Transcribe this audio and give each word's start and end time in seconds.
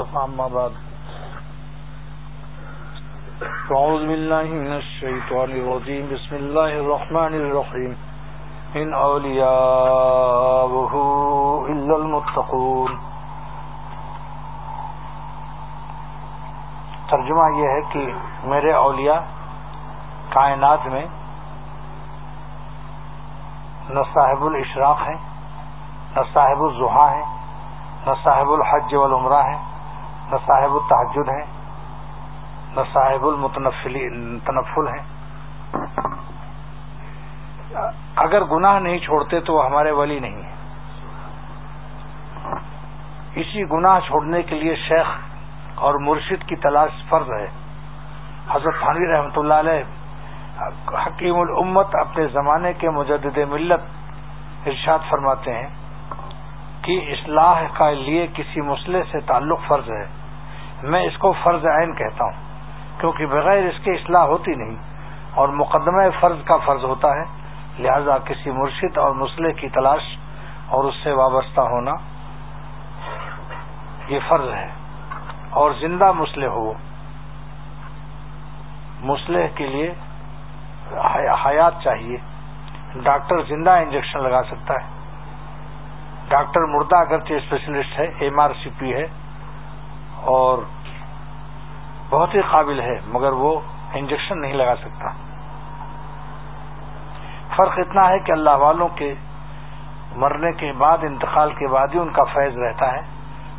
أما 0.00 0.48
بعد۔ 0.48 0.72
أعوذ 3.70 4.06
بالله 4.06 4.42
من 4.42 4.72
الشيطان 4.72 5.50
الرجيم 5.50 6.08
بسم 6.12 6.36
الله 6.36 6.64
الرحمن 6.64 7.34
الرحيم 7.34 7.96
إن 8.76 8.94
أولياؤه 8.94 10.94
إلا 11.68 11.94
المتقون۔ 11.94 12.96
ترجمہ 17.10 17.56
یہ 17.56 17.68
ہے 17.68 17.80
کہ 17.92 18.12
میرے 18.44 18.72
اولیاء 18.72 19.20
کائنات 20.30 20.86
میں 20.86 21.06
نہ 23.88 24.00
صاحب 24.14 24.44
الاشراق 24.44 25.08
ہیں 25.08 25.18
نہ 26.16 26.20
صاحب 26.32 26.62
الضحا 26.62 27.12
ہیں 27.12 27.24
نہ 28.06 28.12
صاحب 28.22 28.52
الحج 28.52 28.94
والعمرہ 28.94 29.42
ہیں 29.42 29.71
نہ 30.30 30.36
صاحب 30.46 30.72
التحجد 30.72 31.28
ہیں، 31.28 31.44
نہ 32.76 32.80
صاحب 32.92 33.26
المتنفل 33.26 33.96
ہیں۔ 34.88 35.04
اگر 38.16 38.44
گناہ 38.44 38.78
نہیں 38.78 38.98
چھوڑتے 38.98 39.40
تو 39.40 39.54
وہ 39.54 39.64
ہمارے 39.66 39.90
ولی 39.90 40.18
نہیں 40.18 40.42
ہیں۔ 40.42 40.50
اسی 43.34 43.60
گناہ 43.70 43.98
چھوڑنے 44.06 44.42
کے 44.42 44.54
لیے 44.54 44.74
شیخ 44.88 45.08
اور 45.84 45.94
مرشد 45.94 46.48
کی 46.48 46.56
تلاش 46.56 47.02
فرض 47.08 47.30
ہے۔ 47.30 47.46
حضرت 48.48 48.74
تھانوی 48.80 49.06
رحمۃ 49.12 49.36
اللہ 49.36 49.54
علیہ 49.54 49.82
حکیم 51.06 51.36
الامت 51.40 51.94
اپنے 52.00 52.26
زمانے 52.32 52.72
کے 52.72 52.90
مجدد 52.90 53.38
ملت 53.50 54.66
ارشاد 54.66 54.98
فرماتے 55.10 55.54
ہیں۔ 55.54 55.68
کہ 56.82 57.00
اصلاح 57.10 57.62
کا 57.74 57.90
لیے 57.90 58.26
کسی 58.34 58.60
مسئلے 58.60 59.02
سے 59.12 59.20
تعلق 59.20 59.60
فرض 59.68 59.90
ہے۔ 59.90 60.06
میں 60.82 61.02
اس 61.02 61.18
کو 61.18 61.32
فرض 61.42 61.66
عین 61.66 61.94
کہتا 61.94 62.24
ہوں، 62.24 62.42
کیونکہ 63.00 63.26
بغیر 63.26 63.62
اس 63.62 63.84
کے 63.84 63.90
اصلاح 63.90 64.22
ہوتی 64.22 64.54
نہیں 64.54 64.76
اور 65.34 65.48
مقدمہ 65.48 66.02
فرض 66.20 66.44
کا 66.44 66.56
فرض 66.56 66.84
ہوتا 66.84 67.08
ہے۔ 67.08 67.42
لہذا 67.78 68.18
کسی 68.18 68.50
مرشد 68.50 68.98
اور 68.98 69.10
مسئلے 69.10 69.52
کی 69.52 69.68
تلاش 69.68 70.16
اور 70.68 70.84
اس 70.84 70.94
سے 71.02 71.12
وابستہ 71.12 71.60
ہونا 71.60 71.92
یہ 74.08 74.18
فرض 74.28 74.48
ہے۔ 74.48 74.68
اور 75.50 75.70
زندہ 75.70 76.12
مسئلے 76.12 76.46
ہو، 76.46 76.72
مسئلے 79.00 79.48
کے 79.54 79.66
لیے 79.66 79.94
حیات 81.46 81.74
چاہیے۔ 81.84 82.16
ڈاکٹر 82.94 83.42
زندہ 83.42 83.70
انجیکشن 83.70 84.22
لگا 84.22 84.42
سکتا 84.42 84.74
ہے۔ 84.74 85.01
ڈاکٹر 86.28 86.64
مردہ 86.66 86.96
اگرچہ 86.96 87.34
اسپیشلسٹ 87.34 87.98
ہے، 87.98 88.06
ایم 88.18 88.40
آر 88.40 88.50
سی 88.62 88.70
پی 88.78 88.92
ہے، 88.94 89.06
اور 90.32 90.58
بہت 92.10 92.34
ہی 92.34 92.40
قابل 92.50 92.80
ہے، 92.80 92.98
مگر 93.08 93.32
وہ 93.32 93.50
انجیکشن 93.94 94.40
نہیں 94.40 94.52
لگا 94.52 94.74
سکتا۔ 94.76 95.10
فرق 97.56 97.78
اتنا 97.78 98.08
ہے 98.08 98.18
کہ 98.18 98.32
اللہ 98.32 98.56
والوں 98.58 98.88
کے 98.96 99.12
مرنے 100.16 100.52
کے 100.52 100.72
بعد، 100.78 100.98
انتقال 101.02 101.52
کے 101.52 101.68
بعد 101.68 101.94
ہی 101.94 101.98
ان 101.98 102.12
کا 102.12 102.24
فیض 102.24 102.58
رہتا 102.58 102.92
ہے، 102.92 103.00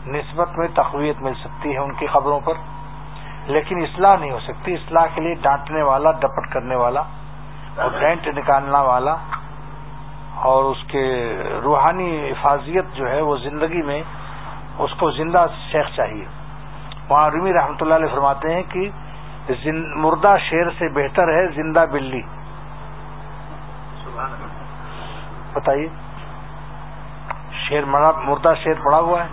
نسبت 0.07 0.57
میں 0.57 0.67
تقویت 0.75 1.21
مل 1.21 1.33
سکتی 1.33 1.73
ہے 1.73 1.79
ان 1.79 1.93
کی 1.93 2.07
خبروں 2.07 2.39
پر، 2.39 2.53
لیکن 3.47 3.81
اصلاح 3.83 4.15
نہیں 4.15 4.31
ہو 4.31 4.39
سکتی۔ 4.39 4.73
اصلاح 4.73 5.05
کے 5.15 5.21
لیے 5.21 5.33
ڈانٹنے 5.41 5.81
والا، 5.83 6.11
ڈپٹ 6.11 6.51
کرنے 6.53 6.75
والا 6.75 7.01
اور 7.75 7.91
ڈینٹ 7.99 8.27
نکالنا 8.27 8.81
والا 8.81 9.15
اور 10.35 10.63
اس 10.63 10.83
کے 10.87 11.35
روحانی 11.63 12.31
حفاظیت 12.31 12.85
جو 12.93 13.09
ہے 13.09 13.21
وہ 13.21 13.37
زندگی 13.37 13.81
میں 13.81 14.03
اس 14.77 14.91
کو 14.99 15.11
زندہ 15.11 15.45
شیخ 15.71 15.85
چاہیے۔ 15.95 16.25
وہاں 17.09 17.29
رومی 17.29 17.53
رحمتہ 17.53 17.83
اللہ 17.83 17.93
علیہ 17.93 18.13
فرماتے 18.13 18.53
ہیں 18.53 18.63
کہ 18.63 18.89
مردہ 19.95 20.35
شیر 20.49 20.69
سے 20.69 20.89
بہتر 20.89 21.27
ہے 21.27 21.47
زندہ 21.47 21.85
بلی۔ 21.91 22.21
بتائیے، 25.53 25.87
شیر 27.67 27.85
مردہ 27.85 28.53
شیر 28.63 28.73
پڑا 28.73 28.99
ہوا 28.99 29.23
ہے۔ 29.23 29.29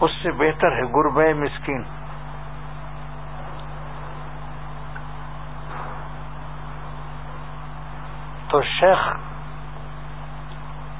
اس 0.00 0.10
سے 0.22 0.30
بہتر 0.30 0.72
ہے 0.72 0.82
گربے 0.82 1.34
مسکین۔ 1.34 1.82
تو 8.48 8.60
شیخ 8.62 9.08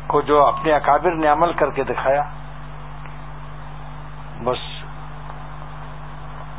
کو 0.06 0.20
جو 0.20 0.44
اپنے 0.46 0.72
اکابر 0.72 1.14
نے 1.14 1.26
عمل 1.28 1.52
کر 1.52 1.70
کے 1.70 1.84
دکھایا، 1.84 2.22
بس 4.44 4.58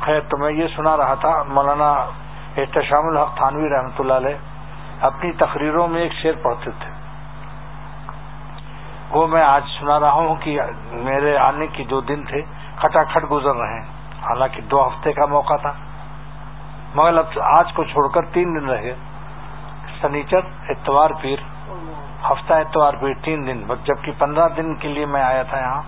خیر 0.00 0.20
تو 0.20 0.36
میں 0.36 0.50
یہ 0.52 0.66
سنا 0.76 0.96
رہا 0.96 1.14
تھا، 1.14 1.32
مولانا 1.48 1.90
احتشام 2.56 3.06
الحق 3.08 3.36
تھانوی 3.36 3.68
رحمۃ 3.70 3.98
اللہ 3.98 4.14
علیہ 4.14 4.36
اپنی 5.06 5.32
تقریروں 5.38 5.86
میں 5.88 6.00
ایک 6.02 6.12
شعر 6.12 6.42
پڑھتے 6.42 6.70
تھے۔ 6.78 6.90
وہ 9.10 9.26
میں 9.26 9.42
آج 9.42 9.68
سنا 9.78 9.98
رہا 10.00 10.12
ہوں 10.20 10.34
کہ 10.36 10.58
میرے 11.04 11.36
آنے 11.38 11.66
کی 11.66 11.84
جو 11.84 12.00
دن 12.00 12.24
تھے 12.24 12.42
کھٹا 12.76 13.02
کھٹ 13.04 13.30
گزر 13.30 13.54
رہے 13.56 13.74
ہیں۔ 13.74 13.86
حالانکہ 14.22 14.60
دو 14.70 14.86
ہفتے 14.86 15.12
کا 15.12 15.26
موقع 15.26 15.56
تھا، 15.56 15.72
مگر 16.94 17.18
اب 17.18 17.38
آج 17.42 17.72
کو 17.74 17.84
چھوڑ 17.84 18.08
کر 18.08 18.22
تین 18.32 18.54
دن 18.54 18.68
رہے۔ 18.68 18.94
سنیچر، 20.00 20.40
اتوار 20.68 21.10
پیر۔ 21.22 21.38
ہفتہ 22.32 22.54
اتوار 22.54 22.94
پیر 23.00 23.14
تین 23.22 23.46
دن 23.46 23.62
جبکہ 23.84 24.12
پندرہ 24.18 24.48
دن 24.48 24.74
کے 24.74 24.88
لیے 24.88 25.06
میں 25.06 25.22
آیا 25.22 25.42
تھا 25.42 25.58
یہاں 25.58 25.82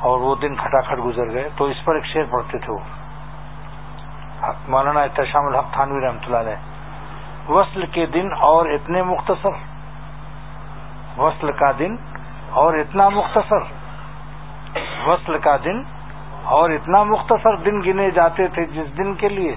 اور 0.00 0.20
وہ 0.20 0.34
دن 0.42 0.54
کھٹا 0.54 0.80
کھٹ 0.80 0.98
گزر 1.04 1.30
گئے، 1.30 1.48
تو 1.56 1.64
اس 1.64 1.84
پر 1.84 1.94
ایک 1.94 2.04
شعر 2.04 2.24
پڑھتے 2.30 2.58
تھے 2.58 2.72
وہ۔ 2.72 2.78
مولانا 4.68 5.00
احتشام 5.00 5.46
الحق 5.46 5.72
تھانوی 5.72 6.06
رحمۃ 6.06 6.24
اللہ 6.26 6.36
علیہ۔ 6.36 6.56
وصل 7.50 7.86
کے 7.86 8.06
دن 8.06 8.28
اور 8.40 8.66
اتنے 8.66 9.02
مختصر۔ 9.02 9.50
وصل 11.18 11.52
کا 11.52 11.70
دن 11.78 11.96
اور 12.50 12.74
اتنا 12.74 13.08
مختصر۔ 13.08 13.60
وصل 15.06 15.38
کا 15.38 15.56
دن 15.64 15.82
اور 16.44 16.70
اتنا 16.70 17.02
مختصر 17.02 17.56
دن 17.56 17.80
گنے 17.80 18.10
جاتے 18.10 18.48
تھے 18.48 18.64
جس 18.64 18.98
دن 18.98 19.14
کے 19.14 19.28
لیے؟ 19.28 19.56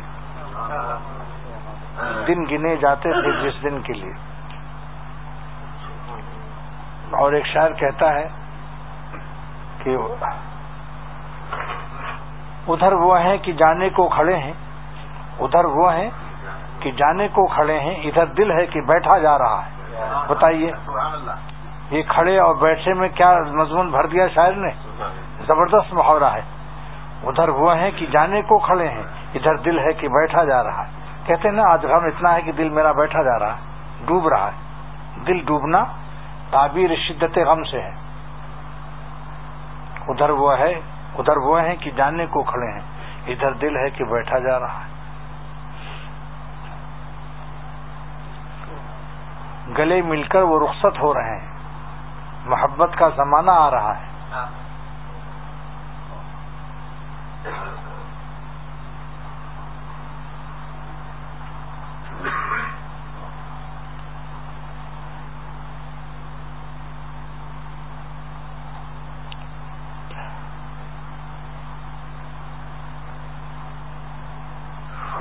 دن 2.28 2.44
گنے 2.51 2.75
جاتے 2.75 3.12
تھے 3.12 3.31
جس 3.31 3.63
دن 3.63 3.81
کے 3.81 3.94
لیے۔ 3.94 4.13
اور 7.12 7.34
ایک 7.34 7.45
شاعر 7.45 7.72
کہتا 7.72 8.13
ہے 8.13 8.28
کہ 9.84 9.97
ادھر 12.67 12.94
وہ 12.94 13.19
ہیں 13.19 13.38
کہ 13.38 13.51
جانے 13.51 13.90
کو 13.90 14.09
کھڑے 14.09 14.35
ہیں، 14.38 14.53
ادھر 15.40 15.66
وہ 15.66 15.94
ہیں 15.94 16.09
کہ 16.79 16.91
جانے 16.91 17.28
کو 17.28 17.47
کھڑے 17.47 17.79
ہیں، 17.79 17.95
ادھر 17.95 18.25
دل 18.25 18.51
ہے 18.51 18.66
کہ 18.66 18.81
بیٹھا 18.81 19.17
جا 19.17 19.38
رہا 19.38 19.66
ہے۔ 19.66 19.72
بتائیے، 20.28 20.72
یہ 21.91 22.01
کھڑے 22.07 22.40
اور 22.40 22.56
بیٹھے 22.56 22.94
میں 22.94 23.09
کیا 23.09 23.38
مضمون 23.51 23.91
بھر 23.91 24.06
دیا 24.06 24.28
شاعر 24.28 24.51
نے؟ 24.51 24.69
زبردست 25.47 25.94
محاورہ 25.94 26.34
ہے۔ 26.34 26.41
ادھر 27.23 27.50
وہ 27.50 27.75
ہیں 27.75 27.91
کہ 27.95 28.06
جانے 28.06 28.41
کو 28.41 28.59
کھڑے 28.59 28.88
ہیں، 28.88 29.03
ادھر 29.34 29.56
دل 29.56 29.79
ہے 29.79 29.94
کہ 29.94 30.07
بیٹھا 30.07 30.44
جا 30.44 30.63
رہا 30.63 30.88
ہے۔ 30.88 31.00
کہتے 31.26 31.50
ہیں 31.50 31.56
نا، 31.56 31.64
آج 31.64 31.86
غم 31.86 32.06
اتنا 32.06 32.34
ہے 32.34 32.42
کہ 32.42 32.52
دل 32.52 32.70
میرا 32.70 32.92
بیٹھا 32.92 33.24
جا 33.24 33.40
رہا 33.40 33.54
ہے، 33.54 33.59
ڈوب 34.06 34.28
رہا 34.28 34.46
ہے۔ 34.46 34.72
دل 35.28 35.40
ڈوبنا 35.46 35.84
تعبیر 36.52 36.90
شدت 36.96 37.38
غم 37.38 37.64
سے 37.64 37.82
ہے۔ 37.82 37.92
ادھر 40.08 40.30
وہ 40.30 40.58
ہے، 40.58 40.72
ادھر 41.18 41.38
وہ 41.38 41.62
ہیں 41.62 41.76
کہ 41.76 41.92
جانے 41.92 42.26
کو 42.26 42.44
کھڑے 42.44 42.72
ہیں۔ 42.72 42.82
ادھر 43.28 43.54
دل 43.54 43.78
ہے 43.78 43.90
کہ 43.90 44.04
بیٹھا 44.04 44.40
جا 44.40 44.59
رہا 44.59 44.80
ہے۔ 44.80 44.92
گلے 49.78 50.02
مل 50.02 50.24
کر 50.24 50.42
وہ 50.42 50.68
رخصت 50.68 51.00
ہو 51.00 51.14
رہے 51.14 51.40
ہیں۔ 51.40 51.47
محبت 52.46 52.90
کا 52.97 53.09
زمانہ 53.09 53.52
آ 53.52 53.72
رہا 53.72 53.94
ہے۔ 53.97 54.12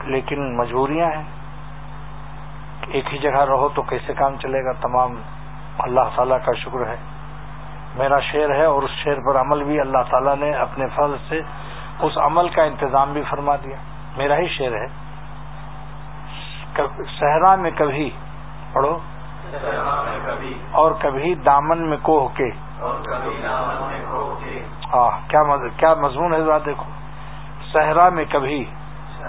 لیکن 0.05 0.57
مجبوریاں 0.57 1.11
ہیں 1.11 1.25
ایک 2.87 3.13
ہی 3.13 3.19
جگہ 3.19 3.45
رہو 3.45 3.69
تو 3.69 3.83
کیسے 3.83 4.15
کام 4.15 4.37
چلے 4.43 4.65
گا؟ 4.65 4.73
تمام 4.73 5.23
اللہ 5.79 6.01
تعالیٰ 6.17 6.39
کا 6.45 6.53
شکر 6.53 6.87
ہے۔ 6.87 6.97
میرا 7.95 8.21
شعر 8.21 8.51
ہے 8.55 8.65
اور 8.65 8.83
اس 8.83 8.91
شعر 8.91 9.15
پر 9.27 9.41
عمل 9.41 9.65
بھی 9.65 9.81
اللہ 9.81 9.99
تعالیٰ 10.11 10.37
نے 10.37 10.53
اپنے 10.53 10.87
فضل 10.87 11.17
سے 11.29 11.41
اس 12.01 12.19
عمل 12.19 12.49
کا 12.49 12.63
انتظام 12.63 13.13
بھی 13.13 13.23
فرما 13.31 13.57
دیا۔ 13.57 13.77
میرا 14.17 14.37
ہی 14.37 14.49
شعر 14.49 14.73
ہے۔ 14.73 15.00
صحرا 17.21 17.55
میں 17.57 17.71
کبھی 17.77 18.11
پڑھو 18.73 18.99
اور 20.71 20.93
کبھی 21.01 21.35
دامن 21.35 21.89
میں 21.89 21.97
کوہ 22.03 22.29
کے 22.29 22.51
کیا 25.77 25.95
مضمون 25.95 26.35
ہے 26.35 26.43
ذرا 26.43 26.59
دیکھو۔ 26.67 26.85
صحرا 27.73 28.09
میں 28.09 28.25
کبھی 28.31 28.65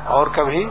اور 0.06 0.28
کبھی 0.28 0.70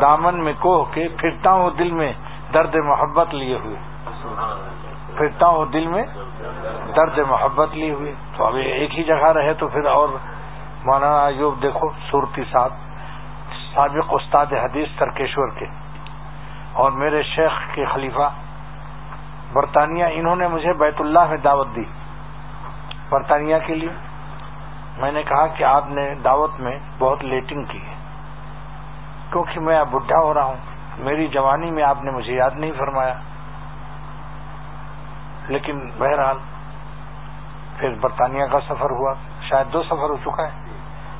دامن 0.00 0.44
میں 0.44 0.52
کوہ 0.60 0.84
کے 0.92 1.08
پھرتا 1.08 1.52
ہوں 1.52 1.70
دل 1.70 1.90
میں 1.90 2.12
درد 2.54 2.74
محبت 2.74 3.34
لیے 3.34 3.58
ہوئے۔ 3.64 3.76
پھرتا 5.16 5.46
ہوں 5.46 5.66
دل 5.66 5.86
میں 5.86 6.04
درد 6.96 7.18
محبت 7.18 7.68
لیے 7.72 7.92
ہوئے۔ 7.92 8.12
تو 8.36 8.44
ابھی 8.44 8.62
ایک 8.62 8.98
ہی 8.98 9.04
جگہ 9.04 9.32
رہے 9.32 9.54
تو 9.54 9.68
پھر 9.68 9.86
اور 9.86 10.08
مولانا 10.84 11.26
ایوب 11.26 11.62
دیکھو 11.62 11.90
صورتی 12.10 12.42
صاحب 12.52 12.70
سابق 13.74 14.04
استاد 14.08 14.46
حدیث 14.46 14.88
ترکیشور 14.98 15.48
کے 15.58 15.66
اور 16.72 16.92
میرے 16.92 17.22
شیخ 17.22 17.74
کے 17.74 17.84
خلیفہ 17.84 18.30
برطانیہ، 19.52 20.04
انہوں 20.10 20.36
نے 20.36 20.48
مجھے 20.48 20.72
بیت 20.72 21.00
اللہ 21.00 21.24
میں 21.28 21.36
دعوت 21.36 21.68
دی۔ 21.76 21.84
برطانیہ 23.08 23.56
کے 23.66 23.74
لیے 23.74 23.88
میں 24.98 25.12
نے 25.12 25.22
کہا 25.22 25.46
کہ 25.46 25.64
آپ 25.64 25.84
نے 25.88 26.14
دعوت 26.24 26.60
میں 26.60 26.78
بہت 26.98 27.24
لیٹنگ 27.24 27.64
کی 27.64 27.78
ہے۔ 27.78 27.94
کیونکہ 29.30 29.60
میں 29.60 29.78
اب 29.78 29.88
بڈھا 29.90 30.18
ہو 30.18 30.34
رہا 30.34 30.44
ہوں، 30.44 30.56
میری 30.98 31.26
جوانی 31.26 31.70
میں 31.70 31.82
آپ 31.82 32.02
نے 32.02 32.10
مجھے 32.10 32.32
یاد 32.32 32.50
نہیں 32.54 32.72
فرمایا۔ 32.78 33.14
لیکن 35.48 35.90
بہرحال 35.98 36.36
پھر 37.76 37.94
برطانیہ 38.00 38.44
کا 38.44 38.60
سفر 38.60 38.90
ہوا، 38.90 39.14
شاید 39.42 39.72
دو 39.72 39.82
سفر 39.82 40.10
ہو 40.10 40.16
چکا 40.16 40.42
ہے، 40.42 40.50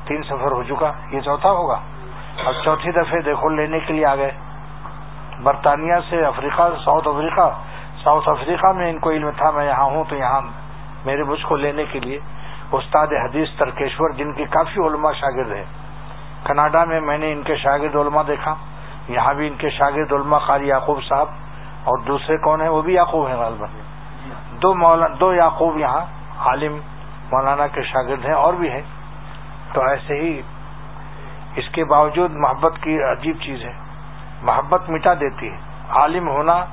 تین 0.04 0.22
سفر 0.22 0.52
ہو 0.52 0.62
چکا، 0.62 0.92
یہ 1.10 1.20
چوتھا 1.20 1.50
ہوگا۔ 1.50 1.80
اب 2.38 2.54
چوتھی 2.64 2.92
دفعہ 2.92 3.20
دیکھو 3.20 3.48
لینے 3.48 3.80
کے 3.80 3.92
لیے 3.92 4.06
آ 4.06 4.14
گئے۔ 4.14 4.30
برطانیہ 5.42 5.94
سے 6.10 6.24
افریقہ، 6.24 6.62
ساؤتھ 6.84 7.08
افریقہ۔ 7.08 7.58
ساؤتھ 8.04 8.28
افریقہ 8.28 8.66
میں 8.66 8.90
ان 8.90 8.98
کو 8.98 9.10
علم 9.10 9.30
تھا، 9.36 9.50
میں 9.50 9.66
یہاں 9.66 9.84
ہوں 9.84 10.04
تو 10.08 10.16
یہاں 10.16 10.40
میرے 11.04 11.24
مجھ 11.24 11.46
کو 11.46 11.56
لینے 11.56 11.84
کے 11.84 12.00
لیے۔ 12.00 12.18
استاد 12.72 13.06
حدیث 13.06 13.48
ترکیشور، 13.58 14.10
جن 14.10 14.32
کی 14.32 14.44
کافی 14.44 14.86
علماء 14.86 15.12
شاگرد 15.12 15.52
ہیں۔ 15.52 15.64
کناڈا 16.44 16.84
میں 16.84 17.00
میں 17.00 17.18
نے 17.18 17.32
ان 17.32 17.42
کے 17.42 17.56
شاگرد 17.56 17.96
علماء 17.96 18.22
دیکھا۔ 18.22 18.54
یہاں 19.08 19.34
بھی 19.34 19.48
ان 19.48 19.54
کے 19.54 19.70
شاگرد 19.70 20.12
علماء 20.12 20.38
قاری 20.38 20.68
یعقوب 20.68 21.02
صاحب۔ 21.08 21.28
اور 21.84 21.98
دوسرے 21.98 22.36
کون 22.36 22.60
ہیں؟ 22.60 22.68
وہ 22.68 22.82
بھی 22.82 22.94
یعقوب 22.94 23.28
ہیں 23.28 23.36
غالباً۔ 23.36 23.68
دو 24.52 24.74
مولانا، 24.74 25.14
دو 25.20 25.34
یعقوب 25.34 25.78
یہاں 25.78 26.00
عالم 26.38 26.72
مولانا 27.32 27.66
کے 27.66 27.82
شاگرد 27.82 28.24
ہیں 28.24 28.34
اور 28.34 28.52
بھی 28.52 28.70
ہیں۔ 28.70 28.82
تو 29.72 29.80
ایسے 29.80 30.14
ہی 30.14 30.42
اس 31.56 31.68
کے 31.68 31.84
باوجود 31.84 32.30
محبت 32.34 32.72
کی 32.82 33.02
عجیب 33.02 33.36
چیز 33.42 33.64
ہے۔ 33.64 33.72
محبت 34.42 34.90
مٹا 34.90 35.14
دیتی 35.14 35.52
ہے۔ 35.52 35.56
عالم 35.90 36.28
ہونا، 36.28 36.64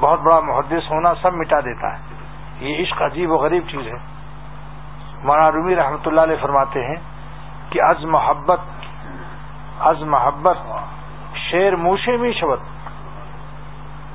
بہت 0.00 0.20
بڑا 0.20 0.40
محدث 0.40 0.90
ہونا 0.90 1.14
سب 1.22 1.34
مٹا 1.34 1.60
دیتا 1.60 1.92
ہے۔ 1.92 1.98
یہ 2.60 2.82
عشق 2.82 3.02
عجیب 3.02 3.30
و 3.30 3.36
غریب 3.36 3.62
چیز 3.68 3.86
ہے۔ 3.86 3.98
مولانا 5.24 5.50
رومی 5.50 5.76
رحمۃ 5.76 6.06
اللہ 6.06 6.20
علیہ 6.20 6.36
فرماتے 6.42 6.84
ہیں 6.84 6.96
کہ 7.70 7.82
از 7.82 8.04
محبت 8.04 8.60
از 9.80 10.02
محبت 10.02 10.56
شیر 11.34 11.76
موشے 11.76 12.16
میں 12.16 12.32
شبت۔ 12.32 12.58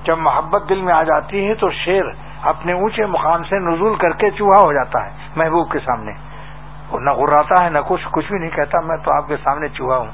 جب 0.03 0.17
محبت 0.17 0.63
دل 0.69 0.81
میں 0.81 0.93
آ 0.93 1.03
جاتی 1.03 1.49
ہے 1.49 1.53
تو 1.53 1.71
شیر 1.71 2.03
اپنے 2.41 2.73
اونچے 2.73 3.05
مقام 3.05 3.43
سے 3.43 3.59
نزول 3.59 3.95
کر 3.95 4.11
کے 4.11 4.29
چوہا 4.29 4.57
ہو 4.57 4.73
جاتا 4.73 5.05
ہے، 5.05 5.11
محبوب 5.35 5.71
کے 5.71 5.79
سامنے۔ 5.79 6.11
وہ 6.89 6.99
نہ 6.99 7.09
غراتا 7.09 7.63
ہے، 7.63 7.69
نہ 7.69 7.79
کچھ 7.87 8.07
کچھ 8.11 8.31
بھی 8.31 8.39
نہیں 8.39 8.49
کہتا، 8.49 8.79
میں 8.79 8.97
تو 8.97 9.13
آپ 9.13 9.27
کے 9.27 9.37
سامنے 9.37 9.67
چوہا 9.67 9.97
ہوں۔ 9.97 10.11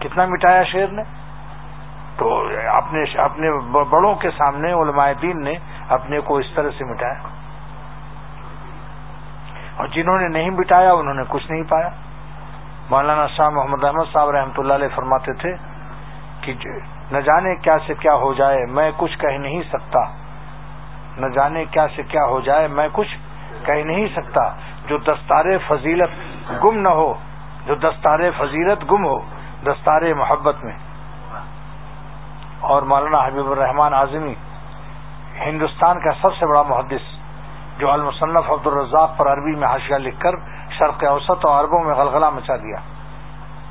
کتنا 0.00 0.26
مٹایا 0.26 0.62
شیر 0.62 0.86
نے؟ 0.86 1.02
تو 2.16 2.48
اپنے 2.72 3.18
اپنے 3.18 3.50
بڑوں 3.90 4.14
کے 4.14 4.30
سامنے 4.30 4.72
علماء 4.72 5.10
دین 5.22 5.44
نے 5.44 5.54
اپنے 5.88 6.20
کو 6.20 6.36
اس 6.36 6.46
طرح 6.54 6.70
سے 6.78 6.84
مٹایا 6.84 7.28
اور 9.76 9.86
جنہوں 9.86 10.18
نے 10.18 10.28
نہیں 10.28 10.50
مٹایا 10.50 10.92
انہوں 10.92 11.14
نے 11.14 11.22
کچھ 11.28 11.50
نہیں 11.50 11.62
پایا۔ 11.62 11.88
مولانا 12.90 13.26
شاہ 13.26 13.48
محمد 13.48 13.84
احمد 13.84 14.12
صاحب 14.12 14.30
رحمۃ 14.30 14.58
اللہ 14.58 14.74
علیہ 14.74 14.88
فرماتے 14.94 15.32
تھے 15.32 15.54
کہ 16.40 16.54
نہ 17.10 17.18
جانے 17.18 17.54
کیا 17.56 17.76
سے 17.86 17.94
کیا 17.94 18.14
ہو 18.14 18.34
جائے، 18.34 18.66
میں 18.66 18.90
کچھ 18.96 19.18
کہہ 19.18 19.38
نہیں 19.38 19.62
سکتا۔ 19.62 20.00
نہ 21.16 21.26
جانے 21.26 21.64
کیا 21.64 21.86
سے 21.96 22.02
کیا 22.02 22.24
ہو 22.24 22.40
جائے، 22.40 22.68
میں 22.68 22.88
کچھ 22.92 23.16
کہہ 23.64 23.84
نہیں 23.84 24.06
سکتا۔ 24.16 24.48
جو 24.88 24.98
دستار 24.98 25.44
فضیلت 25.66 26.10
گم 26.64 26.78
نہ 26.78 26.88
ہو، 26.88 27.14
جو 27.66 27.74
دستار 27.74 28.18
فضیلت 28.38 28.92
گم 28.92 29.04
ہو، 29.04 29.18
دستار 29.66 30.02
محبت 30.14 30.64
میں۔ 30.64 30.76
اور 32.60 32.82
مولانا 32.82 33.18
حبیب 33.18 33.50
الرحمان 33.50 33.94
اعظمی 33.94 34.34
ہندوستان 35.46 36.00
کا 36.00 36.10
سب 36.22 36.34
سے 36.34 36.46
بڑا 36.46 36.62
محدث، 36.62 37.04
جو 37.78 37.90
المصنف 37.90 38.50
عبد 38.50 38.66
الرزاق 38.66 39.16
پر 39.16 39.32
عربی 39.32 39.54
میں 39.54 39.68
حاشیہ 39.68 39.96
لکھ 39.96 40.20
کر 40.20 40.34
شرق 40.78 41.04
اوسط 41.04 41.44
اور 41.44 41.64
عربوں 41.64 41.84
میں 41.84 41.94
غلغلہ 41.94 42.30
مچا 42.30 42.56
دیا۔ 42.56 42.78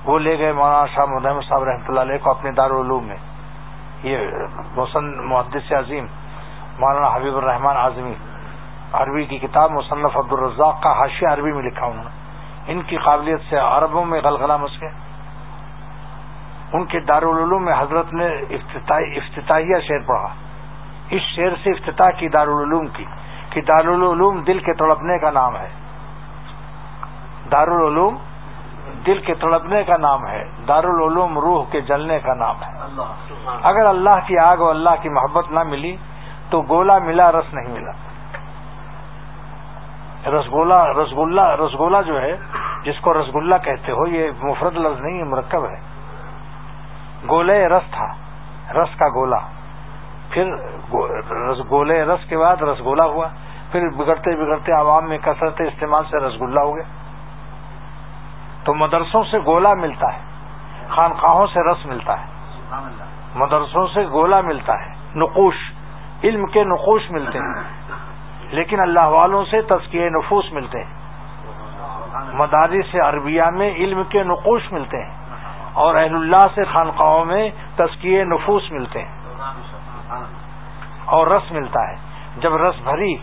وہ 0.05 0.19
لے 0.19 0.37
گئے 0.39 0.51
مولانا 0.53 0.85
شاہ 0.85 1.05
محمد 1.05 1.49
صاحب 1.49 1.63
رحمۃ 1.63 1.87
اللہ 1.87 1.99
علیہ 1.99 2.17
کو 2.17 2.29
اپنے 2.29 2.51
دارالعلوم 2.51 3.07
میں۔ 3.07 3.17
یہ 4.03 4.17
محدث 5.03 5.71
عظیم، 5.71 6.05
مولانا 6.79 7.07
حبیب 7.07 7.37
الرحمان 7.37 7.77
اعظمی 7.77 8.13
عربی 8.93 9.25
کی 9.25 9.37
کتاب 9.37 9.71
مصنف 9.71 10.17
عبد 10.17 10.33
الرزاق 10.33 10.83
کا 10.83 10.91
حاشیہ 10.91 11.27
عربی 11.27 11.51
میں 11.51 11.63
لکھا 11.63 11.85
انہوں 11.85 12.03
نے 12.03 12.27
ان 12.71 12.81
کی 12.81 12.97
قابلیت 12.97 13.41
سے 13.49 13.57
عربوں 13.57 14.05
میں 14.05 14.21
غلغلہ 14.23 14.57
مچ 14.57 14.71
گیا۔ 14.81 14.89
ان 16.73 16.85
کے 16.85 16.99
دارالعلوم 16.99 17.65
میں 17.65 17.73
حضرت 17.77 18.13
نے 18.13 18.27
افتتاحیہ 18.49 19.79
شعر 19.87 19.99
پڑھا۔ 20.07 20.27
اس 21.09 21.21
شعر 21.21 21.49
سے 21.63 21.69
افتتاح 21.69 22.09
کی 22.09 22.29
دارالعلوم 22.29 22.87
کی 22.87 23.05
کہ 23.49 23.61
دارالعلوم 23.61 24.43
دل 24.43 24.59
کے 24.59 24.73
تڑپنے 24.73 25.19
کا 25.19 25.31
نام 25.31 25.57
ہے۔ 25.57 25.69
دارالعلوم 27.51 28.17
دل 29.05 29.19
کے 29.19 29.33
تڑپنے 29.33 29.83
کا 29.83 29.97
نام 29.97 30.27
ہے۔ 30.27 30.43
دارالعلوم 30.67 31.39
روح 31.39 31.63
کے 31.71 31.81
جلنے 31.81 32.19
کا 32.19 32.33
نام 32.33 32.63
ہے۔ 32.63 32.71
اگر 33.63 33.85
اللہ 33.85 34.27
کی 34.27 34.37
آگ 34.37 34.57
اور 34.57 34.69
اللہ 34.69 34.89
کی 35.01 35.09
محبت 35.09 35.51
نہ 35.51 35.63
ملی 35.63 35.95
تو 36.49 36.61
گولا 36.61 36.97
ملا 36.97 37.31
رس 37.31 37.53
نہیں 37.53 37.67
ملا۔ 37.67 38.06
رسگولا 40.27 40.93
رسگلہ 40.93 41.41
رسگولا 41.41 42.01
جو 42.01 42.21
ہے، 42.21 42.37
جس 42.83 42.99
کو 43.01 43.13
رسگلہ 43.13 43.55
کہتے 43.63 43.91
ہو، 43.91 44.07
یہ 44.07 44.31
مفرد 44.41 44.73
لفظ 44.73 45.01
نہیں، 45.01 45.19
یہ 45.19 45.23
مرکب 45.23 45.65
ہے۔ 45.65 45.79
گولے 47.29 47.67
رس 47.67 47.91
تھا، 47.91 48.05
رس 48.73 48.97
کا 48.97 49.07
گولا۔ 49.07 49.37
پھر 50.29 50.45
گولے 51.69 52.03
رس 52.03 52.29
کے 52.29 52.37
بعد 52.37 52.61
رسگولا 52.61 53.03
ہوا۔ 53.03 53.27
پھر 53.71 53.89
بگڑتے 53.89 54.35
بگڑتے 54.35 54.71
عوام 54.71 55.09
میں 55.09 55.17
کثرت 55.17 55.61
استعمال 55.61 56.03
سے 56.03 56.17
رسگلہ 56.17 56.59
ہو 56.59 56.75
گیا۔ 56.75 56.83
تو 58.63 58.73
مدرسوں 58.73 59.23
سے 59.23 59.39
گولا 59.45 59.73
ملتا 59.73 60.13
ہے، 60.13 60.19
خانقاہوں 60.89 61.47
سے 61.47 61.71
رس 61.71 61.85
ملتا 61.85 62.21
ہے۔ 62.21 62.25
مدرسوں 63.35 63.87
سے 63.87 64.05
گولا 64.11 64.41
ملتا 64.41 64.73
ہے۔ 64.73 64.93
نقوش، 65.15 65.55
علم 66.23 66.45
کے 66.45 66.63
نقوش 66.63 67.11
ملتے 67.11 67.39
ہیں۔ 67.39 67.63
لیکن 68.49 68.79
اللہ 68.79 68.99
والوں 68.99 69.45
سے 69.45 69.61
تزکیے 69.61 70.09
نفوس 70.09 70.45
ملتے 70.51 70.83
ہیں۔ 70.83 70.97
مداری 72.33 72.81
سے 72.81 72.99
عربیہ 72.99 73.43
میں 73.43 73.73
علم 73.73 74.03
کے 74.03 74.23
نقوش 74.23 74.71
ملتے 74.71 74.97
ہیں۔ 74.97 75.17
اور 75.73 75.95
اہل 75.95 76.15
اللہ 76.15 76.47
سے 76.55 76.63
خانقاہوں 76.63 77.25
میں 77.25 77.49
تزکیے 77.75 78.23
نفوس 78.23 78.71
ملتے 78.71 79.01
ہیں۔ 79.01 79.21
اور 81.05 81.27
رس 81.27 81.51
ملتا 81.51 81.89
ہے۔ 81.89 81.95
جب 82.37 82.55
رس 82.55 82.75
بھری 82.83 83.17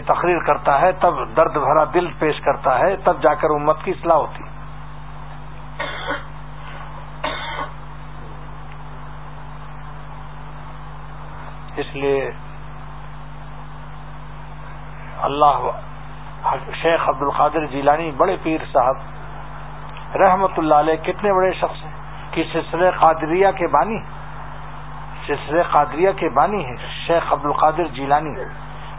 تقریر 0.00 0.38
کرتا 0.38 0.80
ہے، 0.80 0.92
تب 0.92 1.14
درد 1.36 1.52
بھرا 1.52 1.84
دل 1.94 2.12
پیش 2.18 2.40
کرتا 2.40 2.78
ہے، 2.78 2.96
تب 2.96 3.22
جا 3.22 3.34
کر 3.34 3.48
امت 3.50 3.76
کی 3.84 3.90
اصلاح 3.90 4.16
ہوتی۔ 4.16 4.42
اس 11.80 11.86
لیے 11.96 12.30
اللہ 15.22 15.70
شیخ 16.82 17.08
عبد 17.08 17.22
القادر 17.22 17.66
جیلانی 17.66 18.10
بڑے 18.10 18.36
پیر 18.42 18.58
صاحب، 18.72 18.96
رحمت 20.16 20.50
اللہ 20.56 20.74
علیہ، 20.74 20.96
کتنے 20.96 21.32
بڑے 21.32 21.52
شخص 21.52 21.84
ہیں؟ 21.84 21.92
کہ 22.30 22.44
سلسلے 22.52 22.90
قادریہ 22.90 23.48
کے 23.56 23.66
بانی 23.66 23.98
سلسلے 25.26 25.62
قادریہ 25.62 26.10
کے 26.16 26.28
بانی 26.28 26.64
ہیں، 26.64 26.76
شیخ 27.06 27.32
عبد 27.32 27.44
القادر 27.44 27.84
جیلانی۔ 27.84 28.34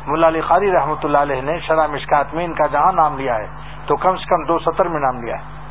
ملا 0.08 0.28
علی 0.28 0.42
قاری 0.42 0.72
رحمۃ 0.72 1.04
اللہ 1.04 1.18
علیہ 1.18 1.42
نے 1.42 1.60
شرح 1.60 1.88
مشکات 1.88 2.34
میں 2.34 2.46
ان 2.46 2.54
کا 2.54 2.68
جہاں 2.68 2.92
نام 2.92 3.18
لیا 3.18 3.36
ہے، 3.36 3.48
تو 3.86 3.96
کم 3.96 4.16
سے 4.16 4.26
کم 4.26 4.44
دو 4.44 4.60
سطر 4.60 4.88
میں 4.88 5.00
نام 5.00 5.24
لیا 5.24 5.36
ہے۔ 5.36 5.62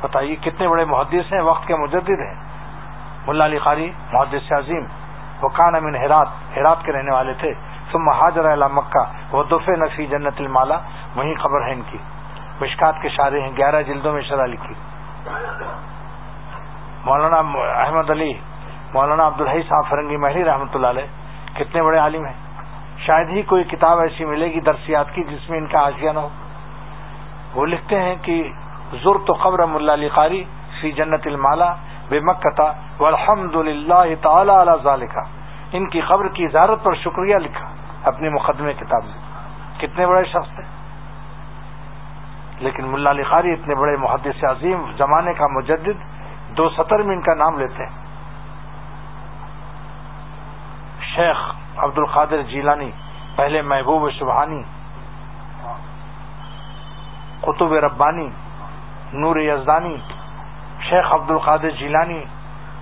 بتائیے، 0.00 0.36
کتنے 0.36 0.68
بڑے 0.68 0.84
محدث 0.84 1.32
ہیں؟ 1.32 1.40
وقت 1.40 1.66
کے 1.66 1.76
مجدد 1.76 2.10
ہیں۔ 2.10 2.34
ملا 3.26 3.44
علی 3.44 3.58
قاری، 3.58 3.92
محدث 4.12 4.52
عظیم۔ 4.52 4.84
وہ 5.42 5.48
کان 5.48 5.74
امین 5.74 5.96
ہرات 5.96 6.28
ہرات 6.56 6.76
کے 6.82 6.92
رہنے 6.92 7.12
والے 7.12 7.34
تھے۔ 7.34 7.54
ثم 7.92 8.08
حاضر 8.08 8.68
مکہ، 8.68 9.04
وہ 9.32 9.42
دفع 9.42 9.72
نفی 9.72 10.06
جنت 10.06 10.40
المالا 10.40 10.78
وہیں 11.16 11.34
خبر 11.34 11.66
ہے 11.66 11.72
ان 11.72 11.82
کی۔ 11.90 11.98
مشکات 12.60 12.94
کے 13.02 13.08
شارے 13.08 13.40
ہیں، 13.40 13.50
گیارہ 13.56 13.82
جلدوں 13.82 14.12
میں 14.12 14.22
شرح 14.22 14.46
لکھی۔ 14.46 14.74
مولانا 17.04 17.40
احمد 17.82 18.10
علی، 18.10 18.32
مولانا 18.94 19.26
عبدالحی 19.26 19.62
صاحب 19.68 19.90
فرنگی 19.90 20.16
محری 20.16 20.44
رحمۃ 20.44 20.74
اللہ 20.74 20.86
علیہ، 20.86 21.08
کتنے 21.58 21.82
بڑے 21.82 21.98
عالم 21.98 22.24
ہیں۔ 22.24 22.38
شاید 23.06 23.28
ہی 23.28 23.42
کوئی 23.42 23.64
کتاب 23.64 24.00
ایسی 24.00 24.24
ملے 24.24 24.46
گی 24.46 24.60
درسیات 24.60 25.14
کی 25.14 25.22
جس 25.24 25.50
میں 25.50 25.58
ان 25.58 25.66
کا 25.66 25.80
آشیا 25.80 26.12
نہ 26.12 26.18
ہو۔ 26.18 26.28
وہ 27.54 27.66
لکھتے 27.66 28.00
ہیں 28.00 28.14
کہ 28.22 28.52
ضر 28.92 29.18
تو 29.26 29.32
قبر 29.32 29.64
ملا 29.66 29.92
علی 29.92 30.08
قاری 30.08 30.44
فی 30.80 30.92
جنت 30.92 31.26
المالا 31.26 31.74
بے 32.08 32.20
مکتا 32.20 32.72
والحمد 32.98 33.54
للہ 33.54 34.14
تعالی 34.22 34.52
علی 34.52 34.72
ذالکا 34.84 35.20
ان 35.72 35.88
کی 35.88 36.00
قبر 36.00 36.28
کی 36.28 36.44
اجازت 36.44 36.84
پر 36.84 36.94
شکریہ 36.94 37.36
لکھا۔ 37.36 37.66
اپنے 38.04 38.28
مقدمے 38.28 38.72
کتاب 38.72 39.04
میں۔ 39.04 39.30
کتنے 39.80 40.06
بڑے 40.06 40.24
شخص 40.24 40.54
تھے۔ 40.54 40.62
لیکن 42.58 42.86
ملا 42.86 43.10
علی 43.10 43.22
قاری 43.22 43.52
اتنے 43.52 43.74
بڑے 43.74 43.96
محدث 43.96 44.44
عظیم، 44.44 44.92
زمانے 44.98 45.34
کا 45.34 45.46
مجدد، 45.46 46.20
دو 46.56 46.68
سطر 46.68 46.98
میں 46.98 47.16
ان 47.16 47.22
کا 47.22 47.34
نام 47.34 47.58
لیتے 47.58 47.84
ہیں۔ 47.86 48.04
شیخ 51.00 51.54
عبد 51.76 51.98
القادر 51.98 52.42
جیلانی، 52.42 52.90
پہلے 53.36 53.62
محبوب 53.62 54.10
سبحانی 54.18 54.62
قطب 57.40 57.72
ربانی، 57.72 58.28
نور 59.12 59.36
یزدانی، 59.36 59.96
شیخ 60.80 61.12
عبد 61.12 61.30
القادر 61.30 61.70
جیلانی، 61.70 62.24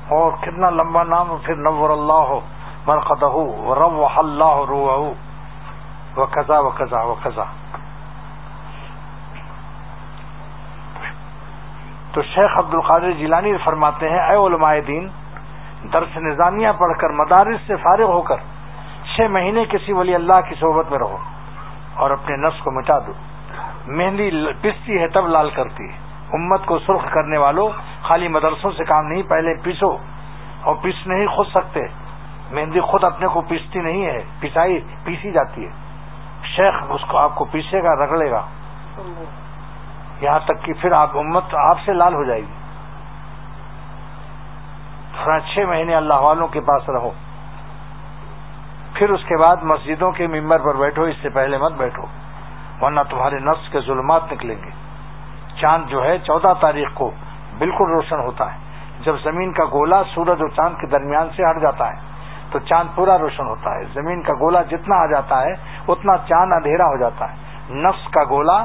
اور 0.09 0.33
کتنا 0.41 0.71
لمبا 0.71 1.03
نام، 1.03 1.37
پھر 1.45 1.55
نور 1.55 1.91
اللہ۔ 1.91 2.13
ہو 2.13 2.41
مرقدہ 2.89 3.33
رب 3.79 4.01
اللہ 4.17 4.55
روح 4.69 4.93
و 6.17 6.25
قزا 6.25 6.59
و 6.59 6.71
و 7.05 7.15
تو 12.13 12.23
شیخ 12.23 12.59
عبد 12.59 12.75
القادر 12.75 13.11
جیلانی 13.11 13.57
فرماتے 13.65 14.09
ہیں، 14.09 14.19
اے 14.19 14.37
علماء 14.37 14.75
دین، 14.87 15.09
درس 15.93 16.17
نظامیہ 16.17 16.69
پڑھ 16.79 16.99
کر 16.99 17.11
مدارس 17.11 17.61
سے 17.67 17.77
فارغ 17.77 18.05
ہو 18.05 18.23
کر 18.23 18.37
چھ 19.17 19.21
مہینے 19.31 19.65
کسی 19.65 19.93
ولی 19.93 20.15
اللہ 20.15 20.41
کی 20.49 20.55
صحبت 20.55 20.91
میں 20.91 20.99
رہو 20.99 21.17
اور 21.95 22.11
اپنے 22.11 22.37
نفس 22.37 22.63
کو 22.63 22.71
مٹا 22.71 22.99
دو۔ 22.99 23.13
مہندی 23.87 24.31
پستی 24.61 24.99
ہے 24.99 25.09
تب 25.09 25.27
لال 25.27 25.51
کرتی 25.51 25.85
ہے۔ 25.85 25.97
امت 26.33 26.67
کو 26.67 26.79
سرخ 26.79 27.13
کرنے 27.13 27.39
والوں 27.39 27.69
خالی 28.03 28.29
مدرسوں 28.29 28.71
سے 28.71 28.85
کام 28.85 29.07
نہیں، 29.07 29.23
پہلے 29.23 29.63
پیسو 29.63 29.97
اور 30.63 30.75
پیس 30.83 31.07
نہیں، 31.07 31.27
خود 31.27 31.47
سکتے۔ 31.47 31.81
مہندی 32.53 32.81
خود 32.81 33.05
اپنے 33.05 33.27
کو 33.27 33.41
پیستی 33.41 33.79
نہیں 33.79 34.07
ہے، 34.07 34.25
پسائی، 34.41 34.81
پیسی 35.05 35.31
جاتی 35.31 35.67
ہے۔ 35.67 35.71
شیخ 36.45 36.75
اس 36.89 37.01
کو 37.09 37.19
آپ 37.19 37.35
کو 37.35 37.45
پیسے 37.45 37.83
گا، 37.83 37.95
رگڑے 37.95 38.31
گا۔ 38.31 38.47
یہاں 40.21 40.39
تک 40.39 40.63
کہ 40.63 40.73
پھر 40.73 40.93
آپ، 40.93 41.19
امت 41.19 41.55
آپ 41.55 41.77
سے 41.85 41.93
لال 41.93 42.15
ہو 42.15 42.25
جائے 42.25 42.41
گی۔ 42.41 42.53
چھ 45.55 45.59
مہینے 45.69 45.95
اللہ 45.95 46.15
والوں 46.15 46.49
کے 46.49 46.61
پاس 46.61 46.89
رہو۔ 46.89 47.11
پھر 48.95 49.11
اس 49.11 49.21
کے 49.25 49.37
بعد 49.37 49.57
مسجدوں 49.63 50.13
کے 50.13 50.27
ممبر 50.27 50.59
پر 50.59 50.75
بیٹھو، 50.75 51.03
اس 51.03 51.17
سے 51.23 51.29
پہلے 51.29 51.59
مت 51.59 51.73
بیٹھو، 51.73 52.05
ورنہ 52.81 53.01
تمہارے 53.11 53.39
نفس 53.39 53.73
کے 53.73 53.81
ظلمات 53.81 54.33
نکلیں 54.33 54.57
گے۔ 54.65 54.71
چاند 55.61 55.85
جو 55.89 56.05
ہے، 56.05 56.19
چودہ 56.19 56.53
تاریخ 56.61 56.89
کو 56.95 57.11
بالکل 57.59 57.85
روشن 57.85 58.21
ہوتا 58.21 58.53
ہے۔ 58.53 58.59
جب 59.01 59.15
زمین 59.23 59.53
کا 59.53 59.65
گولا 59.65 60.03
سورج 60.15 60.41
اور 60.41 60.49
چاند 60.49 60.81
کے 60.81 60.87
درمیان 60.87 61.29
سے 61.37 61.43
ہٹ 61.51 61.63
جاتا 61.63 61.93
ہے۔ 61.93 62.08
تو 62.51 62.59
چاند 62.59 62.89
پورا 62.95 63.19
روشن 63.19 63.47
ہوتا 63.47 63.75
ہے۔ 63.75 63.85
زمین 63.93 64.23
کا 64.23 64.33
گولا 64.33 64.63
جتنا 64.63 64.97
آ 64.97 65.07
جاتا 65.07 65.43
ہے، 65.43 65.53
اتنا 65.89 66.17
چاند 66.17 66.53
اندھیرا 66.53 66.85
ہو 66.85 66.97
جاتا 66.97 67.33
ہے۔ 67.33 67.37
نفس 67.75 68.11
کا 68.11 68.25
گولا 68.25 68.65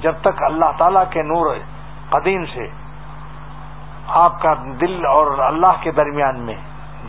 جب 0.00 0.12
تک 0.20 0.42
اللہ 0.42 0.64
تعالی 0.78 1.00
کے 1.10 1.22
نور 1.22 1.56
قدیم 2.10 2.46
سے 2.46 2.68
آپ 4.08 4.42
کا 4.42 4.54
دل 4.80 5.06
اور 5.06 5.38
اللہ 5.38 5.72
کے 5.80 5.90
درمیان 5.90 6.40
میں، 6.40 6.54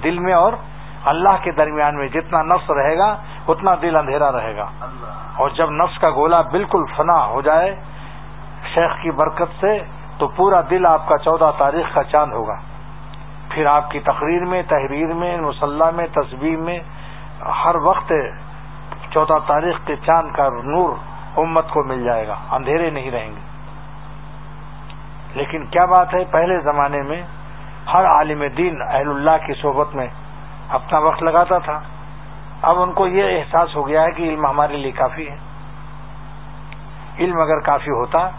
دل 0.04 0.20
میں 0.20 0.34
اور 0.34 0.54
اللہ 1.06 1.36
کے 1.42 1.52
درمیان 1.52 1.96
میں 1.96 2.08
جتنا 2.08 2.42
نفس 2.42 2.72
رہے 2.72 2.98
گا، 2.98 3.16
اتنا 3.48 3.76
دل 3.82 3.96
اندھیرا 3.96 4.32
رہے 4.32 4.58
گا۔ 4.58 4.70
اور 5.38 5.50
جب 5.50 5.70
نفس 5.72 6.00
کا 6.00 6.10
گولا 6.10 6.42
بالکل 6.42 6.84
فنا 6.98 7.26
ہو 7.26 7.42
جائے 7.42 7.76
شیخ 8.74 9.02
کی 9.02 9.12
برکت 9.12 9.62
سے، 9.62 9.80
تو 10.18 10.28
پورا 10.28 10.62
دل 10.70 10.86
آپ 10.86 11.08
کا 11.08 11.18
چودہ 11.18 11.52
تاریخ 11.58 11.96
کا 11.96 12.04
چاند 12.04 12.34
ہوگا۔ 12.34 12.56
پھر 13.50 13.66
آپ 13.66 13.92
کی 13.92 14.00
تقریر 14.00 14.46
میں، 14.46 14.64
تحریر 14.68 15.14
میں 15.14 15.38
مسلح 15.38 15.90
میں 15.92 16.08
تصویر 16.08 16.58
میں، 16.58 16.80
ہر 17.66 17.76
وقت 17.76 18.14
چودہ 19.12 19.38
تاریخ 19.48 19.76
کے 19.86 19.96
چاند 19.96 20.32
کا 20.36 20.50
نور 20.50 20.90
امت 21.38 21.70
کو 21.70 21.84
مل 21.84 22.04
جائے 22.04 22.28
گا، 22.28 22.36
اندھیرے 22.52 22.90
نہیں 22.90 23.12
رہیں 23.12 23.30
گے۔ 23.30 23.50
لیکن 25.34 25.66
کیا 25.66 25.86
بات 25.86 26.14
ہے؟ 26.14 26.26
پہلے 26.32 26.60
زمانے 26.60 27.02
میں 27.02 27.24
ہر 27.94 28.06
عالم 28.06 28.44
دین 28.58 28.82
اہل 28.82 29.10
اللہ 29.10 29.46
کی 29.46 29.54
صحبت 29.54 29.96
میں 29.96 30.08
اپنا 30.70 31.00
وقت 31.00 31.24
لگاتا 31.24 31.58
تھا۔ 31.58 31.80
اب 32.62 32.82
ان 32.82 32.92
کو 32.92 33.08
یہ 33.08 33.40
احساس 33.40 33.76
ہو 33.76 33.88
گیا 33.88 34.02
ہے 34.02 34.12
کہ 34.12 34.24
علم 34.24 34.46
ہمارے 34.46 34.78
لیے 34.78 34.92
کافی 34.92 35.30
ہے۔ 35.30 35.38
علم 37.20 37.40
اگر 37.40 37.60
کافی 37.60 37.92
ہوتا 37.92 38.30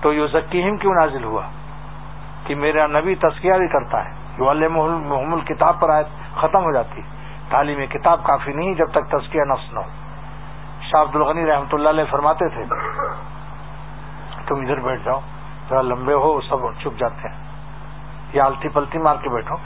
تو 0.00 0.12
یو 0.12 0.26
ذکیم 0.26 0.76
کیوں 0.76 0.94
نازل 0.94 1.24
ہوا؟ 1.24 1.42
کہ 2.44 2.54
میرا 2.54 2.86
نبی 2.86 3.14
تذکیہ 3.14 3.52
بھی 3.52 3.68
کرتا 3.68 4.04
ہے، 4.04 4.10
جو 4.38 4.52
محمل 4.70 5.40
کتاب 5.40 5.80
پر 5.80 5.90
آئے 5.90 6.04
ختم 6.36 6.64
ہو 6.64 6.72
جاتی 6.72 7.02
تعلیم 7.50 7.86
کتاب 7.86 8.24
کافی 8.24 8.52
نہیں، 8.52 8.74
جب 8.74 8.90
تک 8.90 9.10
تذکیہ 9.10 9.42
نفس 9.42 9.72
نہ 9.72 9.78
ہو۔ 9.78 9.90
شاہ 10.82 11.02
عبد 11.02 11.16
الغنی 11.16 11.46
رحمۃ 11.46 11.72
اللہ 11.72 11.88
علیہ 11.88 12.04
فرماتے 12.10 12.48
تھے، 12.48 12.64
تم 14.46 14.60
ادھر 14.60 14.80
بیٹھ 14.80 15.02
جاؤ، 15.04 15.20
ذرا 15.70 15.82
لمبے 15.82 16.14
ہو، 16.14 16.40
سب 16.40 16.58
چھپ 16.82 16.98
جاتے 16.98 17.28
ہیں۔ 17.28 17.36
یا 18.32 18.44
التی 18.44 18.68
پلتی 18.68 18.98
مار 18.98 19.16
کے 19.22 19.28
بیٹھو۔ 19.28 19.56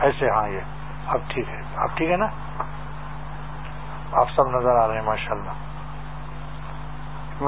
ایسے 0.00 0.30
ہاں 0.30 0.48
یہ 0.48 0.60
اب 1.06 1.20
ٹھیک 1.28 1.48
ہے۔ 1.48 1.62
اب 1.76 1.88
ٹھیک 1.94 2.10
ہے 2.10 2.16
نا؟ 2.16 2.26
آپ 4.12 4.30
سب 4.36 4.48
نظر 4.48 4.76
آ 4.76 4.88
رہے 4.88 4.94
ہیں 4.94 5.02
ماشاء 5.02 5.32
اللہ 5.32 5.54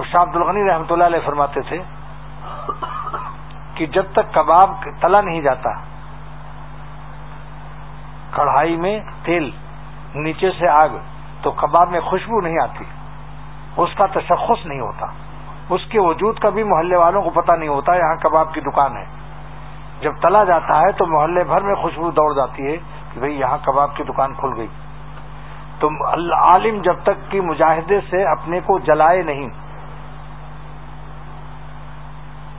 شاہ 0.02 0.23
عبد 0.23 0.37
الغنی 0.37 0.68
رحمۃ 0.71 0.90
اللہ 0.90 1.04
علیہ 1.04 1.18
فرماتے 1.26 1.61
تھے 1.61 1.83
کہ 3.76 3.87
جب 3.87 4.04
تک 4.12 4.35
کباب 4.35 4.71
تلا 5.00 5.21
نہیں 5.21 5.40
جاتا، 5.40 5.71
کڑھائی 8.30 8.76
میں 8.76 9.00
تیل 9.23 9.50
نیچے 10.14 10.50
سے 10.50 10.68
آگ، 10.68 10.88
تو 11.42 11.50
کباب 11.50 11.90
میں 11.90 12.00
خوشبو 12.00 12.40
نہیں 12.40 12.59
آتی، 12.62 12.85
اس 13.76 13.90
کا 13.97 14.06
تشخص 14.06 14.66
نہیں 14.66 14.80
ہوتا۔ 14.80 15.06
اس 15.71 15.80
کے 15.88 16.00
وجود 16.00 16.38
کا 16.38 16.49
بھی 16.49 16.62
محلے 16.62 16.97
والوں 16.97 17.23
کو 17.23 17.30
پتہ 17.30 17.52
نہیں 17.52 17.68
ہوتا، 17.68 17.95
یہاں 17.95 18.16
کباب 18.16 18.54
کی 18.54 18.61
دکان 18.61 18.97
ہے۔ 18.97 19.04
جب 20.00 20.12
تلا 20.23 20.45
جاتا 20.45 20.80
ہے 20.80 20.92
تو 20.92 21.06
محلے 21.06 21.45
بھر 21.45 21.61
میں 21.61 21.75
خوشبو 21.75 22.11
دوڑ 22.11 22.35
جاتی 22.35 22.66
ہے 22.66 22.76
کہ 23.12 23.21
بھئی 23.21 23.40
یہاں 23.40 23.59
کباب 23.64 23.97
کی 23.97 24.02
دکان 24.02 24.35
کھل 24.35 24.52
گئی۔ 24.56 24.66
تو 25.78 25.88
عالم 26.35 26.83
جب 26.83 26.97
تک 27.02 27.30
کہ 27.30 27.40
مجاہدے 27.40 28.00
سے 28.00 28.25
اپنے 28.25 28.61
کو 28.61 28.78
جلائے 28.78 29.23
نہیں 29.23 29.49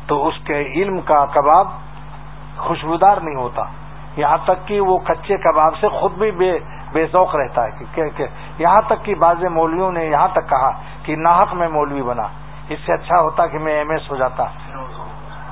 تو 0.07 0.27
اس 0.27 0.33
کے 0.45 0.61
علم 0.61 1.01
کا 1.01 1.25
کباب 1.25 1.67
خوشبودار 2.57 3.17
نہیں 3.17 3.35
ہوتا۔ 3.35 3.63
یہاں 4.17 4.37
تک 4.45 4.67
کہ 4.67 4.81
وہ 4.81 4.97
کچے 4.97 5.37
کباب 5.37 5.77
سے 5.81 5.87
خود 5.87 6.11
بھی 6.11 6.31
بے 6.31 6.59
بے 6.91 7.05
ذوق 7.05 7.35
رہتا 7.35 7.65
ہے۔ 7.65 7.69
کہ 7.95 8.25
یہاں 8.57 8.81
تک 8.87 9.05
کہ 9.05 9.15
بعض 9.15 9.43
مولویوں 9.43 9.91
نے 9.91 10.05
یہاں 10.05 10.27
تک 10.27 10.49
کہا 10.49 10.71
کہ 11.03 11.15
ناحق 11.15 11.53
میں 11.53 11.67
مولوی 11.67 12.01
بنا۔ 12.01 12.27
اس 12.69 12.79
سے 12.85 12.93
اچھا 12.93 13.21
ہوتا 13.21 13.47
کہ 13.47 13.57
میں 13.57 13.73
ایم 13.73 13.89
ایس 13.89 14.11
ہو 14.11 14.15
جاتا۔ 14.15 14.43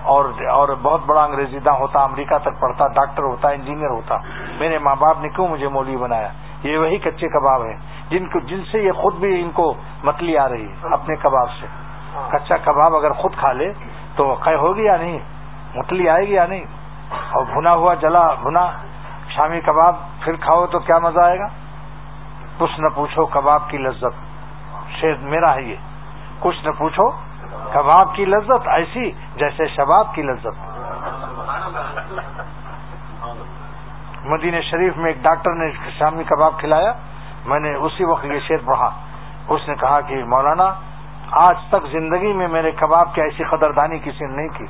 اور 0.04 0.26
اور 0.50 0.70
بہت 0.82 1.02
بڑا 1.06 1.24
انگریزی 1.24 1.60
داں 1.60 1.74
ہوتا، 1.74 2.04
امریکہ 2.04 2.38
تک 2.38 2.60
پڑھتا، 2.60 2.88
ڈاکٹر 2.88 3.24
ہوتا، 3.24 3.50
انجینئر 3.50 3.90
ہوتا۔ 3.90 4.18
میرے 4.58 4.80
ماں 4.80 4.96
باپ 4.96 5.18
نے 5.22 5.30
کیوں 5.30 5.48
مجھے 5.48 5.68
مولوی 5.68 5.98
بنایا؟ 5.98 6.30
یہ 6.64 6.78
وہی 6.78 6.98
کچے 6.98 7.28
کباب 7.28 7.62
ہیں۔ 7.62 7.78
جن 8.10 8.28
کو، 8.28 8.40
جن 8.40 8.64
سے 8.72 8.80
یہ 8.84 8.92
خود 8.92 9.16
بھی 9.16 9.42
ان 9.42 9.52
کو 9.52 9.74
متلی 10.04 10.38
آ 10.38 10.50
رہی 10.50 10.70
ہے، 10.70 10.76
اپنے 10.92 11.16
کباب 11.16 11.50
سے۔ 11.62 11.68
کچا 12.30 12.58
کباب 12.58 12.96
اگر 12.96 13.12
خود 13.12 13.36
کھا 13.36 13.52
لے 13.52 13.74
تو 14.16 14.34
قے 14.34 14.56
ہوگی 14.56 14.84
یا 14.84 14.98
نہیں؟ 14.98 15.20
متلی 15.76 16.10
آئے 16.10 16.28
گی 16.28 16.34
یا 16.34 16.46
نہیں؟ 16.46 16.66
اور 17.32 17.46
بھنا 17.46 17.74
ہوا 17.74 17.94
جلا، 17.94 18.34
بھنا، 18.34 18.72
شامی 19.30 19.62
کباب، 19.62 19.96
پھر 20.20 20.36
کھاؤ 20.36 20.66
تو 20.66 20.80
کیا 20.80 21.00
مزہ 21.00 21.20
آئے 21.20 21.40
گا؟ 21.40 21.48
کچھ 22.58 22.80
نہ 22.80 22.88
پوچھو 22.96 23.26
کباب 23.26 23.70
کی 23.70 23.78
لذت۔ 23.78 24.26
شیر 25.02 25.16
میرا 25.16 25.56
ہے 25.56 25.62
یہ۔ 25.62 25.76
کچھ 26.40 26.66
نہ 26.66 26.72
پوچھو 26.72 27.10
کباب 27.74 28.16
کی 28.16 28.26
لذت، 28.26 28.68
ایسی 28.68 29.12
جیسے 29.12 29.68
شباب 29.68 30.16
کی 30.16 30.22
لذت۔ 30.22 30.70
مدینہ 34.26 34.62
شریف 34.62 34.98
میں 34.98 35.08
ایک 35.08 35.24
ڈاکٹر 35.24 35.52
نے 35.54 35.90
شامی 35.98 36.24
کباب 36.24 36.54
کھلایا۔ 36.60 36.94
میں 37.46 37.60
نے 37.60 37.74
اسی 37.74 38.04
وقت 38.04 38.26
یہ 38.26 38.40
شیر 38.40 38.58
پڑھا 38.66 38.90
اس 39.48 39.68
نے 39.68 39.76
کہا 39.76 40.02
کہ 40.02 40.24
مولانا 40.24 40.74
آج 41.32 41.56
تک 41.70 41.88
زندگی 41.92 42.34
میں 42.34 42.48
میرے 42.48 42.72
کباب 42.72 43.14
کی 43.16 43.22
ایسی 43.22 43.44
قدردانی 43.44 44.00
کسی 44.00 44.26
نے 44.26 44.36
نہیں 44.36 44.48
کی۔ 44.58 44.66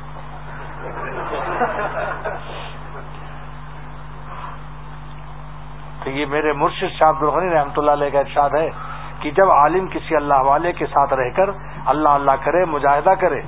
تو 6.03 6.09
یہ 6.09 6.25
میرے 6.25 6.53
مرشد 6.53 6.97
شاہ 6.99 7.09
عبد 7.09 7.23
الغنی 7.23 7.49
رحمۃ 7.53 7.77
اللہ 7.77 7.91
علیہ 7.91 8.09
کا 8.09 8.19
ارشاد 8.19 8.49
ہے 8.53 8.69
کہ 9.21 9.31
جب 9.31 9.51
عالم 9.51 9.87
کسی 9.87 10.15
اللہ 10.15 10.41
والے 10.45 10.71
کے 10.71 10.85
ساتھ 10.85 11.13
رہ 11.13 11.29
کر 11.35 11.49
اللہ 11.85 12.09
اللہ 12.09 12.35
کرے، 12.43 12.65
مجاہدہ 12.65 13.13
کرے 13.19 13.41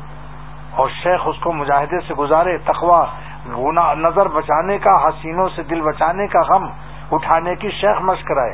اور 0.75 0.89
شیخ 0.93 1.21
اس 1.25 1.39
کو 1.43 1.51
مجاہدے 1.53 1.99
سے 2.07 2.13
گزارے 2.13 2.57
تخوا 2.65 3.05
گنا 3.47 3.93
نظر 3.93 4.27
بچانے 4.27 4.77
کا، 4.77 4.95
حسینوں 5.07 5.47
سے 5.55 5.63
دل 5.63 5.81
بچانے 5.81 6.27
کا 6.27 6.41
غم 6.49 6.65
اٹھانے 7.11 7.55
کی 7.55 7.69
شیخ 7.71 8.01
مشق 8.01 8.27
کرائے، 8.27 8.53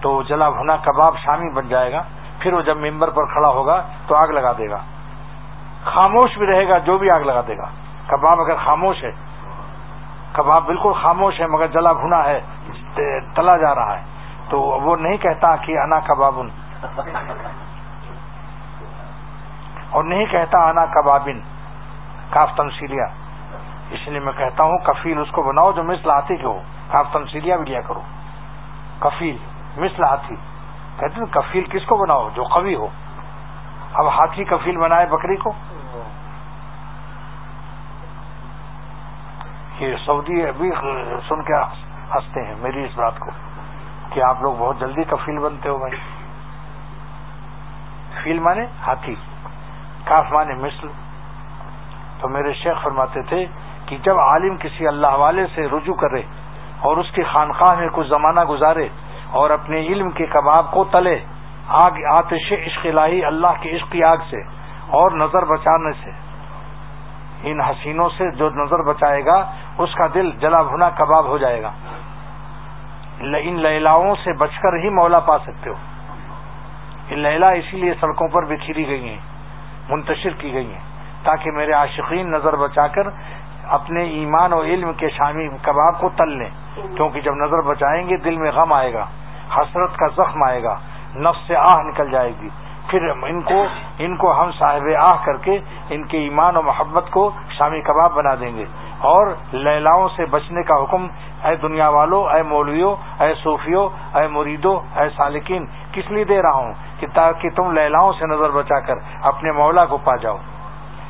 تو 0.00 0.22
جلا 0.22 0.48
بھنا 0.50 0.76
کباب 0.76 1.16
شامی 1.18 1.50
بن 1.54 1.68
جائے 1.68 1.92
گا۔ 1.92 2.02
پھر 2.46 2.52
وہ 2.52 2.62
جب 2.62 2.76
ممبر 2.76 3.10
پر 3.10 3.24
کھڑا 3.26 3.48
ہوگا 3.48 3.82
تو 4.06 4.14
آگ 4.14 4.28
لگا 4.28 4.52
دے 4.58 4.70
گا۔ 4.70 4.78
خاموش 5.84 6.38
بھی 6.38 6.46
رہے 6.46 6.68
گا 6.68 6.78
جو 6.78 6.98
بھی 6.98 7.10
آگ 7.10 7.20
لگا 7.20 7.40
دے 7.48 7.56
گا۔ 7.58 7.66
کباب 8.06 8.40
اگر 8.40 8.56
خاموش 8.64 9.02
ہے، 9.04 9.10
کباب 10.32 10.64
بالکل 10.66 10.92
خاموش 10.92 11.40
ہے 11.40 11.46
مگر 11.46 11.66
جلا 11.66 11.92
بھنا 11.92 12.24
ہے، 12.24 12.40
تلا 13.34 13.56
جا 13.56 13.74
رہا 13.74 13.98
ہے، 13.98 14.04
تو 14.48 14.60
وہ 14.60 14.96
نہیں 14.96 15.16
کہتا 15.16 15.56
کہ 15.56 15.78
انا 15.78 16.00
کبابن۔ 16.00 16.48
اور 19.90 20.04
نہیں 20.04 20.26
کہتا 20.26 20.68
انا 20.70 20.86
کبابن، 20.86 21.40
کاف 22.30 22.56
تمسیلیا 22.56 23.06
اس 23.90 24.08
لیے 24.08 24.20
میں 24.20 24.32
کہتا 24.36 24.62
ہوں 24.62 24.78
کفیل 24.78 25.18
اس 25.18 25.30
کو 25.30 25.42
بناؤ 25.42 25.72
جو 25.72 25.82
مثل 25.82 26.10
ہاتھی 26.10 26.36
کے 26.36 26.46
ہو۔ 26.46 26.60
کاف 26.90 27.06
تمسیلیا 27.12 27.56
بھی 27.56 27.64
لیا 27.64 27.80
کرو۔ 27.80 28.02
کفیل، 28.98 29.36
مثل 29.76 30.04
ہاتھی 30.04 30.36
کہتے 30.98 31.14
ہیں، 31.14 31.26
کفیل 31.32 31.64
کس 31.64 31.86
کو 31.86 31.96
بناؤ؟ 31.96 32.28
جو 32.34 32.42
قوی 32.42 32.74
ہو۔ 32.74 32.88
اب 33.92 34.08
ہاتھی 34.08 34.44
کفیل 34.44 34.76
بنائے 34.76 35.06
بکری 35.06 35.36
کو؟ 35.36 35.52
یہ 39.78 39.96
سعودی 40.06 40.46
ابھی 40.46 40.70
سن 41.28 41.42
کے 41.42 41.54
ہنستے 41.54 42.46
ہیں 42.46 42.54
میری 42.58 42.84
اس 42.84 42.98
بات 42.98 43.18
کو 43.18 43.30
کہ 44.10 44.22
آپ 44.22 44.42
لوگ 44.42 44.54
بہت 44.58 44.80
جلدی 44.80 45.04
کفیل 45.04 45.38
بنتے 45.38 45.68
ہو 45.68 45.78
بھائی۔ 45.78 45.96
فیل 48.22 48.38
مانے 48.38 48.66
ہاتھی، 48.86 49.14
کاف 50.04 50.32
مانے 50.32 50.54
مثل۔ 50.54 50.88
تو 52.20 52.28
میرے 52.28 52.52
شیخ 52.52 52.82
فرماتے 52.82 53.22
تھے 53.22 53.46
کہ 53.86 53.96
جب 53.96 54.18
عالم 54.18 54.56
کسی 54.56 54.86
اللہ 54.86 55.06
والے 55.06 55.46
سے 55.54 55.66
رجوع 55.66 55.94
کرے 55.94 56.22
اور 56.78 56.96
اس 56.96 57.10
کی 57.12 57.22
خانقاہ 57.22 57.74
میں 57.74 57.88
کچھ 57.92 58.06
زمانہ 58.06 58.40
گزارے 58.40 58.88
اور 59.36 59.50
اپنے 59.50 59.80
علم 59.80 60.10
کے 60.10 60.26
کباب 60.26 60.70
کو 60.70 60.84
تلے، 60.84 61.18
آگ، 61.68 61.90
آتش، 62.10 62.52
عشق 62.52 62.86
الہی، 62.86 63.24
اللہ 63.24 63.52
کی 63.60 63.76
عشق 63.76 63.92
کی 63.92 64.04
آگ 64.04 64.16
سے 64.30 64.40
اور 64.88 65.10
نظر 65.10 65.44
بچانے 65.44 65.92
سے۔ 66.04 66.10
ان 67.42 67.60
حسینوں 67.60 68.08
سے 68.08 68.30
جو 68.30 68.50
نظر 68.50 68.82
بچائے 68.82 69.24
گا، 69.24 69.52
اس 69.78 69.94
کا 69.94 70.06
دل 70.14 70.30
جلا 70.30 70.62
بھنا 70.62 70.90
کباب 70.90 71.26
ہو 71.26 71.38
جائے 71.38 71.62
گا۔ 71.62 71.72
ان 73.20 73.60
لیلاؤں 73.60 74.14
سے 74.24 74.32
بچ 74.32 74.58
کر 74.62 74.72
ہی 74.76 74.88
مولا 74.90 75.18
پا 75.18 75.38
سکتے 75.38 75.70
ہو۔ 75.70 75.74
یہ 77.10 77.16
لیلا 77.16 77.50
اسی 77.50 77.76
لیے 77.76 77.94
سڑکوں 78.00 78.28
پر 78.28 78.44
بکھیری 78.44 78.88
گئی 78.88 79.08
ہیں، 79.08 79.20
منتشر 79.88 80.30
کی 80.30 80.52
گئی 80.52 80.74
ہیں، 80.74 80.82
تاکہ 81.22 81.50
میرے 81.50 81.72
عاشقین 81.72 82.30
نظر 82.30 82.56
بچا 82.56 82.86
کر 82.86 83.02
اپنے 83.68 84.02
ایمان 84.02 84.52
و 84.52 84.62
علم 84.62 84.92
کے 84.92 85.08
شامی 85.08 85.48
کباب 85.62 86.00
کو 86.00 86.08
تل 86.08 86.38
لیں، 86.38 86.50
کیونکہ 86.96 87.20
جب 87.20 87.34
نظر 87.34 87.60
بچائیں 87.60 88.08
گے، 88.08 88.16
دل 88.16 88.36
میں 88.36 88.52
غم 88.52 88.72
آئے 88.72 88.94
گا۔ 88.94 89.06
حسرت 89.54 89.96
کا 89.96 90.06
زخم 90.06 90.42
آئے 90.42 90.62
گا، 90.62 90.78
نفس 91.16 91.46
سے 91.46 91.56
آہ 91.56 91.82
نکل 91.82 92.10
جائے 92.10 92.32
گی۔ 92.40 92.48
پھر 92.88 93.08
ان 93.22 93.42
کو 93.42 93.66
ان 93.98 94.16
کو 94.16 94.42
ہم 94.42 94.50
صاحب 94.52 94.82
آہ 95.00 95.16
کر 95.24 95.36
کے 95.36 95.58
ان 95.88 96.04
کے 96.04 96.18
ایمان 96.18 96.56
و 96.56 96.62
محبت 96.62 97.04
کو 97.10 97.30
شامی 97.50 97.80
کباب 97.80 98.12
بنا 98.12 98.34
دیں 98.40 98.56
گے۔ 98.56 98.64
اور 98.98 99.26
لیلاؤں 99.52 100.08
سے 100.16 100.26
بچنے 100.26 100.62
کا 100.62 100.82
حکم، 100.82 101.06
اے 101.44 101.56
دنیا 101.56 101.88
والوں 101.88 102.34
اے 102.34 102.42
مولویوں 102.42 102.96
اے 103.22 103.34
صوفیوں 103.42 103.88
اے 104.18 104.26
مریدوں 104.26 105.00
اے 105.00 105.08
سالکین، 105.16 105.66
کس 105.92 106.10
لیے 106.10 106.24
دے 106.24 106.42
رہا 106.42 106.54
ہوں 106.54 106.74
کہ 106.98 107.06
تاکہ 107.14 107.50
تم 107.50 107.72
لیلاؤں 107.72 108.12
سے 108.12 108.26
نظر 108.26 108.50
بچا 108.50 108.80
کر 108.80 108.94
اپنے 109.22 109.52
مولا 109.52 109.84
کو 109.84 109.96
پا 109.96 110.16
جاؤ؟ 110.16 110.36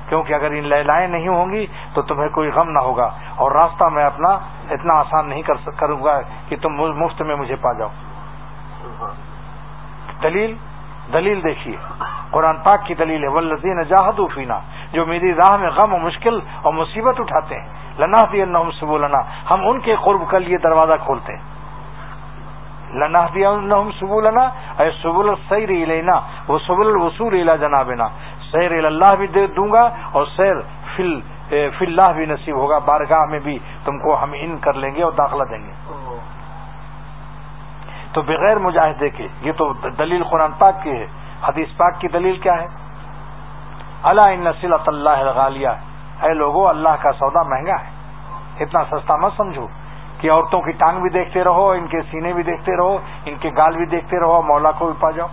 کیونکہ 0.09 0.35
اگر 0.35 0.47
ان 0.47 0.65
لیلائیں 0.65 1.09
نہیں 1.09 1.29
ہوں 1.29 1.51
گی 1.51 1.67
تو 1.95 2.03
تمہیں 2.03 2.29
کوئی 2.29 2.51
غم 2.51 2.71
نہ 2.71 2.79
ہوگا۔ 2.79 3.11
اور 3.37 3.53
راستہ 3.53 3.85
میں 3.85 4.05
اپنا 4.05 4.29
اتنا 4.71 4.95
آسان 4.95 5.29
نہیں 5.29 5.43
کروں 5.77 6.05
گا 6.05 6.21
کہ 6.49 6.57
تم 6.63 6.73
مفت 6.75 7.23
میں 7.23 7.37
مجھے 7.37 7.57
پا 7.57 7.73
جاؤ۔ 7.73 7.89
دلیل؟ 10.23 10.55
دلیل 11.13 11.43
دیکھیے۔ 11.45 11.77
قرآن 12.31 12.57
پاک 12.65 12.87
کی 12.87 12.95
دلیل 12.95 13.23
ہے 13.23 13.29
ولزین 13.29 13.83
جاہد 13.83 14.21
فینا 14.35 14.59
جو 14.93 15.07
میری 15.07 15.35
راہ 15.35 15.57
میں 15.57 15.71
غم 15.77 15.95
و 15.95 15.99
مشکل 15.99 16.39
اور 16.63 16.73
مصیبت 16.73 17.21
اٹھاتے 17.21 17.61
ہیں۔ 17.61 17.69
لنا 17.99 18.19
دیا 18.33 18.45
سبو 18.81 18.99
لنا 18.99 19.21
ہم 19.51 19.69
ان 19.69 19.81
کے 19.81 19.95
قرب 20.05 20.23
کا 20.31 20.39
لیے 20.39 20.59
دروازہ 20.59 20.97
کھولتے 21.05 21.33
ہیں۔ 21.33 21.45
لنا 23.01 23.27
دیا 23.35 23.51
سبو 23.99 24.21
لنا 24.21 24.45
اے 24.83 24.91
سبول 25.03 25.35
سیر 25.49 25.69
لینا 25.93 26.17
وہ 26.49 26.59
سبل 26.67 26.87
الوصول 26.87 27.41
الا 27.41 27.57
جنابنا۔ 27.57 28.09
سیر 28.51 28.73
اللہ 28.85 29.15
بھی 29.19 29.27
دے 29.27 29.47
دوں 29.57 29.73
گا 29.73 29.89
اور 30.13 30.25
سیر 30.37 30.57
فل 30.97 31.19
فی 31.49 31.85
اللہ 31.87 32.13
بھی 32.17 32.27
نصیب 32.27 32.57
ہوگا۔ 32.57 32.79
بارگاہ 32.87 33.25
میں 33.31 33.39
بھی 33.47 33.59
تم 33.85 33.99
کو 33.99 34.15
ہم 34.23 34.31
ان 34.35 34.57
کر 34.59 34.75
لیں 34.83 34.95
گے 34.95 35.03
اور 35.03 35.13
داخلہ 35.13 35.45
دیں 35.51 35.63
گے۔ 35.67 35.73
تو 38.17 38.23
بغیر 38.23 38.59
مجاہدے 38.59 39.09
کے، 39.11 39.27
یہ 39.41 39.53
تو 39.53 39.73
دلیل 39.99 40.25
قرآن 40.25 40.53
پاک 40.59 40.75
کی 40.83 40.91
ہے، 40.91 41.07
حدیث 41.49 41.77
پاک 41.77 42.01
کی 42.01 42.09
دلیل 42.09 42.37
کیا 42.37 42.53
ہے؟ 42.53 42.67
اللہ 44.03 44.21
ان 44.21 44.41
نسل 44.41 44.73
اللہ 44.73 45.25
غالیہ 45.37 45.69
اے 46.23 46.33
لوگو، 46.35 46.69
اللہ 46.69 46.97
کا 47.03 47.13
سودا 47.13 47.43
مہنگا 47.43 47.77
ہے۔ 47.81 48.65
اتنا 48.65 48.85
سستا 48.85 49.17
مت 49.17 49.33
سمجھو 49.37 49.67
کہ 50.21 50.31
عورتوں 50.31 50.61
کی 50.61 50.73
ٹانگ 50.73 51.01
بھی 51.01 51.11
دیکھتے 51.11 51.45
رہو، 51.45 51.71
ان 51.71 51.87
کے 51.87 52.01
سینے 52.11 52.33
بھی 52.33 52.43
دیکھتے 52.43 52.77
رہو، 52.77 52.97
ان 53.25 53.37
کے 53.37 53.51
گال 53.57 53.77
بھی 53.77 53.87
دیکھتے 53.87 54.21
رہو، 54.21 54.43
مولا 54.43 54.71
کو 54.71 54.87
بھی 54.87 55.01
پا 55.01 55.11
جاؤ۔ 55.11 55.29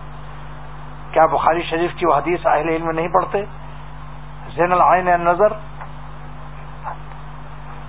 کیا 1.12 1.26
بخاری 1.26 1.62
شریف 1.62 1.94
کی 1.94 2.06
وہ 2.06 2.14
حدیث 2.14 2.46
اہل 2.46 2.68
علم 2.68 2.90
نہیں 2.90 3.08
پڑھتے؟ 3.08 3.44
زین 4.54 4.72
العین 4.72 5.06
نظر 5.06 5.52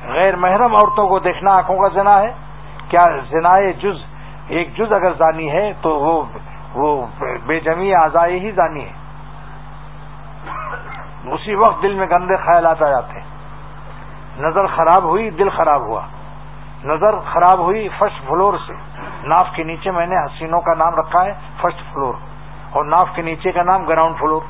غیر 0.07 0.35
محرم 0.35 0.75
عورتوں 0.75 1.07
کو 1.07 1.19
دیکھنا 1.19 1.51
آنکھوں 1.51 1.77
کا 1.77 1.87
زنا 1.87 2.19
ہے۔ 2.21 2.33
کیا 2.89 3.01
زنائے 3.29 3.73
جز 3.73 4.03
ایک 4.47 4.77
جز 4.77 4.93
اگر 4.93 5.13
زانی 5.13 5.51
ہے 5.51 5.73
تو 5.81 5.89
وہ 5.89 6.23
وہ 6.73 7.05
بے 7.45 7.59
جمی 7.59 7.93
آزائے 7.93 8.39
ہی 8.39 8.51
زانی 8.51 8.85
ہے۔ 8.85 8.93
اسی 11.31 11.55
وقت 11.55 11.83
دل 11.83 11.93
میں 11.93 12.07
گندے 12.07 12.35
خیالات 12.37 12.81
آ 12.81 12.89
جاتے 12.89 13.19
ہیں۔ 13.19 13.27
نظر 14.39 14.67
خراب 14.67 15.03
ہوئی، 15.03 15.29
دل 15.29 15.49
خراب 15.49 15.81
ہوا۔ 15.81 16.01
نظر 16.83 17.19
خراب 17.19 17.59
ہوئی 17.59 17.89
فرسٹ 17.97 18.27
فلور 18.27 18.53
سے۔ 18.67 18.73
ناف 19.23 19.47
کے 19.55 19.63
نیچے 19.63 19.91
میں 19.91 20.07
نے 20.07 20.15
حسینوں 20.25 20.61
کا 20.61 20.73
نام 20.73 20.95
رکھا 20.95 21.25
ہے، 21.25 21.33
فرسٹ 21.61 21.93
فلور۔ 21.93 22.13
اور 22.71 22.85
ناف 22.85 23.07
کے 23.15 23.21
نیچے 23.21 23.51
کا 23.51 23.63
نام 23.63 23.83
گراؤنڈ 23.83 24.17
فلور۔ 24.17 24.41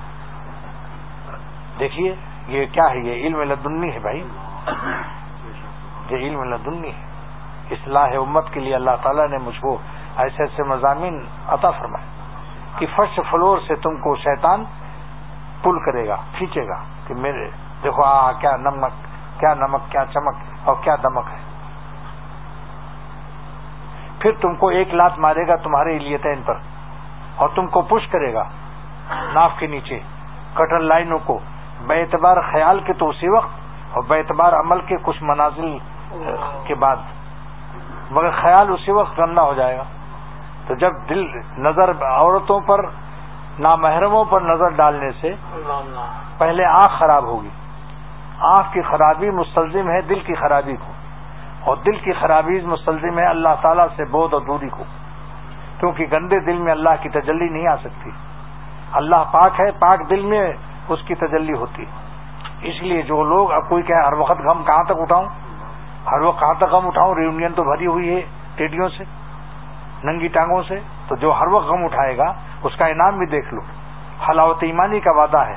دیکھیے، 1.79 2.15
یہ 2.47 2.65
کیا 2.71 2.84
ہے؟ 2.91 2.97
یہ 2.97 3.27
علم 3.27 3.41
لدنی 3.41 3.93
ہے 3.93 3.99
بھائی۔ 3.99 4.27
یہ 6.10 6.17
علم 6.17 6.43
لدنی 6.43 6.89
ہے۔ 6.89 7.05
اصلاح 7.71 8.10
امت 8.17 8.45
کے 8.51 8.60
لیے 8.60 8.75
اللہ 8.75 8.95
تعالیٰ 9.01 9.28
نے 9.28 9.38
مجھ 9.38 9.60
کو 9.62 9.78
ایسے 10.17 10.43
ایسے 10.43 10.63
مضامین 10.63 11.25
عطا 11.47 11.71
فرمائے 11.71 12.06
کہ 12.78 12.86
فرسٹ 12.95 13.19
فلور 13.32 13.58
سے 13.67 13.75
تم 13.75 13.97
کو 13.97 14.15
شیطان 14.15 14.63
پل 15.62 15.80
کرے 15.80 16.08
گا 16.08 16.15
کھینچے 16.38 16.67
گا 16.67 16.84
کہ 17.08 17.13
میرے، 17.13 17.49
دیکھو، 17.84 18.04
آ 18.04 18.32
کیا 18.32 18.56
نمک 18.58 19.04
کیا 19.39 19.54
نمک، 19.54 19.91
کیا 19.91 20.06
چمک 20.13 20.36
اور 20.63 20.75
کیا 20.82 20.95
دمک 21.04 21.28
ہے۔ 21.32 21.43
پھر 24.19 24.32
تم 24.41 24.56
کو 24.56 24.67
ایک 24.67 24.93
لات 24.93 25.17
مارے 25.17 25.47
گا 25.47 25.56
تمہارے 25.56 25.99
لیتین 25.99 26.41
پر 26.45 26.58
اور 27.36 27.49
تم 27.56 27.67
کو 27.67 27.82
پش 27.82 28.08
کرے 28.08 28.34
گا 28.34 28.43
ناف 29.34 29.51
کے 29.60 29.67
نیچے۔ 29.67 29.99
کٹن 30.54 30.84
لائنوں 30.84 31.19
کو 31.25 31.39
بے 31.88 32.01
اعتبار 32.01 32.38
خیال 32.51 32.80
کے 32.80 32.93
تو 32.93 33.10
اسی 33.10 33.30
وقت 33.30 33.93
اور 33.93 34.04
بے 34.04 34.17
اعتبار 34.17 34.54
عمل 34.54 34.82
کے 34.82 34.95
کچھ 35.01 35.23
منازل 35.23 35.78
کے 36.63 36.75
بعد۔ 36.75 36.95
مگر 38.15 38.30
خیال 38.30 38.69
اسی 38.69 38.91
وقت 38.91 39.19
گندا 39.19 39.41
ہو 39.41 39.54
جائے 39.54 39.78
گا۔ 39.78 39.84
تو 40.67 40.75
جب 40.75 40.91
دل 41.10 41.25
نظر 41.58 41.89
عورتوں 42.01 42.60
پر، 42.60 42.80
نامحرموں 43.60 44.25
پر 44.25 44.41
نظر 44.41 44.69
ڈالنے 44.69 45.12
سے 45.21 45.34
پہلے 46.38 46.65
آنکھ 46.65 46.99
خراب 46.99 47.23
ہوگی۔ 47.23 47.49
آنکھ 48.39 48.73
کی 48.73 48.82
خرابی 48.82 49.30
مستلزم 49.30 49.89
ہے 49.89 50.01
دل 50.01 50.19
کی 50.19 50.36
خرابی 50.36 50.75
کو۔ 50.75 50.91
اور 51.63 51.78
دل 51.78 51.95
کی 51.95 52.13
خرابی 52.13 52.62
مستلزم 52.62 53.19
ہے 53.19 53.25
اللہ 53.25 53.49
تعالیٰ 53.62 53.88
سے 53.95 54.06
بود 54.06 54.34
اور 54.34 54.41
دوری 54.41 54.69
کو۔ 54.69 54.84
کیونکہ 55.80 56.06
گندے 56.12 56.39
دل 56.39 56.58
میں 56.58 56.71
اللہ 56.71 56.89
کی 57.01 57.10
تجلی 57.10 57.49
نہیں 57.49 57.67
آ 57.67 57.75
سکتی۔ 57.75 58.10
اللہ 58.91 59.15
پاک 59.32 59.51
ہے، 59.60 59.71
پاک 59.71 60.10
دل 60.10 60.25
میں 60.25 60.54
اس 60.88 60.99
کی 61.08 61.15
تجلی 61.15 61.54
ہوتی۔ 61.54 61.86
اس 62.62 62.84
لیے 62.84 63.01
جو 63.01 63.23
لوگ، 63.23 63.51
اب 63.51 63.69
کوئی 63.69 63.84
کہ 63.84 63.93
ہر 63.93 64.13
وقت 64.13 64.41
غم 64.41 64.63
کہاں 64.63 64.84
تک 64.84 64.93
اٹھاؤں؟ 64.97 65.25
ہر 66.12 66.22
وقت 66.22 66.39
کہاں 66.39 66.54
تک 66.54 66.63
غم 66.63 66.88
اٹھاؤں 66.88 67.15
ریونین 67.15 67.54
تو 67.54 67.63
بھری 67.63 67.88
ہوئی 67.88 68.15
ہے 68.15 68.22
ٹیڈیوں 68.56 68.89
سے، 68.89 69.04
ننگی 70.04 70.28
ٹانگوں 70.28 70.63
سے۔ 70.63 70.80
تو 71.08 71.15
جو 71.15 71.32
ہر 71.32 71.48
وقت 71.48 71.65
غم 71.65 71.86
اٹھائے 71.86 72.18
گا، 72.18 72.34
اس 72.63 72.76
کا 72.78 72.86
انعام 72.86 73.18
بھی 73.18 73.26
دیکھ 73.26 73.54
لو۔ 73.54 73.62
حلاوت 74.30 74.58
ایمانی 74.62 75.00
کا 75.00 75.12
وعدہ 75.12 75.38
ہے۔ 75.38 75.56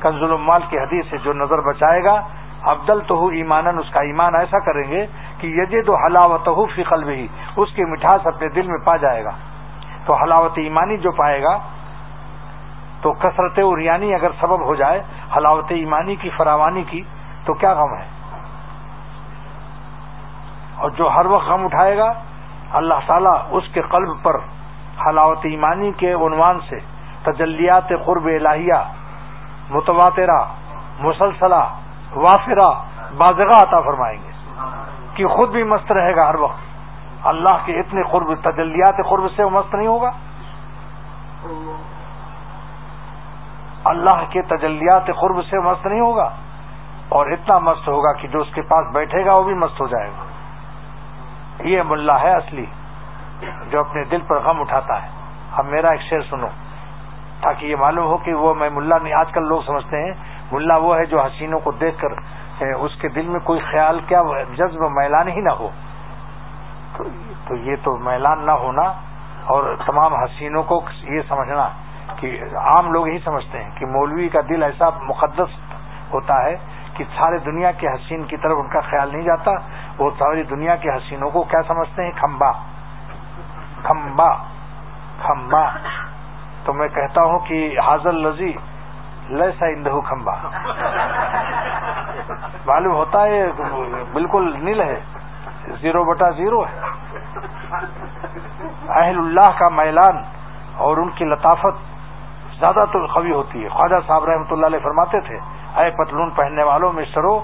کنزل 0.00 0.36
مال 0.36 0.62
کی 0.68 0.78
حدیث 0.78 1.06
سے 1.10 1.16
جو 1.18 1.32
نظر 1.32 1.60
بچائے 1.60 2.04
گا 2.04 2.22
ابدل 2.62 3.00
تو 3.00 3.14
ہو 3.14 3.28
ایمان 3.28 3.78
اس 3.78 3.90
کا 3.90 4.00
ایمان 4.00 4.34
ایسا 4.34 4.58
کریں 4.58 4.90
گے 4.90 5.06
کہ 5.38 5.46
یجے 5.46 5.82
تو 5.82 5.96
حلاوت 5.96 6.48
ہو 6.48 6.66
فکل 6.66 7.04
بھی 7.04 7.28
اس 7.56 7.68
کی 7.74 7.84
مٹھاس 7.84 8.26
اپنے 8.26 8.48
دل 8.48 8.66
میں 8.66 8.78
پا 8.84 8.96
جائے 8.96 9.24
گا۔ 9.24 9.30
تو 10.04 10.14
حلاوت 10.14 10.52
ایمانی 10.56 10.96
جو 10.96 11.10
پائے 11.10 11.42
گا، 11.42 11.58
تو 13.00 13.12
کثرت 13.12 13.58
اریانی 13.62 14.14
اگر 14.14 14.30
سبب 14.40 14.64
ہو 14.64 14.74
جائے، 14.74 15.02
حلاوت 15.36 15.66
ایمانی 15.68 16.16
کی 16.16 16.30
فراوانی 16.36 16.82
کی، 16.82 17.02
تو 17.44 17.54
کیا 17.54 17.72
غم 17.72 17.94
ہے؟ 17.94 18.21
اور 20.82 20.90
جو 20.90 21.08
ہر 21.08 21.26
وقت 21.26 21.46
غم 21.46 21.64
اٹھائے 21.64 21.96
گا، 21.96 22.12
اللہ 22.72 22.94
تعالیٰ 23.06 23.36
اس 23.50 23.64
کے 23.72 23.80
قلب 23.80 24.22
پر 24.22 24.36
حلاوت 25.06 25.38
ایمانی 25.42 25.92
کے 25.92 26.12
عنوان 26.12 26.58
سے 26.68 26.78
تجلیات 27.22 27.88
قرب 27.88 28.26
الہیہ، 28.26 28.80
متواترہ، 29.70 30.40
مسلسلہ، 30.98 31.62
وافرہ 32.14 32.70
بازگاہ 33.18 33.62
عطا 33.62 33.80
فرمائیں 33.80 34.18
گے 34.22 34.30
کہ 35.14 35.26
خود 35.26 35.50
بھی 35.50 35.62
مست 35.62 35.92
رہے 35.92 36.16
گا 36.16 36.28
ہر 36.28 36.34
وقت۔ 36.34 37.26
اللہ 37.26 37.64
کے 37.64 37.80
اتنے 37.80 38.02
قرب، 38.10 38.34
تجلیات 38.42 38.96
قرب 39.08 39.30
سے 39.36 39.42
وہ 39.42 39.50
مست 39.50 39.74
نہیں 39.74 39.86
ہوگا؟ 39.86 40.10
اللہ 43.84 44.24
کے 44.30 44.42
تجلیات 44.42 45.06
قرب 45.06 45.42
سے 45.50 45.58
مست 45.58 45.86
نہیں 45.86 46.00
ہوگا؟ 46.00 46.28
اور 47.08 47.26
اتنا 47.26 47.58
مست 47.58 47.88
ہوگا 47.88 48.12
کہ 48.12 48.28
جو 48.28 48.40
اس 48.40 48.54
کے 48.54 48.62
پاس 48.62 48.94
بیٹھے 48.94 49.24
گا 49.24 49.34
وہ 49.34 49.42
بھی 49.42 49.54
مست 49.54 49.80
ہو 49.80 49.86
جائے 49.86 50.10
گا۔ 50.10 50.31
یہ 51.60 51.82
ملا 51.86 52.20
ہے 52.22 52.32
اصلی، 52.34 52.64
جو 53.70 53.80
اپنے 53.80 54.04
دل 54.04 54.20
پر 54.26 54.40
غم 54.44 54.60
اٹھاتا 54.60 55.02
ہے۔ 55.02 55.08
اب 55.52 55.66
میرا 55.66 55.90
ایک 55.90 56.00
شعر 56.00 56.20
سنو، 56.30 56.48
تاکہ 57.42 57.66
یہ 57.66 57.76
معلوم 57.76 58.06
ہو 58.06 58.16
کہ 58.16 58.34
وہ 58.34 58.54
میں 58.54 58.70
ملا 58.70 58.98
نہیں۔ 59.02 59.14
آج 59.14 59.32
کل 59.32 59.46
لوگ 59.48 59.60
سمجھتے 59.66 60.02
ہیں، 60.04 60.12
ملا 60.52 60.76
وہ 60.76 60.96
ہے 60.98 61.04
جو 61.06 61.20
حسینوں 61.20 61.58
کو 61.58 61.70
دیکھ 61.80 62.00
کر 62.00 62.20
اس 62.62 62.96
کے 63.00 63.08
دل 63.08 63.28
میں 63.28 63.40
کوئی 63.40 63.60
خیال، 63.60 63.98
کیا 64.06 64.22
جذب 64.54 64.82
میلان 64.90 65.28
ہی 65.28 65.40
نہ 65.40 65.52
ہو؟ 65.60 65.68
تو 67.46 67.54
یہ 67.56 67.76
تو 67.82 67.96
میلان 67.98 68.44
نہ 68.46 68.50
ہونا 68.60 68.82
اور 69.52 69.74
تمام 69.86 70.14
حسینوں 70.14 70.62
کو 70.62 70.80
یہ 71.04 71.20
سمجھنا 71.28 71.68
کہ 72.16 72.28
عام 72.64 72.92
لوگ 72.92 73.08
یہی 73.08 73.18
سمجھتے 73.24 73.62
ہیں 73.62 73.70
کہ 73.78 73.86
مولوی 73.86 74.28
کا 74.28 74.40
دل 74.48 74.62
ایسا 74.62 74.88
مقدس 75.02 75.56
ہوتا 76.12 76.42
ہے 76.44 76.54
کہ 76.94 77.04
سارے 77.16 77.38
دنیا 77.46 77.70
کے 77.72 77.86
حسین 77.88 78.24
کی 78.24 78.36
طرف 78.36 78.56
ان 78.58 78.68
کا 78.68 78.80
خیال 78.80 79.12
نہیں 79.12 79.22
جاتا۔ 79.22 79.50
وہ 79.98 80.10
ساری 80.18 80.36
جی 80.36 80.48
دنیا 80.54 80.76
کے 80.76 80.88
حسینوں 80.88 81.30
کو 81.30 81.42
کیا 81.42 81.62
سمجھتے 81.68 82.04
ہیں؟ 82.04 82.10
کھمبا. 82.20 82.50
کھمبا. 83.82 84.28
کھمبا. 85.22 85.64
تو 86.64 86.72
میں 86.72 86.88
کہتا 86.88 87.22
ہوں 87.22 87.38
کہ 87.38 87.58
حاضر 87.86 88.12
لذی 88.12 88.52
لسا 89.30 89.66
اندہ 89.66 90.00
کھمبا. 90.08 90.34
معلوم 92.66 92.94
ہوتا 92.94 93.22
ہے 93.22 93.46
بالکل 94.12 94.52
نیل 94.64 94.80
ہے. 94.80 95.00
زیرو 95.80 96.04
بٹا 96.04 96.30
زیرو 96.30 96.64
ہے. 96.66 96.80
اہل 98.88 99.18
اللہ 99.18 99.58
کا 99.58 99.68
میلان 99.68 100.22
اور 100.76 100.96
ان 100.96 101.10
کی 101.10 101.24
لطافت 101.24 101.74
زیادہ 102.58 102.84
تو 102.92 103.06
قوی 103.06 103.32
ہوتی 103.32 103.64
ہے. 103.64 103.68
خواجہ 103.68 104.00
صاحب 104.06 104.24
رحمۃ 104.24 104.50
اللہ 104.50 104.66
علیہ 104.66 104.78
فرماتے 104.78 105.20
تھے، 105.20 105.38
اے 105.76 105.90
پتلون 105.90 106.30
پہننے 106.30 106.62
والوں 106.62 106.92
میں 106.92 107.04
سرو 107.14 107.38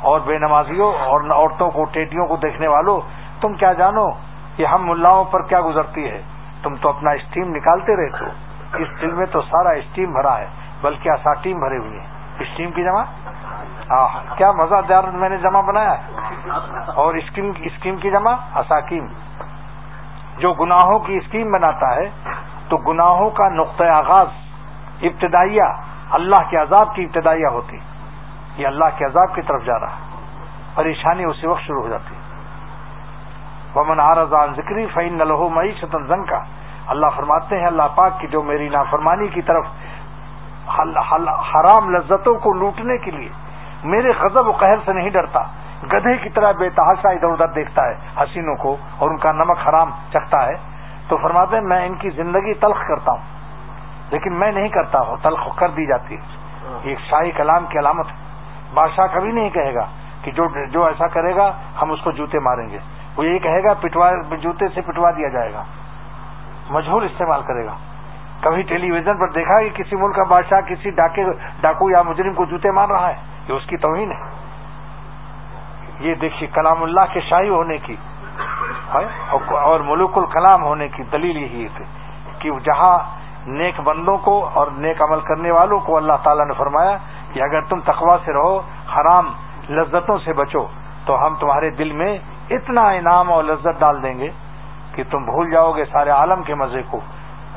اور 0.00 0.20
بے 0.20 0.38
نمازیوں 0.38 0.92
اور 0.92 1.20
عورتوں 1.20 1.70
کو 1.70 1.84
ٹیٹیوں 1.84 2.26
کو 2.26 2.36
دیکھنے 2.36 2.68
والوں، 2.68 3.00
تم 3.40 3.54
کیا 3.54 3.72
جانو؟ 3.72 4.08
کہ 4.56 4.66
ہم 4.66 4.88
ملاؤں 4.88 5.24
پر 5.24 5.42
کیا 5.42 5.60
گزرتی 5.60 6.10
ہے؟ 6.10 6.22
تم 6.62 6.74
تو 6.76 6.88
اپنا 6.88 7.10
اسٹیم 7.10 7.56
نکالتے 7.56 7.96
رہتے 7.96 8.24
ہو 8.24 8.30
اس 8.78 9.00
دل 9.00 9.10
میں 9.10 9.26
تو 9.26 9.40
سارا 9.40 9.70
اسٹیم 9.70 10.12
بھرا 10.12 10.38
ہے، 10.38 10.46
بلکہ 10.82 11.10
اساٹیم 11.10 11.58
بھرے 11.58 11.78
ہوئے 11.78 12.00
ہیں۔ 12.00 12.06
اسٹیم 12.38 12.70
کی 12.70 12.84
جمع؟ 12.84 13.02
کیا 14.36 14.52
مزہ 14.52 14.74
دار 14.88 15.04
میں 15.04 15.28
نے 15.28 15.36
جمع 15.36 15.60
بنایا 15.60 15.92
ہے؟ 15.98 16.12
اور 16.94 17.14
اسکیم 17.14 17.96
کی 17.96 18.10
جمع؟ 18.10 18.34
اساکیم 18.54 19.06
جو 20.38 20.52
گناہوں 20.52 20.98
کی 20.98 21.16
اسکیم 21.16 21.52
بناتا 21.52 21.96
ہے، 21.96 22.10
تو 22.68 22.76
گناہوں 22.76 23.30
کا 23.30 23.48
نقطۂ 23.48 23.84
آغاز، 23.84 24.26
ابتدائیہ، 25.02 25.62
اللہ 26.10 26.50
کے 26.50 26.56
عذاب 26.56 26.94
کی 26.94 27.04
ابتدائیہ 27.04 27.46
ہوتی۔ 27.46 27.78
یہ 28.58 28.66
اللہ 28.66 28.84
کے 28.96 29.04
عذاب 29.04 29.34
کی 29.34 29.42
طرف 29.42 29.64
جا 29.64 29.78
رہا 29.80 29.96
پریشانی 30.74 31.24
اسی 31.24 31.46
وقت 31.46 31.62
شروع 31.62 31.82
ہو 31.82 31.88
جاتی۔ 31.88 32.14
ومن 33.74 34.00
آرزان 34.00 34.54
ذکری 34.54 34.86
فعین 34.86 35.18
نلو 35.18 35.48
معیشت 35.48 35.96
زن 36.06 36.24
کا 36.24 36.38
اللہ 36.86 37.06
فرماتے 37.16 37.58
ہیں، 37.58 37.66
اللہ 37.66 37.88
پاک 37.94 38.20
کی 38.20 38.26
جو 38.26 38.42
میری 38.42 38.68
نافرمانی 38.68 39.28
کی 39.28 39.42
طرف 39.42 39.66
حرام 41.54 41.90
لذتوں 41.90 42.34
کو 42.34 42.52
لوٹنے 42.54 42.96
کے 42.98 43.10
لیے 43.10 43.28
میرے 43.84 44.12
غضب 44.20 44.48
و 44.48 44.52
قہر 44.52 44.78
سے 44.84 44.92
نہیں 44.92 45.10
ڈرتا، 45.10 45.42
گدھے 45.92 46.16
کی 46.16 46.28
طرح 46.28 46.52
بے 46.52 46.68
تحاشا 46.70 47.08
ادھر 47.08 47.28
ادھر 47.28 47.46
دیکھتا 47.46 47.82
ہے، 47.84 47.94
حسینوں 48.20 48.56
کو 48.56 48.76
اور 48.98 49.10
ان 49.10 49.16
کا 49.16 49.32
نمک 49.32 49.68
حرام 49.68 49.90
چکھتا 50.10 50.46
ہے۔ 50.46 50.56
تو 51.08 51.16
فرماتے 51.16 51.56
ہیں، 51.56 51.64
میں 51.64 51.86
ان 51.86 51.94
کی 51.94 52.10
زندگی 52.10 52.54
تلخ 52.54 52.80
کرتا 52.88 53.12
ہوں، 53.12 53.24
لیکن 54.10 54.32
میں 54.32 54.52
نہیں 54.52 54.68
کرتا 54.68 55.00
ہوں، 55.00 55.16
تلخ 55.22 55.56
کر 55.56 55.68
دی 55.68 55.86
جاتی 55.86 56.16
ہے۔ 56.16 56.22
ایک 56.82 56.98
شاہی 57.00 57.30
کلام 57.30 57.66
کی 57.66 57.78
علامت 57.78 58.06
ہے۔ 58.06 58.27
بادشاہ 58.74 59.06
کبھی 59.14 59.32
نہیں 59.32 59.50
کہے 59.50 59.74
گا 59.74 59.86
کہ 60.22 60.30
جو 60.30 60.48
جو 60.70 60.84
ایسا 60.84 61.06
کرے 61.06 61.36
گا، 61.36 61.52
ہم 61.82 61.90
اس 61.90 62.00
کو 62.04 62.10
جوتے 62.10 62.38
ماریں 62.38 62.68
گے۔ 62.68 62.78
وہ 63.16 63.24
یہی 63.24 63.38
کہے 63.38 63.64
گا، 63.64 63.74
پٹوا، 63.74 64.10
جوتے 64.40 64.68
سے 64.68 64.80
پٹوا 64.80 65.10
دیا 65.10 65.28
جائے 65.28 65.52
گا۔ 65.52 65.64
مجہور 66.70 67.02
استعمال 67.02 67.42
کرے 67.42 67.66
گا۔ 67.66 67.76
کبھی 68.40 68.62
ٹیلی 68.62 68.90
ویژن 68.90 69.18
پر 69.18 69.30
دیکھا 69.30 69.62
کہ 69.62 69.68
کسی 69.68 69.96
ملک 69.96 70.16
کا 70.16 70.24
بادشاہ 70.24 70.60
کسی 70.60 70.90
ڈاکے، 70.90 71.24
ڈاکو 71.60 71.90
یا 71.90 72.02
مجرم 72.02 72.34
کو 72.34 72.44
جوتے 72.44 72.70
مار 72.70 72.88
رہا 72.88 73.08
ہے؟ 73.08 73.16
یہ 73.48 73.54
اس 73.54 73.66
کی 73.66 73.76
توہین 73.76 74.12
ہے۔ 74.12 74.48
یہ 76.00 76.14
دیکھیے، 76.14 76.48
کلام 76.54 76.82
اللہ 76.82 77.00
کے 77.12 77.20
شاہی 77.20 77.48
ہونے 77.48 77.78
کی 77.78 77.96
اور 79.48 79.80
ملوک 79.80 80.18
الکلام 80.18 80.62
ہونے 80.62 80.88
کی 80.88 81.02
دلیل 81.02 81.36
یہی 81.36 81.66
ہے 81.66 81.84
کہ 82.38 82.50
جہاں 82.64 82.98
نیک 83.46 83.80
بندوں 83.80 84.18
کو 84.18 84.50
اور 84.54 84.66
نیک 84.70 85.02
عمل 85.02 85.20
کرنے 85.20 85.50
والوں 85.50 85.80
کو 85.80 85.96
اللہ 85.96 86.12
تعالیٰ 86.22 86.46
نے 86.46 86.52
فرمایا 86.52 86.96
کہ 87.32 87.42
اگر 87.42 87.60
تم 87.60 87.80
تقوا 87.80 88.16
سے 88.24 88.32
رہو، 88.32 88.58
حرام 88.96 89.32
لذتوں 89.70 90.18
سے 90.24 90.32
بچو، 90.32 90.66
تو 91.06 91.26
ہم 91.26 91.34
تمہارے 91.40 91.70
دل 91.70 91.92
میں 91.92 92.18
اتنا 92.50 92.88
انعام 92.88 93.32
اور 93.32 93.44
لذت 93.44 93.80
ڈال 93.80 94.02
دیں 94.02 94.18
گے 94.18 94.30
کہ 94.94 95.02
تم 95.10 95.24
بھول 95.24 95.50
جاؤ 95.50 95.72
گے 95.72 95.84
سارے 95.84 96.10
عالم 96.10 96.42
کے 96.42 96.54
مزے 96.54 96.82
کو۔ 96.90 97.00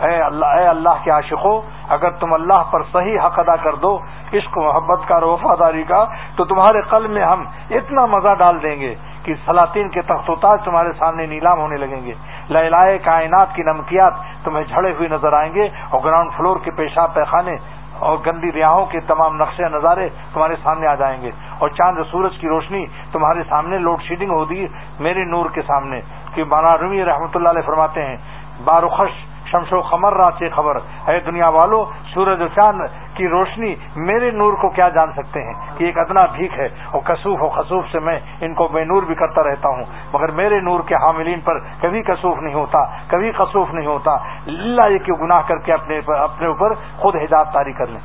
اے 0.02 0.22
اللہ 0.22 0.46
اے 0.46 0.68
اللہ 0.68 1.04
کے 1.04 1.12
عاشقوں 1.12 1.62
اگر 1.90 2.10
تم 2.10 2.34
اللہ 2.34 2.62
پر 2.72 2.82
صحیح 2.94 3.20
حق 3.20 3.40
ادا 3.40 3.56
کر 3.56 3.76
دو، 3.76 4.00
عشق، 4.34 4.58
محبت 4.58 5.08
کا 5.08 5.16
اور 5.16 5.24
وفاداری 5.24 5.84
کا، 5.84 6.06
تو 6.36 6.46
تمہارے 6.46 6.82
قلب 6.82 7.10
میں 7.10 7.24
ہم 7.24 7.44
اتنا 7.70 8.06
مزہ 8.06 8.34
ڈال 8.38 8.62
دیں 8.64 8.80
گے 8.82 8.96
کہ 9.24 9.34
سلاطین 9.46 9.90
کے 9.90 10.02
تخت 10.02 10.30
و 10.30 10.36
تاج 10.36 10.60
تمہارے 10.66 10.92
سامنے 11.00 11.26
نیلام 11.26 11.60
ہونے 11.60 11.78
لگیں 11.78 12.06
گے۔ 12.06 12.14
لہلائے 12.50 12.98
کائنات 12.98 13.56
کی 13.56 13.64
نمکیات 13.64 14.14
تمہیں 14.44 14.64
جھڑے 14.64 14.92
ہوئے 14.92 15.08
نظر 15.08 15.34
آئیں 15.34 15.54
گے 15.54 15.68
اور 15.90 16.02
گراؤنڈ 16.04 16.32
فلور 16.38 16.58
کے 16.64 16.72
پیشاب 16.72 17.14
پیخانے 17.14 17.56
اور 18.02 18.18
گندی 18.26 18.52
ریاحوں 18.52 18.86
کے 18.86 19.00
تمام 19.08 19.36
نقشے 19.38 19.70
نظارے 19.70 20.08
تمہارے 20.34 20.56
سامنے 20.64 20.88
آ 20.88 20.96
جائیں 20.96 21.22
گے 21.22 21.32
اور 21.60 21.70
چاند 21.72 21.98
سورج 22.12 22.38
کی 22.38 22.48
روشنی 22.48 22.86
تمہارے 23.12 23.44
سامنے 23.50 23.78
لوڈ 23.80 24.02
شیڈنگ 24.04 24.32
ہوگی 24.32 24.68
میرے 25.00 25.24
نور 25.26 25.50
کے 25.54 25.62
سامنے 25.64 26.02
کہ 26.36 26.44
بانا 26.50 26.78
رومی 26.78 27.04
رحمۃ 27.06 27.36
اللہ 27.36 27.50
علیہ 27.50 27.68
فرماتے 27.68 28.06
ہیں 28.06 28.18
باروخش 28.64 29.20
شمش 29.52 29.74
و 29.74 29.82
خمر 29.82 30.32
سے 30.40 30.50
خبر۔ 30.50 30.78
اے 31.08 31.20
دنیا 31.20 31.48
والو، 31.48 31.86
سورج 32.14 32.42
و 32.42 32.48
چاند 32.48 32.82
کی 33.14 33.28
روشنی 33.28 33.76
میرے 33.96 34.32
نور 34.32 34.54
کو 34.54 34.70
کیا 34.70 34.90
جان 34.90 35.12
سکتے 35.12 35.44
ہیں؟ 35.44 35.54
کہ 35.78 35.84
ایک 35.84 35.98
ادنا 35.98 36.26
بھیک 36.26 36.60
ہے 36.60 36.66
اور 36.66 37.02
کسوف 37.02 37.42
و 37.42 37.50
خصوف 37.50 37.86
سے 37.92 38.00
میں 38.00 38.20
ان 38.42 38.54
کو 38.54 38.68
بے 38.68 38.84
نور 38.84 39.04
بھی 39.04 39.16
کرتا 39.16 39.44
رہتا 39.44 39.70
ہوں۔ 39.70 39.84
مگر 40.14 40.32
میرے 40.32 40.60
نور 40.60 40.80
کے 40.80 40.96
حاملین 40.96 41.40
پر 41.42 41.60
کبھی 41.82 42.02
کسوف 42.02 42.38
نہیں 42.38 42.54
ہوتا، 42.54 42.80
کبھی 43.08 43.32
کسوف 43.32 43.74
نہیں 43.74 43.88
ہوتا۔ 43.88 44.12
اللہ 44.48 44.82
یہ 44.90 44.98
کہ 44.98 45.14
گناہ 45.14 45.42
کر 45.48 45.58
کے 45.58 45.74
اپنے 45.74 46.00
اپنے 46.08 46.48
اوپر 46.48 46.74
خود 46.74 47.16
حجاب 47.16 47.54
تاری 47.54 47.74
کر 47.74 47.88
لیں؟ 47.88 48.00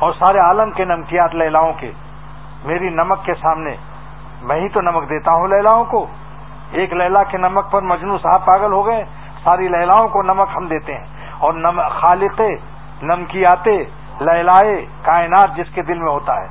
اور 0.00 0.12
سارے 0.12 0.38
عالم 0.38 0.70
کے 0.70 0.84
نمکیات 0.84 1.34
لیلاؤں 1.34 1.72
کے، 1.72 1.90
میری 2.64 2.88
نمک 2.88 3.24
کے 3.24 3.34
سامنے، 3.34 3.76
میں 4.42 4.60
ہی 4.60 4.68
تو 4.68 4.80
نمک 4.80 5.08
دیتا 5.08 5.32
ہوں 5.32 5.48
لیلاؤں 5.48 5.84
کو۔ 5.84 6.06
ایک 6.74 6.92
لیلا 6.92 7.22
کے 7.22 7.38
نمک 7.38 7.70
پر 7.70 7.82
مجنو 7.82 8.18
صاحب 8.18 8.44
پاگل 8.44 8.72
ہو 8.72 8.86
گئے، 8.86 9.04
ساری 9.44 9.68
لہلاؤں 9.68 10.08
کو 10.08 10.22
نمک 10.22 10.48
ہم 10.56 10.66
دیتے 10.66 10.94
ہیں۔ 10.94 11.06
اور 11.38 11.54
خالق 11.88 12.40
نمکیاتے 13.02 13.84
لہلائے 14.20 14.86
کائنات 15.02 15.56
جس 15.56 15.74
کے 15.74 15.82
دل 15.82 15.98
میں 15.98 16.12
ہوتا 16.12 16.40
ہے، 16.40 16.46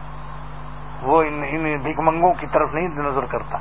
وہ 1.02 1.24
ان 1.24 1.42
بھیک 1.84 2.00
منگوں 2.00 2.34
کی 2.34 2.48
طرف 2.48 2.70
نہیں 2.74 2.88
نظر 2.88 3.26
کرتا۔ 3.26 3.58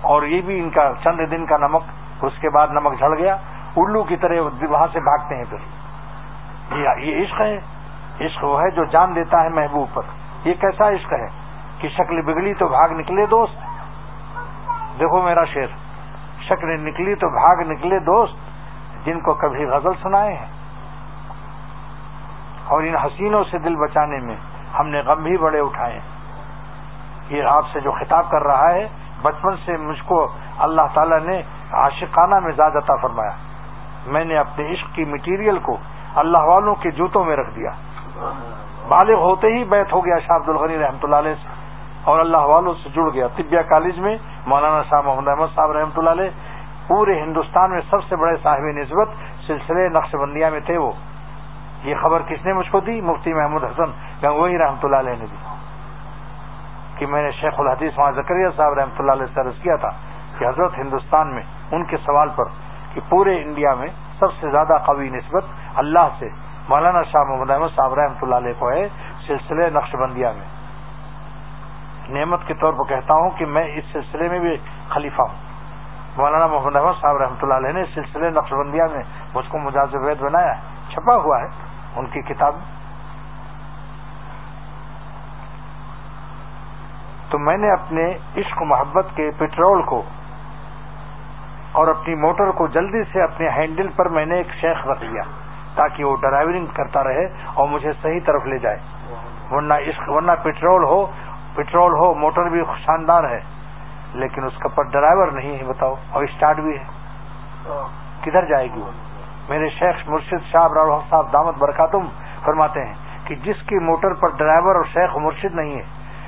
اور 0.00 0.22
یہ 0.22 0.40
بھی 0.40 0.60
ان 0.60 0.70
کا 0.70 0.92
چند 1.04 1.20
دن 1.30 1.46
کا 1.46 1.56
نمک، 1.56 1.82
اس 2.22 2.32
کے 2.40 2.50
بعد 2.50 2.68
نمک 2.68 2.98
جھڑ 2.98 3.18
گیا۔ 3.18 3.36
الو 3.76 4.02
کی 4.02 4.16
طرح 4.16 4.34
وہاں 4.68 4.86
سے 4.92 5.00
بھاگتے 5.00 5.36
ہیں 5.36 5.44
پھر۔ 5.50 5.58
یہ 6.98 7.24
عشق 7.24 7.40
ہے۔ 7.40 7.60
عشق 8.26 8.44
وہ 8.44 8.62
ہے 8.62 8.70
جو 8.70 8.84
جان 8.84 9.14
دیتا 9.14 9.42
ہے 9.42 9.48
محبوب 9.48 9.94
پر۔ 9.94 10.02
یہ 10.44 10.54
کیسا 10.54 10.88
عشق 10.88 11.12
ہے؟ 11.12 11.39
کہ 11.80 11.88
شکل 11.88 12.22
بگڑی 12.22 12.54
تو 12.54 12.68
بھاگ 12.68 12.88
نکلے 12.88 13.26
دوست۔ 13.26 13.54
دیکھو 15.00 15.22
میرا 15.22 15.44
شیر، 15.44 15.66
شکل 16.40 16.80
نکلی 16.80 17.14
تو 17.14 17.28
بھاگ 17.28 17.70
نکلے 17.70 17.98
دوست، 17.98 18.34
جن 19.06 19.20
کو 19.20 19.34
کبھی 19.34 19.64
غزل 19.64 19.92
سنائے 20.02 20.34
ہیں۔ 20.34 20.46
اور 22.66 22.82
ان 22.82 22.96
حسینوں 22.96 23.44
سے 23.44 23.58
دل 23.58 23.76
بچانے 23.76 24.18
میں 24.18 24.36
ہم 24.78 24.88
نے 24.88 25.00
غم 25.00 25.22
بھی 25.22 25.36
بڑے 25.36 25.60
اٹھائے 25.60 25.92
ہیں۔ 25.92 26.20
یہ 27.28 27.42
آپ 27.44 27.64
سے 27.72 27.80
جو 27.80 27.90
خطاب 27.90 28.30
کر 28.30 28.42
رہا 28.42 28.70
ہے، 28.70 28.88
بچپن 29.22 29.56
سے 29.64 29.76
مجھ 29.76 30.02
کو 30.06 30.28
اللہ 30.58 30.82
تعالی 30.94 31.26
نے 31.26 31.42
عاشقانہ 31.72 32.34
مزاج 32.34 32.76
عطا 32.76 32.96
فرمایا۔ 32.96 33.30
میں 34.06 34.24
نے 34.24 34.38
اپنے 34.38 34.72
عشق 34.72 34.94
کی 34.94 35.04
مٹیریل 35.04 35.58
کو 35.58 35.76
اللہ 36.14 36.38
والوں 36.38 36.74
کے 36.74 36.90
جوتوں 36.90 37.24
میں 37.24 37.36
رکھ 37.36 37.50
دیا۔ 37.54 37.70
بالغ 38.88 39.14
ہوتے 39.14 39.46
ہی 39.46 39.64
بیت 39.64 39.92
ہو 39.92 40.04
گیا 40.04 40.18
شاہ 40.18 40.36
عبد 40.36 40.48
الغنی 40.48 40.78
رحمۃ 40.78 40.98
اللہ 41.02 41.16
علیہ 41.16 41.34
سے۔ 41.34 41.59
اور 42.04 42.20
اللہ 42.20 42.36
والوں 42.36 42.74
سے 42.82 42.88
جڑ 42.88 43.08
گیا۔ 43.14 43.26
طبیہ 43.36 43.60
کالج 43.60 43.98
میں 43.98 44.18
مولانا 44.46 44.82
شاہ 44.82 45.00
محمد 45.00 45.28
احمد 45.28 45.46
صاحب 45.54 45.70
رحمۃ 45.70 45.96
اللہ 45.96 46.10
علیہ 46.10 46.30
پورے 46.86 47.22
ہندوستان 47.22 47.70
میں 47.70 47.80
سب 47.90 48.04
سے 48.08 48.16
بڑے 48.16 48.36
صاحب 48.42 48.58
نسبت 48.58 49.08
سلسلے 49.46 49.88
نقش 49.88 50.14
بندیاں 50.14 50.50
میں 50.50 50.60
تھے 50.60 50.78
وہ۔ 50.78 50.92
یہ 51.84 51.94
خبر 52.02 52.22
کس 52.22 52.46
نے 52.46 52.52
مجھ 52.52 52.70
کو 52.70 52.80
دی؟ 52.80 53.00
مفتی 53.00 53.32
محمود 53.32 53.64
حسن 53.64 53.90
گنگوئی 54.22 54.58
رحمۃ 54.58 54.82
اللہ 54.82 54.96
علیہ 54.96 55.14
نے 55.18 55.26
دی۔ 55.26 55.36
کہ 56.98 57.06
میں 57.06 57.22
نے 57.22 57.30
شیخ 57.30 57.60
الحدیث 57.60 57.98
وہاں 57.98 58.12
زکریہ 58.12 58.46
صاحب 58.56 58.72
رحمۃ 58.72 58.98
اللہ 58.98 59.12
علیہ 59.12 59.26
سے 59.34 59.40
عرض 59.40 59.62
کیا 59.62 59.76
تھا 59.76 59.90
کہ 60.38 60.44
حضرت 60.44 60.78
ہندوستان 60.78 61.34
میں 61.34 61.42
ان 61.72 61.84
کے 61.84 61.96
سوال 61.96 62.28
پر 62.36 62.44
کہ 62.94 63.00
پورے 63.08 63.42
انڈیا 63.42 63.74
میں 63.74 63.88
سب 64.18 64.32
سے 64.40 64.50
زیادہ 64.50 64.76
قوی 64.86 65.08
نسبت 65.08 65.44
اللہ 65.76 66.08
سے 66.18 66.28
مولانا 66.68 67.02
شاہ 67.02 67.22
محمد 67.22 67.50
احمد 67.50 67.76
صاحب 67.76 67.94
رحمۃ 67.94 68.22
اللہ 68.22 68.34
علیہ 68.34 68.52
کو 68.58 68.70
ہے، 68.70 68.88
سلسلے 69.26 69.70
نقش 69.70 69.94
بندیہ 69.94 70.26
میں۔ 70.26 70.49
نعمت 72.10 72.46
کے 72.46 72.54
طور 72.54 72.72
پر 72.72 72.88
کہتا 72.88 73.14
ہوں 73.14 73.30
کہ 73.30 73.46
میں 73.46 73.64
اس 73.64 73.84
سلسلے 73.92 74.28
میں 74.28 74.38
بھی 74.38 74.56
خلیفہ 74.88 75.22
ہوں۔ 75.22 75.48
مولانا 76.16 76.46
محمد 76.46 76.76
احمد 76.76 77.00
صاحب 77.00 77.16
رحمۃ 77.16 77.42
اللہ 77.42 77.54
علیہ 77.54 77.72
نے 77.72 77.84
سلسلے 77.94 78.30
نقش 78.30 78.52
بندیہ 78.52 78.82
میں 78.92 79.02
مجھ 79.34 79.48
کو 79.48 79.58
مجاز 79.58 79.94
وید 79.94 80.20
بنایا 80.20 80.54
چھپا 80.88 81.16
ہوا 81.16 81.40
ہے 81.40 81.46
ان 81.96 82.06
کی 82.06 82.22
کتاب 82.22 82.54
تو 87.30 87.38
میں 87.38 87.56
نے 87.56 87.70
اپنے 87.70 88.06
عشق 88.36 88.62
محبت 88.62 89.06
کے 89.14 89.30
پٹرول 89.38 89.82
کو 89.82 90.02
اور 91.72 91.88
اپنی 91.88 92.14
موٹر 92.14 92.50
کو 92.50 92.66
جلدی 92.66 93.02
سے 93.12 93.22
اپنے 93.22 93.48
ہینڈل 93.48 93.88
پر 93.96 94.08
میں 94.08 94.26
نے 94.26 94.36
ایک 94.36 94.54
شیخ 94.60 94.86
رکھ 94.86 95.04
لیا 95.04 95.22
تاکہ 95.74 96.04
وہ 96.04 96.16
ڈرائیورنگ 96.16 96.66
کرتا 96.66 97.04
رہے 97.04 97.26
اور 97.54 97.68
مجھے 97.68 97.92
صحیح 98.02 98.20
طرف 98.26 98.46
لے 98.46 98.58
جائے۔ 98.58 98.78
ورنہ 99.50 99.74
عشق، 99.74 100.08
ورنہ 100.08 100.32
پٹرول 100.42 100.84
ہو 100.84 101.06
پٹرول 101.62 101.92
ہو، 101.92 102.14
موٹر 102.14 102.42
بھی 102.42 102.62
شاندار 102.86 103.24
ہے، 103.24 103.40
لیکن 104.14 104.44
اس 104.44 104.58
کا 104.58 104.68
پر 104.68 104.82
ڈرائیور 104.82 105.26
نہیں 105.26 105.58
ہے، 105.58 105.64
بتاؤ۔ 105.64 105.94
اور 106.10 106.22
اسٹارٹ 106.22 106.56
بھی 106.56 106.78
ہے۔ 106.78 106.84
کدھر 108.20 108.44
جائے 108.44 108.68
گی 108.74 108.80
وہ؟ 108.80 108.90
میرے 109.48 109.68
شیخ 109.68 110.08
مرشد 110.08 110.52
شاہ 110.52 110.62
ابراہ 110.62 110.98
صاحب 111.10 111.32
دامت 111.32 111.54
برکاتم 111.58 111.98
فرماتے 112.44 112.84
ہیں 112.84 112.94
کہ 113.24 113.34
جس 113.34 113.62
کی 113.66 113.78
موٹر 113.78 114.14
پر 114.14 114.28
ڈرائیور 114.36 114.74
اور 114.74 114.84
شیخ 114.84 115.16
مرشد 115.16 115.54
نہیں 115.54 115.76
ہے 115.76 115.82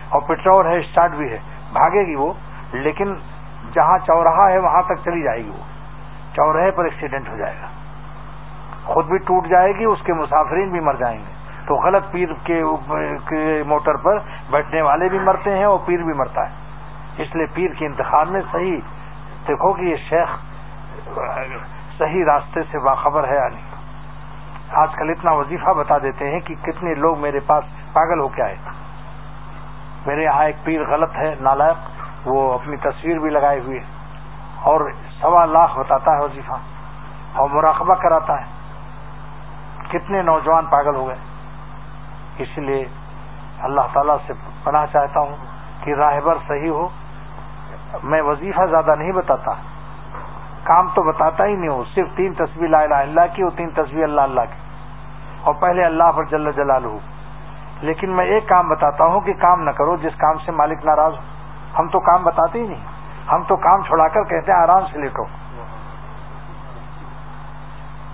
اور 0.09 0.21
پٹرول 0.21 0.67
ہے، 0.67 0.79
اسٹارٹ 0.79 1.11
بھی 1.11 1.33
ہے، 1.33 1.39
بھاگے 1.73 2.07
گی 2.07 2.15
وہ، 2.15 2.33
لیکن 2.73 3.15
جہاں 3.75 3.99
چوراہا 3.99 4.51
ہے، 4.51 4.59
وہاں 4.59 4.83
تک 4.83 4.95
چلی 5.05 5.23
جائے 5.23 5.45
گی 5.45 5.51
وہ۔ 5.51 5.63
چوراہے 6.35 6.71
پر 6.71 6.85
ایکسیڈنٹ 6.85 7.29
ہو 7.29 7.37
جائے 7.37 7.55
گا۔ 7.63 7.67
خود 8.85 9.07
بھی 9.07 9.19
ٹوٹ 9.19 9.47
جائے 9.47 9.73
گی، 9.73 9.85
اس 9.85 9.99
کے 10.05 10.13
مسافرین 10.13 10.69
بھی 10.69 10.81
مر 10.81 10.95
جائیں 10.95 11.19
گے۔ 11.19 11.32
تو 11.67 11.75
غلط 11.75 12.03
پیر 12.11 12.29
کے 12.45 12.63
موٹر 13.67 13.97
پر 13.97 14.19
بیٹھنے 14.51 14.83
والے 14.83 15.09
بھی 15.09 15.19
مرتے 15.19 15.57
ہیں 15.57 15.65
اور 15.65 15.79
پیر 15.85 16.03
بھی 16.03 16.13
مرتا 16.13 16.49
ہے۔ 16.49 16.55
اس 17.23 17.35
لیے 17.37 17.47
پیر 17.55 17.71
کے 17.79 17.87
انتخاب 17.87 18.29
میں 18.29 18.41
صحیح 18.53 18.81
دیکھو 19.49 19.73
کہ 19.73 19.83
یہ 19.83 19.97
شیخ 19.97 20.29
صحیح 21.99 22.25
راستے 22.27 22.61
سے 22.71 22.79
باخبر 22.79 23.29
ہے 23.29 23.35
یعنی 23.35 23.61
آج 24.71 24.89
کل 24.95 25.11
اتنا 25.11 25.33
وظیفہ 25.33 25.71
بتا 25.71 25.99
دیتے 25.99 26.31
ہیں 26.31 26.41
کہ 26.41 26.55
کتنے 26.63 26.95
لوگ 26.95 27.19
میرے 27.19 27.41
پاس 27.41 27.65
پاگل 27.93 28.21
ہو 28.21 28.29
کے 28.29 28.43
آئے۔ 28.43 28.57
میرے 30.07 30.23
یہاں 30.23 30.45
ایک 30.45 30.57
پیر 30.65 30.89
غلط 30.89 31.17
ہے، 31.17 31.35
نالائق، 31.41 31.77
وہ 32.29 32.55
اپنی 32.55 32.77
تصویر 32.77 33.19
بھی 33.19 33.31
لگائے 33.31 33.61
ہوئے 33.61 33.81
اور 34.63 34.91
سوا 35.21 35.45
لاکھ 35.45 35.79
بتاتا 35.79 36.17
ہے 36.17 36.25
وظیفہ۔ 36.25 36.53
اور 37.33 37.51
مراقبہ 37.51 37.95
کراتا 37.95 38.41
ہے۔ 38.41 38.47
کتنے 39.89 40.23
نوجوان 40.23 40.67
پاگل 40.67 40.95
ہو 40.95 41.09
گئے۔ 41.09 41.32
اس 42.39 42.59
لیے 42.59 42.85
اللہ 43.61 43.81
تعالی 43.93 44.13
سے 44.27 44.33
پناہ 44.65 44.87
چاہتا 44.93 45.21
ہوں 45.21 45.37
کہ 45.85 45.95
راہبر 45.95 46.35
صحیح 46.49 46.71
ہو۔ 46.71 46.89
میں 48.03 48.23
وظیفہ 48.23 48.67
زیادہ 48.71 48.95
نہیں 48.99 49.13
بتاتا، 49.13 49.53
کام 50.65 50.89
تو 50.95 51.03
بتاتا 51.03 51.47
ہی 51.47 51.57
نہیں 51.57 51.71
ہوں، 51.71 51.85
صرف 51.95 52.09
تین 52.17 52.33
تصویر 52.35 52.69
لا 52.69 52.81
الہ 52.81 52.95
اللہ 52.95 53.21
کی 53.35 53.43
اور 53.43 53.51
تین 53.57 53.71
تصویر 53.71 54.05
اللہ 54.05 54.21
اللہ 54.21 54.41
کی۔ 54.41 54.63
اور 55.43 55.55
پہلے 55.55 55.85
اللہ 55.85 56.13
پر 56.17 56.25
جل 56.25 56.53
جلال 56.53 56.85
ہو 56.85 56.99
لیکن 57.81 58.11
میں 58.11 58.25
ایک 58.25 58.49
کام 58.49 58.69
بتاتا 58.69 59.05
ہوں 59.05 59.21
کہ 59.21 59.33
کام 59.33 59.63
نہ 59.63 59.71
کرو، 59.71 59.97
جس 59.97 60.17
کام 60.19 60.39
سے 60.39 60.53
مالک 60.53 60.85
ناراض 60.85 61.13
ہو۔ 61.13 61.21
ہم 61.79 61.89
تو 61.89 62.01
کام 62.01 62.23
بتاتے 62.23 62.59
ہی 62.59 62.69
نہیں، 62.69 62.85
ہم 63.33 63.43
تو 63.49 63.57
کام 63.57 63.83
چھوڑا 63.83 64.09
کر 64.09 64.25
کہتے 64.25 64.53
ہیں 64.53 64.59
آرام 64.59 64.87
سے 64.93 64.99
لیٹو۔ 64.99 65.25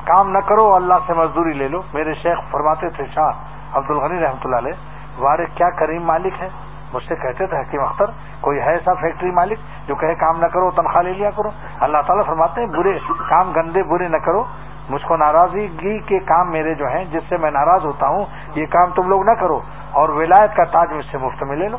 کام 0.04 0.30
نہ 0.30 0.38
کرو، 0.38 0.74
اللہ 0.74 0.94
سے 1.06 1.14
مزدوری 1.14 1.52
لے 1.52 1.68
لو۔ 1.68 1.82
میرے 1.92 2.14
شیخ 2.14 2.38
فرماتے 2.50 2.88
تھے، 2.88 3.06
شاہ 3.14 3.32
عبد 3.74 3.90
الغنی 3.90 4.20
رحمۃ 4.20 4.44
اللہ 4.44 4.56
علیہ، 4.56 4.72
وارے، 5.18 5.44
کیا 5.54 5.70
کریم 5.70 6.02
مالک 6.02 6.42
ہے؟ 6.42 6.48
مجھ 6.92 7.04
سے 7.08 7.16
کہتے 7.16 7.46
تھے، 7.46 7.56
حکیم 7.56 7.80
اختر، 7.80 8.04
کوئی 8.40 8.58
ہے 8.58 8.72
ایسا 8.72 8.94
فیکٹری 8.94 9.30
مالک 9.30 9.58
جو 9.86 9.94
کہے 9.94 10.14
کام 10.14 10.40
نہ 10.40 10.46
کرو، 10.46 10.70
تنخواہ 10.70 11.02
لے 11.02 11.12
لیا 11.12 11.30
کرو؟ 11.30 11.50
اللہ 11.80 11.98
تعالیٰ 12.06 12.26
فرماتے 12.26 12.60
ہیں، 12.60 12.68
برے، 12.68 12.98
کام 13.28 13.52
گندے، 13.52 13.82
برے 13.82 14.08
نہ 14.08 14.16
کرو۔ 14.16 14.44
مجھ 14.90 15.06
کو 15.06 15.16
ناراضگی 15.16 15.98
کے 15.98 16.18
کام 16.18 16.50
میرے 16.50 16.74
جو 16.74 16.86
ہیں، 16.86 17.04
جس 17.04 17.22
سے 17.28 17.36
میں 17.36 17.50
ناراض 17.50 17.84
ہوتا 17.84 18.08
ہوں، 18.08 18.24
یہ 18.54 18.66
کام 18.66 18.90
تم 18.90 19.08
لوگ 19.08 19.24
نہ 19.24 19.30
کرو 19.30 19.60
اور 19.92 20.08
ولایت 20.08 20.56
کا 20.56 20.64
تاج 20.64 20.92
مجھ 20.92 21.06
سے 21.10 21.18
مفت 21.18 21.42
میں 21.42 21.56
لے 21.56 21.68
لو۔ 21.68 21.78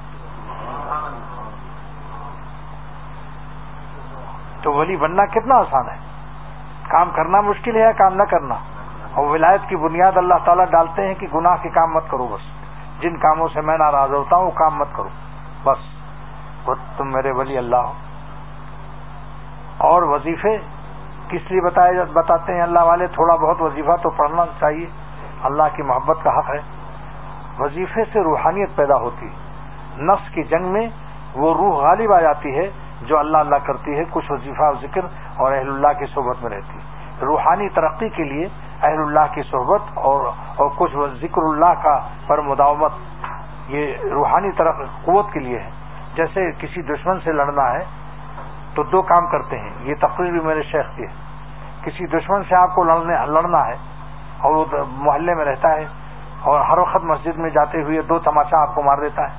تو 4.61 4.73
ولی 4.73 4.95
بننا 4.95 5.25
کتنا 5.25 5.55
آسان 5.55 5.89
ہے؟ 5.89 5.97
کام 6.89 7.09
کرنا 7.15 7.41
مشکل 7.41 7.75
ہے 7.75 7.81
یا 7.81 7.91
کام 7.91 8.13
نہ 8.13 8.23
کرنا؟ 8.23 8.55
اور 9.13 9.25
ولایت 9.25 9.61
کی 9.69 9.75
بنیاد 9.75 10.11
اللہ 10.15 10.33
تعالیٰ 10.45 10.65
ڈالتے 10.65 11.07
ہیں 11.07 11.13
کہ 11.13 11.27
گناہ 11.35 11.55
کے 11.61 11.69
کام 11.69 11.93
مت 11.93 12.03
کرو 12.09 12.27
بس۔ 12.27 12.59
جن 13.01 13.17
کاموں 13.17 13.47
سے 13.47 13.61
میں 13.61 13.77
ناراض 13.77 14.11
ہوتا 14.11 14.35
ہوں، 14.35 14.45
وہ 14.45 14.51
کام 14.51 14.75
مت 14.75 14.87
کرو۔ 14.93 15.09
بس۔ 15.63 15.99
تم 16.97 17.11
میرے 17.11 17.31
ولی 17.31 17.57
اللہ 17.57 17.75
ہو۔ 17.75 17.93
اور 19.77 20.03
وظیفے 20.03 20.57
کس 21.29 21.51
لیے 21.51 21.61
بتائے 21.61 21.93
بتاتے 22.13 22.53
ہیں؟ 22.53 22.61
اللہ 22.61 22.79
والے، 22.79 23.07
تھوڑا 23.07 23.35
بہت 23.35 23.61
وظیفہ 23.61 23.95
تو 24.03 24.09
پڑھنا 24.09 24.45
چاہیے۔ 24.59 24.85
اللہ 25.43 25.63
کی 25.75 25.83
محبت 25.83 26.17
کا 26.23 26.39
حق 26.39 26.49
ہے۔ 26.49 26.59
وظیفے 27.59 28.05
سے 28.13 28.23
روحانیت 28.23 28.69
پیدا 28.75 28.95
ہوتی 28.95 29.25
نفس 29.97 30.33
کی 30.33 30.43
جنگ 30.43 30.65
میں 30.65 30.87
وہ 31.33 31.53
روح 31.53 31.75
غالب 31.75 32.13
آ 32.13 32.19
جاتی 32.19 32.57
ہے، 32.57 32.71
جو 33.01 33.17
اللہ 33.17 33.37
اللہ 33.37 33.55
کرتی 33.55 33.97
ہے۔ 33.97 34.03
کچھ 34.11 34.31
وظیفہ 34.31 34.71
ذکر 34.81 35.01
اور 35.35 35.51
اہل 35.51 35.69
اللہ 35.69 35.99
کی 35.99 36.05
صحبت 36.05 36.43
میں 36.43 36.51
رہتی 36.51 36.77
ہے۔ 36.77 36.83
روحانی 37.25 37.69
ترقی 37.69 38.09
کے 38.09 38.23
لیے 38.23 38.47
اہل 38.81 38.99
اللہ 38.99 39.33
کی 39.33 39.41
صحبت 39.41 39.81
اور 39.93 40.25
اور 40.55 40.69
کچھ 40.75 40.91
ذکر 41.21 41.41
اللہ 41.43 41.81
کا 41.83 41.99
پر 42.27 42.41
مداومت۔ 42.41 42.91
یہ 43.67 43.95
روحانی 44.11 44.51
طرف 44.51 44.75
قوت 45.05 45.31
کے 45.31 45.39
لیے 45.39 45.59
ہے۔ 45.59 45.69
جیسے 46.13 46.51
کسی 46.51 46.81
دشمن 46.81 47.19
سے 47.19 47.31
لڑنا 47.31 47.71
ہے 47.71 47.85
تو 48.75 48.83
دو 48.83 49.01
کام 49.01 49.27
کرتے 49.27 49.59
ہیں۔ 49.59 49.69
یہ 49.79 49.95
تقریر 49.95 50.31
بھی 50.31 50.39
میرے 50.39 50.63
شیخ 50.63 50.85
کی 50.95 51.03
ہے۔ 51.03 51.29
کسی 51.81 52.05
دشمن 52.05 52.43
سے 52.43 52.55
آپ 52.55 52.75
کو 52.75 52.83
لڑنا 53.25 53.67
ہے 53.67 53.75
اور 54.39 54.51
وہ 54.51 54.65
محلے 54.87 55.35
میں 55.35 55.45
رہتا 55.45 55.73
ہے 55.73 55.85
اور 56.41 56.61
ہر 56.61 56.77
وقت 56.77 57.03
مسجد 57.03 57.37
میں 57.37 57.49
جاتے 57.49 57.81
ہوئے 57.81 58.01
دو 58.01 58.19
تماشا 58.19 58.61
آپ 58.61 58.75
کو 58.75 58.83
مار 58.83 58.97
دیتا 58.97 59.21
ہے 59.21 59.35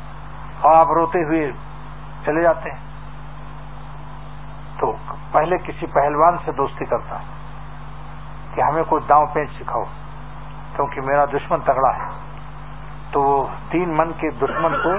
اور 0.61 0.75
آپ 0.75 0.87
روتے 0.87 1.25
ہوئے 1.25 1.53
چلے 2.25 2.43
جاتے 2.43 2.71
ہیں۔ 2.71 2.91
تو 4.79 4.93
پہلے 5.33 5.57
کسی 5.59 5.87
پہلوان 5.87 6.37
سے 6.45 6.53
دوستی 6.53 6.85
کرتا 6.85 7.21
ہے۔ 7.21 7.40
کہ 8.55 8.61
ہمیں 8.61 8.83
کوئی 8.89 9.03
داؤں 9.09 9.27
پینچ 9.27 9.51
سکھاؤ، 9.61 9.85
کیونکہ 10.77 11.01
میرا 11.01 11.25
دشمن 11.25 11.61
تگڑا 11.61 11.95
ہے۔ 11.95 12.21
تو 13.11 13.23
وہ 13.23 13.47
تین 13.71 13.97
من 13.97 14.13
کے 14.13 14.31
دشمن 14.31 14.73
کو 14.73 14.93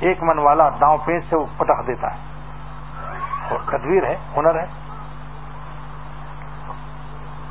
ایک 0.00 0.22
من 0.22 0.38
والا 0.38 0.68
داؤں 0.68 0.98
پینچ 1.04 1.24
سے 1.30 1.36
پٹخ 1.56 1.86
دیتا 1.86 2.14
ہے۔ 2.14 2.16
اور 3.50 3.58
تدبیر 3.66 4.04
ہے، 4.04 4.16
ہنر 4.36 4.54
ہے۔ 4.54 4.66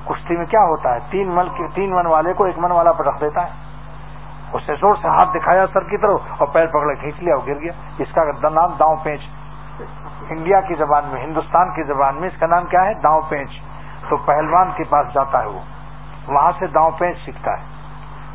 کشتی 0.06 0.38
میں 0.38 0.46
کیا 0.46 0.60
ہوتا 0.60 0.94
ہے؟ 0.94 1.00
تین 1.10 1.30
من 1.36 1.48
تین 1.74 1.96
من 1.96 2.06
والے 2.06 2.34
کو 2.34 2.44
ایک 2.44 2.60
من 2.60 2.72
والا 2.72 2.92
پٹخ 2.92 3.22
دیتا 3.22 3.44
ہے۔ 3.44 3.50
اس 4.54 4.70
نے 4.70 4.76
زور 4.76 4.96
سے 5.02 5.08
ہاتھ 5.08 5.30
دکھایا 5.36 5.66
سر 5.74 5.84
کی 5.84 5.98
طرف 5.98 6.20
اور 6.38 6.48
پیر 6.48 6.66
پکڑے 6.66 6.96
کھینچ 6.96 7.16
لیا 7.20 7.36
اور 7.36 7.48
گر 7.48 7.60
گیا۔ 7.60 7.72
اس 7.98 8.08
کا 8.16 8.50
نام 8.50 8.72
داؤں 8.80 8.96
پینچ۔ 9.04 9.22
انڈیا 10.30 10.62
کی 10.62 10.76
زبان 10.76 11.06
میں، 11.06 11.24
ہندوستان 11.24 11.70
کی 11.70 11.84
زبان 11.84 12.16
میں 12.16 12.30
اس 12.30 12.40
کا 12.40 12.48
نام 12.48 12.66
کیا 12.66 12.86
ہے؟ 12.86 12.94
داؤں 12.94 13.22
پینچ۔ 13.30 13.50
تو 14.10 14.18
پہلوان 14.18 14.72
کے 14.76 14.84
پاس 14.84 15.14
جاتا 15.14 15.42
ہے 15.42 15.48
وہ۔ 15.48 15.60
وہاں 16.28 16.52
سے 16.60 16.68
داؤں 16.68 16.92
پینچ 16.92 17.18
سیکھتا 17.26 17.52
ہے 17.52 17.64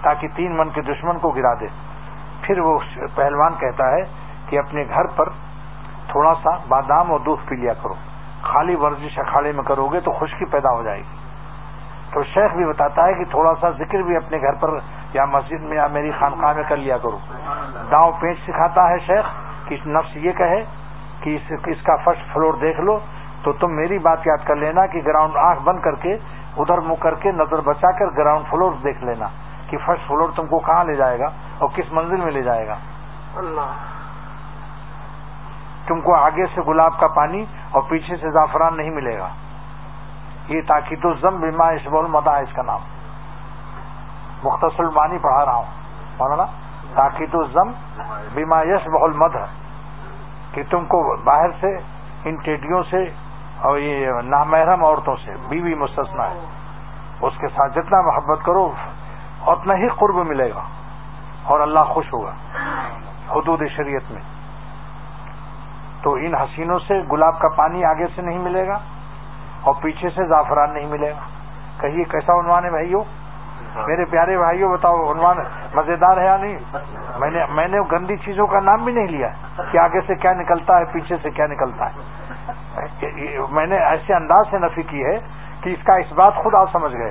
تاکہ 0.03 0.29
تین 0.29 0.57
من 0.57 0.69
کے 0.69 0.81
دشمن 0.81 1.19
کو 1.19 1.31
گرا 1.31 1.55
دے۔ 1.55 1.67
پھر 2.43 2.59
وہ 2.59 2.79
پہلوان 3.15 3.55
کہتا 3.59 3.91
ہے 3.91 4.05
کہ 4.47 4.59
اپنے 4.59 4.85
گھر 4.95 5.07
پر 5.07 5.29
تھوڑا 6.09 6.35
سا 6.43 6.51
بادام 6.69 7.13
اور 7.13 7.21
دودھ 7.21 7.49
پی 7.49 7.57
لیا 7.57 7.73
کرو۔ 7.73 7.95
خالی 8.43 8.75
ورزش 8.75 9.19
اکھاڑے 9.19 9.53
میں 9.53 9.63
کرو 9.63 9.87
گے 9.87 10.01
تو 10.01 10.13
خشکی 10.13 10.45
پیدا 10.45 10.71
ہو 10.71 10.83
جائے 10.83 10.99
گی۔ 10.99 11.17
تو 12.13 12.23
شیخ 12.23 12.53
بھی 12.53 12.65
بتاتا 12.65 13.07
ہے 13.07 13.15
کہ 13.15 13.25
تھوڑا 13.25 13.53
سا 13.61 13.71
ذکر 13.71 13.99
بھی 13.99 14.17
اپنے 14.17 14.39
گھر 14.41 14.55
پر 14.55 14.79
یا 15.13 15.25
مسجد 15.25 15.61
میں 15.61 15.77
یا 15.77 15.87
میری 15.87 16.11
خانقاہ 16.19 16.53
میں 16.53 16.63
کر 16.69 16.77
لیا 16.77 16.99
کرو۔ 16.99 17.19
داؤں 17.91 18.13
پینچ 18.21 18.39
سکھاتا 18.39 18.89
ہے 18.89 18.99
شیخ 18.99 19.25
کہ 19.69 19.77
نفس 19.87 20.17
یہ 20.17 20.33
کہے 20.33 20.65
کہ 21.21 21.39
اس 21.67 21.83
کا 21.83 21.97
فرسٹ 21.97 22.33
فلور 22.33 22.55
دیکھ 22.55 22.81
لو۔ 22.81 22.99
تو 23.49 23.53
تم 23.53 23.73
میری 23.73 23.99
بات 23.99 24.27
یاد 24.27 24.47
کر 24.47 24.57
لینا 24.57 24.87
کہ 24.87 25.01
گراؤنڈ 25.07 25.37
آنکھ 25.37 25.63
بند 25.63 25.81
کر 25.81 25.95
کے 25.95 26.15
ادھر 26.57 26.79
منہ 26.79 26.95
کر 27.01 27.15
کے 27.15 27.33
نظر 27.33 27.61
بچا 27.61 27.91
کر 27.91 28.07
گراؤنڈ 28.17 28.47
فلور 28.51 28.73
دیکھ 28.73 29.05
لینا 29.05 29.29
کہ 29.67 29.79
فرسٹ 29.87 30.09
فلور 30.09 30.29
تم 30.37 30.47
کو 30.47 30.59
کہاں 30.59 30.85
لے 30.85 30.97
جائے 30.97 31.19
گا 31.19 31.27
اور 31.59 31.69
کس 31.75 31.93
منزل 31.93 32.17
میں 32.17 32.33
لے 32.33 32.43
جائے 32.43 32.67
گا۔ 32.67 32.77
اللہ۔ 33.37 33.73
تم 35.87 36.01
کو 36.01 36.15
آگے 36.15 36.47
سے 36.55 36.61
گلاب 36.69 37.01
کا 37.01 37.07
پانی 37.07 37.45
اور 37.71 37.83
پیچھے 37.89 38.17
سے 38.17 38.31
زعفران 38.31 38.77
نہیں 38.77 38.91
ملے 38.91 39.19
گا۔ 39.19 39.29
یہ 40.49 40.61
تاکید 40.69 41.05
الزم 41.05 41.41
بیما 41.41 41.69
اس 41.69 41.89
المدا 41.93 42.37
ہے 42.37 42.43
اس 42.43 42.53
کا 42.53 42.63
نام۔ 42.63 42.81
مختصر 44.45 44.83
المانی 44.85 45.19
پڑھا 45.19 45.45
رہا 45.45 45.55
ہوں۔ 45.55 45.71
مولانا 46.19 46.45
تاکید 46.95 47.35
الزم 47.35 47.71
بیما 48.35 48.63
یش 48.63 48.89
بہل 48.89 49.13
مد 49.17 49.37
کہ 50.53 50.63
تم 50.71 50.85
کو 50.85 51.17
باہر 51.17 51.51
سے 51.61 51.99
ان 52.25 52.37
ٹیڈیوں 52.37 52.83
سے 52.83 53.28
اور 53.61 53.79
یہ 53.79 54.11
نامحرم 54.25 54.85
عورتوں 54.85 55.17
سے، 55.25 55.33
بیوی 55.49 55.75
مستثنا 55.75 56.31
ہے۔ 56.31 56.47
اس 57.21 57.33
کے 57.41 57.49
ساتھ 57.49 57.73
جتنا 57.73 58.01
محبت 58.01 58.45
کرو، 58.45 58.73
اتنا 59.47 59.75
ہی 59.75 59.89
قرب 59.89 60.15
ملے 60.15 60.51
گا۔ 60.51 60.63
اور 61.45 61.61
اللہ 61.61 61.81
خوش 61.81 62.13
ہوگا۔ 62.13 62.33
حدود 63.31 63.63
شریعت 63.77 64.13
میں۔ 64.13 64.23
تو 66.03 66.15
ان 66.15 66.35
حسینوں 66.35 66.79
سے 66.79 66.95
گلاب 67.13 67.39
کا 67.39 67.49
پانی 67.49 67.85
آگے 67.85 68.07
سے 68.17 68.23
نہیں 68.23 68.39
ملے 68.39 68.69
گا 68.69 68.79
اور 69.63 69.75
پیچھے 69.83 70.11
سے 70.11 70.27
زعفران 70.27 70.75
نہیں 70.75 70.87
ملے 70.87 71.11
گا۔ 71.11 71.29
کہیے، 71.81 72.05
کیسا 72.05 72.41
عنوان 72.41 72.65
ہے 72.65 72.71
بھائیو؟ 72.71 73.03
میرے 73.87 74.05
پیارے 74.05 74.39
بھائیوں 74.39 74.73
بتاؤ 74.73 75.13
عنوان 75.13 75.37
مزیدار 75.75 76.17
ہے 76.17 76.25
یا 76.25 76.37
نہیں؟ 76.37 76.59
میں 77.19 77.31
نے 77.31 77.45
میں 77.51 77.69
نے 77.69 77.79
گندی 77.93 78.17
چیزوں 78.17 78.47
کا 78.47 78.61
نام 78.61 78.85
بھی 78.85 78.93
نہیں 78.93 79.07
لیا۔ 79.07 79.29
کہ 79.73 79.79
آگے 79.79 80.01
سے 80.07 80.15
کیا 80.15 80.33
نکلتا 80.33 80.79
ہے، 80.79 80.85
پیچھے 80.93 81.17
سے 81.23 81.31
کیا 81.31 81.47
نکلتا 81.47 81.87
ہے۔ 81.87 82.18
میں 83.51 83.67
نے 83.67 83.79
ایسے 83.79 84.15
انداز 84.15 84.47
سے 84.51 84.59
نفی 84.59 84.83
کی 84.83 85.05
ہے 85.05 85.19
کہ 85.61 85.71
اس 85.71 85.85
کا 85.85 85.95
اس 85.95 86.13
بات 86.13 86.35
خود 86.35 86.55
آپ 86.55 86.69
سمجھ 86.73 86.95
گئے۔ 86.95 87.11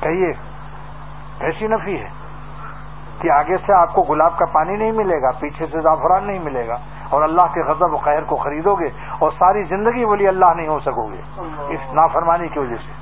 کہیے، 0.00 0.32
ایسی 1.40 1.66
نفی 1.66 2.00
ہے 2.00 2.08
کہ 3.20 3.30
آگے 3.30 3.56
سے 3.66 3.72
آپ 3.72 3.92
کو 3.92 4.02
گلاب 4.02 4.38
کا 4.38 4.44
پانی 4.44 4.76
نہیں 4.76 4.92
ملے 4.92 5.22
گا، 5.22 5.30
پیچھے 5.40 5.66
سے 5.66 5.80
زعفران 5.80 6.26
نہیں 6.26 6.38
ملے 6.38 6.68
گا 6.68 6.76
اور 7.10 7.22
اللہ 7.22 7.42
کے 7.54 7.62
غضب 7.62 7.94
و 7.94 7.96
قہر 7.96 8.24
کو 8.24 8.36
خریدو 8.36 8.74
گے 8.74 8.88
اور 9.18 9.30
ساری 9.30 9.62
زندگی 9.62 10.04
ولی 10.04 10.28
اللہ 10.28 10.54
نہیں 10.56 10.68
ہو 10.68 10.80
سکو 10.80 11.06
گے۔ 11.12 11.20
اس 11.68 11.94
نافرمانی 11.94 12.48
کی 12.48 12.58
وجہ 12.58 12.76
سے۔ 12.76 12.92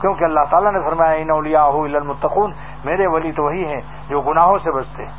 کیونکہ 0.00 0.24
اللہ 0.24 0.40
تعالیٰ 0.50 0.72
نے 0.72 0.78
فرمایا، 0.84 1.12
ان 1.12 1.30
اولیا 1.30 1.64
المتقون 1.64 2.52
میرے 2.84 3.06
ولی 3.06 3.32
تو 3.32 3.42
وہی 3.42 3.64
ہیں 3.64 3.80
جو 4.08 4.20
گناہوں 4.20 4.58
سے 4.58 4.70
بچتے 4.70 5.04
ہیں۔ 5.04 5.12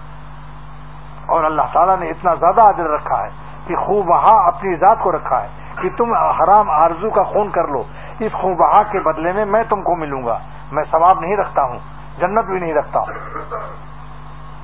اور 1.25 1.43
اللہ 1.43 1.61
تعالیٰ 1.73 1.99
نے 1.99 2.09
اتنا 2.09 2.33
زیادہ 2.33 2.61
عدل 2.61 2.87
رکھا 2.87 3.23
ہے 3.23 3.29
کہ 3.67 3.75
خوب 3.75 4.09
وہاں 4.09 4.47
اپنی 4.47 4.75
ذات 4.75 4.97
کو 4.99 5.11
رکھا 5.11 5.43
ہے۔ 5.43 5.47
کہ 5.75 5.89
تم 5.97 6.13
حرام 6.13 6.69
آرزو 6.69 7.09
کا 7.09 7.23
خون 7.23 7.49
کر 7.49 7.67
لو، 7.67 7.83
اس 8.19 8.31
خوب 8.31 8.57
بہا 8.57 8.83
کے 8.83 8.99
بدلے 8.99 9.31
میں 9.31 9.45
میں 9.45 9.63
تم 9.69 9.81
کو 9.81 9.95
ملوں 9.95 10.25
گا۔ 10.25 10.39
میں 10.71 10.83
ثواب 10.91 11.19
نہیں 11.19 11.37
رکھتا 11.37 11.63
ہوں، 11.63 11.79
جنت 12.19 12.45
بھی 12.45 12.59
نہیں 12.59 12.73
رکھتا۔ 12.73 12.99
ہوں 12.99 13.11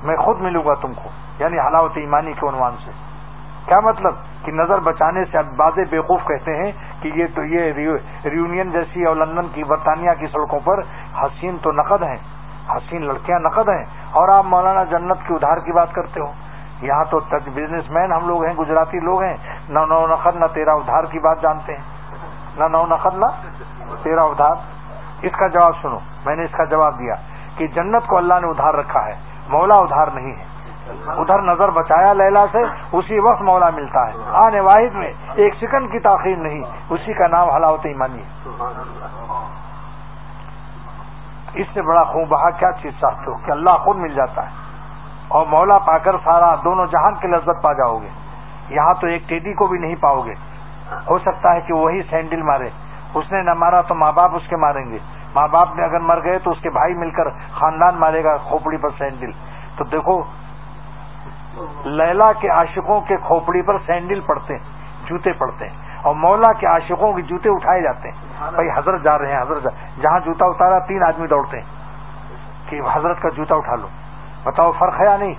میں 0.02 0.16
خود 0.16 0.40
ملوں 0.40 0.64
گا 0.64 0.74
تم 0.74 0.92
کو 0.94 1.08
یعنی 1.38 1.58
حلاوت 1.58 1.92
ایمانی 1.96 2.32
کے 2.32 2.48
عنوان 2.48 2.72
سے۔ 2.84 2.90
کیا 3.66 3.80
مطلب؟ 3.80 4.14
کہ 4.44 4.52
نظر 4.52 4.78
بچانے 4.78 5.24
سے 5.24 5.38
بعض 5.56 5.72
بیوقوف 5.90 6.20
کہتے 6.26 6.56
ہیں 6.56 6.72
کہ 7.02 7.10
یہ 7.14 7.26
تو 7.34 7.44
یہ 7.44 7.72
ریونین 8.24 8.70
جیسی 8.70 9.04
اور 9.04 9.16
لندن 9.16 9.48
کی، 9.54 9.64
برطانیہ 9.64 10.10
کی 10.18 10.26
سڑکوں 10.26 10.60
پر 10.64 10.80
حسین 11.22 11.56
تو 11.62 11.72
نقد 11.72 12.02
ہیں۔ 12.02 12.16
حسین 12.70 13.06
لڑکیاں 13.06 13.38
نقد 13.38 13.68
ہیں۔ 13.68 13.84
اور 14.10 14.28
آپ 14.28 14.44
مولانا 14.44 14.84
جنت 14.84 15.28
کی 15.28 15.34
ادھار 15.34 15.56
کی 15.56 15.72
بات 15.72 15.92
کرتے 15.92 16.20
ہو۔ 16.20 16.32
یہاں 16.82 17.04
تو 17.10 17.20
بزنس 17.54 17.90
مین 17.90 18.12
ہم 18.12 18.26
لوگ 18.28 18.44
ہیں، 18.44 18.54
گجراتی 18.54 19.00
لوگ 19.00 19.22
ہیں۔ 19.22 19.36
نہ 19.68 19.78
نو 19.78 20.06
نقد 20.06 20.36
نہ 20.36 20.44
تیرا 20.54 20.72
ادھار 20.72 21.04
کی 21.04 21.18
بات 21.18 21.42
جانتے 21.42 21.76
ہیں۔ 21.76 21.84
نہ 22.56 22.64
نو 22.64 22.86
نقد 22.86 23.18
نہ 23.18 23.26
تیرا 24.02 24.22
ادھار۔ 24.22 24.54
اس 25.22 25.32
کا 25.32 25.46
جواب 25.46 25.72
سنو۔ 25.82 25.98
میں 26.26 26.36
نے 26.36 26.44
اس 26.44 26.50
کا 26.50 26.64
جواب 26.64 26.98
دیا 26.98 27.14
کہ 27.56 27.66
جنت 27.66 28.06
کو 28.06 28.16
اللہ 28.16 28.34
نے 28.42 28.46
ادھار 28.46 28.74
رکھا 28.74 29.06
ہے۔ 29.06 29.14
مولا 29.48 29.74
ادھار 29.74 30.06
نہیں 30.06 30.32
ہے۔ 30.36 30.44
ادھر 31.06 31.42
نظر 31.42 31.70
بچایا 31.70 32.12
لیلا 32.12 32.44
سے، 32.52 32.58
اسی 32.92 33.18
وقت 33.18 33.42
مولا 33.42 33.70
ملتا 33.70 34.06
ہے۔ 34.08 34.12
آنے 34.32 34.60
واحد 34.60 34.94
میں 34.94 35.12
ایک 35.34 35.54
سیکنڈ 35.60 35.92
کی 35.92 35.98
تاخیر 35.98 36.36
نہیں، 36.36 36.62
اسی 36.90 37.12
کا 37.12 37.26
نام 37.26 37.50
حلاوت 37.50 37.80
ایمانی 37.86 38.18
ہے۔ 38.18 38.50
اس 41.54 41.66
سے 41.74 41.82
بڑا 41.82 42.02
خون 42.02 42.24
بہا 42.24 42.50
کیا 42.50 42.72
چیز 42.72 42.92
چاہتے 43.00 43.30
ہو 43.30 43.36
کہ 43.36 43.50
اللہ 43.50 43.70
خود 43.70 43.96
مل 43.96 44.14
جاتا 44.14 44.46
ہے۔ 44.46 44.67
اور 45.28 45.46
مولا 45.46 45.78
پا 45.78 45.98
کر 45.98 46.16
سارا 46.24 46.54
دونوں 46.64 46.86
جہان 46.86 47.14
کی 47.14 47.28
لذت 47.28 47.62
پا 47.62 47.72
جاؤ 47.72 47.98
گے۔ 47.98 48.08
یہاں 48.68 48.94
تو 49.00 49.06
ایک 49.06 49.28
ٹیڈی 49.28 49.52
کو 49.52 49.66
بھی 49.66 49.78
نہیں 49.78 49.94
پاؤ 50.00 50.20
گے۔ 50.20 50.34
ہو 51.10 51.18
سکتا 51.18 51.54
ہے 51.54 51.60
کہ 51.60 51.74
وہی 51.74 52.02
سینڈل 52.02 52.42
مارے۔ 52.42 52.68
اس 53.14 53.32
نے 53.32 53.42
نہ 53.42 53.54
مارا 53.54 53.80
تو 53.80 53.94
ماں 53.94 54.12
باپ 54.12 54.30
اس 54.34 54.48
کے 54.48 54.56
ماریں 54.56 54.90
گے۔ 54.90 54.98
ماں 55.34 55.48
باپ 55.48 55.76
نے 55.76 55.84
اگر 55.84 55.98
مر 56.00 56.24
گئے 56.24 56.38
تو 56.38 56.50
اس 56.50 56.60
کے 56.62 56.70
بھائی 56.70 56.94
مل 56.94 57.10
کر 57.10 57.28
خاندان 57.52 57.94
مارے 57.94 58.24
گا 58.24 58.36
کھوپڑی 58.36 58.76
پر 58.76 58.88
سینڈل۔ 58.98 59.30
تو 59.76 59.84
دیکھو، 59.84 60.22
لیلا 61.84 62.32
کے 62.32 62.48
عاشقوں 62.48 63.00
کے 63.00 63.16
کھوپڑی 63.16 63.62
پر 63.62 63.78
سینڈل 63.86 64.20
پڑتے 64.20 64.56
ہیں، 64.56 64.64
جوتے 65.04 65.32
پڑتے 65.32 65.68
ہیں۔ 65.68 65.76
اور 66.02 66.14
مولا 66.14 66.52
کے 66.52 66.66
عاشقوں 66.66 67.12
کے 67.12 67.22
جوتے 67.22 67.48
اٹھائے 67.48 67.82
جاتے 67.82 68.10
ہیں۔ 68.10 68.50
بھائی، 68.50 68.68
حضرت 68.70 69.02
جا 69.02 69.18
رہے 69.18 69.32
ہیں، 69.32 69.42
حضرت 69.42 69.62
جہاں 70.02 70.20
جوتا 70.20 70.46
اتارا، 70.46 70.78
تین 70.78 71.02
آدمی 71.02 71.26
دوڑتے 71.26 71.60
ہیں 71.60 71.66
کہ 72.68 72.80
حضرت 72.92 73.20
کا 73.20 73.28
جوتا 73.28 73.54
اٹھا 73.54 73.74
لو۔ 73.74 73.88
بتاؤ 74.50 74.72
فرق 74.72 75.00
ہے 75.00 75.06
یا 75.06 75.16
نہیں؟ 75.16 75.34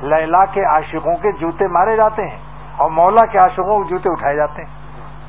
لیلا 0.00 0.44
کے 0.44 0.64
عاشقوں 0.64 1.16
کے 1.16 1.32
جوتے 1.32 1.66
مارے 1.66 1.96
جاتے 1.96 2.22
ہیں 2.22 2.38
اور 2.76 2.90
مولا 2.90 3.26
کے 3.26 3.38
عاشقوں 3.38 3.84
کے 3.84 3.90
جوتے 3.90 4.08
اٹھائے 4.12 4.36
جاتے 4.36 4.62
ہیں۔ 4.62 4.78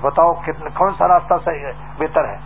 بتاؤ 0.02 0.34
کتنے 0.34 0.70
کون 0.70 0.94
سا 0.98 1.08
راستہ 1.08 1.34
صحیح 1.46 1.66
بہتر 1.98 2.28
ہے۔ 2.28 2.38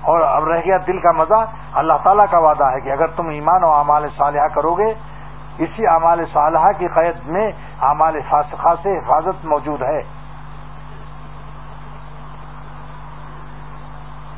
اور 0.00 0.20
اب 0.20 0.48
رہ 0.48 0.58
گیا 0.66 0.76
دل 0.86 1.00
کا 1.00 1.12
مزہ۔ 1.12 1.44
اللہ 1.72 1.92
تعالیٰ 2.02 2.24
کا 2.30 2.38
وعدہ 2.38 2.64
ہے 2.64 2.80
کہ 2.80 2.92
اگر 2.92 3.06
تم 3.06 3.28
ایمان 3.28 3.64
و 3.64 3.70
اعمال 3.70 4.06
صالحہ 4.16 4.48
کرو 4.54 4.74
گے، 4.74 4.94
اسی 5.58 5.86
اعمال 5.86 6.24
صالحہ 6.32 6.72
کی 6.78 6.88
قید 6.88 7.16
میں 7.26 7.52
اعمال 7.82 8.20
فاسقہ 8.30 8.74
سے 8.82 8.98
حفاظت 8.98 9.44
موجود 9.44 9.82
ہے۔ 9.82 10.02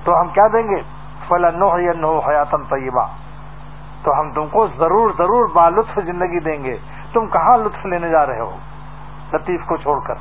تو 0.04 0.20
ہم 0.20 0.28
کیا 0.28 0.46
دیں 0.52 0.62
گے؟ 0.62 0.82
فلاں 1.28 1.94
نو 1.96 2.18
حیاتن 2.18 2.64
طیبہ 2.64 3.06
تو 4.07 4.21
ہم 4.21 4.33
تم 4.33 4.49
کو 4.49 4.66
ضرور 4.66 5.11
ضرور 5.19 5.49
با 5.55 5.69
لطف 5.69 5.99
زندگی 6.05 6.40
دیں 6.40 6.64
گے۔ 6.64 6.79
تم 7.12 7.27
کہاں 7.27 7.57
لطف 7.57 7.87
لینے 7.87 8.09
جا 8.09 8.27
رہے 8.27 8.40
ہو؟ 8.40 8.57
لطیف 9.33 9.61
کو 9.66 9.77
چھوڑ 9.77 10.01
کر۔ 10.07 10.14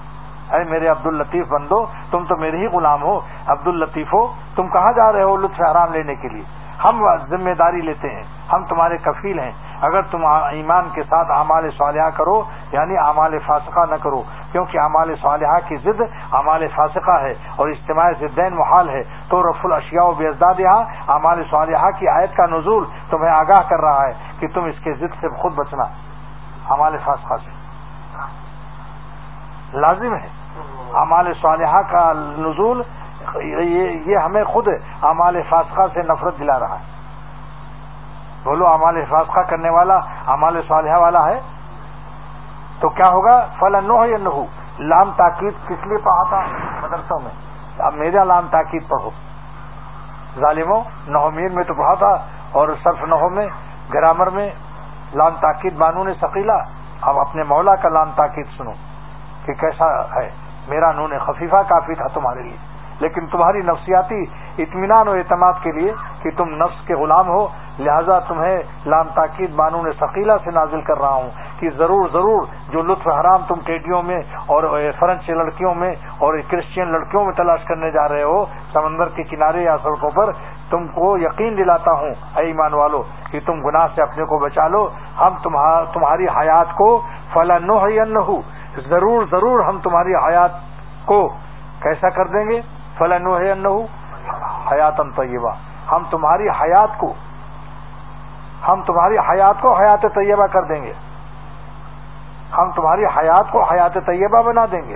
اے 0.54 0.64
میرے 0.70 0.88
عبد 0.88 1.06
الطیف 1.06 1.48
بندو، 1.48 1.86
تم 2.12 2.24
تو 2.26 2.38
میرے 2.38 2.58
ہی 2.58 2.68
غلام 2.68 3.04
ہو۔ 3.04 3.20
عبد 3.48 3.68
الطیف 3.68 4.14
ہو 4.14 4.34
تم 4.56 4.68
کہاں 4.68 4.94
جا 4.94 5.14
رہے 5.14 5.24
ہو 5.24 5.38
لطف 5.38 5.62
حرام 5.62 5.94
لینے 5.94 6.16
کے 6.16 6.30
لیے؟ 6.30 6.44
ہم 6.84 7.16
ذمہ 7.30 7.54
داری 7.54 7.82
لیتے 7.82 8.10
ہیں، 8.10 8.24
ہم 8.54 8.64
تمہارے 8.64 8.98
کفیل 8.98 9.40
ہیں۔ 9.40 9.52
اگر 9.82 10.02
تم 10.02 10.26
ایمان 10.26 10.90
کے 10.94 11.04
ساتھ 11.04 11.32
اعمال 11.32 11.70
صالحہ 11.78 12.10
کرو 12.10 12.44
یعنی 12.72 12.98
اعمال 12.98 13.40
فاسقہ 13.40 13.80
نہ 13.90 13.96
کرو، 13.96 14.24
کیونکہ 14.52 14.80
اعمال 14.80 15.16
صالحہ 15.22 15.60
کی 15.68 15.76
ضد 15.76 16.02
اعمال 16.32 16.68
فاسقہ 16.68 17.20
ہے 17.22 17.34
اور 17.56 17.70
اجتماع 17.70 18.12
ضدین 18.20 18.56
محال 18.56 18.90
ہے۔ 18.90 19.04
تو 19.30 19.50
رف 19.50 19.56
الاشیاء 19.64 20.04
و 20.04 20.12
بیزداد 20.12 20.60
یہاں 20.60 20.84
اعمال 21.08 21.44
صالحہ 21.52 21.90
کی 22.00 22.08
آیت 22.08 22.36
کا 22.36 22.46
نزول 22.46 22.86
تمہیں 23.10 23.32
آگاہ 23.32 23.62
کر 23.70 23.80
رہا 23.80 24.08
ہے 24.08 24.14
کہ 24.40 24.48
تم 24.48 24.64
اس 24.64 24.76
کے 24.84 24.94
ضد 24.94 25.22
سے 25.22 25.28
خود 25.30 25.56
بچنا۔ 25.56 25.84
اعمال 26.70 26.98
فاسقہ 27.06 27.34
سے۔ 27.46 27.66
لازم 29.78 30.16
ہے۔ 30.16 30.28
اعمال 30.94 31.34
صالحہ 31.42 31.82
کا 31.92 32.14
نزول 32.16 32.82
یہ 33.36 34.18
ہمیں 34.18 34.44
خود 34.44 34.68
اعمال 35.02 35.42
فاسقہ 35.50 35.82
سے 35.94 36.02
نفرت 36.02 36.40
دلا 36.40 36.60
رہا 36.60 36.80
ہے۔ 36.80 36.96
بولو 38.44 38.68
امال 38.68 39.06
فاسقہ 39.10 39.40
کرنے 39.40 39.70
والا 39.70 40.00
امال 40.28 40.62
صالحہ 40.68 40.98
والا 40.98 41.26
ہے؟ 41.26 41.40
تو 42.80 42.90
کیا 42.90 43.10
ہوگا؟ 43.10 43.48
فل 43.60 43.86
نو 43.86 44.06
یا 44.06 44.18
نہ 44.18 44.30
لام 44.80 45.12
تاکید 45.12 45.54
کس 45.68 45.88
لیے 45.88 45.98
پڑھا 45.98 46.24
تھا؟ 46.30 46.42
مدرسوں 46.82 47.20
میں۔ 47.20 47.32
اب 47.80 47.94
میرا 47.94 48.24
لام 48.24 48.48
تاکید 48.52 48.88
پڑھو۔ 48.88 49.10
ظالموں 50.40 50.84
نہمیر 51.08 51.50
میں 51.50 51.64
تو 51.64 51.74
پڑھا 51.74 51.94
تھا 51.94 52.26
اور 52.52 52.68
صرف 52.84 53.04
نہو 53.04 53.30
میں، 53.30 53.48
گرامر 53.94 54.28
میں 54.28 54.50
لام 55.14 55.32
تاکید 55.42 55.78
بانو 55.78 56.04
نے 56.04 56.14
سکیلا 56.14 56.58
اب 57.02 57.20
اپنے 57.20 57.44
مولا 57.44 57.76
کا 57.76 57.90
لام 57.90 58.12
تاکید 58.16 58.46
سنو 58.58 58.72
کہ 59.46 59.54
کیسا 59.54 60.16
ہے۔ 60.16 60.32
میرا 60.68 60.92
نون 60.92 61.18
خفیفہ 61.20 61.56
کافی 61.56 61.96
تھا 61.96 62.08
تمہارے 62.08 62.42
لیے۔ 62.44 62.75
لیکن 63.00 63.26
تمہاری 63.28 63.62
نفسیاتی 63.62 64.24
اطمینان 64.64 65.08
و 65.08 65.12
اعتماد 65.12 65.54
کے 65.64 65.72
لیے 65.72 65.92
کہ 66.22 66.30
تم 66.38 66.50
نفس 66.56 66.88
کے 66.88 66.96
غلام 66.96 67.28
ہو، 67.28 67.48
لہذا 67.80 68.20
تمہیں 68.28 68.58
لام 68.86 69.08
تاکید 69.16 69.56
بانو 69.56 69.82
نے 69.82 69.92
ثقیلا 70.00 70.38
سے 70.44 70.52
نازل 70.52 70.82
کر 70.82 71.00
رہا 71.00 71.14
ہوں 71.14 71.30
کہ 71.60 71.70
ضرور 71.78 72.08
ضرور 72.14 72.46
جو 72.72 72.82
لطف 72.82 73.08
حرام 73.08 73.42
تم 73.48 73.60
ٹیڈیوں 73.66 74.02
میں 74.04 74.22
اور 74.46 74.64
فرنچ 75.00 75.30
لڑکیوں 75.30 75.74
میں 75.76 75.94
اور 76.18 76.38
کرسچین 76.50 76.92
لڑکیوں 76.92 77.24
میں 77.26 77.34
تلاش 77.38 77.64
کرنے 77.68 77.92
جا 77.92 78.08
رہے 78.10 78.24
ہو، 78.24 78.44
سمندر 78.74 79.10
کے 79.16 79.24
کنارے 79.24 79.64
یا 79.64 79.76
سڑکوں 79.84 80.12
پر، 80.12 80.32
تم 80.70 80.88
کو 80.88 81.18
یقین 81.18 81.58
دلاتا 81.58 81.92
ہوں، 81.92 82.14
اے 82.38 82.46
ایمان 82.46 82.74
والو، 82.74 83.02
کہ 83.32 83.40
تم 83.46 83.62
گناہ 83.66 83.88
سے 83.96 84.02
اپنے 84.02 84.26
کو 84.26 84.38
بچا 84.40 84.68
لو۔ 84.68 84.88
ہم 85.20 85.36
تمہاری 85.94 86.28
حیات 86.38 86.76
کو 86.76 86.90
فلاں 87.34 87.60
نہ 87.60 88.24
ضرور 88.88 89.26
ضرور 89.32 89.60
ہم 89.64 89.78
تمہاری 89.84 90.16
حیات 90.26 90.52
کو 91.06 91.20
کیسا 91.82 92.10
کر 92.10 92.28
دیں 92.28 92.46
گے؟ 92.50 92.60
فلاں 92.98 93.20
حیاتن 94.72 95.12
طیبہ 95.12 95.52
ہم 95.92 96.04
تمہاری 96.10 96.50
حیات 96.50 96.90
کو، 96.98 97.14
ہم 98.68 98.82
تمہاری 98.82 99.18
حیات 99.18 99.56
کو 99.62 99.74
حیات 99.74 100.02
طیبہ 100.02 100.48
کر 100.48 100.64
دیں 100.64 100.84
گے۔ 100.84 100.94
ہم 102.58 102.72
تمہاری 102.72 103.06
حیات 103.06 103.52
کو 103.52 103.64
حیات 103.64 103.94
طیبہ 103.94 104.42
بنا 104.42 104.66
دیں 104.72 104.82
گے۔ 104.82 104.96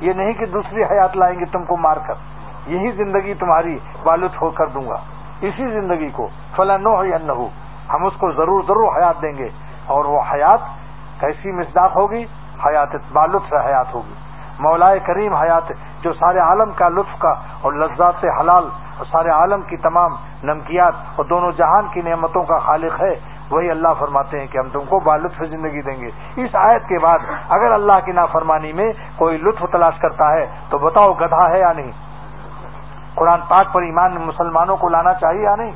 یہ 0.00 0.12
نہیں 0.12 0.32
کہ 0.32 0.46
دوسری 0.46 0.82
حیات 0.82 1.16
لائیں 1.16 1.40
گے 1.40 1.44
تم 1.44 1.64
کو 1.64 1.76
مار 1.76 1.96
کر۔ 2.06 2.14
یہی 2.66 2.90
زندگی 2.90 3.34
تمہاری 3.34 3.78
بالت 4.02 4.42
ہو 4.42 4.50
کر 4.50 4.66
دوں 4.66 4.88
گا۔ 4.88 4.96
اسی 5.40 5.80
زندگی 5.80 6.10
کو 6.10 6.28
فلاں 6.56 6.78
نو 6.78 7.04
یا 7.04 7.18
نہ 7.18 7.32
ہم 7.92 8.06
اس 8.06 8.12
کو 8.18 8.32
ضرور 8.32 8.62
ضرور 8.62 8.96
حیات 8.96 9.22
دیں 9.22 9.38
گے۔ 9.38 9.48
اور 9.86 10.04
وہ 10.04 10.20
حیات 10.32 10.60
کیسی 11.20 11.52
مزداق 11.52 11.96
ہوگی؟ 11.96 12.24
حیات 12.66 12.88
بالطف 13.12 13.54
حیات 13.66 13.94
ہوگی۔ 13.94 14.27
مولائے 14.58 14.98
کریم 14.98 15.34
حیات 15.34 15.72
جو 16.02 16.12
سارے 16.12 16.38
عالم 16.38 16.70
کا 16.72 16.88
لطف 16.88 17.18
کا 17.18 17.32
اور 17.60 17.72
لذات 17.72 18.24
حلال 18.40 18.68
اور 18.98 19.04
سارے 19.04 19.30
عالم 19.30 19.62
کی 19.62 19.76
تمام 19.76 20.14
نمکیات 20.42 20.94
اور 21.16 21.24
دونوں 21.24 21.52
جہان 21.52 21.88
کی 21.92 22.00
نعمتوں 22.00 22.42
کا 22.42 22.58
خالق 22.58 23.00
ہے، 23.00 23.14
وہی 23.50 23.70
اللہ 23.70 23.88
فرماتے 23.98 24.40
ہیں 24.40 24.46
کہ 24.46 24.58
ہم 24.58 24.68
تم 24.68 24.84
کو 24.88 25.00
بالطف 25.00 25.42
زندگی 25.50 25.82
دیں 25.82 25.96
گے۔ 26.00 26.10
اس 26.36 26.56
آیت 26.56 26.88
کے 26.88 26.98
بعد 26.98 27.18
اگر 27.48 27.72
اللہ 27.72 28.00
کی 28.04 28.12
نافرمانی 28.12 28.72
میں 28.72 28.92
کوئی 29.16 29.38
لطف 29.38 29.64
تلاش 29.72 29.98
کرتا 29.98 30.32
ہے، 30.32 30.46
تو 30.68 30.78
بتاؤ 30.78 31.12
گدھا 31.12 31.48
ہے 31.50 31.58
یا 31.58 31.72
نہیں؟ 31.72 31.92
قرآن 33.14 33.40
پاک 33.48 33.72
پر 33.72 33.82
ایمان 33.82 34.14
مسلمانوں 34.14 34.76
کو 34.76 34.88
لانا 34.88 35.14
چاہیے 35.14 35.42
یا 35.42 35.54
نہیں؟ 35.56 35.72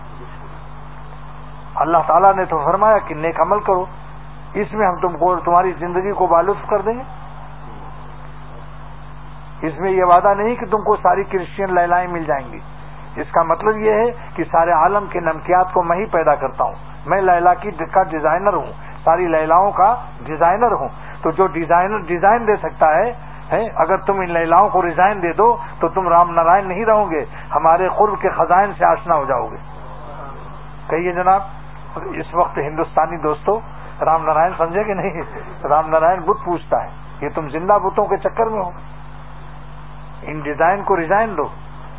اللہ 1.75 1.99
تعالیٰ 2.07 2.35
نے 2.35 2.45
تو 2.45 2.59
فرمایا 2.65 2.99
کہ 2.99 3.15
نیک 3.15 3.41
عمل 3.41 3.61
کرو، 3.61 3.85
اس 4.55 4.73
میں 4.73 4.87
ہم 4.87 4.97
تم 4.97 5.17
کو 5.17 5.37
تمہاری 5.37 5.73
زندگی 5.73 6.13
کو 6.13 6.27
بالطف 6.27 6.69
کر 6.69 6.81
دیں 6.81 6.95
گے۔ 6.95 7.22
اس 9.63 9.79
میں 9.79 9.91
یہ 9.91 10.05
وعدہ 10.05 10.35
نہیں 10.35 10.55
کہ 10.55 10.67
تم 10.67 10.79
کو 10.79 10.97
ساری 10.97 11.25
کرسچین 11.25 11.75
لہلائیں 11.75 12.09
مل 12.09 12.25
جائیں 12.25 12.53
گی۔ 12.53 12.59
اس 13.17 13.27
کا 13.33 13.43
مطلب 13.43 13.77
یہ 13.77 13.93
ہے 13.93 14.11
کہ 14.35 14.45
سارے 14.45 14.71
عالم 14.71 15.07
کے 15.11 15.21
نمکیات 15.21 15.73
کو 15.73 15.83
میں 15.83 15.97
ہی 15.97 16.05
پیدا 16.07 16.35
کرتا 16.35 16.65
ہوں۔ 16.65 16.75
میں 17.07 17.21
لیلا 17.21 17.55
کی 17.55 17.71
کا 17.71 18.03
ڈیزائنر 18.03 18.53
ہوں۔ 18.53 18.73
ساری 19.05 19.27
لیلاؤں 19.27 19.71
کا 19.71 19.95
ڈیزائنر 20.25 20.73
ہوں۔ 20.73 20.89
تو 21.23 21.31
جو 21.31 21.47
ڈیزائنر 21.47 21.99
ڈیزائن 21.99 22.47
دے 22.47 22.57
سکتا 22.57 22.95
ہے 22.95 23.33
اگر 23.77 23.97
تم 23.97 24.21
ان 24.21 24.31
لیلاؤں 24.31 24.69
کو 24.69 24.81
ڈیزائن 24.81 25.23
دے 25.23 25.33
دو، 25.33 25.57
تو 25.81 25.89
تم 25.89 26.09
رام 26.09 26.31
نارائن 26.31 26.69
نہیں 26.69 26.85
رہو 26.85 27.11
گے۔ 27.11 27.25
ہمارے 27.55 27.89
قرب 27.97 28.21
کے 28.21 28.29
خزائن 28.29 28.73
سے 28.79 28.85
آشنا 28.85 29.15
ہو 29.15 29.25
جاؤ 29.25 29.47
گے۔ 29.47 29.57
کہیے 30.89 31.13
جناب، 31.13 31.41
اس 32.15 32.35
وقت 32.35 32.59
ہندوستانی 32.59 33.17
دوستوں 33.17 33.61
رام 34.05 34.25
نارائن 34.25 34.53
سمجھے 34.59 34.85
کہ 34.85 34.95
نہیں؟ 34.95 35.23
رام 35.69 35.89
نارائن 35.89 36.21
بت 36.21 36.45
پوچھتا 36.45 36.85
ہے، 36.85 36.89
یہ 37.21 37.29
تم 37.35 37.49
زندہ 37.49 37.73
بتوں 37.73 38.07
کے 38.07 38.17
چکر 38.17 38.47
میں 38.47 38.61
ہو۔ 38.61 38.71
ان 40.23 40.41
ڈیزائن 40.41 40.83
کو 40.83 40.97
ریزائن 40.97 41.37
دو 41.37 41.49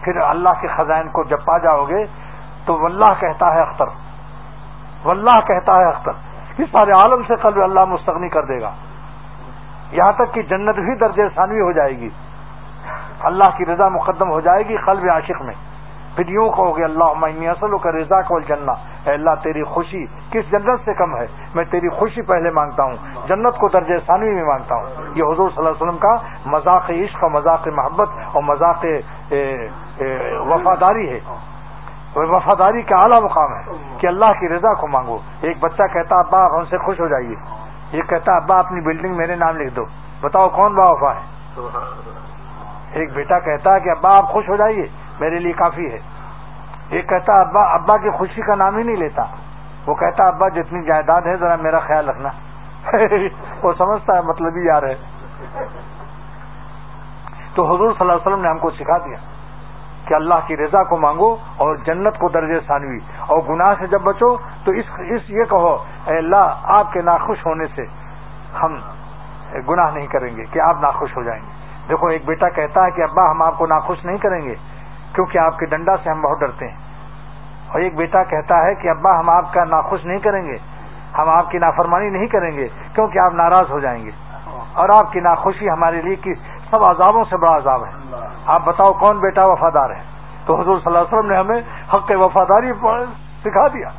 پھر 0.02 0.18
اللہ 0.18 0.50
کے 0.62 0.68
خزائن 0.68 1.10
کو 1.10 1.24
جب 1.24 1.38
پا 1.46 1.58
جاؤ 1.58 1.86
گے، 1.86 2.06
تو 2.66 2.80
واللہ 2.80 3.14
کہتا 3.20 3.54
ہے 3.54 3.60
اختر۔ 3.60 3.86
واللہ 5.06 5.40
کہتا 5.48 5.76
ہے 5.76 5.86
اختر۔ 5.86 6.12
اس 6.58 6.70
سارے 6.72 6.92
عالم 6.92 7.22
سے 7.28 7.36
قلب 7.36 7.64
اللہ 7.64 7.86
مستغنی 7.86 8.30
کر 8.30 8.46
دے 8.46 8.62
گا۔ 8.62 8.72
یہاں 9.92 10.12
تک 10.12 10.34
کہ 10.34 10.42
جنت 10.42 10.76
بھی 10.76 10.96
درجہ 10.96 11.22
ثانوی 11.36 11.62
ہو 11.62 11.72
جائے 11.72 11.98
گی۔ 11.98 12.10
اللہ 13.20 13.44
کی 13.58 13.66
رضا 13.66 13.90
مقدم 13.90 14.30
ہو 14.30 14.40
جائے 14.40 14.64
گی 14.70 14.78
قلب 14.78 15.10
عاشق 15.12 15.42
میں۔ 15.42 15.56
پھر 16.16 16.28
یوں 16.28 16.50
کہو 16.50 16.78
گے 16.78 16.84
اللہ 16.84 17.04
اصل 17.50 17.78
کا 17.78 17.92
رضا 17.92 18.22
کو 18.22 18.40
جنہ 19.06 19.14
اللہ 19.14 19.30
تیری 19.44 19.64
خوشی 19.64 20.06
کس 20.06 20.52
جنت 20.52 20.80
سے 20.86 20.94
کم 20.94 21.16
ہے 21.16 21.26
میں 21.56 21.64
تیری 21.72 21.90
خوشی 21.90 22.22
پہلے 22.22 22.50
مانگتا 22.52 22.84
ہوں 22.84 22.96
جنت 23.28 23.58
کو 23.58 23.68
درجہ 23.68 23.94
ثانوی 24.08 24.34
میں 24.34 24.44
مانگتا 24.44 24.76
ہوں 24.76 24.86
یہ 25.16 25.24
حضور 25.24 25.50
صلی 25.50 25.58
اللہ 25.58 25.70
علیہ 25.70 25.84
وسلم 25.84 25.98
کا 25.98 26.16
مذاق 26.46 26.90
عشق 26.90 27.24
اور 27.24 27.32
مذاق 27.32 27.68
محبت 27.68 28.10
اور 28.34 28.44
مذاق 28.44 28.86
وفاداری 30.48 31.10
ہے۔ 31.10 31.20
وفاداری 32.16 32.82
کا 32.82 32.96
اعلیٰ 32.96 33.22
مقام 33.22 33.54
ہے 33.54 33.64
کہ 33.98 34.08
اللہ 34.08 34.32
کی 34.40 34.50
رضا 34.50 34.74
کو 34.74 34.88
مانگو۔ 34.88 35.18
ایک 35.42 35.58
بچہ 35.60 35.84
کہتا 35.94 36.20
ابا 36.20 36.44
آپ 36.46 36.52
ہم 36.58 36.66
سے 36.70 36.78
خوش 36.78 37.00
ہو 37.00 37.08
جائیے۔ 37.08 37.36
یہ 37.92 38.02
کہتا 38.02 38.36
ابا 38.36 38.60
اپنی 38.60 38.82
بلڈنگ 38.82 39.16
میرے 39.16 39.36
نام 39.36 39.58
لکھ 39.58 39.76
دو۔ 39.76 39.86
بتاؤ 40.22 40.50
کون 40.50 40.76
با 40.76 40.90
وفا 40.90 41.14
ہے؟ 41.16 41.22
ایک 42.92 43.14
بیٹا 43.14 43.40
کہتا 43.40 43.74
ہے 43.74 43.80
کہ 43.80 43.90
ابا 43.90 44.18
آپ 44.18 44.30
خوش 44.30 44.50
ہو 44.50 44.56
جائیے 44.56 44.88
میرے 45.20 45.40
لیے 45.40 45.54
کافی 45.54 45.92
ہے۔ 45.92 46.00
ایک 46.94 47.10
کہتا 47.10 47.42
ابا 47.42 47.62
ابا 47.62 47.98
کی 47.98 48.10
خوشی 48.10 48.42
کا 48.42 48.56
نام 48.56 48.78
ہی 48.78 48.84
نہیں 48.84 48.96
لیتا۔ 48.96 49.24
وہ 49.88 49.96
کہتا 49.96 50.28
ابا، 50.28 50.48
جتنی 50.48 50.86
جائیداد 50.86 51.22
ہے، 51.22 51.38
ذرا 51.38 51.56
میرا 51.56 51.80
خیال 51.80 52.10
رکھنا۔ 52.10 52.30
وہ 53.64 53.74
سمجھتا 53.78 54.16
ہے 54.16 54.22
مطلب 54.22 54.56
ہی 54.56 54.66
یار 54.66 54.84
ہے۔ 54.84 54.96
تو 57.56 57.66
حضور 57.66 57.92
صلی 57.92 57.98
اللہ 58.00 58.14
علیہ 58.14 58.28
وسلم 58.28 58.42
نے 58.42 58.50
ہم 58.50 58.58
کو 58.58 58.70
سکھا 58.70 58.98
دیا 58.98 59.18
کہ 60.06 60.14
اللہ 60.14 60.34
کی 60.48 60.58
رضا 60.58 60.84
کو 60.84 60.98
مانگو 60.98 61.36
اور 61.58 61.76
جنت 61.76 62.20
کو 62.20 62.30
درجے 62.30 62.60
ثانوی۔ 62.68 63.00
اور 63.20 63.38
گناہ 63.50 63.74
سے 63.80 63.88
جب 63.88 64.02
بچو، 64.02 64.38
تو 64.64 64.72
اس 64.72 64.86
اس 64.98 65.30
یہ 65.30 65.44
کہو، 65.44 65.84
اے 66.06 66.18
اللہ، 66.18 66.60
آپ 66.64 66.94
کے 66.94 67.02
ناخوش 67.02 67.46
ہونے 67.46 67.66
سے 67.68 67.86
ہم 68.62 68.80
گناہ 69.70 69.92
نہیں 69.92 70.08
کریں 70.08 70.38
گے 70.38 70.44
کہ 70.46 70.60
آپ 70.60 70.76
ناخوش 70.82 71.18
ہو 71.18 71.24
جائیں 71.24 71.42
گے۔ 71.42 71.48
دیکھو، 71.90 72.08
ایک 72.08 72.26
بیٹا 72.26 72.50
کہتا 72.50 72.86
ہے 72.86 72.92
کہ 72.92 73.02
ابا، 73.02 73.32
ہم 73.32 73.42
آپ 73.42 73.58
کو 73.58 73.66
ناخوش 73.66 74.06
نہیں 74.06 74.18
کریں 74.18 74.42
گے 74.42 74.56
کیونکہ 75.14 75.38
آپ 75.38 75.60
کے 75.60 75.66
ڈنڈا 75.66 75.98
سے 76.04 76.10
ہم 76.10 76.22
بہت 76.22 76.40
ڈرتے 76.40 76.68
ہیں۔ 76.68 76.83
اور 77.74 77.82
ایک 77.82 77.96
بیٹا 77.96 78.24
کہتا 78.24 78.64
ہے 78.64 78.76
کہ 78.76 78.88
ابا 78.88 79.20
ہم 79.20 79.30
آپ 79.30 79.54
کا 79.54 79.64
ناخوش 79.64 80.06
نہیں 80.06 80.20
کریں 80.20 80.44
گے، 80.44 80.58
ہم 81.18 81.30
آپ 81.30 81.52
کی 81.52 81.58
نافرمانی 81.58 82.10
نہیں 82.10 82.28
کریں 82.28 82.52
گے 82.52 82.68
کیونکہ 82.96 83.20
آپ 83.20 83.34
ناراض 83.34 83.72
ہو 83.72 83.80
جائیں 83.80 84.06
گے۔ 84.06 84.12
اور 84.74 84.90
آپ 84.90 85.12
کی 85.12 85.20
ناخوشی 85.20 85.70
ہمارے 85.70 86.02
لیے 86.02 86.16
کی 86.16 86.34
سب 86.72 86.84
عذابوں 86.90 87.24
سے 87.30 87.38
بڑا 87.38 87.56
عذاب 87.56 87.86
ہے۔ 87.86 87.92
آپ 88.46 88.62
بتاؤ 88.66 88.94
کون 88.94 89.20
بیٹا 89.20 89.46
وفادار 89.46 89.90
ہے؟ 89.90 90.02
تو 90.46 90.62
حضور 90.62 90.78
صلی 90.78 90.96
اللہ 90.96 91.00
علیہ 91.00 91.18
وسلم 91.18 91.32
نے 91.32 91.38
ہمیں 91.38 91.62
حق 91.94 92.12
وفاداری 92.16 92.74
سکھا 93.44 93.68
دیا۔ 93.68 93.90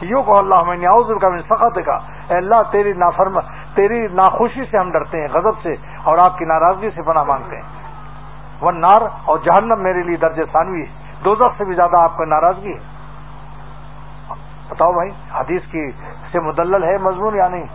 یوں 0.00 0.22
کو 0.22 0.38
اللہ، 0.38 0.62
میں 0.62 0.76
نیاز 0.76 1.10
کا 1.20 1.28
میں 1.28 1.42
سخت 1.50 1.78
کا 1.86 1.98
اللہ، 2.28 2.62
تیری 2.70 2.92
نافرم، 2.92 3.38
تیری 3.74 4.06
ناخوشی 4.12 4.64
سے 4.70 4.78
ہم 4.78 4.90
ڈرتے 4.90 5.20
ہیں، 5.20 5.28
غضب 5.28 5.60
سے، 5.62 5.74
اور 6.04 6.18
آپ 6.18 6.38
کی 6.38 6.44
ناراضگی 6.44 6.90
سے 6.90 7.02
پناہ 7.02 7.22
مانگتے 7.22 7.56
ہیں۔ 7.56 7.62
ون 8.62 8.80
نار 8.80 9.02
اور 9.24 9.38
جہنم 9.38 9.82
میرے 9.82 10.02
لیے 10.02 10.16
درج 10.16 10.40
ثانوی 10.52 10.80
ہے۔ 10.80 11.14
دو 11.24 11.34
سے 11.34 11.64
بھی 11.64 11.74
زیادہ 11.74 11.96
آپ 11.96 12.16
کو 12.16 12.24
ناراضگی 12.24 12.72
ہے۔ 12.72 12.91
بتاؤ 14.72 14.92
بھائی، 14.92 15.10
حدیث 15.34 15.62
کی 15.70 15.90
سے 16.32 16.40
مدلل 16.40 16.84
ہے 16.84 16.98
مضمون 16.98 17.34
یا 17.34 17.48
نہیں؟ 17.48 17.66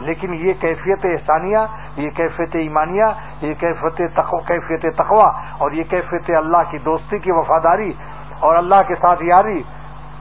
لیکن 0.00 0.34
یہ 0.34 0.52
کیفیت 0.60 0.98
احسانیہ، 1.04 1.58
یہ 1.96 2.10
کیفیت 2.10 2.56
ایمانیہ، 2.56 3.04
یہ 3.40 3.54
کیفیت 3.54 4.20
کیفیت 4.46 4.96
تقوا 4.96 5.28
اور 5.58 5.70
یہ 5.70 5.84
کیفیت 5.84 6.30
اللہ 6.36 6.70
کی 6.70 6.78
دوستی 6.78 7.18
کی 7.18 7.32
وفاداری 7.32 7.92
اور 8.40 8.56
اللہ 8.56 8.74
کے 8.88 8.94
ساتھ 8.94 9.22
یاری، 9.22 9.62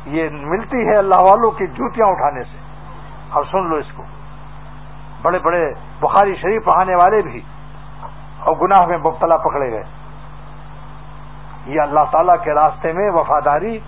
یہ 0.05 0.29
ملتی 0.31 0.87
ہے 0.87 0.95
اللہ 0.97 1.15
والوں 1.15 1.51
کی 1.51 1.67
جوتیاں 1.67 2.07
اٹھانے 2.07 2.43
سے۔ 2.43 2.57
اب 3.31 3.43
سن 3.51 3.69
لو 3.69 3.75
اس 3.75 3.91
کو۔ 3.95 4.03
بڑے 5.21 5.39
بڑے 5.39 5.73
بخاری 5.99 6.35
شریف 6.35 6.65
پڑھانے 6.65 6.95
والے 6.95 7.21
بھی 7.21 7.41
اور 8.39 8.55
گناہ 8.55 8.85
میں 8.85 8.97
مبتلا 8.97 9.37
پکڑے 9.37 9.71
گئے۔ 9.71 9.83
یہ 11.65 11.81
اللہ 11.81 11.99
تعالی 12.11 12.31
کے 12.43 12.53
راستے 12.53 12.93
میں 12.93 13.11
وفاداری 13.11 13.79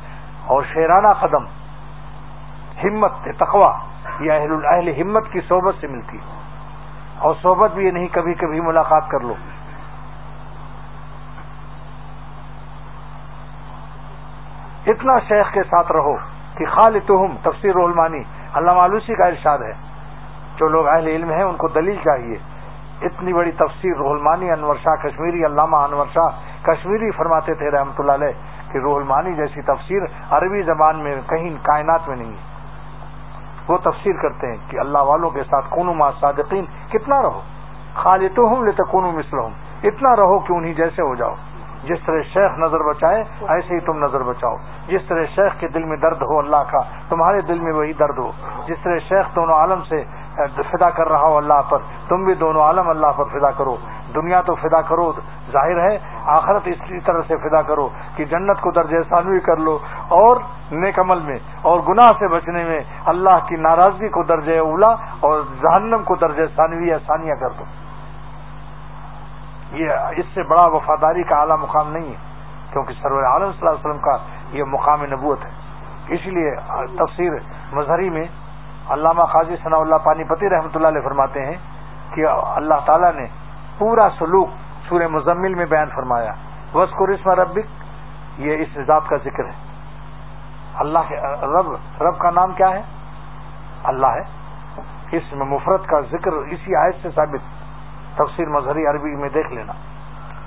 اور 0.46 0.64
شیرانہ 0.74 1.08
قدم۔ 1.08 1.63
ہمت 2.84 3.12
تقوا 3.38 3.78
یہ 4.20 4.32
اہل 4.32 4.52
اہل 4.66 5.02
ہمت 5.02 5.32
کی 5.32 5.40
صحبت 5.42 5.76
سے 5.82 5.88
ملتی 5.88 6.18
ہے۔ 6.18 6.44
اور 7.18 7.34
صحبت 7.42 7.72
بھی 7.72 7.86
یہ 7.86 7.92
نہیں، 7.92 8.08
کبھی 8.12 8.34
کبھی 8.34 8.60
ملاقات 8.60 9.10
کر 9.10 9.20
لو۔ 9.20 9.34
اتنا 14.88 15.20
شیخ 15.20 15.54
کے 15.54 15.64
ساتھ 15.64 15.92
رہو 15.92 16.16
کہ 16.58 16.66
خال 16.66 17.00
تہم 17.00 17.36
تفسیر 17.42 17.76
رحمانی 17.76 18.24
علامہ 18.54 18.78
مالوسی 18.78 19.16
کا 19.16 19.26
ارشاد 19.26 19.58
ہے۔ 19.58 19.74
جو 20.56 20.68
لوگ 20.68 20.88
اہل 20.88 21.08
علم 21.08 21.30
ہیں، 21.30 21.44
ان 21.44 21.56
کو 21.56 21.68
دلیل 21.68 21.96
چاہیے۔ 21.96 22.38
اتنی 23.02 23.34
بڑی 23.34 23.52
تفسیر 23.52 23.98
رحلمانی 23.98 24.52
انور 24.52 24.76
شاہ 24.76 24.96
کشمیری، 24.96 25.46
علامہ 25.46 25.76
انور 25.76 26.06
شاہ 26.14 26.40
کشمیری 26.62 27.12
فرماتے 27.12 27.54
تھے 27.54 27.72
رحمت 27.72 28.00
اللہ 28.00 28.12
علیہ 28.12 28.72
کہ 28.72 28.78
رحلمانی 28.78 29.34
جیسی 29.34 29.62
تفسیر 29.62 30.02
عربی 30.30 30.62
زبان 30.62 31.00
میں، 31.00 31.22
کہیں 31.30 31.50
کائنات 31.64 32.08
میں 32.08 32.16
نہیں 32.16 32.32
ہے۔ 32.32 32.53
وہ 33.68 33.78
تفسیر 33.78 34.14
کرتے 34.22 34.48
ہیں 34.48 34.58
کہ 34.68 34.80
اللہ 34.80 34.98
والوں 34.98 35.30
کے 35.30 35.44
ساتھ 35.44 35.66
کون 35.70 35.98
ما 35.98 36.12
صادقین 36.12 36.66
کتنا 36.90 37.22
رہو۔ 37.22 37.42
خالد 37.94 38.38
ہوں 38.38 38.66
لیتے 38.66 38.84
کون 38.92 39.04
مسل 39.04 39.40
ہوں 39.40 39.50
اتنا 39.84 40.16
رہو 40.16 40.40
کہ 40.40 40.54
انہیں 40.54 40.74
جیسے 40.74 41.02
ہو 41.02 41.16
جاؤ۔ 41.16 41.36
جس 41.84 41.98
طرح 42.06 42.22
شیخ 42.22 42.58
نظر 42.58 42.80
بچائے، 42.80 43.24
ایسے 43.42 43.76
ہی 43.76 43.80
تم 43.80 44.04
نظر 44.04 44.24
بچاؤ۔ 44.24 44.56
جس 44.88 45.02
طرح 45.08 45.24
شیخ 45.36 45.60
کے 45.60 45.68
دل 45.68 45.84
میں 45.84 45.98
درد 45.98 46.22
ہو 46.22 46.40
اللہ 46.40 46.64
کا، 46.72 46.82
تمہارے 47.10 47.42
دل 47.42 47.60
میں 47.60 47.74
وہی 47.74 47.94
درد 47.94 48.18
ہو۔ 48.18 48.32
جس 48.66 48.78
طرح 48.84 48.98
شیخ 49.00 49.36
دونوں 49.36 49.56
عالم 49.56 49.82
سے 49.90 50.04
فدا 50.72 50.90
کر 50.90 51.10
رہا 51.10 51.28
ہو 51.28 51.38
اللہ 51.38 51.62
پر۔ 51.70 51.78
تم 52.08 52.24
بھی 52.26 52.34
دونوں 52.34 52.62
عالم 52.62 52.90
اللہ 52.90 53.08
پر 53.18 53.24
فدا 53.24 53.52
کرو۔ 53.52 53.76
دنیا 54.16 54.42
تو 54.42 54.56
فدا 54.56 54.82
کرو، 54.82 55.12
ظاہر 55.52 55.92
ہے۔ 55.92 55.98
آخرت 56.26 56.62
اسی 56.66 57.00
طرح 57.00 57.22
سے 57.28 57.38
فدا 57.38 57.62
کرو 57.62 57.90
کہ 58.16 58.26
جنت 58.26 58.62
کو 58.62 58.72
درجہ 58.72 58.98
ثانوی 59.10 59.40
کر 59.40 59.58
لو۔ 59.58 59.80
اور 60.08 60.38
نیک 60.72 61.00
عمل 61.00 61.20
میں، 61.20 61.40
اور 61.62 61.80
گناہ 61.80 62.12
سے 62.20 62.28
بچنے 62.28 62.64
میں 62.64 62.80
اللہ 63.06 63.38
کی 63.48 63.56
ناراضگی 63.56 64.10
کو 64.10 64.24
درجہ 64.24 64.60
اولا 64.60 64.92
اور 65.20 65.42
جہنم 65.62 66.04
کو 66.04 66.16
درجہ 66.16 66.56
ثانوی 66.56 66.88
یا 66.88 66.98
ثانیہ 67.08 67.34
کر 67.34 67.50
دو۔ 67.50 67.64
یہ 69.72 69.90
اس 70.18 70.26
سے 70.34 70.44
بڑا 70.44 70.66
وفاداری 70.66 71.24
کا 71.24 71.36
اعلیٰ 71.36 71.58
مقام 71.58 71.92
نہیں 71.92 72.10
ہے، 72.10 72.18
کیونکہ 72.72 72.94
سرور 73.02 73.24
عالم 73.24 73.52
صلی 73.52 73.60
اللہ 73.60 73.70
علیہ 73.70 73.80
وسلم 73.80 73.98
کا 73.98 74.18
یہ 74.52 74.64
مقام 74.64 75.04
نبوت 75.04 75.46
ہے۔ 75.46 75.50
اسی 76.08 76.30
لیے 76.30 76.56
تفسیر 76.98 77.32
مظہری 77.74 78.10
میں 78.10 78.24
علامہ 78.90 79.24
قاضی 79.24 79.56
ثناء 79.64 79.78
اللہ 79.78 79.96
پانی 79.96 80.24
پتی 80.24 80.50
رحمۃ 80.50 80.76
اللہ 80.76 80.88
علیہ 80.88 81.02
فرماتے 81.02 81.46
ہیں 81.46 81.58
کہ 82.14 82.28
اللہ 82.30 82.74
تعالیٰ 82.86 83.14
نے 83.14 83.26
پورا 83.78 84.08
سلوک 84.20 84.50
سورہ 84.90 85.08
مزمل 85.08 85.54
میں 85.54 85.66
بیان 85.66 85.90
فرمایا۔ 85.96 86.34
وسکر 86.74 87.08
اسم 87.08 87.30
ربک، 87.30 87.84
یہ 88.38 88.58
اس 88.58 88.78
ذات 88.88 89.02
کا 89.10 89.18
ذکر 89.18 89.46
ہے۔ 89.46 89.52
اللہ 90.76 91.12
رب 91.44 92.02
رب 92.02 92.18
کا 92.18 92.30
نام 92.30 92.52
کیا 92.52 92.70
ہے؟ 92.70 92.82
اللہ 93.84 94.08
ہے۔ 94.08 94.44
اس 95.12 95.34
میں 95.34 95.46
مفرت 95.46 95.86
کا 95.86 96.00
ذکر 96.00 96.32
اسی 96.32 96.76
آیت 96.76 96.96
سے 97.02 97.10
ثابت، 97.10 97.64
تفسیر 98.18 98.48
مظہری 98.48 98.86
عربی 98.86 99.16
میں 99.16 99.30
دیکھ 99.30 99.54
لینا۔ 99.54 99.74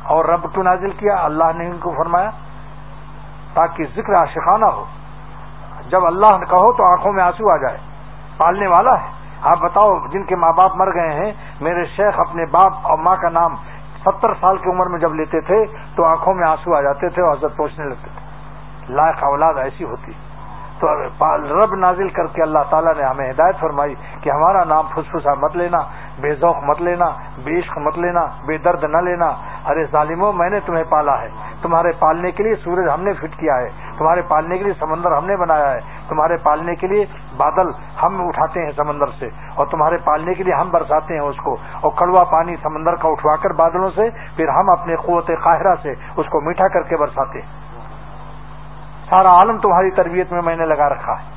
اور 0.03 0.25
رب 0.25 0.55
کیوں 0.55 0.65
نازل 0.65 0.91
کیا، 0.91 1.17
اللہ 1.17 1.53
نے 1.57 1.67
ان 1.67 1.79
کو 1.79 1.95
فرمایا 1.97 2.31
تاکہ 3.55 3.85
ذکر 3.85 4.15
عاشقانہ 4.15 4.67
ہو۔ 4.67 4.85
جب 5.89 6.07
اللہ 6.07 6.39
کہو 6.39 6.73
تو 6.73 6.85
آنکھوں 6.85 7.13
میں 7.13 7.25
آنسو 7.25 7.53
آ 7.53 7.57
جائے۔ 7.57 7.96
پالنے 8.37 8.67
والا 8.67 9.01
ہے۔ 9.01 9.13
آپ 9.43 9.59
بتاؤ، 9.59 10.07
جن 10.07 10.25
کے 10.25 10.37
ماں 10.37 10.53
باپ 10.53 10.77
مر 10.77 10.95
گئے 10.95 11.13
ہیں، 11.13 11.33
میرے 11.61 11.85
شیخ 11.85 12.21
اپنے 12.21 12.47
باپ 12.47 12.73
اور 12.83 12.99
ماں 12.99 13.17
کا 13.17 13.29
نام 13.29 13.55
ستر 14.05 14.35
سال 14.41 14.59
کی 14.59 14.71
عمر 14.71 14.87
میں 14.87 14.99
جب 14.99 15.15
لیتے 15.15 15.41
تھے، 15.41 15.67
تو 15.97 16.05
آنکھوں 16.05 16.35
میں 16.35 16.49
آنسو 16.49 16.77
آ 16.77 16.81
جاتے 16.81 17.09
تھے 17.09 17.23
اور 17.23 17.33
حضرت 17.33 17.57
پوچھنے 17.57 17.85
لگتے 17.85 18.09
تھے۔ 18.15 18.27
لائق 18.93 19.25
اولاد 19.25 19.55
ایسی 19.55 19.85
ہوتی۔ 19.85 20.13
تو 20.81 21.65
رب 21.65 21.75
نازل 21.75 22.09
کر 22.09 22.27
کے 22.27 22.43
اللہ 22.43 22.59
تعالیٰ 22.71 22.95
نے 22.95 23.03
ہمیں 23.03 23.31
ہدایت 23.31 23.57
فرمائی 23.61 23.95
کہ 24.21 24.31
ہمارا 24.31 24.65
نام 24.65 24.87
پھسفسا 24.95 25.35
مت 25.35 25.57
لینا، 25.57 25.79
بے 26.21 26.35
ذوق 26.35 26.57
مت 26.63 26.83
لینا، 26.83 27.05
بے 27.45 27.59
عشق 27.59 27.79
مت 27.79 27.99
لینا، 27.99 28.27
بے 28.47 28.59
درد 28.59 28.85
نہ 28.85 28.97
لینا۔ 28.97 29.33
ارے 29.67 29.85
ظالموں، 29.93 30.33
میں 30.33 30.51
نے 30.51 30.61
تمہیں 30.61 30.85
پالا 30.85 31.23
ہے۔ 31.23 31.29
تمہارے 31.63 31.93
پالنے 31.99 32.31
کے 32.31 32.43
لیے 32.43 32.55
سورج 32.55 32.89
ہم 32.95 33.03
نے 33.03 33.13
فٹ 33.13 33.37
کیا 33.37 33.57
ہے۔ 33.57 33.69
تمہارے 33.99 34.23
پالنے 34.29 34.59
کے 34.59 34.65
لیے 34.65 34.73
سمندر 34.81 35.13
ہم 35.13 35.27
نے 35.27 35.37
بنایا 35.37 35.73
ہے۔ 35.73 35.81
تمہارے 36.09 36.37
پالنے 36.37 36.75
کے 36.75 36.87
لیے 36.87 37.07
بادل 37.37 37.71
ہم 38.03 38.27
اٹھاتے 38.29 38.65
ہیں 38.65 38.73
سمندر 38.77 39.07
سے۔ 39.19 39.29
اور 39.55 39.67
تمہارے 39.67 39.97
پالنے 40.05 40.35
کے 40.35 40.43
لیے 40.43 40.55
ہم 40.55 40.71
برساتے 40.71 41.15
ہیں 41.15 41.21
اس 41.21 41.37
کو۔ 41.37 41.57
اور 41.81 41.91
کڑوا 41.97 42.25
پانی 42.25 42.57
سمندر 42.63 42.95
کا 42.95 43.09
اٹھوا 43.09 43.37
کر 43.37 43.53
بادلوں 43.53 43.91
سے، 43.91 44.03
پھر 44.37 44.49
ہم 44.49 44.71
اپنے 44.71 44.97
قوت 44.97 45.31
قاہرہ 45.43 45.75
سے 45.83 45.91
اس 46.17 46.27
کو 46.27 46.41
میٹھا 46.41 46.69
کر 46.69 46.83
کے 46.83 46.97
برساتے 46.97 47.41
ہیں۔ 47.41 47.66
سارا 49.11 49.31
عالم 49.31 49.59
تمہاری 49.59 49.91
تربیت 49.97 50.33
میں 50.33 50.43
میں 50.43 50.57
نے 50.57 50.67
لگا 50.67 50.89
رکھا 50.89 51.13
ہے۔ 51.13 51.35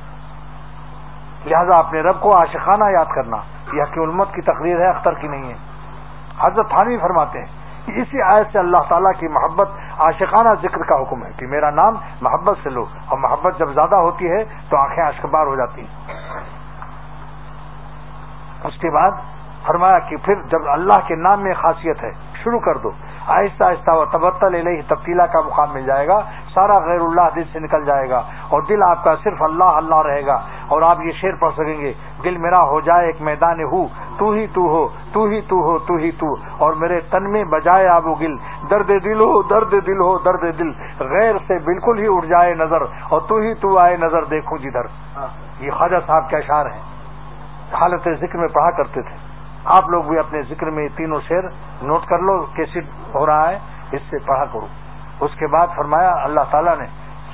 لہذا 1.46 1.78
اپنے 1.78 2.00
رب 2.00 2.20
کو 2.20 2.36
عاشقانہ 2.36 2.84
یاد 2.90 3.14
کرنا، 3.14 3.36
یہ 3.72 3.84
کہ 3.94 4.00
علمت 4.00 4.34
کی 4.34 4.42
تقریر 4.42 4.80
ہے، 4.80 4.88
اختر 4.88 5.14
کی 5.14 5.28
نہیں 5.28 5.48
ہے۔ 5.48 5.56
حضرت 6.38 6.68
تھانوی 6.68 6.96
فرماتے 6.96 7.38
ہیں 7.38 7.58
اسی 8.00 8.22
آیت 8.22 8.46
سے 8.52 8.58
اللہ 8.58 8.82
تعالیٰ 8.88 9.12
کی 9.20 9.28
محبت 9.28 9.68
عاشقانہ 9.98 10.48
ذکر 10.62 10.82
کا 10.82 11.00
حکم 11.02 11.22
ہے 11.24 11.30
کہ 11.36 11.46
میرا 11.46 11.70
نام 11.70 11.94
محبت 12.20 12.56
سے 12.62 12.70
لو، 12.70 12.84
اور 13.08 13.18
محبت 13.18 13.58
جب 13.58 13.72
زیادہ 13.74 13.96
ہوتی 13.96 14.30
ہے 14.30 14.42
تو 14.70 14.76
آنکھیں 14.76 15.04
اشکبار 15.04 15.46
ہو 15.46 15.56
جاتی 15.56 15.80
ہیں۔ 15.80 16.18
اس 18.64 18.78
کے 18.80 18.90
بعد 18.90 19.10
فرمایا 19.66 19.98
کہ 20.08 20.16
پھر 20.16 20.42
جب 20.52 20.68
اللہ 20.72 21.06
کے 21.06 21.14
نام 21.16 21.42
میں 21.42 21.54
خاصیت 21.54 22.02
ہے، 22.02 22.10
شروع 22.42 22.60
کر 22.60 22.78
دو۔ 22.78 22.90
آہستہ 23.26 23.64
آہستہ 23.64 23.90
و 23.90 24.04
تبتل 24.04 24.54
علیہ 24.54 24.82
تبدیلا 24.88 25.26
کا 25.26 25.40
مقام 25.40 25.72
مل 25.72 25.86
جائے 25.86 26.08
گا۔ 26.08 26.20
سارا 26.54 26.78
غیر 26.78 27.00
اللہ 27.00 27.20
دل 27.36 27.42
سے 27.52 27.58
نکل 27.58 27.84
جائے 27.84 28.10
گا۔ 28.10 28.22
اور 28.48 28.62
دل 28.62 28.82
آپ 28.82 29.04
کا 29.04 29.14
صرف 29.24 29.42
اللہ 29.42 29.64
اللہ 29.64 29.94
رہے 29.94 30.26
گا۔ 30.26 30.40
اور 30.68 30.82
آپ 30.82 31.00
یہ 31.00 31.12
شعر 31.12 31.32
پڑھ 31.40 31.52
سکیں 31.52 31.80
گے، 31.80 31.92
دل 32.24 32.36
میرا 32.36 32.62
ہو 32.62 32.80
جائے 32.80 33.06
ایک 33.06 33.22
میدان 33.22 33.62
ہو۔ 33.62 33.86
تو 34.18 34.30
ہی 34.30 34.46
تو 34.46 34.60
ہو، 34.60 34.88
تو 35.12 35.24
ہی 35.24 35.40
تو 35.40 35.56
ہو، 35.56 35.78
تو 35.78 35.94
ہی 35.94 36.10
تو۔ 36.10 36.34
اور 36.58 36.72
میرے 36.72 37.00
تن 37.00 37.32
میں 37.32 37.44
بجائے 37.44 37.86
آب 37.86 38.06
و 38.06 38.14
گل۔ 38.14 38.36
درد 38.70 38.88
دل 38.88 39.20
ہو، 39.20 39.42
درد 39.42 39.70
دل 39.70 40.00
ہو، 40.00 40.18
درد 40.18 40.58
دل۔ 40.58 40.70
غیر 40.98 41.34
سے 41.38 41.58
بالکل 41.58 41.98
ہی 41.98 42.06
اٹھ 42.08 42.26
جائے 42.26 42.54
نظر۔ 42.54 42.82
اور 42.82 43.20
تو 43.28 43.36
ہی 43.36 43.54
تو 43.54 43.78
آئے 43.78 43.96
نظر، 43.96 44.24
دیکھوں 44.24 44.58
جدھر۔ 44.58 44.82
یہ 45.60 45.70
خواجہ 45.70 45.96
صاحب 46.06 46.30
کے 46.30 46.36
اشعار 46.36 46.66
ہیں۔ 46.66 46.82
حالت 47.74 48.08
ذکر 48.20 48.38
میں 48.38 48.48
پڑھا 48.48 48.70
کرتے 48.70 49.02
تھے۔ 49.02 49.29
آپ 49.64 49.88
لوگ 49.88 50.04
بھی 50.04 50.18
اپنے 50.18 50.42
ذکر 50.42 50.70
میں 50.70 50.88
تینوں 50.96 51.20
شعر 51.28 51.42
نوٹ 51.82 52.06
کر 52.06 52.18
لو، 52.18 52.46
کیسے 52.54 52.80
ہو 53.14 53.26
رہا 53.26 53.50
ہے، 53.50 53.58
اس 53.92 54.00
سے 54.10 54.18
پڑھا 54.18 54.44
کرو۔ 54.44 54.66
اس 55.20 55.30
کے 55.34 55.46
بعد 55.46 55.66
فرمایا، 55.76 56.12
اللہ 56.12 56.40
تعالیٰ 56.50 56.78
نے 56.78 56.86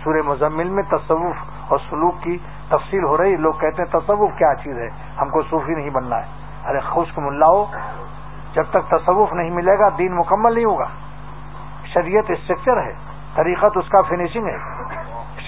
سورہ 0.05 0.23
مزمل 0.27 0.69
میں 0.69 0.83
تصوف 0.83 1.35
اور 1.69 1.79
سلوک 1.91 2.15
کی 2.23 2.39
تفصیل 2.69 3.05
ہو 3.05 3.17
رہی، 3.17 3.37
لوگ 3.37 3.53
کہتے 3.53 3.83
ہیں، 3.83 3.89
تصوف 3.89 4.31
کیا 4.39 4.55
چیز 4.65 4.79
ہے؟ 4.79 4.89
ہم 5.21 5.29
کو 5.29 5.43
صوفی 5.43 5.75
نہیں 5.75 5.91
بننا 5.91 6.17
ہے۔ 6.17 6.27
ارے 6.69 6.81
خشک 6.81 7.19
ملا 7.19 7.47
ہو 7.47 7.67
جب 8.53 8.65
تک 8.71 8.91
تصوف 8.91 9.33
نہیں 9.33 9.51
ملے 9.51 9.79
گا، 9.79 9.89
دین 9.99 10.17
مکمل 10.17 10.55
نہیں 10.55 10.65
ہوگا۔ 10.65 10.87
شریعت 11.85 12.25
اسٹرکچر 12.29 12.83
ہے، 12.83 12.95
طریقت 13.35 13.77
اس 13.77 13.89
کا 13.89 14.03
فنیشنگ 14.03 14.47
ہے۔ 14.47 14.57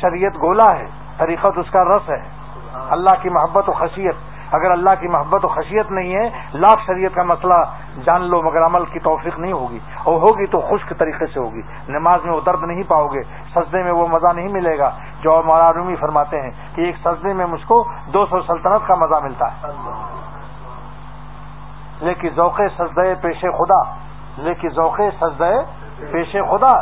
شریعت 0.01 0.33
گولا 0.35 0.79
ہے، 0.79 0.87
طریقت 1.17 1.59
اس 1.59 1.71
کا 1.71 1.85
رس 1.85 2.11
ہے۔ 2.11 2.23
اللہ 2.75 3.11
کی 3.23 3.29
محبت 3.29 3.69
و 3.69 3.73
خصیت 3.73 4.15
اگر 4.53 4.71
اللہ 4.71 4.91
کی 5.01 5.09
محبت 5.09 5.45
و 5.45 5.49
خشیت 5.49 5.91
نہیں 5.91 6.15
ہے، 6.15 6.29
لاکھ 6.55 6.83
شریعت 6.87 7.15
کا 7.15 7.23
مسئلہ 7.23 7.55
جان 8.05 8.23
لو، 8.23 8.43
مگر 8.43 8.67
عمل 8.67 8.85
کی 8.85 8.99
توفیق 8.99 9.39
نہیں 9.39 9.53
ہوگی۔ 9.53 9.79
اور 10.05 10.15
ہوگی 10.15 10.47
تو 10.47 10.61
خشک 10.61 10.93
طریقے 10.99 11.27
سے 11.27 11.41
ہوگی۔ 11.41 11.61
نماز 11.89 12.25
میں 12.25 12.33
وہ 12.33 12.41
درد 12.47 12.63
نہیں 12.63 12.83
پاؤ 12.83 13.07
گے، 13.07 13.23
سجدے 13.55 13.83
میں 13.83 13.93
وہ 13.93 14.07
مزہ 14.09 14.33
نہیں 14.33 14.49
ملے 14.49 14.79
گا۔ 14.79 14.91
جو 15.21 15.43
رومی 15.75 15.97
فرماتے 15.97 16.41
ہیں 16.41 16.51
کہ 16.75 16.81
ایک 16.81 16.97
سجدے 17.05 17.33
میں 17.33 17.47
مجھ 17.47 17.67
کو 17.67 17.85
دو 18.07 18.27
سو 18.27 18.41
سلطنت 18.43 18.87
کا 18.87 18.95
مزہ 18.95 19.15
ملتا 19.15 19.47
ہے۔ 19.53 19.67
لیکن 22.01 22.29
ذوق 22.37 22.61
سجدے 22.79 23.15
پیش 23.15 23.41
خدا، 23.41 23.83
لیکن 24.37 24.69
ذوق 24.69 25.01
سجدے 25.21 25.53
پیش 26.13 26.33
خدا۔ 26.33 26.81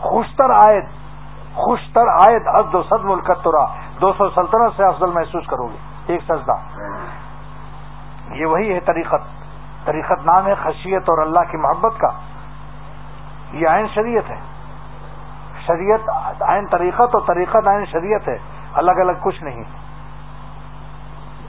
خوشتر 0.00 0.50
آئے 0.50 0.80
خوشتر 1.54 2.08
آئے 2.08 2.36
اد 2.46 2.74
و 2.74 2.82
صد 2.82 3.04
ملکترا 3.04 3.66
دو 4.00 4.12
سو 4.12 4.30
سلطنت 4.30 4.72
سے 4.76 4.84
افضل 4.84 5.06
محسوس 5.06 5.46
کرو 5.46 5.66
گے۔ 5.66 5.93
ایک 6.06 6.20
سجدہ۔ 6.28 6.56
یہ 8.30 8.46
وہی 8.46 8.74
ہے 8.74 8.80
طریقت۔ 8.80 9.22
طریقت 9.84 10.24
نام 10.24 10.46
ہے 10.46 10.54
خشیت 10.54 11.02
اور 11.02 11.18
اللہ 11.18 11.40
کی 11.50 11.56
محبت 11.56 12.00
کا۔ 12.00 12.10
یہ 13.52 13.68
آئین 13.68 13.86
شریعت 13.94 14.30
ہے۔ 14.30 14.40
شریعت 15.66 16.00
آئین 16.40 16.66
طریقت 16.66 17.00
اور 17.00 17.20
طریقت 17.26 17.68
آئین 17.68 17.84
شریعت 17.84 18.28
ہے۔ 18.28 18.38
الگ 18.74 18.90
الگ 18.90 19.12
کچھ 19.20 19.42
نہیں۔ 19.42 19.64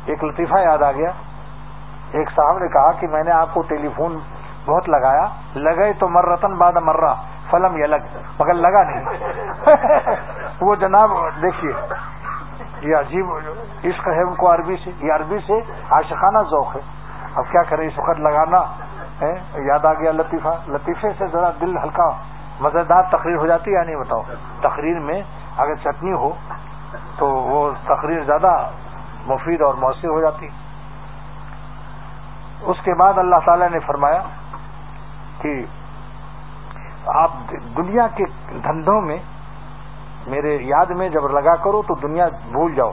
ایک 0.06 0.24
لطیفہ 0.24 0.60
یاد 0.60 0.84
آ 0.84 0.92
گیا۔ 0.92 1.12
ایک 2.12 2.30
صاحب 2.36 2.58
نے 2.58 2.68
کہا 2.68 2.92
کہ 2.92 3.08
میں 3.08 3.24
نے 3.24 3.32
آپ 3.32 3.54
کو 3.54 3.62
ٹیلی 3.62 3.88
فون 3.96 4.20
بہت 4.66 4.90
لگایا۔ 4.90 5.28
لگے 5.56 5.94
تو 5.94 6.08
مر 6.08 6.26
رتن 6.26 6.56
باد 6.58 6.74
مرہ۔ 6.74 7.14
فلم 7.50 7.78
یہ 7.78 7.86
لگ 7.86 7.96
مگر 8.40 8.54
لگا 8.54 8.84
نہیں۔ 8.84 9.06
وہ 10.62 10.76
جناب 10.76 11.10
دیکھیے۔ 11.42 11.72
یہ 12.86 12.96
عجیب 12.96 13.26
عشق 13.86 14.08
ہے 14.08 14.22
ان 14.22 14.36
کو 14.36 14.54
عربی 14.54 14.76
سے، 14.84 14.92
یہ 15.00 15.14
عربی 15.14 15.40
سے 15.48 15.54
عاشقانہ 15.92 16.38
ذوق 16.38 16.76
ہے۔ 16.76 16.82
اب 17.36 17.44
کیا 17.52 17.64
کریں، 17.64 17.88
اس 17.88 18.00
وقت 18.00 18.20
لگانا 18.20 18.62
ہے 19.22 19.34
یاد 19.56 19.86
آ 19.86 19.94
گیا 19.94 20.12
لطیفہ۔ 20.12 20.54
لطیفے 20.68 21.14
سے 21.18 21.28
ذرا 21.28 21.50
دل 21.62 21.78
ہلکا، 21.78 22.10
مزیدار 22.60 23.04
تقریر 23.12 23.36
ہو 23.36 23.48
جاتی 23.48 23.72
ہے 23.72 23.76
یا 23.76 23.84
نہیں 23.84 23.96
بتاؤ۔ 23.96 24.22
تقریر 24.62 25.00
میں 25.00 25.22
اگر 25.58 25.76
چٹنی 25.76 26.14
ہو 26.14 26.34
تو 27.18 27.28
وہ 27.28 27.72
تقریر 27.84 28.24
زیادہ 28.24 28.70
مفید 29.28 29.62
اور 29.62 29.74
مؤثر 29.74 30.08
ہو 30.08 30.22
جاتی۔ 30.22 30.48
اس 32.62 32.78
کے 32.84 32.94
بعد 32.94 33.18
اللہ 33.18 33.36
تعالی 33.46 33.66
نے 33.72 33.80
فرمایا 33.80 34.22
کہ 35.42 35.66
آپ 37.06 37.32
دنیا 37.78 38.08
کے 38.08 38.24
دھندوں 38.64 39.02
میں 39.02 39.18
میرے 40.28 40.56
یاد 40.56 40.86
میں 40.86 41.10
جب 41.10 41.28
لگا 41.28 41.56
کرو 41.56 41.82
تو 41.82 41.96
دنیا 41.96 42.28
بھول 42.28 42.76
جاؤ۔ 42.76 42.92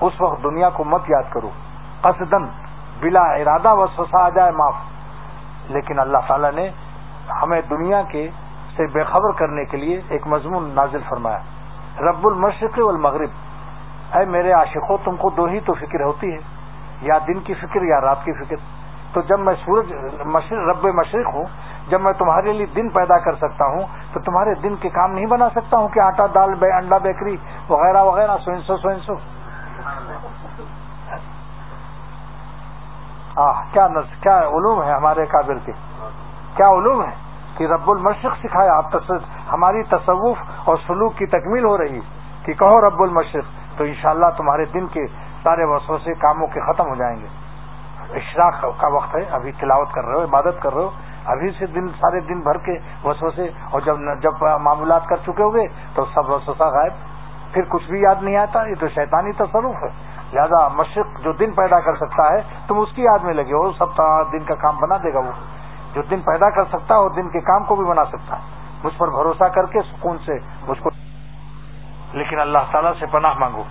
اس 0.00 0.20
وقت 0.20 0.42
دنیا 0.42 0.70
کو 0.70 0.84
مت 0.84 1.10
یاد 1.10 1.22
کرو۔ 1.30 1.50
قصدن 2.00 2.44
بلا 3.00 3.20
ارادہ 3.20 3.74
و 3.74 3.86
سسا 3.86 4.24
آ 4.24 4.28
جائے 4.28 4.50
معاف۔ 4.50 4.74
لیکن 5.68 5.98
اللہ 5.98 6.18
تعالی 6.28 6.48
نے 6.54 6.70
ہمیں 7.42 7.60
دنیا 7.70 8.02
کے 8.02 8.30
سے 8.76 8.86
بے 8.86 9.04
خبر 9.04 9.32
کرنے 9.32 9.64
کے 9.64 9.76
لیے 9.76 10.00
ایک 10.08 10.26
مضمون 10.26 10.70
نازل 10.74 10.98
فرمایا۔ 11.08 11.38
رب 12.00 12.26
المشرق 12.26 12.78
والمغرب۔ 12.78 13.28
اے 14.16 14.24
میرے 14.24 14.52
عاشقوں، 14.52 14.98
تم 15.04 15.16
کو 15.16 15.30
دو 15.30 15.44
ہی 15.44 15.60
تو 15.60 15.74
فکر 15.74 16.02
ہوتی 16.02 16.32
ہے۔ 16.32 16.38
یا 17.00 17.18
دن 17.26 17.40
کی 17.40 17.54
فکر 17.54 17.82
یا 17.82 18.00
رات 18.00 18.24
کی 18.24 18.32
فکر۔ 18.32 18.56
تو 19.12 19.20
جب 19.20 19.40
میں 19.40 19.54
سورج 19.54 19.92
رب 20.52 20.86
مشرق 20.86 21.34
ہوں 21.34 21.44
جب 21.88 22.00
میں 22.00 22.12
تمہارے 22.18 22.52
لیے 22.52 22.66
دن 22.76 22.88
پیدا 22.90 23.18
کر 23.24 23.34
سکتا 23.40 23.64
ہوں، 23.74 23.82
تو 24.12 24.20
تمہارے 24.20 24.54
دن 24.62 24.76
کے 24.80 24.88
کام 24.90 25.12
نہیں 25.12 25.26
بنا 25.26 25.48
سکتا 25.54 25.76
ہوں 25.76 25.88
کہ 25.94 26.00
آٹا 26.00 26.26
دال 26.34 26.54
بے، 26.60 26.70
انڈا 26.72 26.98
بیکری 27.02 27.36
وغیرہ 27.68 28.02
وغیرہ، 28.02 28.36
سو 28.44 28.60
سو 28.66 28.76
سو 28.76 28.98
سو 29.06 29.14
کیا 33.72 33.86
کیا 34.22 34.38
علوم 34.38 34.82
ہے 34.82 34.92
ہمارے 34.92 35.24
قابل 35.32 35.58
کے؟ 35.64 35.72
کیا 36.56 36.68
علوم 36.76 37.02
ہے 37.04 37.14
کہ 37.56 37.66
رب 37.72 37.90
المشرق 37.90 38.36
سکھایا؟ 38.42 38.76
آپ 38.76 38.96
ہماری 39.52 39.82
تصوف 39.90 40.38
اور 40.64 40.76
سلوک 40.86 41.16
کی 41.18 41.26
تکمیل 41.32 41.64
ہو 41.64 41.76
رہی 41.78 42.00
کہ 42.44 42.52
کہو 42.54 42.80
رب 42.80 43.02
المشرق، 43.02 43.78
تو 43.78 43.84
انشاءاللہ 43.84 44.30
تمہارے 44.36 44.64
دن 44.74 44.86
کے 44.92 45.06
سارے 45.42 45.64
وسوسے، 45.64 46.14
کاموں 46.20 46.46
کے 46.54 46.60
ختم 46.60 46.88
ہو 46.88 46.94
جائیں 46.94 47.16
گے۔ 47.16 47.28
اشراق 48.16 48.64
کا 48.80 48.88
وقت 48.94 49.14
ہے، 49.14 49.22
ابھی 49.36 49.52
تلاوت 49.60 49.92
کر 49.92 50.04
رہے 50.04 50.14
ہو، 50.14 50.22
عبادت 50.24 50.62
کر 50.62 50.74
رہے 50.74 50.82
ہو۔ 50.82 50.90
ابھی 51.26 51.50
سے 51.58 51.66
دن 51.66 51.88
سارے 51.88 52.20
دن 52.20 52.40
بھر 52.40 52.58
کے 52.58 52.72
وسوسے 53.04 53.48
اور 53.70 53.80
جب 53.80 53.96
جب 54.20 54.32
معمولات 54.42 55.06
کر 55.06 55.16
چکے 55.16 55.42
ہوئے 55.42 55.66
تو 55.94 56.04
سب 56.14 56.30
وسوسہ 56.30 56.62
غائب۔ 56.62 56.92
پھر 57.52 57.62
کچھ 57.68 57.90
بھی 57.90 58.00
یاد 58.00 58.22
نہیں 58.22 58.36
آتا، 58.36 58.66
یہ 58.66 58.74
تو 58.80 58.88
شیطانی 58.88 59.32
تصرف 59.32 59.82
ہے۔ 59.82 59.88
لہذا 60.32 60.68
مشرق 60.68 61.06
جو 61.24 61.32
دن 61.32 61.50
پیدا 61.50 61.80
کر 61.80 61.96
سکتا 61.96 62.32
ہے، 62.32 62.42
تم 62.66 62.78
اس 62.78 62.88
کی 62.94 63.02
یاد 63.02 63.18
میں 63.18 63.34
لگے 63.34 63.52
ہو 63.52 63.72
سب 63.72 63.96
دن 64.32 64.44
کا 64.44 64.54
کام 64.54 64.76
بنا 64.76 64.96
دے 64.96 65.14
گا 65.14 65.18
وہ۔ 65.18 65.32
جو 65.94 66.02
دن 66.02 66.20
پیدا 66.20 66.50
کر 66.50 66.64
سکتا 66.64 66.94
ہے 66.94 66.98
اور 66.98 67.10
دن 67.10 67.28
کے 67.28 67.40
کام 67.40 67.64
کو 67.64 67.76
بھی 67.76 67.84
بنا 67.84 68.04
سکتا 68.04 68.36
ہے۔ 68.36 68.42
مجھ 68.84 68.98
پر 68.98 69.08
بھروسہ 69.08 69.44
کر 69.44 69.66
کے 69.66 69.80
سکون 69.80 70.18
سے 70.18 70.32
مجھ 70.68 70.82
کو 70.82 70.90
لیکن 72.12 72.40
اللہ 72.40 72.58
تعالیٰ 72.72 72.92
سے 73.00 73.06
پناہ 73.06 73.34
مانگو۔ 73.38 73.62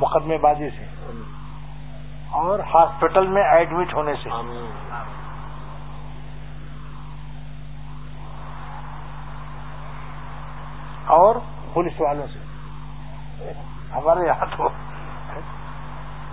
مقدمے 0.00 0.38
بازی 0.38 0.70
سے۔ 0.70 0.84
اور 2.30 2.58
ہاسپٹل 2.58 3.26
میں 3.26 3.42
ایڈمٹ 3.42 3.94
ہونے 3.94 4.14
سے۔ 4.14 4.28
اور 11.06 11.34
پولیس 11.72 12.00
والوں 12.00 12.26
سے۔ 12.26 12.38
ہمارے 13.94 14.26
یہاں 14.26 14.46
تو 14.56 14.68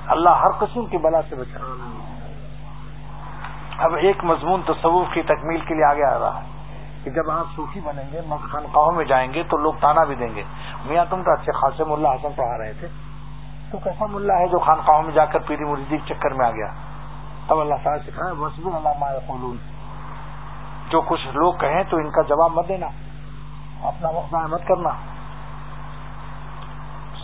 اللہ 0.08 0.30
ہر 0.30 0.52
قسم 0.52 0.86
کی 0.86 0.98
بلا 0.98 1.22
سے 1.30 1.36
بچا۔ 1.36 1.60
اب 3.78 3.96
ایک 3.96 4.24
مضمون 4.24 4.62
تصوف 4.62 5.08
کی 5.14 5.22
تکمیل 5.22 5.60
کے 5.60 5.74
لیے 5.74 5.84
آگے 5.84 6.04
آ 6.04 6.20
رہا 6.20 6.42
ہے 6.42 6.48
کہ 7.04 7.12
جب 7.12 7.32
آپ 7.32 7.46
صوفی 7.56 7.80
بنیں 7.80 8.04
گے 8.12 8.22
خانقاہوں 8.52 8.92
میں 8.92 9.06
جائیں 9.06 9.34
گے، 9.34 9.44
تو 9.44 9.58
لوگ 9.58 9.74
تانا 9.80 10.04
بھی 10.04 10.16
دیں 10.16 10.36
گے۔ 10.36 10.44
میاں 10.86 11.06
تم 11.10 11.24
تو 11.24 11.32
اچھے 11.32 11.52
خاصے 11.52 11.84
ملا 11.84 12.14
حسن 12.14 12.30
پڑھا 12.36 12.58
رہے 12.58 12.74
تھے۔ 12.74 12.88
تو 13.72 13.78
کیسا 13.78 14.06
ملا 14.06 14.34
ہے 14.34 14.48
جو 14.48 14.60
خانقاہوں 14.60 15.04
میں 15.04 15.14
جا 15.14 15.26
کر 15.26 15.40
پیری 15.40 15.64
مریدی 15.64 15.98
چکر 15.98 16.34
میں 16.34 16.46
آ 16.46 16.52
گیا؟ 16.52 16.68
تب 17.48 17.60
اللہ 17.60 17.76
تعالیٰ 17.84 18.06
سکھائے 18.06 18.32
وسب 18.32 18.76
اللہ 18.76 19.06
قلون 19.28 19.58
جو 20.90 21.02
کچھ 21.02 21.28
لوگ 21.28 21.54
کہیں 21.54 21.84
تو 21.84 21.98
ان 21.98 22.10
کا 22.10 22.22
جواب 22.22 22.52
مت 22.52 22.68
دینا۔ 22.68 22.88
اپنا 23.84 24.10
وقت 24.10 24.34
مت 24.34 24.68
کرنا۔ 24.68 24.90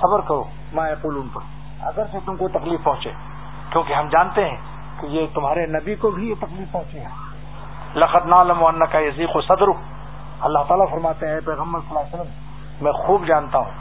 صبر 0.01 0.21
کرو، 0.21 0.43
ما 0.73 0.83
قلون 1.01 1.27
پر۔ 1.33 1.41
اگر 1.79 2.05
سے 2.11 2.17
تم 2.25 2.35
کو 2.35 2.47
تکلیف 2.47 2.83
پہنچے، 2.83 3.11
کیونکہ 3.69 3.93
ہم 3.93 4.07
جانتے 4.07 4.49
ہیں 4.49 4.57
کہ 5.01 5.05
یہ 5.05 5.27
تمہارے 5.33 5.65
نبی 5.65 5.95
کو 5.95 6.11
بھی 6.11 6.29
یہ 6.29 6.35
تکلیف 6.39 6.71
پہنچی 6.71 6.99
ہے 6.99 7.07
لقت 7.95 8.25
نالم 8.25 8.85
کا 8.91 8.99
یزیق 8.99 9.35
و 9.35 9.41
صدر 9.41 9.67
اللہ 10.39 10.59
تعالیٰ 10.67 10.89
فرماتے 10.91 11.27
ہیں 11.27 11.39
پیغمبر 11.45 11.79
صلی 11.79 11.89
اللہ 11.89 11.99
علیہ 11.99 12.21
وسلم، 12.21 12.33
میں 12.81 12.91
خوب 12.91 13.25
جانتا 13.25 13.57
ہوں 13.57 13.71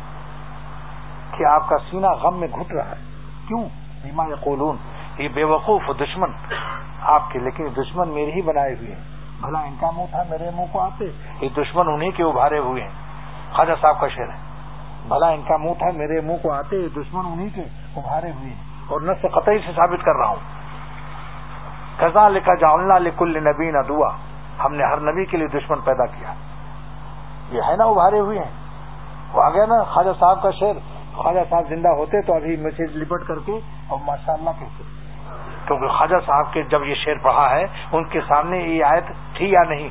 کہ 1.37 1.45
آپ 1.45 1.69
کا 1.69 1.77
سینہ 1.91 2.07
غم 2.07 2.41
میں 2.41 2.49
گھٹ 2.49 2.73
رہا 2.73 2.91
ہے۔ 2.91 3.01
کیوں؟ 3.49 3.65
بیما 4.03 4.25
قولون 4.41 4.77
یہ 5.19 5.29
بے 5.35 5.45
وقوف 5.45 5.83
دشمن 6.01 6.31
آپ 7.01 7.23
کے 7.31 7.39
لیکن 7.39 7.69
دشمن 7.77 8.09
میرے 8.09 8.31
ہی 8.31 8.43
بنائے 8.43 8.75
ہوئے 8.75 8.95
ہیں۔ 8.95 9.12
بھلا 9.43 9.61
ان 9.61 9.77
کا 9.81 9.91
منہ 9.91 10.05
تھا، 10.11 10.23
میرے 10.31 10.51
منہ 10.55 10.67
کو 10.73 10.81
آتے۔ 10.81 11.05
یہ 11.41 11.49
دشمن 11.57 11.89
انہیں 11.89 12.11
کے 12.11 12.23
ابھارے 12.23 12.59
ہوئے 12.59 12.83
ہیں۔ 12.83 12.91
خواجہ 13.53 13.73
صاحب 13.81 14.01
کا 14.01 14.09
شعر 14.09 14.29
ہے۔ 14.29 14.39
بھلا 15.09 15.29
ان 15.29 15.43
کا 15.43 15.57
منہ 15.57 15.73
تھا، 15.79 15.87
میرے 15.95 16.21
منہ 16.21 16.37
کو 16.43 16.53
آتے، 16.53 16.77
یہ 16.77 16.89
دشمن 16.89 17.27
انہیں 17.33 17.49
کے 17.55 17.63
ابھارے 17.97 18.31
ہوئے 18.31 18.51
ہیں۔ 18.51 18.63
اور 18.89 19.01
نس 19.01 19.27
قطعی 19.33 19.59
سے 19.59 19.73
ثابت 19.73 20.05
کر 20.05 20.17
رہا 20.17 20.29
ہوں۔ 20.29 20.63
خزاں 21.97 22.31
لکھا 22.31 22.55
جا 22.55 22.99
لکل 22.99 23.45
نبی 23.45 23.71
دعا۔ 23.89 24.11
ہم 24.65 24.75
نے 24.75 24.85
ہر 24.85 25.01
نبی 25.01 25.25
کے 25.25 25.37
لیے 25.37 25.47
دشمن 25.47 25.81
پیدا 25.81 26.07
کیا۔ 26.07 26.33
یہ 27.51 27.61
ہے 27.69 27.77
نا 27.77 27.85
ابھارے 27.85 28.19
ہوئے 28.19 28.39
ہیں۔ 28.39 28.51
وہ 29.33 29.43
آ 29.43 29.51
گیا 29.51 29.67
نا 29.67 29.85
خواجہ 29.85 30.09
صاحب 30.21 30.43
کا 30.43 30.51
شعر۔ 30.51 30.75
خواجہ 31.15 31.41
صاحب 31.51 31.69
زندہ 31.69 31.89
ہوتے 31.89 32.23
تو 32.23 32.35
ابھی 32.35 32.57
میسج 32.57 32.97
لپٹ 32.97 33.27
کر 33.29 33.39
کے 33.47 33.61
اور 33.89 33.99
ماشاء 34.05 34.33
اللہ 34.33 34.51
کہتے۔ 34.61 34.83
کیونکہ 35.67 35.89
خواجہ 35.89 36.17
صاحب 36.27 36.53
کے 36.53 36.63
جب 36.63 36.85
یہ 36.85 36.95
شعر 36.95 37.15
پڑھا 37.23 37.51
ہے، 37.51 37.65
ان 37.93 38.05
کے 38.05 38.21
سامنے 38.29 38.59
یہ 38.59 38.85
آیت 38.85 39.05
تھی 39.35 39.51
یا 39.51 39.63
نہیں، 39.69 39.89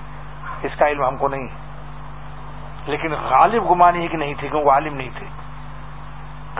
اس 0.63 0.71
کا 0.77 0.87
علم 0.87 1.05
ہم 1.05 1.17
کو 1.17 1.27
نہیں۔ 1.27 1.47
لیکن 2.85 3.09
غالب 3.11 3.71
گمانی 3.71 3.99
ہی 3.99 4.07
کہ 4.07 4.17
نہیں 4.17 4.33
تھی، 4.39 4.47
کیونکہ 4.47 4.69
عالم 4.69 4.93
نہیں 4.93 5.09
تھے۔ 5.17 5.27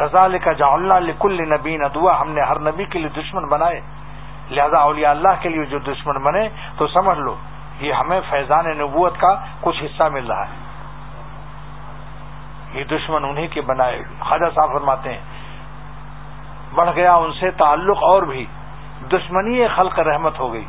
غزال 0.04 0.38
کا 0.38 0.52
جا 0.52 1.00
لکل 1.00 1.50
نبین 1.50 1.84
ادوا 1.84 2.22
ہم 2.22 2.32
نے 2.32 2.42
ہر 2.42 2.60
نبی 2.60 2.86
کے 2.86 3.00
لیے 3.00 3.10
دشمن 3.10 3.46
بنائے۔ 3.46 3.82
لہذا 4.52 4.78
اولیاء 4.78 5.10
اللہ 5.10 5.28
کے 5.40 5.50
لیے 5.50 5.66
جو 5.66 5.80
دشمن 5.80 6.24
بنے، 6.24 6.50
تو 6.78 6.88
سمجھ 6.88 7.20
لو، 7.20 7.36
یہ 7.80 7.94
ہمیں 7.94 8.22
فیضان 8.30 8.66
نبوت 8.78 9.18
کا 9.18 9.46
کچھ 9.62 9.84
حصہ 9.84 10.04
مل 10.04 10.32
رہا 10.32 10.44
ہے۔ 10.48 10.54
یہ 12.74 12.84
دشمن 12.84 13.26
انہیں 13.26 13.48
کے 13.48 13.62
بنائے۔ 13.62 14.04
خواجہ 14.20 14.50
صاحب 14.56 14.74
فرماتے 14.74 15.14
ہیں، 15.14 15.20
بڑھ 16.76 16.90
گیا 16.96 17.14
ان 17.14 17.32
سے 17.40 17.52
تعلق 17.52 17.98
اور 18.02 18.24
بھی۔ 18.24 18.46
دشمنی 19.12 19.68
خلق 19.68 20.00
رحمت 20.00 20.40
ہو 20.40 20.54
گئی۔ 20.54 20.66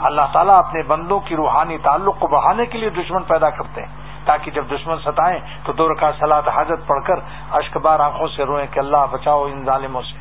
اللہ 0.00 0.22
تعالیٰ 0.32 0.58
اپنے 0.58 0.82
بندوں 0.82 1.20
کی 1.20 1.36
روحانی 1.36 1.78
تعلق 1.78 2.18
کو 2.18 2.26
بڑھانے 2.26 2.66
کے 2.66 2.78
لیے 2.78 2.90
دشمن 2.90 3.22
پیدا 3.22 3.50
کرتے 3.50 3.80
ہیں۔ 3.80 4.08
تاکہ 4.24 4.50
جب 4.50 4.64
دشمن 4.72 4.96
ستائیں 5.04 5.40
تو 5.64 5.72
دور 5.72 5.94
کا 5.94 6.10
سلاد 6.18 6.48
حاجت 6.48 6.86
پڑھ 6.86 7.04
کر 7.04 7.14
اشک 7.50 7.76
بار 7.76 8.00
آنکھوں 8.00 8.28
سے 8.28 8.44
روئیں 8.44 8.66
کہ 8.72 8.78
اللہ 8.78 8.96
بچاؤ 9.10 9.44
ان 9.44 9.64
ظالموں 9.64 10.02
سے۔ 10.02 10.18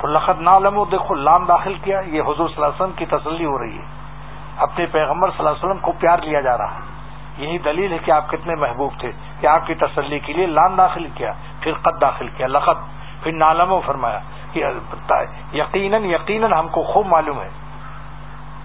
تو 0.00 0.06
لخت 0.06 0.40
نالم 0.40 0.84
دیکھو، 0.84 1.14
لام 1.14 1.44
داخل 1.44 1.74
کیا، 1.74 2.00
یہ 2.00 2.22
حضور 2.22 2.48
صلی 2.48 2.54
اللہ 2.54 2.66
علیہ 2.66 2.82
وسلم 2.82 2.92
کی 2.96 3.06
تسلی 3.06 3.44
ہو 3.44 3.58
رہی 3.58 3.78
ہے۔ 3.78 3.84
اپنے 4.56 4.86
پیغمبر 4.86 5.28
صلی 5.28 5.38
اللہ 5.38 5.50
علیہ 5.50 5.64
وسلم 5.64 5.78
کو 5.78 5.92
پیار 5.92 6.18
لیا 6.18 6.40
جا 6.40 6.58
رہا 6.58 6.74
ہے۔ 6.74 6.90
یہی 7.38 7.58
دلیل 7.58 7.92
ہے 7.92 7.98
کہ 7.98 8.10
آپ 8.10 8.28
کتنے 8.28 8.54
محبوب 8.54 8.92
تھے 8.98 9.12
کہ 9.40 9.46
آپ 9.46 9.66
کی 9.66 9.74
تسلی 9.74 10.18
کے 10.18 10.32
لیے 10.32 10.46
لان 10.46 10.78
داخل 10.78 11.08
کیا 11.14 11.32
پھر 11.60 11.72
قد 11.72 12.00
داخل 12.00 12.28
کیا 12.28 12.46
لخت 12.46 13.00
پھر 13.22 13.32
نالم 13.32 13.80
فرمایا 13.86 14.18
کہ 14.52 14.64
یقیناً 15.52 16.04
یقیناً 16.04 16.52
ہم 16.52 16.68
کو 16.68 16.82
خوب 16.82 17.06
معلوم 17.06 17.40
ہے 17.40 17.48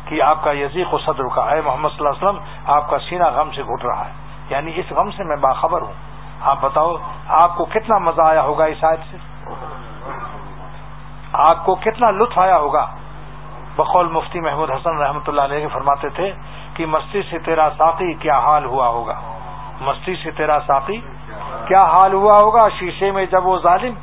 کہ 0.05 0.21
آپ 0.21 0.43
کا 0.43 0.51
یزیق 0.51 0.93
و 0.93 0.97
صدر 0.97 1.27
کا 1.35 1.41
اے 1.41 1.61
محمد 1.65 1.89
صلی 1.89 2.07
اللہ 2.07 2.09
علیہ 2.09 2.27
وسلم، 2.27 2.43
آپ 2.65 2.89
کا 2.89 2.97
سینہ 2.99 3.23
غم 3.23 3.51
سے 3.51 3.63
گھٹ 3.63 3.85
رہا 3.85 4.05
ہے۔ 4.05 4.11
یعنی 4.49 4.71
اس 4.75 4.91
غم 4.91 5.11
سے 5.11 5.23
میں 5.23 5.35
باخبر 5.35 5.81
ہوں۔ 5.81 5.93
آپ 6.41 6.57
بتاؤ، 6.61 6.95
آپ 7.27 7.55
کو 7.55 7.65
کتنا 7.65 7.97
مزہ 7.97 8.21
آیا 8.21 8.41
ہوگا 8.41 8.65
اس 8.65 8.83
آیت 8.83 8.99
سے؟ 9.11 9.17
آپ 11.33 11.65
کو 11.65 11.75
کتنا 11.75 12.11
لطف 12.11 12.39
آیا 12.39 12.57
ہوگا؟ 12.57 12.85
بقول 13.75 14.07
مفتی 14.07 14.39
محمود 14.39 14.71
حسن 14.71 14.97
رحمۃ 14.97 15.27
اللہ 15.27 15.41
علیہ 15.41 15.67
فرماتے 15.67 16.09
تھے 16.09 16.31
کہ 16.73 16.85
مستی 16.85 17.21
سے 17.21 17.39
تیرا 17.39 17.69
ساقی 17.77 18.13
کیا 18.13 18.39
حال 18.39 18.65
ہوا 18.65 18.87
ہوگا؟ 18.87 19.21
مستی 19.81 20.15
سے 20.15 20.31
تیرا 20.31 20.59
ساقی 20.67 21.01
کیا 21.65 21.83
حال 21.83 22.13
ہوا 22.13 22.37
ہوگا؟ 22.37 22.69
شیشے 22.69 23.11
میں 23.11 23.25
جب 23.25 23.47
وہ 23.47 23.59
ظالم 23.59 23.93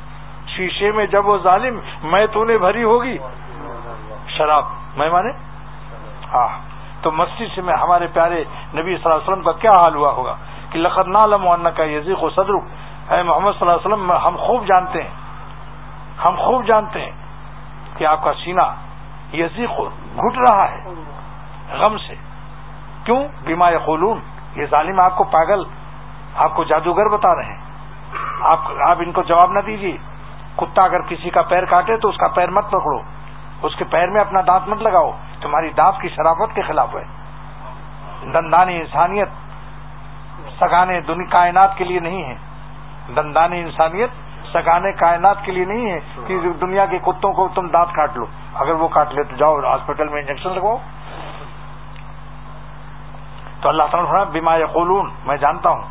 شیشے 0.55 0.91
میں 0.91 1.05
جب 1.05 1.27
وہ 1.27 1.37
ظالم 1.37 1.79
میں 2.03 2.27
تو 2.27 2.43
نے 2.43 2.57
بھری 2.57 2.83
ہوگی۔ 2.83 3.17
شراب، 4.27 4.65
میں 4.95 5.09
مانے؟ 5.09 5.31
ہاں 6.33 6.47
تو 7.03 7.11
مسجد 7.11 7.55
سے 7.55 7.61
میں 7.61 7.73
ہمارے 7.73 8.07
پیارے 8.13 8.43
نبی 8.73 8.95
صلی 8.95 9.03
اللہ 9.03 9.15
علیہ 9.15 9.31
وسلم 9.31 9.43
کا 9.43 9.51
کیا 9.51 9.71
حال 9.71 9.95
ہوا 9.95 10.11
ہوگا؟ 10.11 10.35
کہ 10.69 10.79
لقت 10.79 11.07
نالم 11.07 11.67
کا 11.75 11.83
یزیق 11.83 12.23
و 12.23 12.29
صدر 12.29 12.53
اے 13.13 13.23
محمد 13.23 13.51
صلی 13.59 13.69
اللہ 13.69 13.71
علیہ 13.71 13.87
وسلم، 13.87 14.11
ہم 14.11 14.35
خوب 14.35 14.65
جانتے 14.65 15.03
ہیں۔ 15.03 15.09
ہم 16.25 16.35
خوب 16.37 16.65
جانتے 16.65 17.01
ہیں 17.01 17.11
کہ 17.97 18.05
آپ 18.05 18.23
کا 18.23 18.33
سینہ 18.33 18.61
یزیق 19.33 19.71
گھٹ 20.15 20.37
رہا 20.37 20.71
ہے، 20.71 20.83
غم 21.71 21.97
سے۔ 21.97 22.15
کیوں؟ 23.03 23.27
بیما 23.41 23.69
یقولون، 23.69 24.19
یہ 24.55 24.65
ظالم 24.65 24.99
آپ 24.99 25.17
کو 25.17 25.23
پاگل، 25.23 25.63
آپ 26.35 26.55
کو 26.55 26.63
جادوگر 26.63 27.09
بتا 27.09 27.35
رہے 27.35 27.43
ہیں۔ 27.43 27.61
آپ 28.41 28.59
آپ 28.87 28.97
ان 28.99 29.11
کو 29.11 29.23
جواب 29.23 29.51
نہ 29.51 29.59
دیجیے 29.59 29.97
کتا 30.55 30.83
اگر 30.83 31.01
کسی 31.01 31.29
کا 31.29 31.41
پیر 31.41 31.65
کاٹے 31.65 31.97
تو 31.97 32.09
اس 32.09 32.17
کا 32.17 32.27
پیر 32.27 32.49
مت 32.49 32.67
پکڑو، 32.67 33.01
اس 33.61 33.75
کے 33.75 33.83
پیر 33.83 34.07
میں 34.07 34.21
اپنا 34.21 34.41
دانت 34.47 34.67
مت 34.67 34.81
لگاؤ، 34.81 35.11
تمہاری 35.41 35.69
دانت 35.69 36.01
کی 36.01 36.09
شرافت 36.09 36.55
کے 36.55 36.61
خلاف 36.61 36.95
ہے۔ 36.95 37.23
دندانی 38.33 38.77
انسانیت 38.77 39.27
سگانے 40.59 41.01
دنیا 41.01 41.29
کائنات 41.31 41.77
کے 41.77 41.83
لیے 41.83 41.99
نہیں 41.99 42.23
ہے۔ 42.23 42.35
دندانی 43.15 43.61
انسانیت 43.61 44.09
سگانے 44.53 44.91
کائنات 44.91 45.37
کے 45.43 45.51
لیے 45.51 45.65
نہیں 45.65 45.91
ہے 45.91 45.99
کہ 46.27 46.39
دنیا 46.61 46.85
کے 46.85 46.99
کتوں 46.99 47.33
کو 47.33 47.47
تم 47.55 47.67
دانت 47.67 47.95
کاٹ 47.95 48.17
لو۔ 48.17 48.25
اگر 48.53 48.71
وہ 48.71 48.87
کاٹ 48.87 49.13
لے 49.13 49.23
تو 49.23 49.35
جاؤ 49.35 49.59
ہاسپٹل 49.59 50.07
میں 50.07 50.19
انجیکشن 50.19 50.49
لگواؤ۔ 50.49 50.77
تو 53.61 53.69
اللہ 53.69 53.83
تعالیٰ 53.91 54.25
بیما 54.25 54.55
یقولون، 54.55 55.09
میں 55.25 55.37
جانتا 55.37 55.69
ہوں، 55.69 55.81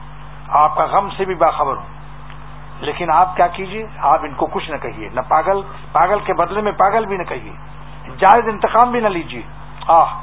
آپ 0.49 0.77
کا 0.77 0.85
غم 0.85 1.09
سے 1.11 1.25
بھی 1.25 1.35
باخبر 1.35 1.77
ہوں۔ 1.77 2.01
لیکن 2.81 3.11
آپ 3.11 3.37
کیا 3.37 3.47
کیجیے 3.47 3.87
آپ 3.99 4.20
ان 4.23 4.35
کو 4.35 4.47
کچھ 4.47 4.70
نہ 4.70 4.77
کہیے۔ 4.77 5.09
نہ 5.12 5.20
پاگل 5.29 5.61
پاگل 5.93 6.18
کے 6.25 6.35
بدلے 6.35 6.61
میں 6.61 6.73
پاگل 6.73 7.07
بھی 7.07 7.16
نہ 7.16 7.23
کہیے۔ 7.23 7.53
جائز 8.16 8.49
انتقام 8.49 8.91
بھی 8.91 9.01
نہ 9.01 9.09
لیجیے 9.09 9.43
آہ، 9.89 10.14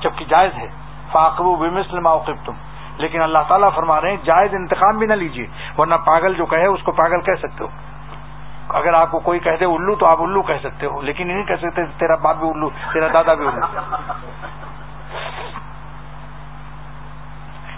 جبکہ 0.00 0.24
جائز 0.24 0.54
ہے۔ 0.58 0.68
فاقبو 1.12 1.56
بے 1.56 1.68
اوقب 2.04 2.34
تم 2.44 2.52
لیکن 2.96 3.22
اللہ 3.22 3.38
تعالیٰ 3.48 3.68
فرما 3.74 4.00
رہے 4.00 4.10
ہیں، 4.10 4.16
جائز 4.24 4.54
انتقام 4.54 4.98
بھی 4.98 5.06
نہ 5.06 5.12
لیجیے 5.12 5.46
ورنہ 5.78 5.94
پاگل 5.94 6.34
جو 6.34 6.46
کہے، 6.46 6.66
اس 6.66 6.82
کو 6.82 6.92
پاگل 6.92 7.20
کہہ 7.20 7.34
سکتے 7.34 7.64
ہو۔ 7.64 7.68
اگر 8.68 8.94
آپ 8.94 9.10
کو 9.10 9.18
کوئی 9.18 9.38
کہہ 9.38 9.56
دے 9.60 9.64
الو، 9.64 9.94
تو 9.94 10.06
آپ 10.06 10.20
الو 10.20 10.42
کہہ 10.42 10.58
سکتے 10.62 10.86
ہو۔ 10.86 11.00
لیکن 11.00 11.26
نہیں 11.26 11.44
کہہ 11.44 11.54
سکتے 11.54 11.84
تیرا 11.84 12.14
باپ 12.14 12.36
بھی 12.36 12.48
الو، 12.48 12.70
تیرا 12.92 13.08
دادا 13.14 13.34
بھی 13.34 13.46
الو۔ 13.46 13.66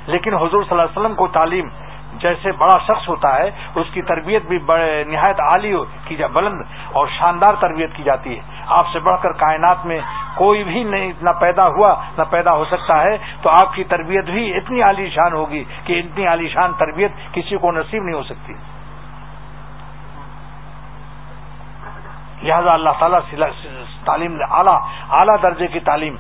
لیکن 0.07 0.35
حضور 0.35 0.49
صلی 0.49 0.71
اللہ 0.71 0.83
علیہ 0.83 1.01
وسلم 1.01 1.15
کو 1.15 1.27
تعلیم 1.27 1.69
جیسے 2.25 2.53
بڑا 2.59 2.79
شخص 2.85 3.09
ہوتا 3.09 3.35
ہے، 3.37 3.51
اس 3.75 3.87
کی 3.93 4.03
تربیت 4.03 4.43
بھی 4.49 4.59
نہایت 5.07 5.41
عالی 5.41 5.73
کی 6.05 6.17
جا 6.17 6.27
بلند 6.33 6.61
اور 6.93 7.07
شاندار 7.19 7.55
تربیت 7.61 7.91
کی 7.95 8.03
جاتی 8.03 8.37
ہے۔ 8.37 8.43
آپ 8.79 8.87
سے 8.93 8.99
بڑھ 9.01 9.21
کر 9.23 9.33
کائنات 9.39 9.87
میں 9.87 10.01
کوئی 10.35 10.63
بھی 10.65 10.83
نہیں، 10.85 11.13
نہ 11.23 11.31
پیدا 11.41 11.67
ہوا، 11.69 11.95
نہ 12.19 12.25
پیدا 12.31 12.53
ہو 12.53 12.65
سکتا 12.65 13.01
ہے، 13.03 13.17
تو 13.43 13.51
آپ 13.51 13.75
کی 13.75 13.85
تربیت 13.85 14.31
بھی 14.31 14.45
اتنی 14.57 14.83
عالی 14.83 15.09
شان 15.11 15.33
ہوگی 15.33 15.63
کہ 15.85 15.99
اتنی 16.01 16.27
عالی 16.27 16.49
شان 16.49 16.73
تربیت 16.79 17.13
کسی 17.33 17.57
کو 17.57 17.73
نصیب 17.73 18.03
نہیں 18.03 18.17
ہو 18.17 18.23
سکتی۔ 18.23 18.55
لہذا 22.43 22.73
اللہ 22.73 22.95
تعالیٰ 22.99 23.21
تعلیم 24.05 24.39
اعلیٰ 24.51 24.79
اعلیٰ 25.11 25.37
درجے 25.43 25.67
کی 25.67 25.81
تعلیم 25.81 26.17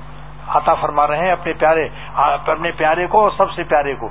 عطا 0.49 0.75
فرما 0.75 1.07
رہے 1.07 1.25
ہیں 1.25 1.33
اپنے 1.33 1.53
پیارے 1.53 1.89
اپنے 2.15 2.71
پیارے 2.77 3.07
کو 3.07 3.23
اور 3.23 3.31
سب 3.37 3.51
سے 3.53 3.63
پیارے 3.65 3.95
کو۔ 3.95 4.09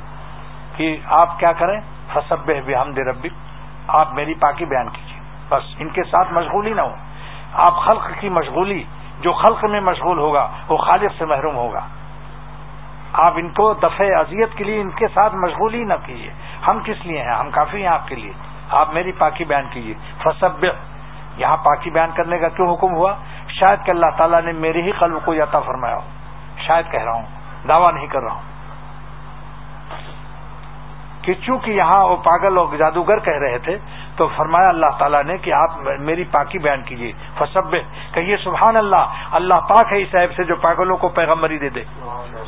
کہ 0.76 0.98
آپ 1.06 1.40
کیا 1.40 1.52
کریں؟ 1.52 1.82
فصب 2.14 2.52
بحمد 2.66 2.98
ربی 2.98 3.30
آپ 3.88 4.14
میری 4.14 4.34
پاکی 4.34 4.66
بیان 4.66 4.90
کیجیے 4.90 5.20
بس، 5.50 5.64
ان 5.80 5.90
کے 5.90 6.04
ساتھ 6.04 6.34
مشغولی 6.34 6.74
نہ 6.74 6.82
ہو 6.82 6.96
آپ 7.54 7.74
خلق 7.76 8.08
کی 8.20 8.30
مشغولی، 8.30 8.84
جو 9.22 9.32
خلق 9.32 9.66
میں 9.66 9.82
مشغول 9.82 10.18
ہوگا، 10.18 10.50
وہ 10.68 10.78
خالق 10.78 11.12
سے 11.18 11.26
محروم 11.26 11.56
ہوگا۔ 11.56 11.88
آپ 13.14 13.34
ان 13.36 13.50
کو 13.50 13.74
دفع 13.74 14.04
اذیت 14.20 14.54
کے 14.56 14.64
لیے 14.64 14.82
ان 14.82 14.90
کے 14.90 15.08
ساتھ 15.08 15.36
مشغولی 15.36 15.84
نہ 15.84 15.94
کیجیے 16.06 16.32
ہم 16.68 16.80
کس 16.84 17.06
لیے 17.06 17.22
ہیں؟ 17.22 17.32
ہم 17.32 17.50
کافی 17.52 17.78
ہیں 17.78 17.88
آپ 17.88 18.08
کے 18.08 18.16
لیے۔ 18.16 18.32
آپ 18.70 18.94
میری 18.94 19.12
پاکی 19.12 19.46
بیان 19.46 19.66
کیجیے 19.70 19.94
فصب 20.18 20.66
یہاں 21.38 21.58
پاکی 21.58 21.90
بیان 21.90 22.10
کرنے 22.16 22.38
کا 22.38 22.48
کیوں 22.48 22.74
حکم 22.74 22.96
ہوا؟ 22.96 23.16
شاید 23.48 23.86
کہ 23.86 23.92
اللہ 23.92 24.06
تعالیٰ 24.18 24.42
نے 24.42 24.52
میرے 24.52 24.82
ہی 24.82 24.92
قلب 24.92 25.26
کو 25.26 25.34
یاتا 25.34 25.60
فرمایا 25.60 25.96
ہو۔ 25.96 26.10
شاید 26.58 26.92
کہہ 26.92 27.04
رہا 27.04 27.14
ہوں، 27.14 27.26
دعویٰ 27.68 27.94
نہیں 27.94 28.08
کر 28.08 28.22
رہا 28.22 28.32
ہوں۔ 28.32 28.53
کہ 31.24 31.34
چونکہ 31.34 31.72
یہاں 31.72 32.06
وہ 32.06 32.16
پاگل 32.16 32.58
اور 32.58 32.76
جادوگر 32.78 33.20
کہہ 33.20 33.40
رہے 33.42 33.58
تھے، 33.58 33.78
تو 34.18 34.28
فرمایا 34.28 34.70
اللہ 34.70 34.86
تعالیٰ 34.98 35.24
نے 35.24 35.38
کہ 35.38 35.54
آپ 35.54 35.70
میری 36.00 36.24
پاکی 36.32 36.60
بیان 36.60 36.82
کیجیے 36.82 37.12
فصب 37.38 37.76
کہیے 38.12 38.38
سبحان 38.38 38.78
اللہ 38.78 39.06
اللہ 39.32 39.54
پاک 39.54 39.94
ہے 39.94 40.02
اس 40.02 40.16
ایپ 40.16 40.32
سے 40.36 40.44
جو 40.44 40.56
پاگلوں 40.56 40.98
کو 40.98 41.08
پیغمبری 41.08 41.58
دے 41.58 41.70
دے۔ 41.70 41.84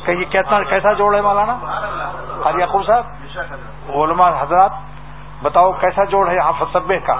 کہیے 0.04 0.24
کتنا 0.24 0.62
کیسا 0.62 0.92
جوڑ 0.92 1.14
ہے 1.14 1.20
مولانا؟ 1.20 1.58
ہر 2.44 2.58
یعقوب 2.58 2.86
صاحب؟ 2.86 3.04
علماء 3.88 4.30
حضرات، 4.40 4.70
بتاؤ 5.42 5.72
کیسا 5.72 6.04
جوڑ 6.04 6.28
ہے 6.28 6.34
یہاں 6.34 6.52
فصبے 6.58 6.98
کا؟ 6.98 7.14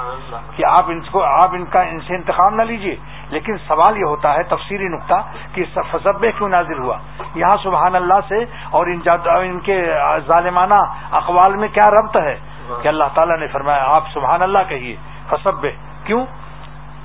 کہ 0.56 0.64
آپ 0.66 0.84
ان 0.88 1.00
کو 1.00 1.22
آپ 1.22 1.50
ان 1.52 1.64
کا 1.64 1.80
ان 1.80 2.00
سے 2.00 2.14
انتخاب 2.14 2.54
نہ 2.54 2.62
لیجیے 2.62 2.96
لیکن 3.30 3.56
سوال 3.68 3.96
یہ 3.96 4.04
ہوتا 4.04 4.34
ہے، 4.34 4.42
تفصیلی 4.42 4.88
نقطہ، 4.88 5.14
کہ 5.52 5.64
فصبے 5.92 6.32
کیوں 6.32 6.48
نازل 6.48 6.78
ہوا؟ 6.78 6.96
یہاں 7.34 7.56
سبحان 7.62 7.94
اللہ 7.94 8.20
سے 8.28 8.44
اور 8.70 8.86
ان 8.86 9.00
ان 9.26 9.60
کے 9.60 9.94
ظالمانہ 10.26 10.74
اقوال 11.10 11.56
میں 11.56 11.68
کیا 11.68 11.90
ربط 11.90 12.16
ہے؟ 12.16 12.38
کہ 12.82 12.88
اللہ 12.88 13.04
تعالیٰ 13.14 13.38
نے 13.38 13.46
فرمایا، 13.46 13.84
آپ 13.86 14.02
سبحان 14.14 14.42
اللہ 14.42 14.58
کہیے 14.68 14.96
فصبے 15.28 15.72
کیوں؟ 16.04 16.26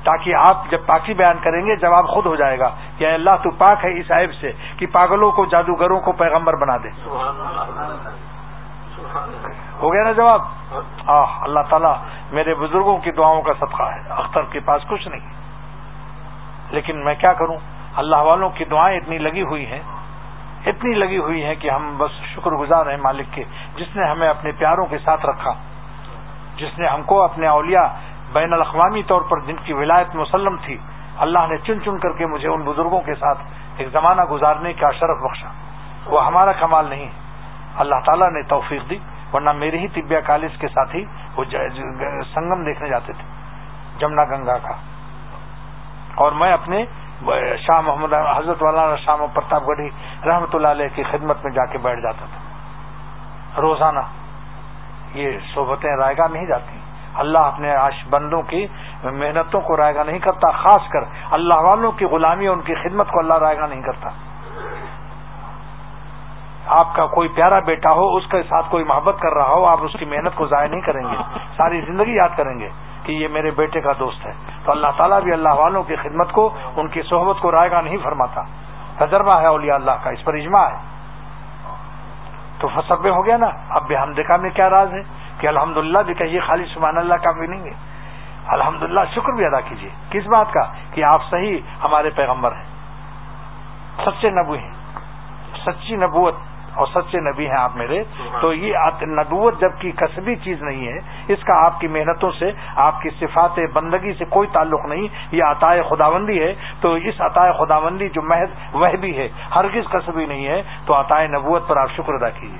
تاکہ 0.03 0.35
آپ 0.35 0.69
جب 0.69 0.85
پاکی 0.85 1.13
بیان 1.13 1.37
کریں 1.43 1.65
گے، 1.65 1.75
جواب 1.75 2.07
خود 2.07 2.25
ہو 2.25 2.35
جائے 2.35 2.59
گا 2.59 2.69
کہ 2.97 3.13
اللہ 3.13 3.29
تو 3.43 3.49
پاک 3.51 3.85
ہے 3.85 3.99
اس 3.99 4.11
عیب 4.11 4.33
سے 4.33 4.51
کہ 4.77 4.85
پاگلوں 4.87 5.31
کو، 5.31 5.45
جادوگروں 5.45 5.99
کو 5.99 6.11
پیغمبر 6.11 6.55
بنا 6.55 6.77
دے۔ 6.77 6.89
ہو 9.81 9.93
گیا 9.93 10.03
نا 10.03 10.11
جواب؟ 10.11 10.41
آہ، 11.07 11.41
اللہ 11.41 11.59
تعالیٰ 11.69 11.93
میرے 12.31 12.55
بزرگوں 12.55 12.97
کی 12.97 13.11
دعاؤں 13.11 13.41
کا 13.41 13.53
صدقہ 13.53 13.83
ہے۔ 13.83 13.99
اختر 14.09 14.41
کے 14.51 14.59
پاس 14.59 14.81
کچھ 14.89 15.07
نہیں۔ 15.07 15.40
لیکن 16.71 17.03
میں 17.05 17.15
کیا 17.15 17.33
کروں؟ 17.33 17.57
اللہ 17.97 18.21
والوں 18.23 18.49
کی 18.49 18.65
دعائیں 18.65 18.97
اتنی 18.97 19.17
لگی 19.17 19.41
ہوئی 19.41 19.65
ہیں، 19.65 19.81
اتنی 20.65 20.93
لگی 20.93 21.17
ہوئی 21.17 21.43
ہیں 21.43 21.55
کہ 21.59 21.69
ہم 21.69 21.93
بس 21.97 22.11
شکر 22.35 22.51
گزار 22.55 22.89
ہیں 22.89 22.97
مالک 22.97 23.33
کے، 23.33 23.43
جس 23.75 23.95
نے 23.95 24.03
ہمیں 24.05 24.27
اپنے 24.29 24.51
پیاروں 24.51 24.85
کے 24.85 24.97
ساتھ 24.97 25.25
رکھا، 25.25 25.53
جس 26.57 26.77
نے 26.79 26.87
ہم 26.87 27.01
کو 27.03 27.21
اپنے 27.21 27.47
اولیاء 27.47 27.87
بین 28.33 28.53
الاقوامی 28.53 29.03
طور 29.03 29.21
پر 29.21 29.39
جن 29.39 29.55
کی 29.63 29.73
ولایت 29.73 30.15
مسلم 30.15 30.57
تھی، 30.65 30.77
اللہ 31.17 31.47
نے 31.49 31.57
چن 31.57 31.81
چن 31.85 31.97
کر 31.97 32.13
کے 32.17 32.25
مجھے 32.25 32.49
ان 32.49 32.61
بزرگوں 32.61 33.01
کے 33.01 33.15
ساتھ 33.15 33.39
ایک 33.77 33.87
زمانہ 33.91 34.21
گزارنے 34.31 34.73
کا 34.73 34.91
شرف 34.91 35.17
بخشا۔ 35.23 35.49
وہ 36.05 36.25
ہمارا 36.25 36.51
کمال 36.51 36.85
نہیں 36.85 37.09
اللہ 37.77 37.99
تعالیٰ 38.05 38.29
نے 38.31 38.41
توفیق 38.49 38.89
دی، 38.89 38.97
ورنہ 39.33 39.51
میرے 39.57 39.77
ہی 39.77 39.87
طبیہ 39.87 40.19
کالج 40.25 40.57
کے 40.59 40.67
ساتھی 40.67 41.03
وہ 41.35 41.43
سنگم 42.33 42.63
دیکھنے 42.63 42.89
جاتے 42.89 43.13
تھے، 43.13 43.25
جمنا 43.99 44.23
گنگا 44.25 44.57
کا۔ 44.57 44.73
اور 46.15 46.31
میں 46.31 46.53
اپنے 46.53 46.85
شاہ 47.57 47.81
محمد 47.81 48.13
حضرت 48.13 48.63
والا 48.63 48.95
شاہ 48.95 49.15
پرتاپ 49.33 49.67
گڑھی 49.67 49.89
رحمت 50.25 50.55
اللہ 50.55 50.67
علیہ 50.67 50.87
کی 50.95 51.03
خدمت 51.03 51.37
میں 51.43 51.51
جا 51.51 51.65
کے 51.65 51.77
بیٹھ 51.77 51.99
جاتا 51.99 52.25
تھا۔ 52.25 53.61
روزانہ 53.61 53.99
یہ 55.13 55.31
صحبتیں 55.55 55.97
رائے 55.97 56.17
گاہ 56.17 56.27
نہیں 56.27 56.45
جاتی۔ 56.45 56.79
اللہ 57.15 57.37
اپنے 57.37 57.75
آش 57.75 58.07
بندوں 58.09 58.41
کی 58.41 58.67
محنتوں 59.03 59.61
کو 59.61 59.77
رائے 59.77 59.95
گاہ 59.95 60.03
نہیں 60.03 60.19
کرتا، 60.19 60.51
خاص 60.51 60.81
کر 60.89 60.99
اللہ 61.31 61.53
والوں 61.53 61.91
کی 61.91 62.05
غلامی 62.05 62.47
اور 62.47 62.57
ان 62.57 62.61
کی 62.61 62.75
خدمت 62.75 63.07
کو 63.07 63.19
اللہ 63.19 63.33
رائے 63.33 63.57
گاہ 63.57 63.67
نہیں 63.67 63.81
کرتا۔ 63.81 64.09
آپ 66.71 66.95
کا 66.95 67.05
کوئی 67.07 67.27
پیارا 67.27 67.59
بیٹا 67.59 67.91
ہو، 67.91 68.15
اس 68.15 68.27
کے 68.27 68.43
ساتھ 68.43 68.65
کوئی 68.69 68.83
محبت 68.83 69.15
کر 69.19 69.33
رہا 69.33 69.47
ہو، 69.47 69.65
آپ 69.65 69.77
اس 69.81 69.93
کی 69.99 70.05
محنت 70.05 70.35
کو 70.35 70.45
ضائع 70.45 70.67
نہیں 70.67 70.81
کریں 70.81 71.03
گے۔ 71.11 71.15
ساری 71.57 71.81
زندگی 71.81 72.13
یاد 72.13 72.37
کریں 72.37 72.59
گے 72.59 72.69
کہ 73.03 73.11
یہ 73.11 73.27
میرے 73.27 73.51
بیٹے 73.51 73.81
کا 73.81 73.91
دوست 73.99 74.25
ہے۔ 74.25 74.31
تو 74.65 74.71
اللہ 74.71 74.87
تعالیٰ 74.97 75.21
بھی 75.21 75.33
اللہ 75.33 75.49
والوں 75.49 75.83
کی 75.83 75.95
خدمت 75.95 76.31
کو، 76.31 76.49
ان 76.75 76.87
کی 76.87 77.01
صحبت 77.01 77.35
کو 77.41 77.51
رائے 77.51 77.71
گا 77.71 77.81
نہیں 77.81 77.97
فرماتا۔ 78.03 78.41
تجربہ 78.97 79.39
ہے 79.39 79.47
اولیاء 79.47 79.75
اللہ 79.75 79.91
کا، 80.03 80.09
اس 80.09 80.23
پر 80.23 80.33
اجماع 80.33 80.65
ہے۔ 80.65 80.77
تو 82.59 82.67
فصبے 82.67 83.09
ہو 83.09 83.25
گیا 83.25 83.37
نا۔ 83.37 83.49
اب 83.69 83.87
بے 83.87 83.95
ہم 83.95 84.13
میں 84.41 84.49
کیا 84.49 84.69
راز 84.69 84.93
ہے؟ 84.93 85.01
کہ 85.37 85.47
الحمدللہ 85.47 85.99
بھی 85.99 86.13
کہیے، 86.13 86.39
خالی 86.39 86.65
سبحان 86.65 86.97
اللہ 86.97 87.13
کا 87.13 87.31
بھی 87.31 87.47
نہیں 87.47 87.63
ہے۔ 87.63 87.73
الحمد 88.47 88.83
للہ 88.83 88.99
شکر 89.15 89.31
بھی 89.31 89.45
ادا 89.45 89.59
کیجیے۔ 89.59 89.89
کس 90.09 90.27
بات 90.27 90.53
کا؟ 90.53 90.61
کہ 90.93 91.03
آپ 91.03 91.21
صحیح 91.29 91.57
ہمارے 91.83 92.09
پیغمبر 92.09 92.51
ہیں۔ 92.51 92.65
سچے 94.05 94.29
نبو 94.29 94.53
ہیں۔ 94.53 94.71
سچی 95.65 95.95
نبوت۔ 95.95 96.35
اور 96.75 96.87
سچے 96.87 97.19
نبی 97.19 97.49
ہیں 97.49 97.57
آپ 97.57 97.75
میرے۔ 97.75 98.03
تو 98.41 98.53
یہ 98.53 98.77
نبوت 99.03 99.59
جب 99.59 99.71
کی 99.79 99.91
کسبی 99.91 100.35
چیز 100.35 100.61
نہیں 100.61 100.87
ہے 100.87 100.99
اس 101.27 101.43
کا 101.43 101.65
آپ 101.65 101.79
کی 101.79 101.87
محنتوں 101.87 102.31
سے 102.39 102.51
آپ 102.75 103.01
کی 103.01 103.09
صفات 103.19 103.59
بندگی 103.73 104.13
سے 104.13 104.25
کوئی 104.25 104.47
تعلق 104.51 104.85
نہیں 104.85 105.07
یہ 105.31 105.43
عطائے 105.43 105.81
خداوندی 105.89 106.43
ہے۔ 106.43 106.55
تو 106.81 106.93
اس 106.93 107.21
عطائے 107.21 107.51
خداوندی 107.59 108.09
جو 108.09 108.21
محض 108.21 108.49
وہ 108.73 108.87
بھی 108.99 109.17
ہے 109.17 109.29
ہرگز 109.55 109.91
کسبی 109.91 110.25
نہیں 110.25 110.47
ہے۔ 110.47 110.61
تو 110.85 110.99
عطائے 110.99 111.27
نبوت 111.27 111.67
پر 111.67 111.77
آپ 111.77 111.89
شکر 111.91 112.13
ادا 112.13 112.29
کیجیے۔ 112.29 112.57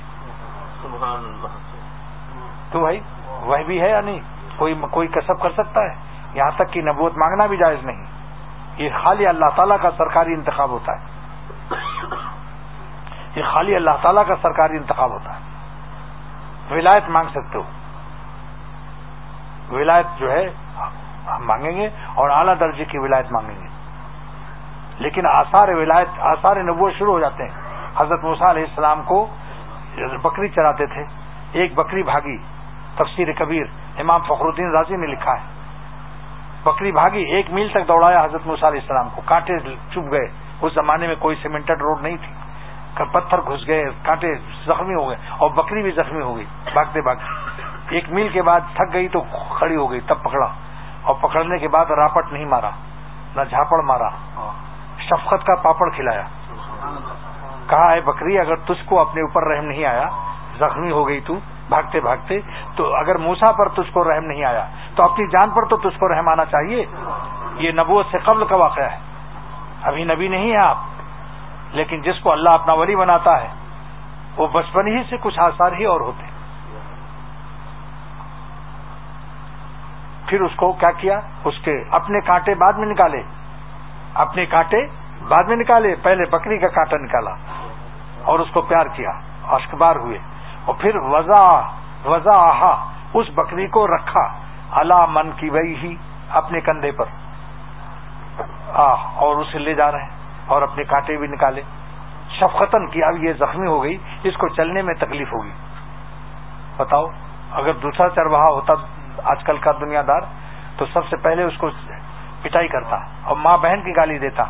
تو 2.72 2.80
بھائی 2.80 3.00
وہ 3.28 3.58
بھی 3.66 3.82
ہے 3.82 3.90
یا 3.90 4.02
نہیں؟ 4.02 4.20
کوئی 4.58 4.76
کوئی 4.92 5.08
کسب 5.08 5.40
کر 5.42 5.50
سکتا 5.50 5.82
ہے؟ 5.82 5.96
یہاں 6.34 6.52
تک 6.56 6.72
کہ 6.72 6.82
نبوت 6.82 7.18
مانگنا 7.18 7.46
بھی 7.46 7.58
جائز 7.58 7.86
نہیں۔ 7.86 8.06
یہ 8.78 8.90
خالی 9.04 9.28
اللہ 9.28 9.46
تعالیٰ 9.56 9.78
کا 9.82 9.90
سرکاری 9.98 10.34
انتخاب 10.34 10.70
ہوتا 10.70 10.92
ہے۔ 10.92 11.12
یہ 13.36 13.44
خالی 13.44 13.76
اللہ 13.76 13.92
تعالیٰ 14.02 14.28
کا 14.28 14.36
سرکاری 14.42 14.78
انتخاب 14.78 15.12
ہوتا 15.12 15.34
ہے۔ 15.34 15.40
ولایت 16.76 17.10
مانگ 17.10 17.30
سکتے 17.30 17.58
ہو۔ 17.58 17.64
ولایت 19.76 20.06
جو 20.18 20.32
ہے، 20.32 20.50
ہم 21.28 21.48
مانگیں 21.48 21.72
گے 21.72 21.90
اور 22.16 22.30
اعلیٰ 22.30 22.54
درجے 22.60 22.86
کی 22.86 22.98
ولایت 22.98 23.32
مانگیں 23.32 23.56
گے۔ 23.56 23.68
لیکن 24.98 25.26
آثار 25.26 25.68
ولایت، 25.68 26.08
آثار 26.20 26.56
نبوت 26.56 26.94
شروع 26.94 27.14
ہو 27.14 27.20
جاتے 27.20 27.44
ہیں۔ 27.44 27.52
حضرت 27.98 28.24
موسیٰ 28.24 28.50
علیہ 28.50 28.64
السلام 28.64 29.04
کو 29.04 29.28
بکری 29.98 30.50
چراتے 30.50 30.86
تھے۔ 30.86 31.04
ایک 31.52 31.76
بکری 31.76 32.04
بھاگی، 32.04 32.38
تفسیر 32.96 33.28
کبیر، 33.32 33.66
امام 33.98 34.22
فخر 34.22 34.46
الدین 34.46 34.72
راضی 34.72 34.98
نے 34.98 35.08
لکھا 35.08 35.32
ہے۔ 35.32 35.46
بکری 36.64 36.92
بھاگی، 36.92 37.22
ایک 37.22 37.50
میل 37.50 37.70
تک 37.70 37.88
دوڑایا 37.88 38.24
حضرت 38.24 38.42
موسیٰ 38.46 38.70
علیہ 38.70 38.82
السلام 38.82 39.10
کو۔ 39.10 39.22
کانٹے 39.26 39.60
چپ 39.92 40.12
گئے۔ 40.12 40.28
اس 40.62 40.74
زمانے 40.74 41.08
میں 41.08 41.16
کوئی 41.20 41.36
سیمنٹڈ 41.42 41.82
روڈ 41.82 42.02
نہیں 42.02 42.18
تھی۔ 42.18 42.34
پتھر 42.96 43.42
گھس 43.42 43.68
گئے، 43.68 43.86
کانٹے 44.04 44.36
زخمی 44.66 44.96
ہو 44.96 45.10
گئے 45.10 45.18
اور 45.38 45.50
بکری 45.50 45.84
بھی 45.84 45.92
زخمی 45.92 46.22
ہو 46.22 46.38
گئی، 46.38 46.46
بھاگتے 46.74 47.02
بھاگتے۔ 47.02 47.26
ایک 47.90 48.10
میل 48.10 48.30
کے 48.30 48.42
بعد 48.42 48.60
تھک 48.76 48.94
گئی 48.94 49.08
تو 49.08 49.22
کھڑی 49.58 49.76
ہو 49.76 49.92
گئی، 49.92 50.00
تب 50.00 50.24
پکڑا۔ 50.24 50.48
اور 51.02 51.16
پکڑنے 51.22 51.58
کے 51.58 51.68
بعد 51.68 51.86
راپٹ 51.86 52.34
نہیں 52.34 52.46
مارا، 52.46 52.70
نہ 53.36 53.42
جھاپڑ 53.50 53.82
مارا۔ 53.82 54.10
شفقت 55.00 55.46
کا 55.46 55.56
پاپڑ 55.56 55.90
کھلایا۔ 55.90 56.24
کہا 57.68 57.92
ہے 57.92 58.02
بکری، 58.02 58.40
اگر 58.40 58.56
تجھ 58.56 58.86
کو 58.86 59.00
اپنے 59.00 59.22
اوپر 59.22 59.56
رحم 59.56 59.66
نہیں 59.66 59.86
آیا، 59.86 60.10
زخمی 60.60 60.92
ہو 60.92 61.08
گئی 61.08 61.20
تو 61.20 61.34
بھاگتے 61.70 62.00
بھاگتے، 62.00 62.40
تو 62.76 62.96
اگر 62.96 63.18
موسا 63.18 63.52
پر 63.52 63.70
تجھ 63.70 63.92
کو 63.94 64.04
رحم 64.04 64.26
نہیں 64.26 64.44
آیا، 64.44 64.66
تو 64.96 65.04
اپنی 65.04 65.28
جان 65.28 65.50
پر 65.50 65.66
تو 65.66 65.78
تجھ 65.78 66.00
کو 66.00 66.14
رحم 66.14 66.28
آنا 66.28 66.46
چاہیے۔ 66.46 66.86
یہ 67.56 67.72
نبوت 67.72 68.06
سے 68.12 68.18
قبل 68.18 68.46
کا 68.46 68.56
واقعہ 68.56 68.84
ہے۔ 68.84 68.98
ابھی 69.84 70.04
نبی 70.04 70.28
نہیں 70.28 70.52
ہے 70.52 70.58
آپ۔ 70.58 70.78
لیکن 71.72 72.02
جس 72.02 72.20
کو 72.20 72.32
اللہ 72.32 72.50
اپنا 72.50 72.74
ولی 72.74 72.96
بناتا 72.96 73.42
ہے، 73.42 73.48
وہ 74.38 74.48
بچپن 74.48 74.88
ہی 74.88 75.04
سے 75.10 75.16
کچھ 75.22 75.40
آثار 75.40 75.72
ہی 75.72 75.86
اور 75.86 76.02
ہوتے 76.02 76.26
پھر 80.28 80.42
اس 80.42 80.52
کو 80.56 80.74
کیا 80.74 80.92
کیا؟ 80.92 81.20
اس 81.44 81.54
کے 81.64 81.84
اپنے 81.92 82.20
کانٹے 82.22 82.56
بعد 82.56 82.74
میں 82.74 82.88
نکالے۔ 82.88 83.22
اپنے 84.14 84.46
کانٹے 84.46 84.78
بعد 85.28 85.44
میں 85.44 85.56
نکالے، 85.56 85.96
پہلے 86.04 86.26
بکری 86.26 86.58
کا 86.58 86.68
کانٹا 86.68 86.98
نکالا 86.98 87.32
اور 88.24 88.40
اس 88.40 88.48
کو 88.54 88.62
پیار 88.62 88.86
کیا 88.86 89.10
اشکبار 89.44 89.96
ہوئے۔ 89.96 90.18
اور 90.66 90.76
پھر 90.80 90.96
وضع 90.96 91.62
وضا 92.06 92.40
اس 93.14 93.28
بکری 93.36 93.68
کو 93.68 93.88
رکھا۔ 93.88 94.28
اللہ 94.72 95.06
من 95.10 95.32
کی 95.32 95.50
وئی 95.50 95.76
ہی، 95.76 95.96
اپنے 96.30 96.62
کندھے 96.62 96.92
پر۔ 96.92 97.06
اور 99.16 99.36
اسے 99.36 99.58
لے 99.60 99.74
جا 99.74 99.92
رہے 99.92 100.04
ہیں۔ 100.04 100.21
اور 100.52 100.62
اپنے 100.62 100.84
کانٹے 100.84 101.18
بھی 101.18 101.28
نکالے۔ 101.28 101.62
شفقتن 102.30 102.88
کی 102.88 103.04
اب 103.04 103.24
یہ 103.24 103.34
زخمی 103.34 103.68
ہو 103.68 103.84
گئی، 103.84 103.98
اس 104.24 104.38
کو 104.38 104.48
چلنے 104.48 104.82
میں 104.82 104.94
تکلیف 104.94 105.34
ہوگی۔ 105.34 105.52
بتاؤ، 106.78 107.06
اگر 107.52 107.74
دوسرا 107.74 108.10
چرواہا 108.10 108.48
ہوتا 108.48 108.74
آج 109.24 109.44
کل 109.44 109.58
کا 109.58 109.72
دنیا 109.82 110.02
دار، 110.08 110.22
تو 110.78 110.86
سب 110.86 111.08
سے 111.10 111.18
پہلے 111.18 111.44
اس 111.44 111.58
کو 111.58 111.70
پٹائی 112.42 112.68
کرتا 112.68 112.98
اور 113.24 113.36
ماں 113.36 113.58
بہن 113.58 113.82
کی 113.82 113.96
گالی 113.96 114.18
دیتا۔ 114.18 114.44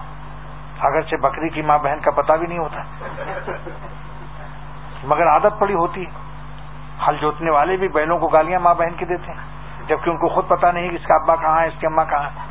اگرچہ 0.79 1.15
بکری 1.15 1.49
کی 1.49 1.61
ماں 1.61 1.77
بہن 1.77 1.99
کا 1.99 2.11
پتہ 2.11 2.33
بھی 2.33 2.47
نہیں 2.47 2.59
ہوتا۔ 2.59 2.81
مگر 5.03 5.27
عادت 5.27 5.59
پڑی 5.59 5.73
ہوتی۔ 5.73 6.05
ہل 7.07 7.17
جوتنے 7.21 7.51
والے 7.51 7.77
بھی 7.77 7.87
بہنوں 7.87 8.19
کو 8.19 8.27
گالیاں 8.27 8.59
ماں 8.59 8.73
بہن 8.73 8.93
کی 8.93 9.05
دیتے 9.05 9.31
ہیں، 9.31 9.41
جبکہ 9.87 10.09
ان 10.09 10.17
کو 10.17 10.27
خود 10.27 10.47
پتا 10.47 10.71
نہیں 10.71 10.89
کہ 10.89 10.95
اس 10.95 11.07
کا 11.07 11.15
ابا 11.15 11.35
کہاں 11.35 11.61
ہے، 11.61 11.67
اس 11.67 11.79
کی 11.79 11.85
اماں 11.85 12.05
کہاں 12.05 12.23
ہے۔ 12.23 12.50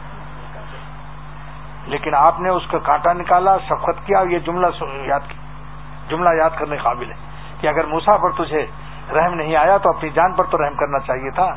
لیکن 1.87 2.15
آپ 2.15 2.41
نے 2.41 2.49
اس 2.49 2.67
کا 2.71 2.79
کانٹا 2.85 3.13
نکالا 3.13 3.57
شفقت 3.59 4.07
کیا، 4.07 4.19
اور 4.19 4.27
یہ 4.27 4.39
جملہ 4.47 4.67
یاد 5.07 5.29
کی 5.29 5.39
جملہ 6.09 6.31
یاد 6.37 6.59
کرنے 6.59 6.77
قابل 6.77 7.11
ہے 7.11 7.17
کہ 7.61 7.67
اگر 7.69 7.87
موسا 7.87 8.17
پر 8.17 8.31
تجھے 8.39 8.65
رحم 9.15 9.35
نہیں 9.35 9.57
آیا 9.57 9.77
تو 9.79 9.89
اپنی 9.89 10.11
جان 10.11 10.33
پر 10.35 10.45
تو 10.51 10.59
رحم 10.59 10.75
کرنا 10.77 10.99
چاہیے 11.07 11.31
تھا، 11.35 11.49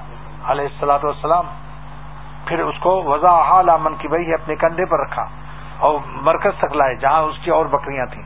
علیہ 0.46 0.66
السلاۃ 0.66 1.04
والسلام۔ 1.04 1.46
پھر 2.48 2.60
اس 2.62 2.80
کو 2.80 2.92
وضا 3.04 3.32
حال 3.42 3.70
امن 3.70 3.96
کی 3.96 4.08
بھائی 4.08 4.34
اپنے 4.34 4.56
کندھے 4.62 4.86
پر 4.86 5.00
رکھا، 5.00 5.26
اور 5.80 6.00
مرکز 6.22 6.60
تک 6.60 6.76
لائے، 6.76 6.96
جہاں 6.96 7.22
اس 7.22 7.38
کی 7.44 7.52
اور 7.52 7.66
بکریاں 7.72 8.06
تھیں۔ 8.14 8.24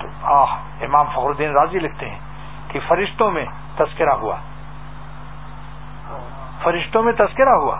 تو 0.00 0.08
آہ، 0.32 0.54
امام 0.82 1.06
فخر 1.06 1.28
الدین 1.28 1.52
راضی 1.52 1.78
لکھتے 1.78 2.10
ہیں 2.10 2.18
کہ 2.68 2.80
فرشتوں 2.88 3.30
میں 3.30 3.44
تذکرہ 3.76 4.14
ہوا۔ 4.20 4.36
فرشتوں 6.62 7.02
میں 7.02 7.12
تذکرہ 7.18 7.54
ہوا 7.56 7.76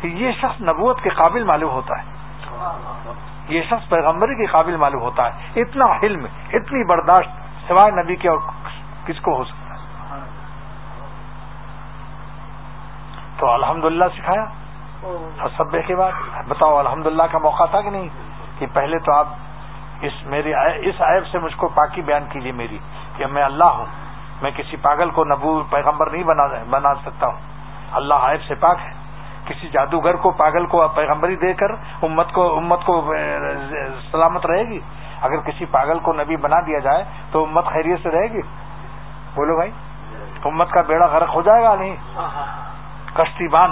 کہ 0.00 0.08
یہ 0.16 0.32
شخص 0.40 0.60
نبوت 0.62 1.02
کے 1.02 1.10
قابل 1.16 1.44
معلوم 1.44 1.70
ہوتا 1.70 1.98
ہے۔ 1.98 2.10
یہ 3.48 3.62
شخص 3.62 3.88
پیغمبری 3.88 4.34
کے 4.34 4.46
قابل 4.46 4.76
معلوم 4.76 5.02
ہوتا 5.02 5.26
ہے۔ 5.26 5.60
اتنا 5.60 5.84
علم 6.02 6.26
اتنی 6.52 6.84
برداشت 6.84 7.30
سوائے 7.68 7.90
نبی 7.90 8.16
کے 8.16 8.28
اور 8.28 8.38
کس 9.06 9.20
کو 9.20 9.36
ہو 9.36 9.44
سکتا 9.44 9.74
ہے؟ 9.74 9.80
تو 13.38 13.50
الحمد 13.50 13.84
للہ 13.84 14.04
سکھایا۔ 14.16 14.44
سبے 15.58 15.82
کے 15.82 15.96
بعد 15.96 16.12
بتاؤ 16.48 16.76
الحمد 16.76 17.06
کا 17.32 17.38
موقع 17.38 17.64
تھا 17.64 17.80
کہ 17.80 17.90
نہیں؟ 17.90 18.08
کہ 18.58 18.66
پہلے 18.72 18.98
تو 18.98 19.18
آپ 19.18 19.28
اس 20.00 20.12
میری 20.26 20.54
اس 20.54 20.94
عیب 21.00 21.26
سے 21.26 21.38
مجھ 21.38 21.56
کو 21.56 21.68
پاکی 21.68 22.02
بیان 22.02 22.24
کیجیے 22.28 22.52
میری، 22.52 22.78
کہ 23.16 23.26
میں 23.26 23.42
اللہ 23.42 23.64
ہوں۔ 23.64 23.86
میں 24.42 24.50
کسی 24.56 24.76
پاگل 24.76 25.10
کو 25.10 25.24
نبو 25.24 25.62
پیغمبر 25.70 26.10
نہیں 26.10 26.24
بنا 26.70 26.94
سکتا 26.94 27.26
ہوں۔ 27.26 27.40
اللہ 27.92 28.14
عیب 28.14 28.42
سے 28.42 28.54
پاک 28.54 28.76
ہے۔ 28.84 29.01
کسی 29.46 29.68
جادوگر 29.68 30.16
کو، 30.22 30.30
پاگل 30.38 30.66
کو 30.66 30.86
پیغمبری 30.94 31.36
دے 31.36 31.52
کر 31.54 31.70
امت 32.02 32.32
کو 32.32 32.42
امت 32.56 32.84
کو 32.86 32.94
سلامت 34.10 34.46
رہے 34.46 34.64
گی؟ 34.68 34.80
اگر 35.20 35.40
کسی 35.46 35.64
پاگل 35.70 35.98
کو 36.02 36.12
نبی 36.12 36.36
بنا 36.42 36.60
دیا 36.66 36.78
جائے 36.78 37.04
تو 37.32 37.42
امت 37.44 37.66
خیریت 37.72 38.02
سے 38.02 38.10
رہے 38.10 38.32
گی؟ 38.32 38.42
بولو 39.34 39.56
بھائی، 39.56 39.70
امت 40.44 40.70
کا 40.72 40.80
بیڑا 40.88 41.06
غرق 41.06 41.34
ہو 41.34 41.42
جائے 41.42 41.62
گا 41.62 41.74
نہیں؟ 41.74 41.96
کشتی 43.14 43.48
بان 43.48 43.70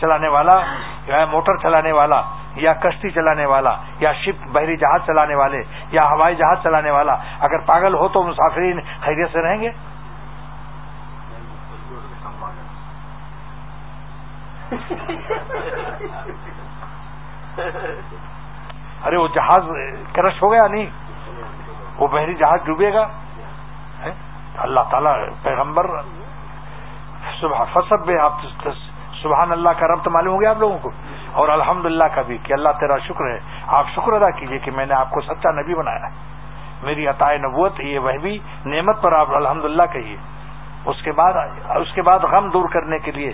چلانے 0.00 0.28
والا، 0.28 0.60
یا 1.06 1.24
موٹر 1.30 1.56
چلانے 1.62 1.92
والا، 1.92 2.20
یا 2.56 2.72
کشتی 2.82 3.10
چلانے 3.10 3.46
والا، 3.46 3.74
یا 4.00 4.12
شپ، 4.22 4.46
بحری 4.52 4.76
جہاز 4.76 5.00
چلانے 5.06 5.34
والے، 5.34 5.62
یا 5.92 6.04
ہوائی 6.10 6.34
جہاز 6.36 6.62
چلانے 6.62 6.90
والا، 6.90 7.16
اگر 7.40 7.58
پاگل 7.66 7.94
ہو 7.94 8.08
تو 8.08 8.22
مسافرین 8.22 8.80
خیریت 9.00 9.32
سے 9.32 9.42
رہیں 9.42 9.60
گے؟ 9.60 9.70
ارے 19.06 19.16
وہ 19.16 19.28
جہاز 19.28 19.62
کرش 20.12 20.42
ہو 20.42 20.52
گیا 20.52 20.66
نہیں؟ 20.66 20.86
وہ 21.96 22.06
بحری 22.06 22.34
جہاز 22.34 22.60
ڈوبے 22.64 22.92
گا؟ 22.94 23.06
اللہ 24.58 24.80
تعالیٰ 24.90 25.16
پیغمبر 25.42 25.86
فصب 27.74 28.10
آپ 28.20 28.32
سبحان 29.22 29.52
اللہ 29.52 29.68
کا 29.78 29.86
رب 29.86 30.04
تو 30.04 30.10
معلوم 30.10 30.34
ہو 30.34 30.40
گیا 30.40 30.50
آپ 30.50 30.58
لوگوں 30.58 30.78
کو؟ 30.78 30.90
اور 31.32 31.48
الحمد 31.48 31.86
کا 32.14 32.22
بھی 32.22 32.38
کہ 32.38 32.52
اللہ 32.52 32.68
تیرا 32.80 32.98
شکر 32.98 33.24
ہے۔ 33.24 33.38
آپ 33.66 33.86
شکر 33.94 34.12
ادا 34.12 34.30
کیجیے 34.30 34.58
کہ 34.58 34.70
میں 34.70 34.86
نے 34.86 34.94
آپ 34.94 35.10
کو 35.10 35.20
سچا 35.20 35.50
نبی 35.50 35.74
بنایا۔ 35.74 36.08
میری 36.82 37.06
عطائے 37.06 37.38
نبوت، 37.38 37.80
یہ 37.80 37.98
وہ 37.98 38.12
بھی 38.22 38.38
نعمت 38.66 39.02
پر 39.02 39.12
آپ 39.12 39.26
الحمد 39.30 39.64
للہ 39.64 39.82
کہیے۔ 39.92 40.16
اس 40.84 41.02
کے 41.02 41.12
بعد 41.12 41.32
اس 41.76 41.92
کے 41.92 42.02
بعد 42.02 42.18
غم 42.18 42.50
دور 42.50 42.68
کرنے 42.68 42.98
کے 42.98 43.10
لیے 43.10 43.32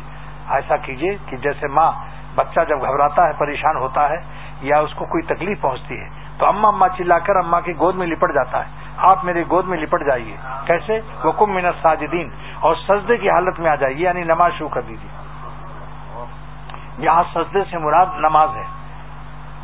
ایسا 0.49 0.77
کیجیے 0.77 1.17
کہ 1.27 1.37
جیسے 1.37 1.67
ماں 1.69 1.93
بچہ 2.35 2.61
جب 2.69 2.83
گھبراتا 2.83 3.27
ہے، 3.27 3.33
پریشان 3.39 3.77
ہوتا 3.77 4.09
ہے 4.09 4.17
یا 4.61 4.79
اس 4.79 4.95
کو 4.95 5.05
کوئی 5.05 5.23
تکلیف 5.23 5.61
پہنچتی 5.61 6.01
ہے، 6.01 6.09
تو 6.39 6.47
اما 6.47 6.69
اما 6.69 6.89
چلا 6.89 7.19
کر 7.19 7.37
اما 7.37 7.61
کی 7.61 7.73
گود 7.79 7.95
میں 7.95 8.07
لپٹ 8.07 8.35
جاتا 8.35 8.59
ہے۔ 8.59 8.71
آپ 8.97 9.25
میری 9.25 9.45
گود 9.51 9.67
میں 9.67 9.79
لپٹ 9.79 10.03
جائیے۔ 10.07 10.37
کیسے؟ 10.67 11.01
وکم 11.25 11.53
منت 11.53 11.83
ساجدین 11.83 12.31
اور 12.61 12.75
سجدے 12.75 13.17
کی 13.17 13.31
حالت 13.31 13.61
میں 13.61 13.71
آ 13.71 13.75
جائیے 13.75 13.99
یعنی 13.99 14.25
نماز 14.25 14.53
شروع 14.59 14.69
کر 14.69 14.81
دیجیے 14.81 15.11
یہاں 16.99 17.23
سجدے 17.35 17.65
سے 17.71 17.79
مراد 17.79 18.07
نماز 18.19 18.49
ہے۔ 18.57 18.65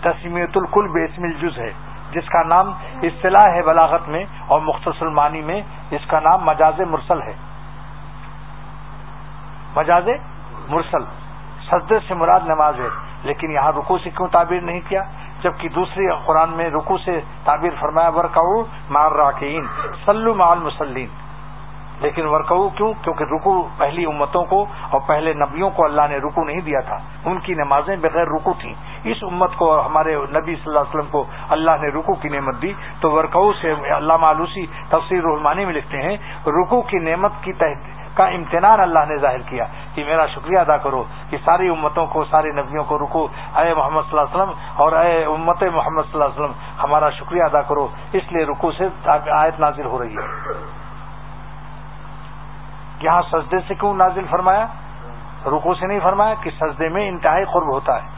تسمیت 0.00 0.56
الکل 0.56 0.88
بسم 0.88 1.22
الجز 1.22 1.58
ہے، 1.58 1.72
جس 2.10 2.28
کا 2.28 2.42
نام 2.42 2.72
اصطلاح 3.02 3.52
ہے 3.52 3.62
بلاغت 3.62 4.08
میں 4.08 4.24
اور 4.46 4.60
مختصر 4.60 5.06
معنی 5.06 5.42
میں 5.42 5.62
اس 5.90 6.06
کا 6.06 6.20
نام 6.20 6.44
مجاز 6.44 6.80
مرسل 6.80 7.22
ہے۔ 7.22 7.34
مجاز 9.76 10.08
مرسل، 10.68 11.04
سجدے 11.70 11.98
سے 12.08 12.14
مراد 12.14 12.40
نماز 12.44 12.80
ہے، 12.80 12.88
لیکن 13.22 13.50
یہاں 13.50 13.72
رکو 13.72 13.98
سے 13.98 14.10
کیوں 14.10 14.28
تعبیر 14.28 14.60
نہیں 14.60 14.80
کیا؟ 14.88 15.02
جبکہ 15.42 15.68
دوسری 15.68 16.06
قرآن 16.26 16.50
میں 16.50 16.70
رکو 16.70 16.98
سے 16.98 17.20
تعبیر 17.44 17.70
فرمایا 17.80 18.08
ورکو 18.08 18.64
مار 18.90 19.10
راکین 19.10 19.66
سلو 20.04 20.34
مال 20.34 20.58
مسلین 20.58 21.06
لیکن 22.00 22.26
ورکو 22.26 22.68
کیوں؟ 22.68 22.92
کیونکہ 23.02 23.24
رکو 23.24 23.68
پہلی 23.78 24.06
امتوں 24.06 24.44
کو 24.44 24.66
اور 24.90 25.00
پہلے 25.06 25.32
نبیوں 25.32 25.70
کو 25.70 25.84
اللہ 25.84 26.02
نے 26.10 26.16
رکو 26.16 26.44
نہیں 26.44 26.60
دیا 26.60 26.80
تھا۔ 26.80 26.98
ان 27.24 27.40
کی 27.40 27.54
نمازیں 27.54 27.96
بغیر 27.96 28.26
رکو 28.26 28.52
تھیں۔ 28.52 28.74
اس 29.04 29.16
امت 29.22 29.56
کو 29.56 29.86
ہمارے 29.86 30.16
نبی 30.16 30.54
صلی 30.54 30.62
اللہ 30.66 30.78
علیہ 30.78 30.88
وسلم 30.88 31.10
کو 31.10 31.24
اللہ 31.48 31.70
نے 31.80 31.88
رکو 31.88 32.14
کی 32.14 32.28
نعمت 32.28 32.62
دی۔ 32.62 32.72
تو 33.00 33.10
ورکو 33.10 33.52
سے 33.52 33.72
اللہ 33.72 34.16
معلوسی 34.16 34.66
تفسیر 34.88 35.22
رحمانی 35.22 35.64
میں 35.64 35.74
لکھتے 35.74 36.02
ہیں 36.02 36.16
رکو 36.46 36.82
کی 36.82 36.98
نعمت 36.98 37.32
کی 37.40 37.52
تحت 37.52 37.97
کا 38.18 38.24
امتنان 38.24 38.80
اللہ 38.80 38.98
نے 39.08 39.16
ظاہر 39.16 39.40
کیا 39.40 39.64
کہ 39.94 40.04
میرا 40.04 40.26
شکریہ 40.26 40.58
ادا 40.58 40.76
کرو 40.76 41.04
کہ 41.30 41.36
ساری 41.44 41.68
امتوں 41.68 42.06
کو، 42.06 42.24
ساری 42.24 42.50
نبیوں 42.50 42.84
کو 42.84 42.98
رکو۔ 42.98 43.28
اے 43.56 43.74
محمد 43.74 44.00
صلی 44.10 44.18
اللہ 44.18 44.20
علیہ 44.20 44.42
وسلم 44.42 44.52
اور 44.76 44.92
اے 44.92 45.24
امت 45.24 45.62
محمد 45.62 46.02
صلی 46.02 46.12
اللہ 46.12 46.24
علیہ 46.24 46.40
وسلم، 46.40 46.52
ہمارا 46.82 47.10
شکریہ 47.10 47.42
ادا 47.42 47.62
کرو۔ 47.62 47.88
اس 48.12 48.32
لیے 48.32 48.44
رکو 48.44 48.70
سے 48.70 48.88
آیت 49.30 49.60
نازل 49.60 49.84
ہو 49.84 49.98
رہی 49.98 50.16
ہے۔ 50.16 50.52
یہاں 53.00 53.22
سجدے 53.22 53.56
سے 53.68 53.74
کیوں 53.74 53.94
نازل 53.94 54.24
فرمایا؟ 54.30 54.66
رکو 55.46 55.74
سے 55.74 55.86
نہیں 55.86 56.00
فرمایا 56.02 56.34
کہ 56.42 56.50
سجدے 56.50 56.88
میں 56.88 57.08
انتہائی 57.08 57.44
قرب 57.44 57.68
ہوتا 57.68 57.94
ہے۔ 57.94 58.08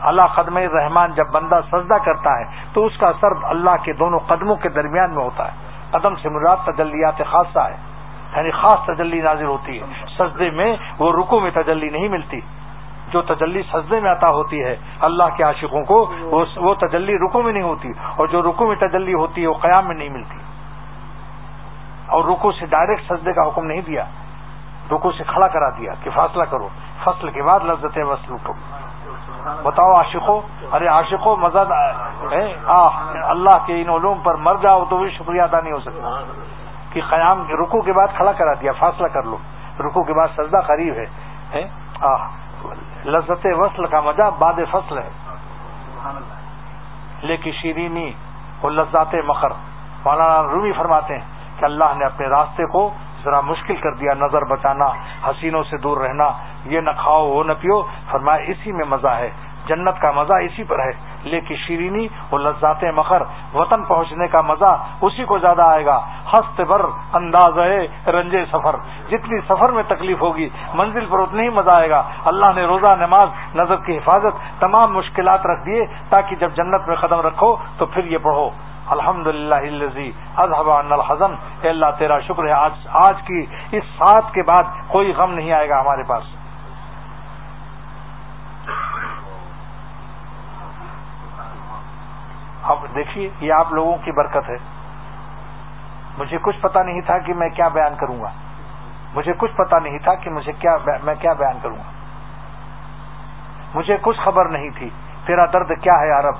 اللہ 0.00 0.22
قدم 0.34 0.58
رحمان 0.58 1.12
جب 1.12 1.24
بندہ 1.32 1.60
سجدہ 1.72 1.94
کرتا 2.04 2.38
ہے 2.38 2.44
تو 2.72 2.86
اس 2.86 2.98
کا 2.98 3.08
اثر 3.08 3.28
اللہ 3.42 3.70
کے 3.82 3.92
دونوں 3.92 4.18
قدموں 4.18 4.56
کے 4.56 4.68
درمیان 4.68 5.14
میں 5.14 5.24
ہوتا 5.24 5.52
ہے۔ 5.52 5.56
قدم 5.90 6.14
سے 6.14 6.28
مراد 6.28 6.56
تجلیات 6.64 7.22
خاصہ 7.30 7.58
ہے۔ 7.58 7.89
یعنی 8.36 8.50
خاص 8.50 8.78
تجلی 8.86 9.20
نازل 9.20 9.44
ہوتی 9.44 9.80
ہے۔ 9.80 9.86
سجدے 10.18 10.50
میں 10.50 10.76
وہ 10.98 11.12
رکو 11.12 11.40
میں 11.40 11.50
تجلی 11.50 11.88
نہیں 11.90 12.08
ملتی۔ 12.08 12.40
جو 13.08 13.22
تجلی 13.22 13.62
سجدے 13.62 14.00
میں 14.00 14.12
عطا 14.12 14.30
ہوتی 14.30 14.64
ہے، 14.64 14.76
اللہ 15.00 15.24
کے 15.36 15.44
عاشقوں 15.44 15.84
کو 15.84 16.12
وہ 16.56 16.74
تجلی 16.74 17.16
رکو 17.18 17.42
میں 17.42 17.52
نہیں 17.52 17.62
ہوتی۔ 17.62 17.88
اور 18.16 18.26
جو 18.26 18.42
رکو 18.42 18.66
میں 18.66 18.76
تجلی 18.76 19.14
ہوتی 19.14 19.42
ہے، 19.42 19.46
وہ 19.46 19.54
قیام 19.54 19.86
میں 19.86 19.94
نہیں 19.94 20.08
ملتی۔ 20.08 20.38
اور 22.06 22.24
رکو 22.24 22.52
سے 22.52 22.66
ڈائریکٹ 22.66 23.12
سجدے 23.12 23.32
کا 23.32 23.48
حکم 23.48 23.66
نہیں 23.66 23.80
دیا۔ 23.80 24.04
رکو 24.92 25.12
سے 25.12 25.24
کھڑا 25.26 25.48
کرا 25.48 25.68
دیا 25.70 25.92
کہ 26.02 26.10
فاصلہ 26.14 26.42
کرو۔ 26.42 26.68
فصل 27.04 27.30
کے 27.30 27.42
بعد 27.42 27.60
لذت 27.60 27.98
وصل 27.98 28.34
اٹھو 28.34 28.52
بتاؤ 29.62 29.92
عاشقوں 29.92 30.40
ارے 30.72 30.86
عاشقوں 30.86 31.36
مزہ 31.36 31.58
اللہ 33.24 33.58
کے 33.66 33.82
ان 33.82 33.90
علوم 33.90 34.18
پر 34.18 34.34
مر 34.34 34.54
جاؤ 34.62 34.84
تو 34.84 34.98
بھی 34.98 35.10
شکریہ 35.10 35.42
ادا 35.42 35.60
نہیں 35.60 35.72
ہو 35.72 35.80
سکتا۔ 35.80 36.08
کہ 36.92 37.00
قیام 37.10 37.48
رکو 37.62 37.80
کے 37.80 37.92
بعد 37.92 38.06
کھڑا 38.16 38.32
کرا 38.32 38.52
دیا، 38.60 38.72
فاصلہ 38.72 39.06
کر 39.06 39.22
لو۔ 39.22 39.36
رکو 39.80 40.02
کے 40.02 40.12
بعد 40.12 40.28
سجدہ 40.36 40.60
قریب 40.66 40.94
ہے 40.94 41.06
لذت 43.04 43.46
وصل 43.46 43.86
کا 43.86 44.00
مزہ 44.00 44.30
باد 44.38 44.52
فصل 44.70 44.98
ہے۔ 44.98 45.10
لیکن 47.22 47.50
شیرینی 47.50 48.12
اور 48.60 48.70
لذات 48.70 49.14
مخر۔ 49.26 49.50
مولانا 50.04 50.42
رومی 50.42 50.72
فرماتے 50.72 51.18
ہیں 51.18 51.26
کہ 51.58 51.64
اللہ 51.64 51.84
نے 51.96 52.04
اپنے 52.04 52.26
راستے 52.26 52.66
کو 52.66 52.90
ذرا 53.24 53.40
مشکل 53.40 53.76
کر 53.76 53.94
دیا، 53.94 54.14
نظر 54.14 54.44
بچانا، 54.44 54.86
حسینوں 55.26 55.62
سے 55.62 55.76
دور 55.76 56.00
رہنا۔ 56.00 56.30
یہ 56.64 56.80
نہ 56.80 56.90
کھاؤ، 56.90 57.26
وہ 57.26 57.44
نہ 57.44 57.52
پیو۔ 57.60 57.82
فرمایا، 58.10 58.44
اسی 58.44 58.72
میں 58.72 58.84
مزہ 58.84 59.08
ہے، 59.08 59.30
جنت 59.66 60.00
کا 60.00 60.10
مزہ 60.10 60.32
اسی 60.32 60.64
پر 60.64 60.78
ہے۔ 60.78 61.09
لیکن 61.22 61.54
شیرینی 61.56 62.08
وہ 62.30 62.38
لذات 62.38 62.84
مخر 62.84 63.22
وطن 63.54 63.84
پہنچنے 63.84 64.28
کا 64.28 64.40
مزہ 64.40 64.84
اسی 65.00 65.24
کو 65.24 65.38
زیادہ 65.38 65.62
آئے 65.62 65.86
گا۔ 65.86 66.00
ہست 66.32 66.60
بر 66.60 66.86
انداز 67.12 67.58
ہے 67.58 68.10
رنجے 68.10 68.44
سفر۔ 68.52 68.76
جتنی 69.08 69.40
سفر 69.48 69.68
میں 69.68 69.82
تکلیف 69.88 70.20
ہوگی، 70.20 70.48
منزل 70.74 71.06
پر 71.10 71.18
اتنا 71.18 71.42
ہی 71.42 71.48
مزہ 71.48 71.70
آئے 71.70 71.90
گا۔ 71.90 72.02
اللہ 72.24 72.46
نے 72.54 72.64
روزہ، 72.64 72.94
نماز، 72.98 73.28
نظر 73.54 73.76
کی 73.76 73.96
حفاظت، 73.96 74.60
تمام 74.60 74.92
مشکلات 74.92 75.46
رکھ 75.46 75.66
دیے 75.66 75.84
تاکہ 76.08 76.36
جب 76.36 76.50
جنت 76.54 76.88
میں 76.88 76.96
قدم 76.96 77.20
رکھو 77.20 77.56
تو 77.78 77.86
پھر 77.86 78.04
یہ 78.04 78.18
پڑھو۔ 78.22 78.50
الحمد 78.86 79.26
للہ 79.26 80.10
اظہب 80.36 80.70
الحزن۔ 80.70 81.34
اللہ، 81.68 81.86
تیرا 81.98 82.20
شکر 82.20 82.44
ہے، 82.44 82.52
آج 82.52 82.72
آج 82.92 83.22
کی، 83.22 83.46
اس 83.72 83.84
سات 83.98 84.34
کے 84.34 84.42
بعد 84.42 84.62
کوئی 84.86 85.12
غم 85.16 85.32
نہیں 85.32 85.52
آئے 85.52 85.68
گا 85.68 85.80
ہمارے 85.80 86.02
پاس۔ 86.02 86.39
اب 92.80 92.94
دیکھیے 92.94 93.30
یہ 93.40 93.52
آپ 93.52 93.72
لوگوں 93.72 93.96
کی 94.04 94.12
برکت 94.12 94.48
ہے۔ 94.48 94.56
مجھے 96.18 96.38
کچھ 96.42 96.60
پتا 96.60 96.82
نہیں 96.82 97.00
تھا 97.00 97.18
کہ 97.18 97.34
میں 97.34 97.48
کیا 97.48 97.68
بیان 97.68 97.94
کروں 97.94 98.20
گا۔ 98.20 98.30
مجھے 99.14 99.32
کچھ 99.38 99.52
پتا 99.56 99.78
نہیں 99.78 99.98
تھا 99.98 100.14
کہ 100.14 100.30
مجھے 100.30 100.52
کیا 100.52 100.76
میں 101.02 101.14
کیا 101.20 101.32
بیان 101.32 101.58
کروں 101.62 101.76
گا۔ 101.76 101.82
مجھے 103.74 103.96
کچھ 104.02 104.20
خبر 104.20 104.44
نہیں 104.44 104.70
تھی، 104.70 104.90
تیرا 105.26 105.44
درد 105.52 105.70
کیا 105.82 106.00
ہے 106.00 106.10
عرب؟ 106.10 106.34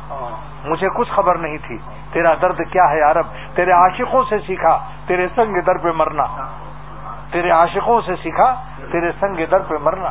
مجھے 0.64 0.88
کچھ 0.94 1.12
خبر 1.12 1.34
نہیں 1.34 1.58
تھی، 1.66 1.78
تیرا 2.12 2.34
درد 2.42 2.60
کیا 2.70 2.90
ہے 2.90 3.00
عرب؟ 3.00 3.26
تیرے 3.54 3.70
عاشقوں 3.70 4.22
سے 4.30 4.38
سیکھا، 4.38 4.78
تیرے 5.06 5.28
سنگ 5.34 5.60
در 5.60 5.78
پہ 5.78 5.88
مرنا۔ 5.96 6.26
تیرے 7.32 7.50
عاشقوں 7.50 8.00
سے 8.00 8.16
سیکھا، 8.16 8.62
تیرے 8.92 9.12
سنگ 9.20 9.46
در 9.50 9.58
پہ 9.58 9.74
مرنا۔ 9.82 10.10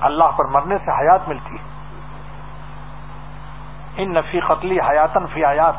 اللہ 0.00 0.24
پر 0.36 0.44
مرنے 0.44 0.78
سے 0.78 0.90
حیات 0.90 1.28
ملتی 1.28 1.56
ہے۔ 1.56 1.71
ان 3.96 4.12
نفی 4.12 4.40
قتلی 4.40 4.78
حیاتن 4.80 5.26
فی 5.32 5.44
آیات. 5.44 5.74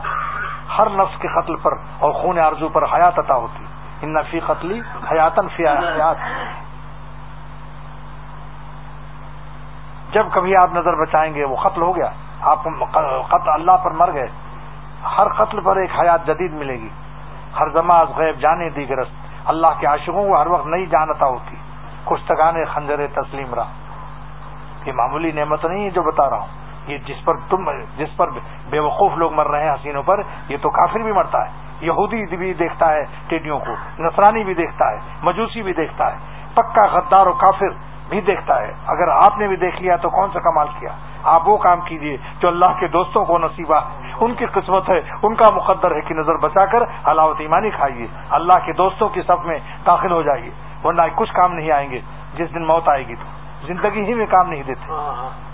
ہر 0.77 0.89
نفس 0.89 1.19
کے 1.19 1.27
قتل 1.27 1.55
پر 1.55 1.73
اور 1.99 2.11
خون 2.11 2.39
آرزو 2.39 2.69
پر 2.69 2.83
حیات 2.93 3.19
عطا 3.19 3.35
ہوتی. 3.35 3.65
ان 4.01 4.13
نفی 4.13 4.39
قتلی 4.39 4.79
حیاتن 5.11 5.47
فی 5.55 5.67
حیات 5.67 6.17
جب 10.13 10.25
کبھی 10.33 10.55
آپ 10.55 10.73
نظر 10.73 10.95
بچائیں 11.01 11.33
گے 11.35 11.45
وہ 11.45 11.55
قتل 11.55 11.81
ہو 11.81 11.95
گیا. 11.95 12.09
آپ 12.41 12.63
قتل 12.63 13.49
اللہ 13.49 13.77
پر 13.83 13.91
مر 13.91 14.13
گئے. 14.13 14.27
ہر 15.17 15.27
قتل 15.37 15.59
پر 15.59 15.75
ایک 15.75 15.91
حیات 15.99 16.25
جدید 16.27 16.53
ملے 16.53 16.73
گی. 16.79 16.89
ہر 17.59 17.69
زماز 17.73 18.09
غیب 18.17 18.39
جانے 18.39 18.69
دی 18.69 18.89
گرست 18.89 19.47
اللہ 19.51 19.79
کے 19.79 19.87
عاشقوں 19.87 20.25
کو 20.27 20.41
ہر 20.41 20.47
وقت 20.47 20.67
نئی 20.67 20.85
جانتا 20.85 21.25
ہوتی. 21.25 21.55
کچھ 22.05 22.21
تگانے 22.27 22.65
خنجر 22.65 23.05
تسلیم 23.13 23.53
رہا. 23.53 23.69
یہ 24.85 24.93
معمولی 24.93 25.31
نعمت 25.31 25.65
نہیں 25.65 25.85
ہے 25.85 25.89
جو 25.89 26.01
بتا 26.01 26.29
رہا 26.29 26.37
ہوں. 26.37 26.61
یہ 26.87 26.97
جس 26.97 27.25
پر 27.25 27.33
تم 27.49 27.71
جس 27.97 28.17
پر 28.17 28.29
بے 28.69 28.79
وقوف 28.79 29.11
لوگ 29.15 29.33
مر 29.33 29.47
رہے 29.47 29.63
ہیں 29.63 29.73
حسینوں 29.73 30.03
پر، 30.03 30.21
یہ 30.47 30.57
تو 30.61 30.69
کافر 30.69 30.99
بھی 30.99 31.11
مرتا 31.11 31.45
ہے، 31.45 31.51
یہودی 31.81 32.35
بھی 32.35 32.53
دیکھتا 32.53 32.91
ہے 32.91 33.05
ٹیڈیوں 33.27 33.59
کو، 33.59 33.75
نصرانی 33.99 34.43
بھی 34.43 34.53
دیکھتا 34.53 34.91
ہے، 34.91 34.97
مجوسی 35.21 35.61
بھی 35.61 35.73
دیکھتا 35.73 36.13
ہے، 36.13 36.17
پکا 36.53 36.85
غدار 36.85 37.27
و 37.27 37.33
کافر 37.33 37.69
بھی 38.09 38.21
دیکھتا 38.21 38.61
ہے۔ 38.61 38.73
اگر 38.87 39.07
آپ 39.07 39.37
نے 39.37 39.47
بھی 39.47 39.55
دیکھ 39.55 39.81
لیا 39.81 39.95
تو 39.95 40.09
کون 40.09 40.29
سا 40.33 40.39
کمال 40.39 40.67
کیا؟ 40.79 40.89
آپ 41.23 41.47
وہ 41.47 41.57
کام 41.57 41.81
کیجیے 41.81 42.17
جو 42.39 42.47
اللہ 42.47 42.65
کے 42.79 42.87
دوستوں 42.87 43.25
کو 43.25 43.37
نصیبہ 43.37 43.75
ہے۔ 43.75 44.11
ان 44.19 44.33
کی 44.33 44.45
قسمت 44.45 44.89
ہے، 44.89 45.01
ان 45.23 45.35
کا 45.35 45.45
مقدر 45.53 45.95
ہے 45.95 46.01
کہ 46.01 46.13
نظر 46.13 46.35
بچا 46.35 46.65
کر 46.65 46.83
حلاوت 47.07 47.35
ایمانی 47.39 47.69
کھائیے۔ 47.69 48.07
اللہ 48.29 48.53
کے 48.65 48.73
دوستوں 48.73 49.09
کی 49.09 49.21
صف 49.21 49.45
میں 49.45 49.59
داخل 49.85 50.11
ہو 50.11 50.21
جائیے، 50.21 50.51
ورنہ 50.83 51.01
کچھ 51.15 51.33
کام 51.33 51.53
نہیں 51.53 51.71
آئیں 51.71 51.89
گے۔ 51.89 52.01
جس 52.33 52.53
دن 52.55 52.65
موت 52.65 52.89
آئے 52.89 53.07
گی 53.07 53.15
تو 53.15 53.23
زندگی 53.67 54.05
ہی 54.05 54.13
میں 54.13 54.25
کام 54.25 54.49
نہیں 54.49 54.63
دیتے۔ 54.63 54.85
ہاں، 54.89 55.23
ہاں۔ 55.23 55.52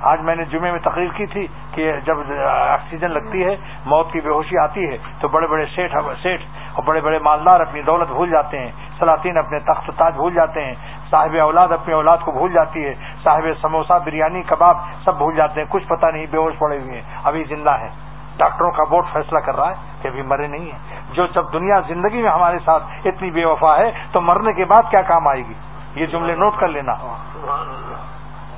آج 0.00 0.20
میں 0.20 0.36
نے 0.36 0.44
جمعے 0.44 0.70
میں 0.70 0.78
تقریر 0.78 1.08
کی 1.12 1.26
تھی 1.26 1.46
کہ 1.72 1.92
جب 2.04 2.16
آکسیجن 2.48 3.10
لگتی 3.10 3.44
ہے، 3.44 3.56
موت 3.86 4.12
کی 4.12 4.20
بے 4.20 4.28
ہوشی 4.28 4.58
آتی 4.58 4.90
ہے، 4.90 4.96
تو 5.20 5.28
بڑے 5.28 5.46
بڑے 5.46 5.66
سیٹ 5.66 5.92
سیٹ 6.22 6.40
اور 6.72 6.82
بڑے 6.82 7.00
بڑے 7.00 7.18
مالدار 7.18 7.60
اپنی 7.60 7.82
دولت 7.82 8.08
بھول 8.08 8.30
جاتے 8.30 8.58
ہیں۔ 8.58 8.72
سلاطین 8.98 9.38
اپنے 9.38 9.58
تخت 9.58 9.90
تاج 9.96 10.14
بھول 10.14 10.34
جاتے 10.34 10.64
ہیں۔ 10.64 10.74
صاحب 11.10 11.36
اولاد 11.40 11.68
اپنی 11.72 11.94
اولاد 11.94 12.18
کو 12.24 12.32
بھول 12.32 12.52
جاتی 12.52 12.84
ہے۔ 12.84 12.94
صاحب 13.24 13.44
سموسا 13.62 13.98
بریانی، 13.98 14.42
کباب 14.42 14.76
سب 15.04 15.16
بھول 15.16 15.36
جاتے 15.36 15.60
ہیں۔ 15.60 15.66
کچھ 15.70 15.88
پتہ 15.88 16.06
نہیں 16.06 16.26
بے 16.30 16.36
ہوش 16.36 16.54
پڑے 16.58 16.78
ہوئے 16.78 16.94
ہیں۔ 16.94 17.02
ابھی 17.24 17.44
زندہ 17.44 17.70
ہیں۔ 17.70 17.90
ڈاکٹروں 18.36 18.70
کا 18.70 18.84
بورڈ 18.84 19.04
فیصلہ 19.12 19.38
کر 19.38 19.56
رہا 19.56 19.70
ہے 19.70 19.74
کہ 20.02 20.08
ابھی 20.08 20.22
مرے 20.22 20.46
نہیں 20.46 20.72
ہیں۔ 20.72 20.78
جو 21.12 21.26
جب 21.26 21.52
دنیا 21.52 21.80
زندگی 21.86 22.22
میں 22.22 22.30
ہمارے 22.30 22.58
ساتھ 22.64 22.82
اتنی 23.04 23.30
بے 23.30 23.44
وفا 23.44 23.76
ہے، 23.76 23.90
تو 24.12 24.20
مرنے 24.20 24.52
کے 24.52 24.64
بعد 24.64 24.82
کیا 24.90 25.02
کام 25.02 25.28
آئے 25.28 25.42
گی؟ 25.48 25.54
یہ 25.94 26.06
جملے 26.06 26.34
نوٹ 26.34 26.52
کر 26.58 26.68
لینا۔ 26.68 26.92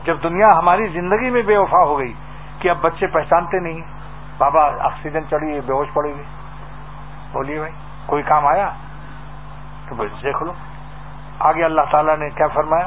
جب 0.06 0.22
دنیا 0.22 0.48
ہماری 0.58 0.86
زندگی 0.86 1.30
میں 1.30 1.42
بے 1.42 1.56
وفا 1.56 1.84
ہو 1.84 1.98
گئی 1.98 2.12
کہ 2.58 2.70
اب 2.70 2.76
بچے 2.80 3.06
پہچانتے 3.06 3.58
نہیں، 3.58 3.80
بابا 4.38 4.66
آکسیجن 4.66 5.20
چڑھی، 5.30 5.60
بے 5.60 5.72
ہوش 5.72 5.88
پڑے 5.94 6.14
گی۔ 6.14 6.22
بولیے 7.32 7.58
بھائی، 7.58 7.72
کوئی 8.06 8.22
کام 8.22 8.46
آیا؟ 8.46 8.70
تو 9.88 9.94
بس 9.94 10.22
دیکھ 10.22 10.42
لو۔ 10.42 10.52
آگے 11.38 11.64
اللہ 11.64 11.80
تعالیٰ 11.90 12.16
نے 12.16 12.30
کیا 12.30 12.46
فرمایا؟ 12.46 12.86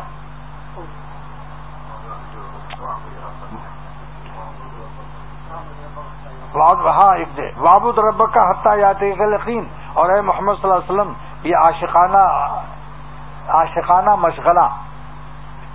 ہاں 6.56 7.16
ایک 7.16 7.40
بابود 7.58 7.98
رب 7.98 8.34
کا 8.34 8.50
حتہ 8.52 8.70
یاد 8.78 9.02
یقین 9.02 9.64
اور 9.94 10.10
اے 10.10 10.22
محمد 10.22 10.54
صلی 10.62 10.72
اللہ 10.72 10.76
علیہ 10.76 10.92
وسلم، 10.92 11.14
یہ 11.44 11.56
عاشقانہ 11.56 12.24
عاشقانہ 13.50 14.16
مشغلہ، 14.16 14.68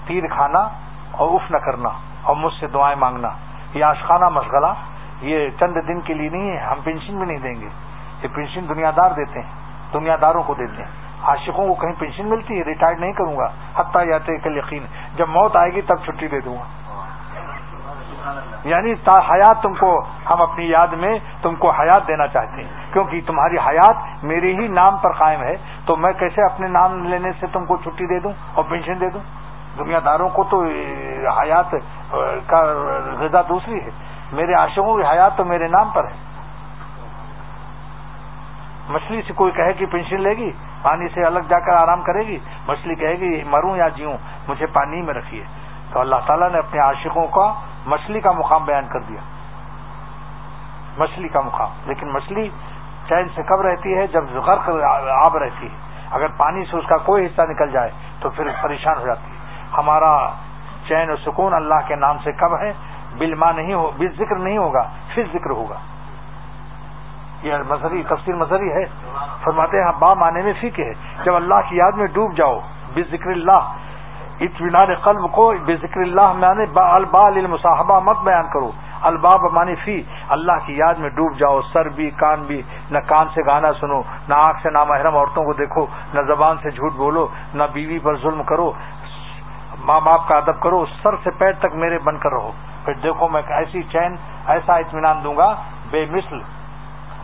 تیر 0.06 0.22
کھانا 0.26 0.68
اور 1.16 1.28
اف 1.28 1.50
نہ 1.50 1.56
کرنا 1.56 1.88
اور 2.22 2.36
مجھ 2.36 2.54
سے 2.60 2.66
دعائیں 2.66 2.96
مانگنا، 2.96 3.28
یہ 3.74 3.84
آشخانہ 3.84 4.28
مشغلہ، 4.28 4.72
یہ 5.20 5.48
چند 5.60 5.76
دن 5.88 6.00
کے 6.00 6.14
لیے 6.14 6.28
نہیں 6.28 6.50
ہے، 6.50 6.56
ہم 6.56 6.78
پینشن 6.84 7.18
بھی 7.18 7.26
نہیں 7.26 7.38
دیں 7.38 7.60
گے۔ 7.60 7.68
یہ 8.22 8.28
پینشن 8.34 8.68
دنیا 8.68 8.90
دار 8.96 9.10
دیتے 9.10 9.40
ہیں 9.40 9.50
دنیا 9.94 10.16
داروں 10.20 10.42
کو 10.42 10.54
دیتے 10.54 10.82
ہیں۔ 10.82 10.90
عاشقوں 11.22 11.68
کو 11.68 11.74
کہیں 11.74 11.92
پینشن 11.98 12.26
ملتی 12.26 12.58
ہے 12.58 12.64
ریٹائرڈ 12.64 13.00
نہیں 13.00 13.12
کروں 13.12 13.36
گا، 13.36 13.48
حتیٰ 13.76 14.06
جاتے 14.06 14.38
کل 14.38 14.56
یقین۔ 14.56 14.86
جب 15.16 15.28
موت 15.28 15.56
آئے 15.56 15.70
گی 15.70 15.80
تب 15.80 15.96
چھٹی 16.04 16.28
دے 16.28 16.40
دوں 16.40 16.54
گا۔ 16.54 16.64
یعنی 18.64 18.92
حیات 19.06 19.62
تم 19.62 19.74
کو، 19.74 20.04
ہم 20.30 20.42
اپنی 20.42 20.68
یاد 20.68 20.86
میں 20.86 21.18
تم 21.42 21.54
کو 21.54 21.70
حیات 21.70 22.08
دینا 22.08 22.26
چاہتے 22.26 22.62
ہیں۔ 22.62 22.92
کیونکہ 22.92 23.20
تمہاری 23.26 23.58
حیات 23.58 24.24
میرے 24.24 24.52
ہی 24.52 24.68
نام 24.68 24.96
پر 24.96 25.12
قائم 25.12 25.42
ہے، 25.42 25.56
تو 25.86 25.96
میں 25.96 26.12
کیسے 26.12 26.44
اپنے 26.44 26.68
نام 26.68 27.04
لینے 27.04 27.32
سے 27.40 27.46
تم 27.46 27.66
کو 27.66 27.76
چھٹی 27.76 28.06
دے 28.06 28.20
دوں 28.20 28.32
اور 28.54 28.64
پینشن 28.68 29.00
دے 29.00 29.10
دوں؟ 29.10 29.20
دنیا 29.78 29.98
داروں 30.04 30.28
کو 30.28 30.44
تو 30.44 30.64
حیات 31.40 31.74
کا 32.46 32.62
غذا 33.20 33.40
دوسری 33.48 33.80
ہے۔ 33.80 33.90
میرے 34.32 34.54
عاشقوں 34.54 34.96
کی 34.96 35.02
حیات 35.02 35.36
تو 35.36 35.44
میرے 35.44 35.68
نام 35.68 35.90
پر 35.90 36.04
ہے۔ 36.04 36.24
مچھلی 38.88 39.22
سے 39.22 39.32
کوئی 39.32 39.52
کہے 39.52 39.72
کہ 39.72 39.86
پینشن 39.86 40.20
لے 40.20 40.30
گی، 40.30 40.52
پانی 40.82 41.08
سے 41.08 41.24
الگ 41.24 41.38
جا 41.48 41.58
کر 41.58 41.72
آرام 41.72 42.02
کرے 42.02 42.26
گی۔ 42.26 42.38
مچھلی 42.66 42.94
کہے 42.94 43.14
گی، 43.14 43.42
مروں 43.44 43.76
یا 43.76 43.88
جیوں، 43.88 44.16
مجھے 44.48 44.66
پانی 44.66 45.02
میں 45.02 45.14
رکھیے۔ 45.14 45.44
تو 45.92 46.00
اللہ 46.00 46.16
تعالیٰ 46.26 46.50
نے 46.50 46.58
اپنے 46.58 46.80
عاشقوں 46.80 47.26
کا 47.26 47.54
مچھلی 47.86 48.20
کا 48.20 48.32
مقام 48.32 48.64
بیان 48.64 48.86
کر 48.86 49.00
دیا۔ 49.00 49.20
مچھلی 50.98 51.28
کا 51.28 51.40
مقام۔ 51.40 51.70
لیکن 51.84 52.12
مچھلی 52.12 52.48
چین 53.08 53.28
سے 53.28 53.42
کب 53.42 53.60
رہتی 53.60 53.98
ہے؟ 53.98 54.06
جب 54.06 54.24
غرق 54.34 54.70
آب 55.10 55.36
رہتی 55.36 55.66
ہے۔ 55.66 55.76
اگر 56.10 56.26
پانی 56.28 56.64
سے 56.64 56.76
اس 56.76 56.84
کا 56.86 56.96
کوئی 56.96 57.26
حصہ 57.26 57.42
نکل 57.42 57.70
جائے 57.70 57.90
تو 58.20 58.30
پھر 58.30 58.48
پریشان 58.62 58.98
ہو 58.98 59.06
جاتی 59.06 59.30
ہے۔ 59.30 59.33
ہمارا 59.78 60.30
چین 60.88 61.10
و 61.10 61.16
سکون 61.16 61.54
اللہ 61.54 61.74
کے 61.86 61.96
نام 61.96 62.18
سے 62.24 62.32
کب 62.32 62.60
ہے؟ 62.60 62.72
بلما 63.18 63.52
نہیں 63.52 63.74
ہو 63.74 63.90
بل 63.98 64.08
ذکر 64.08 64.36
نہیں 64.36 64.58
ہوگا 64.58 64.82
پھر 65.14 65.22
ذکر 65.32 65.50
ہوگا۔ 65.50 65.78
یہ 67.42 67.54
مذہبی 67.68 68.02
تفصیل 68.02 68.34
مذہبی 68.34 68.72
ہے۔ 68.72 68.84
فرماتے 69.44 69.76
ہیں 69.76 69.84
ہاں، 69.84 69.92
با 69.92 70.14
معنی 70.14 70.42
میں 70.42 70.52
فکر 70.60 70.82
ہے۔ 70.82 70.92
جب 71.24 71.34
اللہ 71.34 71.54
کی 71.68 71.76
یاد 71.76 71.92
میں 71.92 72.06
ڈوب 72.06 72.36
جاؤ 72.36 72.60
بے 72.94 73.02
ذکر 73.02 73.30
اللہ، 73.30 73.72
اطمینان 74.40 74.94
قلب 74.94 75.32
کو 75.32 75.52
بے 75.64 75.76
ذکر 75.76 76.00
اللہ 76.00 76.32
میں 76.32 76.48
البا 76.74 77.26
المصاحبہ 77.26 78.00
مت 78.00 78.16
بیان 78.24 78.48
کرو۔ 78.52 78.70
الباب 79.02 79.40
مانی 79.52 79.74
فی۔ 79.74 80.02
اللہ 80.28 80.52
کی 80.66 80.76
یاد 80.76 80.94
میں 80.94 81.08
ڈوب 81.08 81.38
جاؤ، 81.38 81.60
سر 81.72 81.88
بھی، 81.88 82.10
کان 82.10 82.42
بھی، 82.42 82.62
نہ 82.90 82.98
کان 82.98 83.26
سے 83.34 83.40
گانا 83.46 83.72
سنو، 83.72 84.02
نہ 84.28 84.34
آنکھ 84.34 84.62
سے 84.62 84.70
نہ 84.70 84.84
محرم 84.88 85.16
عورتوں 85.16 85.44
کو 85.44 85.52
دیکھو، 85.52 85.86
نہ 86.14 86.20
زبان 86.20 86.56
سے 86.62 86.70
جھوٹ 86.70 86.92
بولو، 86.92 87.26
نہ 87.54 87.62
بیوی 87.72 87.98
پر 87.98 88.16
ظلم 88.16 88.42
کرو 88.42 88.72
ماں 89.84 90.00
باپ 90.00 90.28
کا 90.28 90.36
ادب 90.36 90.60
کرو 90.60 90.84
سر 91.02 91.16
سے 91.24 91.30
پیر 91.30 91.52
تک 91.52 91.74
میرے 91.74 91.98
بن 91.98 92.18
کر 92.18 92.32
رہو۔ 92.32 92.50
پھر 92.84 92.94
دیکھو 92.94 93.28
میں 93.28 93.42
ایسی 93.48 93.82
چین، 93.82 94.16
ایسا 94.46 94.76
اطمینان 94.76 95.24
دوں 95.24 95.36
گا، 95.36 95.54
بے 95.90 96.06
مثل 96.10 96.38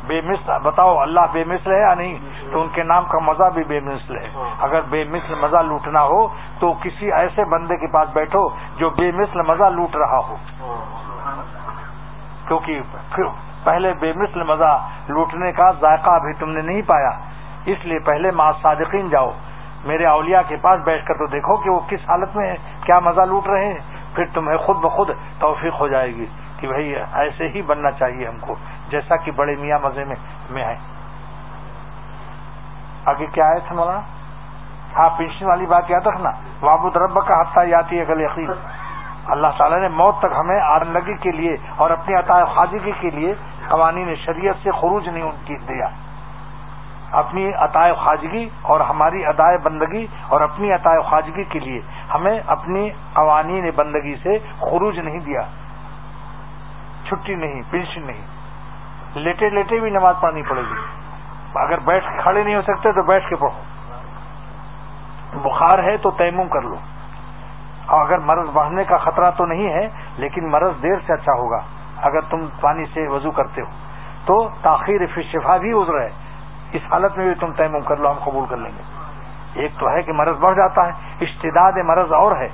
بے 0.06 0.20
مثل، 0.20 0.52
بتاؤ 0.62 0.98
اللہ 0.98 1.20
بے 1.32 1.44
مثل 1.44 1.72
ہے 1.72 1.80
یا 1.80 1.94
نہیں؟ 1.94 2.18
تو 2.52 2.60
ان 2.60 2.68
کے 2.68 2.82
نام 2.82 3.04
کا 3.04 3.18
مزہ 3.18 3.50
بھی 3.54 3.64
بے 3.64 3.80
مثل 3.80 4.16
ہے۔ 4.16 4.28
اگر 4.60 4.80
بے 4.80 5.04
مثل 5.04 5.34
مزہ 5.34 5.56
لوٹنا 5.56 6.02
ہو، 6.02 6.28
تو 6.58 6.72
کسی 6.72 7.12
ایسے 7.12 7.44
بندے 7.44 7.76
کے 7.76 7.86
پاس 7.86 8.08
بیٹھو 8.12 8.48
جو 8.76 8.90
بے 8.90 9.10
مثل 9.12 9.42
مزہ 9.42 9.64
لوٹ 9.64 9.96
رہا 9.96 10.18
ہو۔ 10.18 10.36
کیونکہ 12.48 12.80
پہلے 13.64 13.92
بے 14.00 14.12
مثل 14.12 14.42
مزہ 14.42 14.88
لوٹنے 15.08 15.52
کا 15.52 15.70
ذائقہ 15.70 16.10
ابھی 16.10 16.32
تم 16.32 16.50
نے 16.50 16.62
نہیں 16.62 16.82
پایا۔ 16.82 17.10
اس 17.64 17.78
لیے 17.84 17.98
پہلے 17.98 18.30
ماں 18.30 18.52
صادقین 18.62 19.08
جاؤ۔ 19.08 19.30
میرے 19.84 20.06
اولیاء 20.06 20.40
کے 20.48 20.56
پاس 20.56 20.80
بیٹھ 20.84 21.06
کر 21.06 21.14
تو 21.14 21.26
دیکھو 21.26 21.56
کہ 21.56 21.70
وہ 21.70 21.80
کس 21.88 22.08
حالت 22.08 22.36
میں 22.36 22.56
کیا 22.84 22.98
مزہ 22.98 23.20
لوٹ 23.20 23.46
رہے 23.46 23.64
ہیں۔ 23.64 23.78
پھر 24.14 24.24
تمہیں 24.34 24.56
خود 24.56 24.76
بخود 24.76 25.10
توفیق 25.38 25.80
ہو 25.80 25.88
جائے 25.88 26.14
گی 26.14 26.26
کہ 26.56 26.68
بھائی 26.68 26.94
ایسے 27.12 27.48
ہی 27.48 27.62
بننا 27.62 27.90
چاہیے 27.90 28.26
ہم 28.28 28.38
کو، 28.40 28.54
جیسا 28.88 29.16
کہ 29.16 29.30
بڑے 29.30 29.54
میاں 29.56 29.78
مزے 29.82 30.04
میں 30.04 30.16
میں 30.50 30.64
ہے 30.64 30.76
آگے 33.04 33.26
کیا 33.26 33.46
آئے 33.46 33.60
تھے 33.68 33.74
مولانا؟ 33.74 34.00
ہاں 34.96 35.08
پینشن 35.16 35.46
والی 35.46 35.66
بات 35.66 35.90
یاد 35.90 36.06
رکھنا۔ 36.06 36.30
وابود 36.62 36.96
رب 36.96 37.26
کا 37.26 37.40
حتہ 37.40 37.60
یاتی 37.66 37.98
ہے 37.98 38.08
گل 38.08 38.20
یقین 38.20 38.52
اللہ 39.26 39.46
تعالیٰ 39.58 39.78
نے 39.78 39.88
موت 39.88 40.18
تک 40.18 40.32
ہمیں 40.38 40.60
آرندگی 40.60 41.14
کے 41.14 41.30
لیے 41.30 41.56
اور 41.76 41.90
اپنی 41.90 42.14
عطا 42.14 42.44
خواجگی 42.44 42.92
کے 43.00 43.10
لیے 43.10 43.34
قوانین 43.68 44.14
شریعت 44.14 44.54
سے 44.62 44.70
خروج 44.70 45.08
نہیں 45.08 45.22
ان 45.22 45.36
کی 45.44 45.56
دیا۔ 45.56 45.88
اپنی 47.10 47.52
عطائے 47.52 47.92
خواجگی 47.92 48.48
اور 48.62 48.80
ہماری 48.80 49.26
ادائے 49.26 49.58
بندگی 49.58 50.06
اور 50.28 50.40
اپنی 50.40 50.72
عطائے 50.72 51.00
خواجگی 51.00 51.44
کے 51.44 51.58
لیے 51.58 51.80
ہمیں 52.14 52.40
اپنی 52.46 52.90
قوانین 53.12 53.70
بندگی 53.76 54.16
سے 54.22 54.38
خروج 54.38 54.98
نہیں 54.98 55.18
دیا۔ 55.18 55.40
چھٹی 57.08 57.34
نہیں 57.34 57.62
پینشن 57.70 58.06
نہیں۔ 58.06 58.20
لیٹے 59.14 59.50
لیٹے 59.50 59.80
بھی 59.80 59.90
نماز 59.90 60.14
پڑھنی 60.20 60.42
پڑے 60.42 60.60
گی۔ 60.60 60.74
اگر 61.54 61.78
بیٹھ 61.78 62.04
کے 62.04 62.22
کھڑے 62.22 62.42
نہیں 62.42 62.56
ہو 62.56 62.62
سکتے 62.62 62.92
تو 62.92 63.02
بیٹھ 63.02 63.28
کے 63.28 63.36
پڑھو۔ 63.36 63.60
بخار 65.48 65.78
ہے 65.78 65.96
تو 65.96 66.10
تیمم 66.10 66.48
کر 66.48 66.62
لو۔ 66.62 66.76
اور 67.86 68.06
اگر 68.06 68.18
مرض 68.18 68.48
بڑھنے 68.52 68.84
کا 68.84 68.96
خطرہ 68.96 69.30
تو 69.30 69.46
نہیں 69.46 69.68
ہے، 69.68 69.88
لیکن 70.16 70.50
مرض 70.50 70.82
دیر 70.82 70.96
سے 71.06 71.12
اچھا 71.12 71.32
ہوگا۔ 71.32 71.60
اگر 71.96 72.20
تم 72.20 72.46
پانی 72.60 72.84
سے 72.94 73.08
وضو 73.08 73.30
کرتے 73.30 73.60
ہو 73.60 73.66
تو 74.24 74.48
تاخیر 74.62 75.00
فی 75.14 75.22
شفا 75.22 75.56
بھی 75.56 75.72
ازر 75.72 76.00
ہے۔ 76.00 76.29
اس 76.72 76.92
حالت 76.92 77.18
میں 77.18 77.26
بھی 77.26 77.34
تم 77.34 77.52
تیمم 77.56 77.80
کر 77.80 77.96
لو، 77.96 78.10
ہم 78.10 78.18
قبول 78.24 78.44
کر 78.48 78.56
لیں 78.56 78.70
گے۔ 78.78 78.82
ایک 79.60 79.72
تو 79.78 79.90
ہے 79.90 80.02
کہ 80.02 80.12
مرض 80.12 80.36
بڑھ 80.40 80.56
جاتا 80.56 80.86
ہے، 80.86 80.90
اشتداد 81.20 81.72
مرض 81.84 82.12
اور 82.12 82.36
ہے 82.36 82.48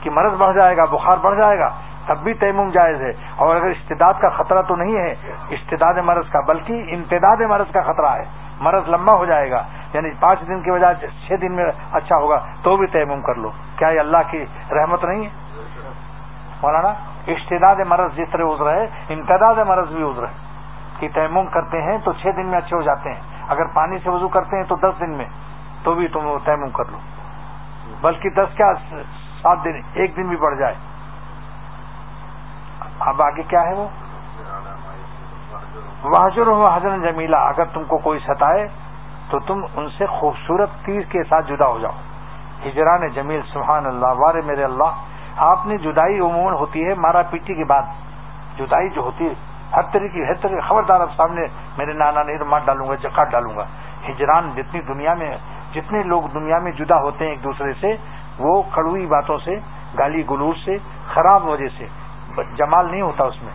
کہ 0.00 0.10
مرض 0.10 0.32
بڑھ 0.32 0.56
جائے 0.56 0.76
گا، 0.76 0.84
بخار 0.84 1.16
بڑھ 1.16 1.36
جائے 1.36 1.58
گا، 1.58 1.70
تب 2.06 2.18
بھی 2.18 2.34
تیمم 2.34 2.70
جائز 2.70 3.00
ہے۔ 3.00 3.12
اور 3.36 3.56
اگر 3.56 3.66
اشتداد 3.66 4.14
کا 4.20 4.28
خطرہ 4.28 4.62
تو 4.62 4.76
نہیں 4.76 4.96
ہے، 4.96 5.14
اشتداد 5.50 5.94
مرض 5.94 6.28
کا، 6.28 6.40
بلکہ 6.40 6.84
امتداد 6.88 7.36
مرض 7.36 7.72
کا 7.72 7.80
خطرہ 7.80 8.06
ہے۔ 8.06 8.24
مرض 8.60 8.88
لمبا 8.88 9.12
ہو 9.12 9.24
جائے 9.24 9.50
گا 9.50 9.62
یعنی 9.94 10.10
پانچ 10.20 10.40
دن 10.48 10.60
کے 10.60 10.72
بجائے 10.72 11.06
چھ 11.28 11.32
دن 11.40 11.52
میں 11.52 11.64
اچھا 11.92 12.16
ہوگا، 12.16 12.46
تو 12.62 12.76
بھی 12.76 12.86
تیمم 12.86 13.20
کر 13.20 13.34
لو۔ 13.34 13.50
کیا 13.76 13.88
یہ 13.88 14.00
اللہ 14.00 14.16
کی 14.30 14.44
رحمت 14.70 15.04
نہیں 15.04 15.24
ہے؟ 15.24 15.30
مولانا، 16.62 16.88
اشتداد 17.26 17.76
مرض 17.88 18.16
جس 18.16 18.28
طرح 18.30 18.42
ازر 18.42 18.74
ہے، 18.74 18.84
امتداد 18.84 19.54
مرض 19.54 19.92
بھی 19.92 20.02
ازر 20.02 20.22
ہے۔ 20.22 20.52
کہ 21.00 21.08
تیمم 21.14 21.46
کرتے 21.46 21.82
ہیں 21.82 21.98
تو 22.04 22.12
چھ 22.12 22.26
دن 22.36 22.46
میں 22.46 22.58
اچھے 22.58 22.76
ہو 22.76 22.82
جاتے 22.82 23.12
ہیں۔ 23.12 23.20
اگر 23.48 23.66
پانی 23.66 23.98
سے 23.98 24.10
وضو 24.10 24.28
کرتے 24.28 24.56
ہیں 24.56 24.64
تو 24.64 24.76
دس 24.76 25.00
دن 25.00 25.10
میں، 25.10 25.26
تو 25.82 25.94
بھی 25.94 26.08
تم 26.08 26.38
تیمم 26.44 26.70
کر 26.70 26.84
لو۔ 26.84 26.98
بلکہ 28.00 28.30
دس 28.30 28.56
کیا، 28.56 28.72
سات 29.42 29.58
دن، 29.64 29.80
ایک 29.92 30.16
دن 30.16 30.28
بھی 30.28 30.36
بڑھ 30.36 30.58
جائے۔ 30.58 30.74
اب 32.98 33.22
آگے 33.22 33.42
کیا 33.42 33.62
ہے 33.62 33.74
وہ؟ 33.74 33.88
واجر 36.04 36.46
ہو 36.46 36.64
حضرت 36.64 37.02
جمیلا 37.02 37.38
اگر 37.38 37.64
تم 37.64 37.84
کو 37.84 37.98
کوئی 37.98 38.18
ستائے، 38.18 38.68
تو 39.30 39.38
تم 39.38 39.64
ان 39.76 39.88
سے 39.98 40.06
خوبصورت 40.06 40.68
تیر 40.84 41.00
کے 41.00 41.22
ساتھ 41.22 41.46
جدا 41.46 41.66
ہو 41.66 41.78
جاؤ۔ 41.78 41.92
ہجران 42.66 43.08
جمیل، 43.08 43.40
سبحان 43.52 43.86
اللہ 43.86 44.06
وارے 44.06 44.40
میرے 44.40 44.64
اللہ، 44.64 45.04
آپ 45.36 45.66
نے 45.66 45.78
جدائی 45.78 46.18
عموماً 46.18 46.54
ہوتی 46.54 46.88
ہے، 46.88 46.94
مارا 46.94 47.22
پیٹی 47.22 47.54
کے 47.54 47.64
بعد۔ 47.64 47.82
جدائی 48.58 48.88
جو 48.88 49.00
ہوتی 49.00 49.26
ہے 49.26 49.34
ہر 49.76 49.82
طریقے 49.82 50.24
ہر 50.24 50.34
طریقے 50.34 50.60
خبردار 50.60 51.00
اب 51.00 51.08
سامنے 51.16 51.40
میرے 51.76 51.92
نانا 51.92 52.22
نہیں 52.22 52.38
مار 52.44 52.60
ڈالوں 52.64 52.88
گا 52.88 52.94
کاٹ 53.14 53.30
ڈالوں 53.30 53.56
گا۔ 53.56 53.64
ہجران 54.08 54.50
جتنی 54.56 54.80
دنیا 54.80 55.14
میں، 55.14 55.36
جتنے 55.74 56.02
لوگ 56.02 56.22
دنیا 56.34 56.58
میں 56.58 56.72
جدا 56.72 57.00
ہوتے 57.00 57.24
ہیں 57.24 57.32
ایک 57.32 57.44
دوسرے 57.44 57.72
سے، 57.80 57.96
وہ 58.38 58.62
کڑوئی 58.70 59.06
باتوں 59.06 59.38
سے، 59.38 59.56
گالی 59.98 60.22
گلوس 60.30 60.56
سے، 60.64 60.76
خراب 61.14 61.46
وجہ 61.46 61.68
سے 61.78 61.86
جمال 62.56 62.90
نہیں 62.90 63.02
ہوتا 63.02 63.24
اس 63.24 63.42
میں۔ 63.42 63.52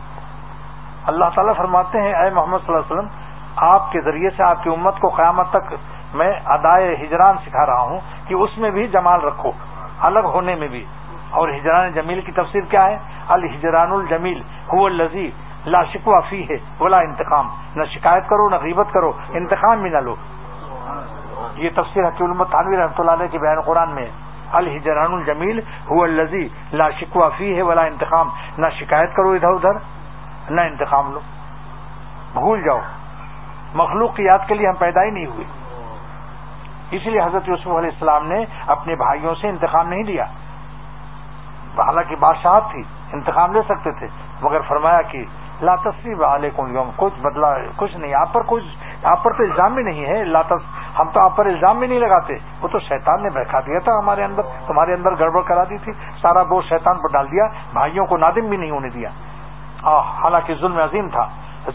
اللہ 1.05 1.25
تعالیٰ 1.35 1.53
فرماتے 1.57 2.01
ہیں، 2.01 2.13
اے 2.13 2.29
محمد 2.29 2.57
صلی 2.65 2.75
اللہ 2.75 2.79
علیہ 2.79 2.97
وسلم، 2.97 3.07
آپ 3.55 3.91
کے 3.91 4.01
ذریعے 4.01 4.29
سے 4.29 4.43
آپ 4.43 4.63
کی 4.63 4.69
امت 4.69 4.99
کو 4.99 5.09
قیامت 5.09 5.49
تک 5.49 5.73
میں 6.13 6.33
ادائے 6.45 6.95
ہجران 6.95 7.37
سکھا 7.45 7.65
رہا 7.65 7.81
ہوں 7.81 7.99
کہ 8.27 8.33
اس 8.33 8.57
میں 8.57 8.69
بھی 8.69 8.87
جمال 8.87 9.21
رکھو، 9.21 9.51
الگ 9.99 10.19
ہونے 10.19 10.55
میں 10.55 10.67
بھی۔ 10.67 10.85
اور 11.29 11.49
ہجران 11.49 11.91
جمیل 11.91 12.21
کی 12.21 12.31
تفسیر 12.31 12.61
کیا 12.61 12.85
ہے؟ 12.85 12.97
الحجران 13.27 13.91
الجمیل 13.91 14.41
هو 14.73 14.85
الذي 14.85 15.29
لا 15.67 15.83
شکوا 15.83 16.19
فی 16.19 16.43
ہے 16.49 16.57
بولا 16.77 16.97
انتقام۔ 16.97 17.47
نہ 17.75 17.83
شکایت 17.83 18.29
کرو، 18.29 18.49
نہ 18.49 18.55
غیبت 18.55 18.87
کرو، 18.93 19.11
انتقام 19.29 19.81
بھی 19.81 19.89
نہ 19.89 19.97
لو۔ 19.97 20.15
یہ 21.55 21.69
تفسیر 21.75 22.07
حکیم 22.07 22.31
المت 22.31 22.55
رحمۃ 22.55 22.99
اللہ 22.99 23.11
علیہ 23.11 23.27
کے 23.27 23.37
بیان 23.37 23.61
قرآن 23.61 23.89
میں 23.89 24.07
الحجران 24.51 25.13
الجمیل 25.13 25.61
هو 25.91 26.03
الذي 26.03 26.47
لا 26.73 26.89
شکوا 26.89 27.29
فی 27.37 27.57
ہے 27.57 27.63
بولا 27.63 27.81
انتقام۔ 27.81 28.29
نہ 28.57 28.67
شکایت 28.79 29.15
کرو 29.15 29.31
ادھر 29.31 29.49
ادھر، 29.49 29.73
نہ 30.49 30.61
انتقام 30.61 31.11
لو۔ 31.11 31.19
بھول 32.33 32.63
جاؤ۔ 32.63 32.79
مخلوق 33.73 34.15
کی 34.15 34.23
یاد 34.23 34.39
کے 34.47 34.53
لیے 34.53 34.67
ہم 34.67 34.75
پیدا 34.75 35.03
ہی 35.03 35.09
نہیں 35.09 35.25
ہوئے۔ 35.25 35.45
اس 36.91 37.05
لیے 37.05 37.21
حضرت 37.21 37.49
یوسف 37.49 37.67
علیہ 37.67 37.89
السلام 37.89 38.27
نے 38.27 38.45
اپنے 38.67 38.95
بھائیوں 38.95 39.35
سے 39.35 39.49
انتقام 39.49 39.87
نہیں 39.87 40.03
لیا۔ 40.03 40.25
حالانکہ 41.77 42.15
بادشاہت 42.15 42.63
تھی، 42.71 42.83
انتقام 43.13 43.51
لے 43.51 43.61
سکتے 43.61 43.91
تھے، 43.91 44.07
مگر 44.41 44.61
فرمایا 44.61 45.01
کہ 45.01 45.25
لا 45.61 45.75
تصریف 45.75 46.21
علیکم 46.21 46.75
یوم، 46.75 46.89
کچھ 46.95 47.19
بدلا، 47.21 47.53
کچھ 47.75 47.95
نہیں، 47.97 48.13
آپ 48.13 48.33
پر 48.33 48.41
کچھ، 48.47 48.65
آپ 49.03 49.23
پر 49.23 49.33
تو 49.33 49.43
الزام 49.43 49.73
بھی 49.75 49.83
نہیں 49.83 50.05
ہے، 50.05 50.23
لا 50.23 50.41
ہم 50.99 51.09
تو 51.09 51.19
آپ 51.19 51.35
پر 51.37 51.45
الزام 51.45 51.79
بھی 51.79 51.87
نہیں 51.87 51.99
لگاتے، 51.99 52.37
وہ 52.61 52.67
تو 52.67 52.79
شیطان 52.79 53.23
نے 53.23 53.29
بہکا 53.29 53.59
دیا 53.59 53.79
تھا 53.79 53.97
ہمارے 53.97 54.23
اندر، 54.23 54.41
تمہارے 54.67 54.93
اندر 54.93 55.19
گڑبڑ 55.19 55.41
کرا 55.41 55.63
دی 55.63 55.77
تھی، 55.77 55.91
سارا 56.21 56.43
بوجھ 56.43 56.65
شیطان 56.65 56.97
پر 56.97 57.13
ڈال 57.13 57.31
دیا، 57.31 57.47
بھائیوں 57.73 58.05
کو 58.05 58.17
نادم 58.17 58.49
بھی 58.49 58.57
نہیں 58.57 58.71
ہونے 58.71 58.89
دیا۔ 58.89 59.09
حالانکہ 60.21 60.53
ظلم 60.61 60.77
عظیم 60.77 61.09
تھا۔ 61.09 61.27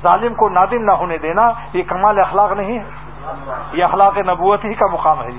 ظالم 0.03 0.35
کو 0.35 0.49
نادم 0.49 0.85
نہ 0.85 0.93
ہونے 0.93 1.18
دینا، 1.18 1.51
یہ 1.72 1.83
کمال 1.83 2.18
اخلاق 2.18 2.53
نہیں 2.53 2.78
ہے، 2.78 2.85
یہ 3.72 3.85
اخلاق 3.85 4.18
نبوت 4.18 4.64
ہی 4.64 4.74
کا 4.74 4.87
مقام 4.93 5.22
ہے۔ 5.22 5.30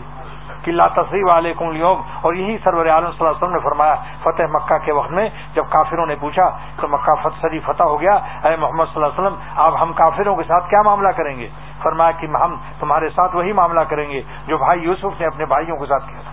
کہ 0.64 0.72
لا 0.72 0.88
تصریف 0.88 1.30
علیکم 1.30 1.68
اليوم 1.68 2.02
اور 2.22 2.34
یہی 2.34 2.58
سرور 2.64 2.86
عالم 2.86 3.12
صلی 3.12 3.20
اللہ 3.20 3.30
علیہ 3.30 3.44
وسلم 3.44 3.56
نے 3.56 3.64
فرمایا، 3.64 3.96
فتح 4.24 4.52
مکہ 4.52 4.78
کے 4.86 4.92
وقت 4.92 5.12
میں 5.12 5.28
جب 5.56 5.66
کافروں 5.70 6.06
نے 6.06 6.16
پوچھا، 6.20 6.50
تو 6.78 6.88
مکہ 6.88 7.16
فتح 7.24 7.42
سری 7.42 7.60
فتح 7.60 7.84
ہو 7.84 8.00
گیا، 8.02 8.16
اے 8.44 8.56
محمد 8.56 8.86
صلی 8.86 9.04
اللہ 9.04 9.12
علیہ 9.12 9.20
وسلم 9.20 9.38
آپ 9.56 9.82
ہم 9.82 9.94
کافروں 9.94 10.36
کے 10.36 10.44
ساتھ 10.44 10.70
کیا 10.70 10.82
معاملہ 10.82 11.12
کریں 11.18 11.36
گے؟ 11.40 11.48
فرمایا 11.84 12.12
کہ 12.12 12.28
ہم 12.42 12.56
تمہارے 12.80 13.10
ساتھ 13.10 13.36
وہی 13.36 13.52
معاملہ 13.54 13.84
کریں 13.90 14.10
گے 14.10 14.22
جو 14.48 14.58
بھائی 14.58 14.84
یوسف 14.84 15.20
نے 15.20 15.26
اپنے 15.28 15.46
بھائیوں 15.46 15.78
کے 15.78 15.86
ساتھ 15.86 16.10
کیا 16.10 16.22
تھا۔ 16.22 16.32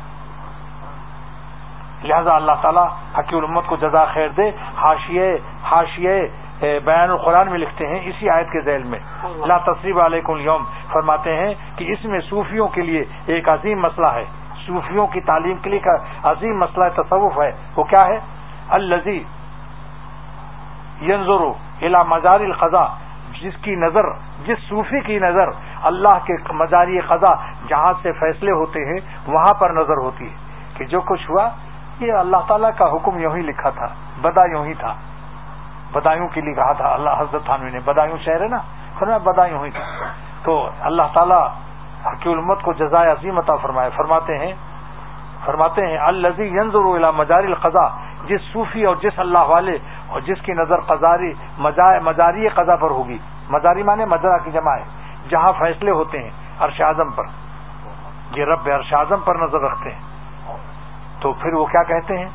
لہذا 2.03 2.35
اللہ 2.35 2.57
تعالیٰ 2.63 2.87
حقی 3.19 3.37
الامت 3.37 3.67
کو 3.67 3.77
جزا 3.77 4.05
خیر 4.13 4.29
دے، 4.37 4.51
حاشیے 4.77 5.27
حاشیے 5.71 6.17
بیان 6.61 7.11
القرآن 7.11 7.51
میں 7.51 7.59
لکھتے 7.59 7.87
ہیں 7.87 8.01
اسی 8.05 8.31
آیت 8.31 8.51
کے 8.51 8.61
ذیل 8.61 8.83
میں۔ 8.83 8.99
لا 9.47 9.59
تصریف 9.59 9.97
علیکم 9.97 10.33
اليوم۔ 10.33 10.65
فرماتے 10.93 11.37
ہیں 11.37 11.55
کہ 11.77 11.93
اس 11.93 12.05
میں 12.05 12.21
صوفیوں 12.21 12.69
کے 12.69 12.83
لیے 12.83 13.05
ایک 13.27 13.49
عظیم 13.49 13.81
مسئلہ 13.81 14.07
ہے۔ 14.07 14.25
صوفیوں 14.67 15.07
کی 15.07 15.21
تعلیم 15.21 15.57
کے 15.57 15.71
لیے 15.71 15.81
عظیم 16.23 16.59
مسئلہ 16.59 16.85
تصوف 16.97 17.41
ہے۔ 17.41 17.53
وہ 17.77 17.85
کیا 17.85 18.07
ہے؟ 18.07 18.19
الزی 18.69 19.25
ینظر 21.03 21.43
الا 21.83 22.03
مزار 22.03 22.41
القضا 22.41 22.87
جس 23.41 23.53
کی 23.63 23.75
نظر 23.75 24.03
جس 24.45 24.59
صوفی 24.69 25.01
کی 25.01 25.19
نظر 25.19 25.51
اللہ 25.83 26.19
کے 26.25 26.53
مزاری 26.53 27.01
قضا 27.01 27.35
جہاں 27.69 27.93
سے 28.03 28.13
فیصلے 28.13 28.51
ہوتے 28.51 28.85
ہیں 28.85 29.01
وہاں 29.27 29.55
پر 29.55 29.71
نظر 29.71 29.97
ہوتی 29.97 30.31
ہے۔ 30.31 30.37
کہ 30.75 30.85
جو 30.85 31.01
کچھ 31.01 31.31
ہوا 31.31 31.49
یہ 32.01 32.13
اللہ 32.13 32.37
تعالیٰ 32.49 32.71
کا 32.79 32.85
حکم 32.93 33.19
یوں 33.19 33.37
ہی 33.37 33.43
لکھا 33.43 33.71
تھا 33.71 33.87
بدا 34.21 34.45
یوں 34.45 34.67
ہی 34.67 34.75
تھا۔ 34.75 34.95
بدایوں 35.93 36.29
کے 36.29 36.41
لیے 36.41 36.55
کہا 36.55 36.73
تھا، 36.73 36.89
اللہ 36.89 37.11
حضرت 37.19 37.45
تھانوی 37.45 37.71
نے، 37.71 37.81
بدایوں 37.85 38.17
شہر 38.19 38.41
ہے 38.41 38.49
نا؟ 38.49 38.59
فرمایا 38.99 39.19
بدایوں 39.19 39.65
ہی 39.65 39.71
تھا۔ 39.71 40.07
تو 40.43 40.71
اللہ 40.81 41.03
تعالیٰ 41.15 41.49
حقی 42.07 42.33
المت 42.33 42.63
کو 42.63 42.73
جزائے 42.73 43.11
عظیم 43.11 43.39
عطا 43.39 43.57
فرمائے۔ 43.57 43.91
فرماتے 43.97 44.39
ہیں 44.39 44.55
فرماتے 45.45 45.87
ہیں 45.87 45.99
الزی 45.99 46.45
ینظر 46.45 46.85
الى 46.85 47.07
مزار 47.17 47.39
القضا 47.39 47.89
جس 48.25 48.41
صوفی 48.53 48.85
اور 48.85 48.97
جس 48.97 49.19
اللہ 49.19 49.39
والے 49.39 49.79
اور 50.09 50.21
جس 50.21 50.43
کی 50.43 50.53
نظر 50.53 50.81
قزاری 50.81 51.33
مزاری 52.03 52.49
قضا 52.49 52.77
پر 52.77 52.91
ہوگی۔ 52.91 53.19
مزاری 53.51 53.83
مانے 53.83 54.05
مزرا 54.05 54.39
کی 54.39 54.51
جمع 54.51 54.77
ہے، 54.77 54.85
جہاں 55.29 55.53
فیصلے 55.59 55.91
ہوتے 55.91 56.23
ہیں 56.23 56.31
ارش 56.61 56.81
اعظم 56.81 57.11
پر۔ 57.11 57.25
یہ 58.35 58.45
رب 58.45 58.69
ارش 58.75 58.95
اعظم 58.95 59.21
پر 59.25 59.35
نظر 59.35 59.61
رکھتے 59.61 59.91
ہیں۔ 59.91 60.01
تو 61.21 61.33
پھر 61.33 61.53
وہ 61.53 61.65
کیا 61.65 61.83
کہتے 61.83 62.19
ہیں؟ 62.19 62.29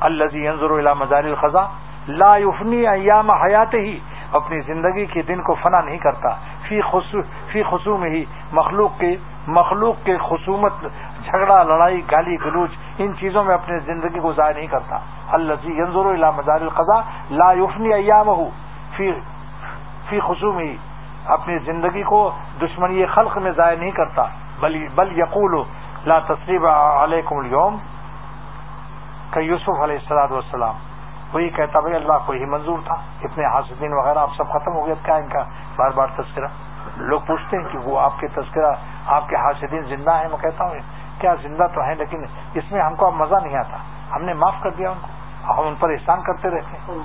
الزی 0.00 0.46
ینظر 0.46 0.70
الى 0.70 0.90
مزار 0.98 1.24
القضا 1.24 1.66
لا 2.08 2.36
یفنی 2.36 2.86
ایام 2.88 3.30
حیات 3.30 3.74
ہی 3.74 3.98
اپنی 4.32 4.60
زندگی 4.60 5.06
کے 5.06 5.22
دن 5.22 5.42
کو 5.42 5.54
فنا 5.54 5.80
نہیں 5.80 5.98
کرتا۔ 5.98 6.34
فی 6.68 6.80
فی 7.52 7.62
خصوم 7.62 8.02
ہی 8.02 8.24
مخلوق 8.52 8.98
کے 8.98 9.16
مخلوق 9.46 9.96
کے 10.04 10.16
خصومت، 10.18 10.72
جھگڑا، 11.24 11.62
لڑائی، 11.62 12.00
گالی، 12.10 12.36
گلوچ، 12.44 12.70
ان 12.98 13.12
چیزوں 13.20 13.44
میں 13.44 13.54
اپنی 13.54 13.78
زندگی 13.78 14.20
کو 14.20 14.32
ضائع 14.32 14.54
نہیں 14.54 14.66
کرتا۔ 14.66 14.98
اللہ 15.32 15.66
ینظر 15.66 16.06
الى 16.06 16.30
مزار 16.36 16.60
القضا 16.60 17.00
لا 17.30 17.52
یفنی 17.52 17.92
ایام 17.92 18.32
فی 18.96 19.10
فی 20.08 20.20
خصوم 20.20 20.58
ہی 20.58 20.76
اپنی 21.26 21.58
زندگی 21.58 22.02
کو 22.02 22.30
دشمنی 22.62 23.06
خلق 23.06 23.38
میں 23.38 23.52
ضائع 23.52 23.76
نہیں 23.78 23.90
کرتا۔ 23.90 24.24
بل 24.60 24.86
بل 24.94 25.18
یقول 25.18 25.62
لا 26.06 26.18
تصریب 26.18 26.66
علیکم 26.66 27.36
اليوم، 27.36 27.76
کہ 29.30 29.40
یوسف 29.40 29.80
علیہ 29.82 29.96
السلام 29.96 30.32
والسلام۔ 30.32 30.74
وہی 31.34 31.48
کہتا 31.48 31.80
بھائی 31.80 31.94
اللہ 31.94 32.12
کو 32.26 32.32
ہی 32.32 32.44
منظور 32.44 32.78
تھا۔ 32.86 32.94
اتنے 33.24 33.46
حاسدین 33.46 33.92
وغیرہ 33.92 34.18
آپ 34.18 34.30
سب 34.36 34.48
ختم 34.48 34.72
ہو 34.72 34.86
گیا۔ 34.86 34.94
کیا 35.02 35.14
ان 35.14 35.28
کا 35.28 35.44
بار 35.76 35.90
بار 35.90 36.06
تذکرہ۔ 36.16 36.46
لوگ 36.96 37.20
پوچھتے 37.26 37.56
ہیں 37.56 37.64
کہ 37.72 37.78
وہ 37.78 38.00
آپ 38.00 38.20
کے 38.20 38.28
تذکرہ، 38.28 38.72
آپ 39.06 39.28
کے 39.28 39.36
حاسدین 39.36 39.82
زندہ 39.82 40.14
ہیں؟ 40.14 40.28
میں 40.28 40.38
کہتا 40.38 40.64
ہوں، 40.64 40.74
کیا 41.18 41.34
زندہ 41.42 41.66
تو 41.74 41.80
ہیں 41.80 41.94
لیکن 41.94 42.24
اس 42.54 42.72
میں 42.72 42.82
ہم 42.82 42.94
کو 42.94 43.06
اب 43.06 43.12
مزہ 43.12 43.34
نہیں 43.42 43.56
آتا۔ 43.56 43.76
ہم 44.16 44.22
نے 44.22 44.34
معاف 44.34 44.54
کر 44.62 44.70
دیا 44.70 44.90
ان 44.90 44.98
کو۔ 45.02 45.08
ہم 45.52 45.66
ان 45.66 45.74
پر 45.74 45.90
احسان 45.90 46.22
کرتے 46.22 46.50
رہتے 46.50 46.76
ہیں۔ 46.76 46.98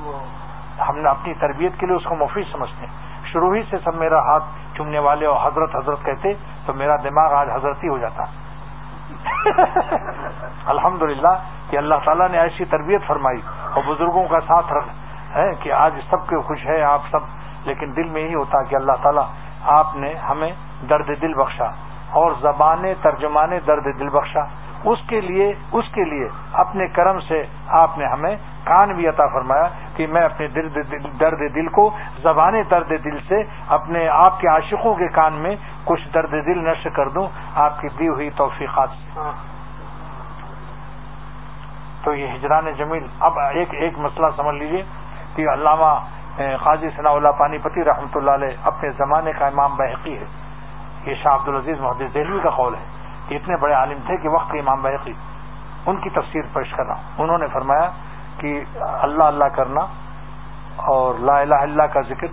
ہم 0.89 0.97
نے 0.97 1.09
اپنی 1.09 1.33
تربیت 1.33 1.71
کے 1.79 1.85
لیے 1.85 1.95
اس 1.95 2.03
کو 2.03 2.15
مفید 2.15 2.45
سمجھتے 2.51 2.85
ہیں۔ 2.85 2.93
شروع 3.25 3.55
ہی 3.55 3.61
سے 3.69 3.77
سب 3.77 3.95
میرا 3.95 4.19
ہاتھ 4.19 4.43
چومنے 4.77 4.99
والے 4.99 5.25
اور 5.25 5.47
حضرت 5.47 5.75
حضرت 5.75 6.03
کہتے 6.03 6.33
تو 6.65 6.73
میرا 6.73 6.95
دماغ 6.95 7.33
آج 7.33 7.49
حضرت 7.53 7.83
ہی 7.83 7.89
ہو 7.89 7.97
جاتا۔ 7.97 8.23
الحمد 10.65 11.01
للہ 11.01 11.35
کہ 11.69 11.77
اللہ 11.77 11.95
تعالیٰ 12.05 12.29
نے 12.29 12.39
ایسی 12.39 12.65
تربیت 12.65 13.07
فرمائی 13.07 13.41
اور 13.73 13.83
بزرگوں 13.87 14.27
کا 14.27 14.39
ساتھ 14.39 14.73
رکھ 14.73 14.89
ہے 15.35 15.49
کہ 15.55 15.71
آج 15.71 15.99
سب 16.09 16.27
کے 16.27 16.41
خوش 16.41 16.65
ہے 16.65 16.81
آپ 16.81 17.01
سب، 17.11 17.19
لیکن 17.63 17.95
دل 17.95 18.09
میں 18.09 18.21
یہی 18.21 18.35
ہوتا 18.35 18.63
کہ 18.63 18.75
اللہ 18.75 18.91
تعالیٰ 19.01 19.25
آپ 19.61 19.95
نے 19.95 20.13
ہمیں 20.13 20.51
درد 20.89 21.09
دل 21.21 21.33
بخشا 21.33 21.69
اور 22.11 22.31
زبان 22.41 22.83
ترجمان 23.01 23.51
درد 23.67 23.99
دل 23.99 24.09
بخشا۔ 24.09 24.43
اس 24.83 24.99
کے 25.07 25.21
لیے 25.21 25.53
اس 25.71 25.85
کے 25.93 26.03
لیے 26.03 26.27
اپنے 26.53 26.87
کرم 26.87 27.19
سے 27.19 27.43
آپ 27.67 27.97
نے 27.97 28.05
ہمیں 28.05 28.35
کان 28.63 28.93
بھی 28.93 29.07
عطا 29.07 29.25
فرمایا 29.33 29.67
کہ 29.95 30.07
میں 30.07 30.21
اپنے 30.21 30.47
درد 31.19 31.39
دل 31.55 31.67
کو 31.67 31.89
زبان 32.21 32.53
درد 32.71 32.89
دل 32.89 33.17
سے 33.27 33.41
اپنے 33.67 34.07
آپ 34.07 34.39
کے 34.41 34.47
عاشقوں 34.47 34.93
کے 34.95 35.07
کان 35.07 35.33
میں 35.33 35.55
کچھ 35.85 36.07
درد 36.13 36.31
دل 36.31 36.59
نشر 36.67 36.89
کر 36.89 37.09
دوں۔ 37.09 37.27
آپ 37.55 37.81
کی 37.81 37.87
دی 37.99 38.07
ہوئی 38.07 38.29
توفیقات 38.35 38.89
سے 38.89 39.19
تو 42.03 42.13
یہ 42.13 42.27
ہجران 42.35 42.71
جمیل 42.77 43.07
اب 43.19 43.39
ایک 43.39 43.73
ایک 43.73 43.97
مسئلہ 43.97 44.27
سمجھ 44.35 44.55
لیجیے 44.55 44.83
کہ 45.35 45.49
علامہ 45.53 45.93
قاضی 46.63 46.89
ثناء 46.95 47.11
اللہ 47.11 47.29
پانی 47.39 47.57
پتی 47.57 47.83
رحمۃ 47.83 48.15
اللہ 48.15 48.31
علیہ 48.31 48.53
اپنے 48.63 48.89
زمانے 48.97 49.31
کا 49.39 49.47
امام 49.47 49.75
بحقی 49.75 50.17
ہے۔ 50.17 50.25
یہ 51.05 51.15
شاہ 51.23 51.35
عبد 51.35 51.47
العزیز 51.47 51.79
محدود 51.79 52.13
دہلوی 52.13 52.39
کا 52.43 52.49
قول 52.49 52.75
ہے۔ 52.75 52.98
اتنے 53.35 53.55
بڑے 53.57 53.73
عالم 53.73 53.97
تھے 54.05 54.17
کہ 54.17 54.29
وقت 54.29 54.51
امام 54.51 54.81
بحقی 54.81 55.13
ان 55.85 55.97
کی 55.97 56.09
تفسیر 56.09 56.41
پیش 56.53 56.73
کرنا۔ 56.73 56.93
انہوں 57.17 57.37
نے 57.37 57.47
فرمایا 57.53 57.89
کہ 58.37 58.63
اللہ 58.79 59.23
اللہ 59.23 59.45
کرنا 59.45 59.81
اور 60.75 61.15
لا 61.19 61.39
الہ 61.39 61.55
اللہ 61.55 61.83
کا 61.83 62.01
ذکر 62.01 62.27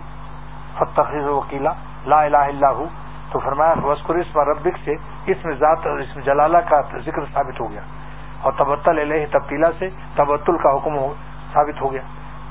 فتخذ 0.77 1.27
وکیلا، 1.27 1.71
لا 2.05 2.21
الہ 2.21 2.37
اللہ 2.37 2.65
ہو۔ 2.65 2.85
تو 3.31 3.39
فرمایا 3.39 3.73
وسکر 3.83 4.15
اس 4.15 4.37
ربک 4.37 4.77
سے 4.85 4.91
اس 5.25 5.45
میں 5.45 5.55
ذات 5.55 5.87
اور 5.87 5.97
اس 5.97 6.15
میں 6.15 6.23
جلالہ 6.23 6.57
کا 6.57 6.81
ذکر 6.81 7.25
ثابت 7.33 7.61
ہو 7.61 7.71
گیا۔ 7.71 7.81
اور 8.41 8.51
تبتل 8.57 8.97
علیہ 8.97 9.25
تبدیلا 9.31 9.67
سے 9.79 9.89
تبتل 10.15 10.57
کا 10.57 10.75
حکم 10.75 10.97
ثابت 11.53 11.81
ہو 11.81 11.91
گیا 11.91 12.01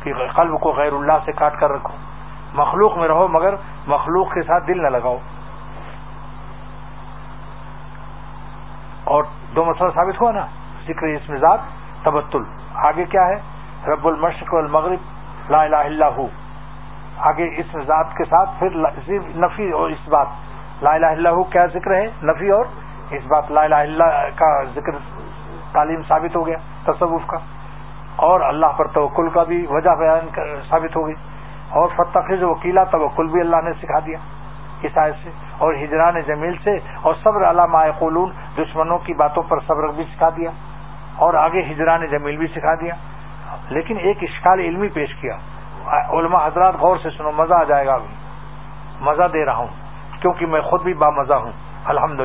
کہ 0.03 0.13
قلب 0.37 0.61
کو 0.61 0.73
غیر 0.73 0.93
اللہ 0.93 1.13
سے 1.25 1.33
کاٹ 1.33 1.61
کر 1.61 1.71
رکھو۔ 1.71 1.95
مخلوق 2.55 2.97
میں 2.97 3.09
رہو 3.09 3.29
مگر 3.29 3.55
مخلوق 3.87 4.35
کے 4.35 4.43
ساتھ 4.43 4.67
دل 4.67 4.83
نہ 4.83 4.89
لگاؤ۔ 4.89 5.17
اور 9.07 9.25
دو 9.57 9.65
مسئلہ 9.65 9.89
ثابت 9.89 10.23
ہوا 10.23 10.33
نا، 10.33 10.47
ذکر 10.89 11.07
اس 11.07 11.41
ذات، 11.41 11.59
تبتل۔ 12.03 12.43
آگے 12.75 13.05
کیا 13.05 13.27
ہے؟ 13.27 13.41
رب 13.87 14.09
المشق 14.09 14.55
المغرب 14.55 14.99
لا 15.51 15.63
الہ 15.63 15.77
الا 15.77 16.09
ہو۔ 16.09 16.27
آگے 17.17 17.61
اس 17.61 17.67
ذات 17.73 18.07
کے 18.17 18.25
ساتھ 18.25 18.51
پھر 18.59 18.69
نفی 19.37 19.71
اور 19.71 19.91
اس 19.91 20.09
بات۔ 20.09 20.27
لا 20.83 20.91
الہ 20.95 21.07
الا 21.07 21.31
ہو 21.31 21.45
کیا 21.45 21.67
ذکر 21.67 21.95
ہے؟ 21.95 22.07
نفی 22.23 22.49
اور 22.49 22.65
اس 23.11 23.23
بات۔ 23.27 23.51
لا 23.51 23.61
الہ 23.61 23.75
الا 23.75 24.29
کا 24.29 24.63
ذکر 24.63 24.93
تعلیم 25.73 26.03
ثابت 26.09 26.37
ہو 26.37 26.47
گیا، 26.47 26.57
تصوف 26.85 27.23
کا۔ 27.27 27.39
اور 28.17 28.41
اللہ 28.41 28.67
پر 28.67 28.87
توکل 28.87 29.29
کا 29.29 29.43
بھی 29.43 29.67
وجہ 29.71 29.91
بیان 29.91 30.29
ثابت 30.69 30.97
ہو 30.97 31.07
گئی۔ 31.07 31.15
اور 31.69 31.89
فتخذ 31.97 32.43
وکیلا، 32.43 32.85
توکل 32.85 33.27
بھی 33.27 33.41
اللہ 33.41 33.57
نے 33.65 33.73
سکھا 33.73 33.99
دیا۔ 34.07 34.19
اس 34.83 34.95
سے 34.95 35.31
اور 35.59 35.75
ہجران 35.75 36.21
جمیل 36.21 36.57
سے 36.65 36.77
اور 37.03 37.15
صبر 37.25 37.51
علامہ 37.51 37.79
قلون 37.99 38.31
دشمنوں 38.59 38.99
کی 38.99 39.15
باتوں 39.15 39.43
پر 39.43 39.61
صبر 39.61 39.89
بھی 39.89 40.05
سکھا 40.05 40.29
دیا 40.29 40.51
اور 41.17 41.35
آگے 41.35 41.61
ہجران 41.61 42.07
جمیل 42.07 42.37
بھی 42.37 42.47
سکھا 42.47 42.75
دیا۔ 42.75 42.95
لیکن 43.69 43.97
ایک 43.99 44.19
اشکال 44.23 44.61
علمی 44.61 44.89
پیش 44.89 45.15
کیا۔ 45.15 45.37
علماء 46.09 46.47
حضرات 46.47 46.75
غور 46.75 46.97
سے 47.03 47.11
سنو، 47.11 47.33
مزہ 47.33 47.55
آ 47.55 47.65
جائے 47.65 47.87
گا 47.87 47.95
ابھی۔ 47.95 48.15
مزہ 49.01 49.23
دے 49.33 49.45
رہا 49.45 49.57
ہوں، 49.57 49.67
کیونکہ 50.21 50.47
میں 50.47 50.61
خود 50.61 50.83
بھی 50.83 50.95
بامزہ 50.95 51.35
ہوں۔ 51.35 51.53
الحمد 51.85 52.21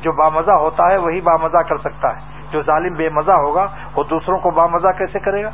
جو 0.00 0.12
بامزہ 0.12 0.50
ہوتا 0.50 0.90
ہے 0.90 0.96
وہی 0.96 1.20
بامزہ 1.20 1.56
کر 1.56 1.78
سکتا 1.78 2.16
ہے۔ 2.16 2.20
جو 2.50 2.62
ظالم 2.62 2.94
بے 2.94 3.08
مزہ 3.08 3.32
ہوگا، 3.32 3.66
وہ 3.96 4.04
دوسروں 4.04 4.38
کو 4.38 4.50
بامزہ 4.50 4.88
کیسے 4.98 5.18
کرے 5.18 5.44
گا؟ 5.44 5.50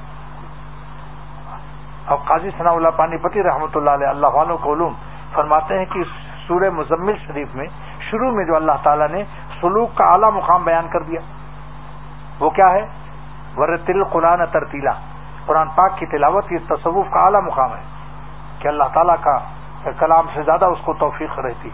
اب 2.07 2.19
قاضی 2.25 2.51
ثناء 2.59 2.73
اللہ 2.73 2.89
پانی 2.97 3.17
پتی 3.17 3.43
رحمۃ 3.43 3.75
اللہ 3.75 3.91
علیہ، 3.91 4.07
اللہ 4.07 4.27
والوں 4.27 4.59
کو 4.59 4.75
علوم 4.75 4.95
فرماتے 5.33 5.79
ہیں 5.79 5.85
کہ 5.85 6.03
سورہ 6.47 6.71
مزمل 6.71 7.17
شریف 7.27 7.55
میں 7.55 7.67
شروع 8.01 8.31
میں 8.31 8.45
جو 8.45 8.57
اللہ 8.57 8.73
تعالیٰ 8.83 9.09
نے 9.09 9.25
سلوک 9.61 9.95
کا 9.95 10.05
اعلیٰ 10.05 10.33
مقام 10.33 10.65
بیان 10.65 10.89
کر 10.89 11.03
دیا، 11.03 11.21
وہ 12.41 12.51
کیا 12.51 12.71
ہے؟ 12.71 12.87
ورتل 13.57 14.05
قرآن 14.05 14.47
ترتیلا 14.47 14.93
قرآن 15.47 15.69
پاک 15.69 15.99
کی 15.99 16.07
تلاوت 16.07 16.53
یہ 16.53 16.59
تصوف 16.69 17.07
کا 17.11 17.21
اعلیٰ 17.21 17.43
مقام 17.43 17.75
ہے 17.75 17.83
کہ 18.59 18.69
اللہ 18.69 18.85
تعالیٰ 18.95 19.15
کا 19.21 19.39
کلام 19.99 20.25
سے 20.35 20.43
زیادہ 20.43 20.65
اس 20.65 20.79
کو 20.85 20.93
توفیق 20.93 21.39
رہتی۔ 21.39 21.71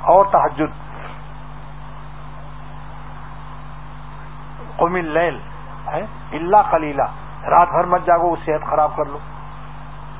اور 0.00 0.24
تحجد 0.24 0.72
قم 4.76 4.94
اللیل 4.94 5.40
ہے؟ 5.86 6.06
اللہ 6.32 6.56
کلیلہ 6.70 7.02
رات 7.46 7.68
بھر 7.68 7.84
مت 7.84 8.06
جاگو 8.06 8.36
صحت 8.36 8.70
خراب 8.70 8.96
کر 8.96 9.04
لو۔ 9.04 9.18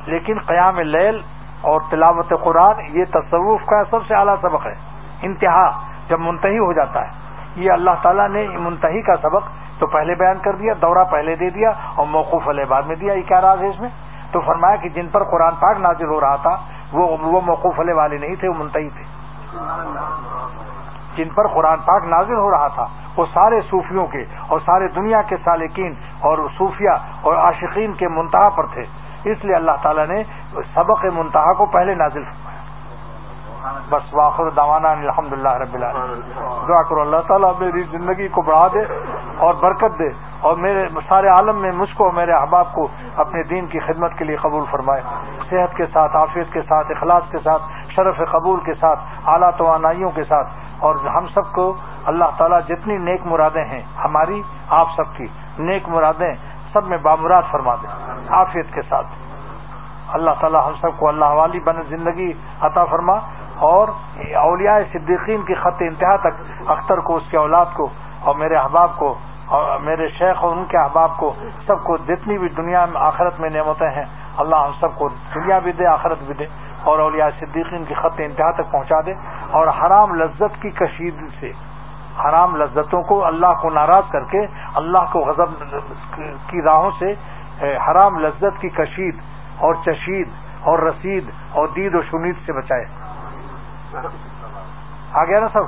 لیکن 0.06 0.38
قیام 0.46 0.80
لیل 0.80 1.22
اور 1.62 1.80
تلاوت 1.90 2.32
قرآن 2.42 2.74
یہ 2.88 3.04
تصوف 3.04 3.60
کا 3.66 3.82
سب 3.90 4.06
سے 4.08 4.14
اعلیٰ 4.14 4.34
سبق 4.42 4.66
ہے۔ 4.66 4.74
انتہا 5.22 5.82
جب 6.08 6.20
منتحی 6.20 6.58
ہو 6.58 6.72
جاتا 6.72 7.00
ہے۔ 7.00 7.10
یہ 7.56 7.72
اللہ 7.72 7.90
تعالیٰ 8.02 8.28
نے 8.28 8.48
منتحی 8.48 9.02
کا 9.02 9.16
سبق 9.22 9.42
تو 9.78 9.86
پہلے 9.86 10.14
بیان 10.14 10.38
کر 10.38 10.52
دیا، 10.52 10.74
دورہ 10.82 11.04
پہلے 11.10 11.36
دے 11.36 11.50
دیا 11.50 11.72
اور 11.94 12.06
موقف 12.06 12.48
علیہ 12.48 12.64
بعد 12.64 12.82
میں 12.82 12.96
دیا۔ 12.96 13.12
یہ 13.12 13.22
کیا 13.22 13.40
راز 13.40 13.62
ہے 13.62 13.68
اس 13.68 13.80
میں؟ 13.80 13.88
تو 14.32 14.40
فرمایا 14.40 14.76
کہ 14.76 14.88
جن 14.88 15.08
پر 15.08 15.24
قرآن 15.24 15.54
پاک 15.54 15.78
نازل 15.80 16.06
ہو 16.06 16.20
رہا 16.20 16.36
تھا، 16.36 16.56
وہ 16.92 17.16
وہ 17.20 17.40
موقف 17.40 17.80
علیہ 17.80 17.94
والے 17.94 18.18
نہیں 18.18 18.34
تھے، 18.34 18.48
وہ 18.48 18.54
منتحی 18.58 18.88
تھے۔ 18.88 19.04
جن 21.16 21.28
پر 21.28 21.46
قرآن 21.46 21.78
پاک 21.78 22.04
نازل 22.04 22.34
ہو 22.34 22.50
رہا 22.50 22.68
تھا، 22.68 22.86
وہ 23.16 23.26
سارے 23.34 23.60
صوفیوں 23.70 24.06
کے 24.06 24.24
اور 24.48 24.60
سارے 24.60 24.88
دنیا 24.88 25.22
کے 25.22 25.36
سالکین 25.44 25.94
اور 26.20 26.38
صوفیہ 26.58 26.90
اور 27.22 27.36
عاشقین 27.36 27.92
کے 27.92 28.08
منتہا 28.08 28.48
پر 28.48 28.66
تھے۔ 28.66 28.84
اس 29.24 29.44
لیے 29.44 29.54
اللہ 29.54 29.72
تعالیٰ 29.82 30.06
نے 30.06 30.22
سبق 30.74 31.04
منتہا 31.04 31.52
کو 31.52 31.66
پہلے 31.66 31.94
نازل 31.94 32.24
فرمایا۔ 32.24 32.52
بس 33.90 34.14
واخر 34.14 34.50
دوانا 34.50 34.90
الحمد 34.90 35.32
للہ 35.32 35.48
رب 35.48 35.76
دعا 36.68 36.82
کرو 36.82 37.00
اللہ 37.00 37.16
تعالیٰ 37.28 37.52
میری 37.60 37.82
زندگی 37.82 38.28
کو 38.28 38.42
بڑھا 38.42 38.66
دے 38.74 38.78
اور 39.36 39.54
برکت 39.54 39.98
دے 39.98 40.08
اور 40.40 40.56
میرے 40.56 40.88
سارے 41.08 41.28
عالم 41.28 41.56
میں 41.56 41.72
مجھ 41.72 41.94
کو 41.94 42.12
میرے 42.12 42.32
احباب 42.32 42.72
کو 42.72 42.88
اپنے 43.16 43.42
دین 43.42 43.66
کی 43.66 43.78
خدمت 43.78 44.14
کے 44.18 44.24
لیے 44.24 44.36
قبول 44.36 44.64
فرمائے۔ 44.70 45.02
صحت 45.50 45.76
کے 45.76 45.86
ساتھ، 45.86 46.16
عافیت 46.16 46.52
کے 46.52 46.62
ساتھ، 46.62 46.90
اخلاص 46.90 47.22
کے 47.30 47.38
ساتھ، 47.38 47.62
شرف 47.88 48.16
قبول 48.30 48.60
کے 48.60 48.74
ساتھ، 48.74 49.00
اعلیٰ 49.24 49.50
توانائیوں 49.56 50.10
کے 50.10 50.24
ساتھ۔ 50.24 50.48
اور 50.78 50.94
ہم 50.94 51.26
سب 51.26 51.52
کو 51.52 51.76
اللہ 52.04 52.24
تعالیٰ 52.36 52.60
جتنی 52.68 52.96
نیک 52.96 53.20
مرادیں 53.24 53.64
ہیں، 53.64 53.82
ہماری، 54.04 54.42
آپ 54.68 54.86
سب 54.96 55.16
کی 55.16 55.26
نیک 55.58 55.88
مرادیں 55.88 56.34
سب 56.72 56.86
میں 56.88 56.98
بامراد 57.02 57.50
فرما 57.50 57.74
دیں 57.82 57.90
عافیت 58.30 58.72
کے 58.74 58.82
ساتھ۔ 58.88 59.06
اللہ 60.16 60.30
تعالیٰ 60.40 60.66
ہم 60.66 60.74
سب 60.80 60.98
کو 60.98 61.08
اللہ 61.08 61.32
والی 61.34 61.60
بن 61.60 61.82
زندگی 61.88 62.32
عطا 62.60 62.84
فرما 62.84 63.16
اور 63.68 63.88
اولیاء 64.36 64.78
صدیقین 64.92 65.42
کی 65.42 65.54
خط 65.54 65.82
انتہا 65.82 66.16
تک 66.22 66.70
اختر 66.70 67.00
کو، 67.00 67.16
اس 67.16 67.30
کے 67.30 67.36
اولاد 67.36 67.66
کو 67.74 67.88
اور 68.20 68.34
میرے 68.34 68.56
احباب 68.56 68.96
کو 68.96 69.14
اور 69.48 69.78
میرے 69.80 70.08
شیخ 70.18 70.42
اور 70.44 70.56
ان 70.56 70.64
کے 70.68 70.78
احباب 70.78 71.16
کو 71.16 71.32
سب 71.66 71.82
کو 71.84 71.96
جتنی 72.06 72.38
بھی 72.38 72.48
دنیا 72.56 72.84
میں 72.86 73.00
آخرت 73.00 73.40
میں 73.40 73.50
نعمتیں 73.50 73.90
ہیں، 73.90 74.04
اللہ 74.36 74.56
ہم 74.56 74.72
سب 74.80 74.98
کو 74.98 75.08
دنیا 75.34 75.58
بھی 75.58 75.72
دے، 75.72 75.86
آخرت 75.86 76.22
بھی 76.26 76.34
دے 76.34 76.46
اور 76.82 76.98
اولیاء 76.98 77.28
صدیقین 77.40 77.84
کی 77.84 77.94
خط 77.94 78.20
انتہا 78.20 78.50
تک 78.50 78.70
پہنچا 78.72 79.00
دے 79.06 79.14
اور 79.50 79.68
حرام 79.80 80.14
لذت 80.14 80.60
کی 80.62 80.70
کشید 80.70 81.20
سے 81.40 81.52
حرام 82.24 82.56
لذتوں 82.56 83.02
کو 83.02 83.24
اللہ 83.26 83.52
کو 83.60 83.70
ناراض 83.70 84.10
کر 84.12 84.24
کے 84.24 84.40
اللہ 84.74 85.04
کو 85.12 85.18
غضب 85.18 85.64
کی 86.46 86.62
راہوں 86.62 86.90
سے 86.98 87.14
حرام 87.76 88.18
لذت 88.18 88.60
کی 88.60 88.68
کشید 88.68 89.16
اور 89.58 89.74
چشید 89.74 90.28
اور 90.62 90.78
رسید 90.78 91.30
اور 91.52 91.66
دید 91.66 91.94
و 91.94 92.02
شنید 92.02 92.34
سے 92.46 92.52
بچائے۔ 92.52 92.84
آ 95.12 95.24
گیا 95.24 95.40
نا 95.40 95.48
سب؟ 95.52 95.64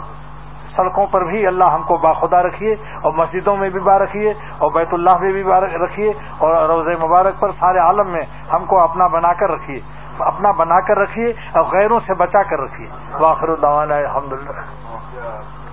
سڑکوں 0.77 1.07
پر 1.07 1.25
بھی 1.25 1.47
اللہ 1.47 1.65
ہم 1.65 1.83
کو 1.83 1.97
باخدا 1.97 2.43
رکھیے 2.43 2.75
اور 3.03 3.13
مسجدوں 3.13 3.57
میں 3.57 3.71
بھی 3.71 3.81
بار 3.81 4.01
رکھیے 4.01 4.33
اور 4.59 4.71
بیت 4.71 4.89
اللہ 4.93 5.17
میں 5.21 5.33
بھی 5.33 5.43
بار 5.45 5.63
رکھیے 5.63 6.13
اور 6.39 6.69
روز 6.69 6.87
مبارک 7.03 7.41
پر 7.41 7.51
سارے 7.61 7.79
عالم 7.79 8.09
میں 8.09 8.23
ہم 8.53 8.65
کو 8.65 8.81
اپنا 8.81 9.07
بنا 9.07 9.33
کر 9.33 9.51
رکھیے۔ 9.51 9.81
اپنا 10.19 10.51
بنا 10.51 10.81
کر 10.81 10.99
رکھیے 10.99 11.33
اور 11.53 11.65
غیروں 11.73 12.01
سے 12.07 12.15
بچا 12.15 12.43
کر 12.43 12.61
رکھیے۔ 12.61 12.89
واخر 13.13 13.49
الحمد 13.63 14.33
للہ 14.33 15.64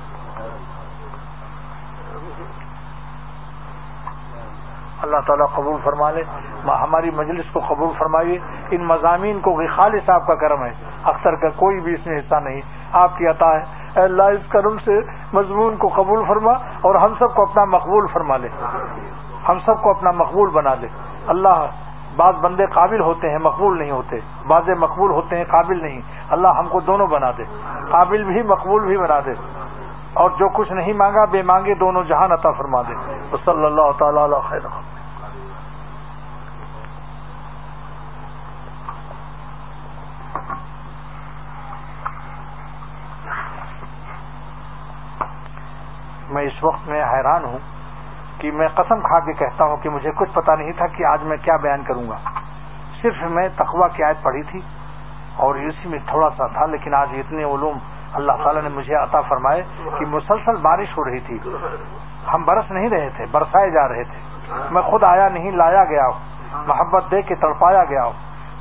اللہ 5.02 5.18
تعالیٰ 5.28 5.46
قبول 5.56 5.82
فرما 5.84 6.12
لے 6.12 6.24
ہماری 6.66 7.12
مجلس 7.12 7.46
کو 7.54 7.60
قبول 7.68 7.90
فرمائیے۔ 7.98 8.40
ان 8.72 8.84
مضامین 8.84 9.40
کو 9.40 9.76
خالص 9.76 10.10
آپ 10.10 10.28
کا 10.28 10.36
کرم 10.36 10.64
ہے۔ 10.64 10.72
اکثر 11.04 11.36
کا 11.36 11.50
کوئی 11.50 11.80
بھی 11.80 11.94
اس 11.94 12.08
میں 12.08 12.20
حصہ 12.20 12.36
نہیں۔ 12.36 12.62
آپ 12.92 13.18
کی 13.18 13.28
عطا 13.28 13.54
ہے۔ 13.54 13.64
اے 13.96 14.02
اللہ، 14.02 14.24
اس 14.24 14.50
کرم 14.50 14.78
سے 14.86 15.00
مضمون 15.34 15.78
کو 15.78 15.88
قبول 15.88 16.26
فرما 16.28 16.52
اور 16.82 16.96
ہم 16.96 17.14
سب 17.20 17.36
کو 17.36 17.42
اپنا 17.42 17.66
مقبول 17.66 18.08
فرما 18.08 18.38
لے۔ 18.38 18.48
ہم 19.50 19.60
سب 19.66 19.82
کو 19.82 19.90
اپنا 19.90 20.12
مقبول 20.12 20.50
بنا 20.50 20.76
لے۔ 20.76 20.88
اللہ، 21.28 21.66
بعض 22.16 22.36
بندے 22.36 22.66
قابل 22.66 23.00
ہوتے 23.00 23.30
ہیں، 23.30 23.38
مقبول 23.38 23.80
نہیں 23.80 23.92
ہوتے۔ 23.92 24.20
بعض 24.48 24.70
مقبول 24.70 25.12
ہوتے 25.12 25.38
ہیں، 25.38 25.44
قابل 25.44 25.82
نہیں۔ 25.82 26.02
اللہ 26.30 26.48
ہم 26.48 26.68
کو 26.68 26.80
دونوں 26.80 27.08
بنا 27.08 27.32
دے۔ 27.38 27.44
قابل 27.90 28.24
بھی، 28.24 28.44
مقبول 28.44 28.86
بھی 28.86 28.98
بنا 28.98 29.20
دے۔ 29.26 29.34
اور 30.14 30.30
جو 30.30 30.48
کچھ 30.50 30.72
نہیں 30.72 30.94
مانگا، 30.94 31.26
بے 31.32 31.42
مانگے 31.42 31.74
دونوں 31.74 32.04
جہان 32.04 32.32
عطا 32.32 32.52
فرما 32.52 32.82
دے۔ 32.82 32.94
تو 33.32 33.38
صلی 33.46 33.66
اللہ 33.66 33.92
تعالی 34.00 34.24
علیہ 34.26 34.48
خیر 34.50 34.68
میں 46.32 46.44
اس 46.44 46.64
وقت 46.64 46.88
میں 46.88 47.04
حیران 47.04 47.44
ہوں 47.46 47.58
کہ 48.38 48.52
میں 48.52 48.68
قسم 48.76 49.00
کھا 49.02 49.20
کے 49.20 49.34
کہتا 49.40 49.66
ہوں 49.66 49.78
کہ 49.78 49.90
مجھے 49.90 50.12
کچھ 50.16 50.30
پتا 50.34 50.56
نہیں 50.56 50.72
تھا 50.72 50.88
کہ 50.88 51.06
آج 51.06 51.24
میں 51.24 51.38
کیا 51.38 51.56
بیان 51.64 51.84
کروں 51.84 52.10
گا۔ 52.10 52.18
صرف 53.02 53.24
میں 53.32 53.48
تقوا 53.58 53.88
کی 53.88 54.04
آیت 54.04 54.22
پڑھی 54.24 54.44
تھی 54.52 54.60
اور 55.36 55.56
اسی 55.56 55.90
میں 55.90 56.00
تھوڑا 56.06 56.30
سا 56.38 56.48
تھا، 56.48 56.66
لیکن 56.66 56.94
آج 56.94 57.10
اتنے 57.14 57.44
علوم 57.44 57.78
اللہ 58.14 58.32
تعالیٰ 58.44 58.62
نے 58.62 58.70
مجھے 58.70 58.96
عطا 58.96 59.22
فرمائے 59.22 59.64
کہ 60.00 60.06
مسلسل 60.06 60.56
بارش 60.56 60.98
ہو 60.98 61.06
رہی 61.06 61.20
تھی۔ 61.20 61.40
ہم 62.34 62.44
برس 62.44 62.72
نہیں 62.72 62.90
رہے 62.90 63.10
تھے، 63.10 63.26
برسائے 63.32 63.70
جا 63.70 63.88
رہے 63.88 64.04
تھے۔ 64.04 64.20
میں 64.72 64.82
خود 64.82 65.04
آیا 65.04 65.30
نہیں، 65.30 65.52
لایا 65.52 65.84
گیا 65.84 66.06
ہوں۔ 66.06 66.20
محبت 66.68 67.04
دے 67.12 67.22
کے 67.22 67.36
تڑپایا 67.36 67.84
گیا 67.84 68.04
ہوں۔ 68.04 68.14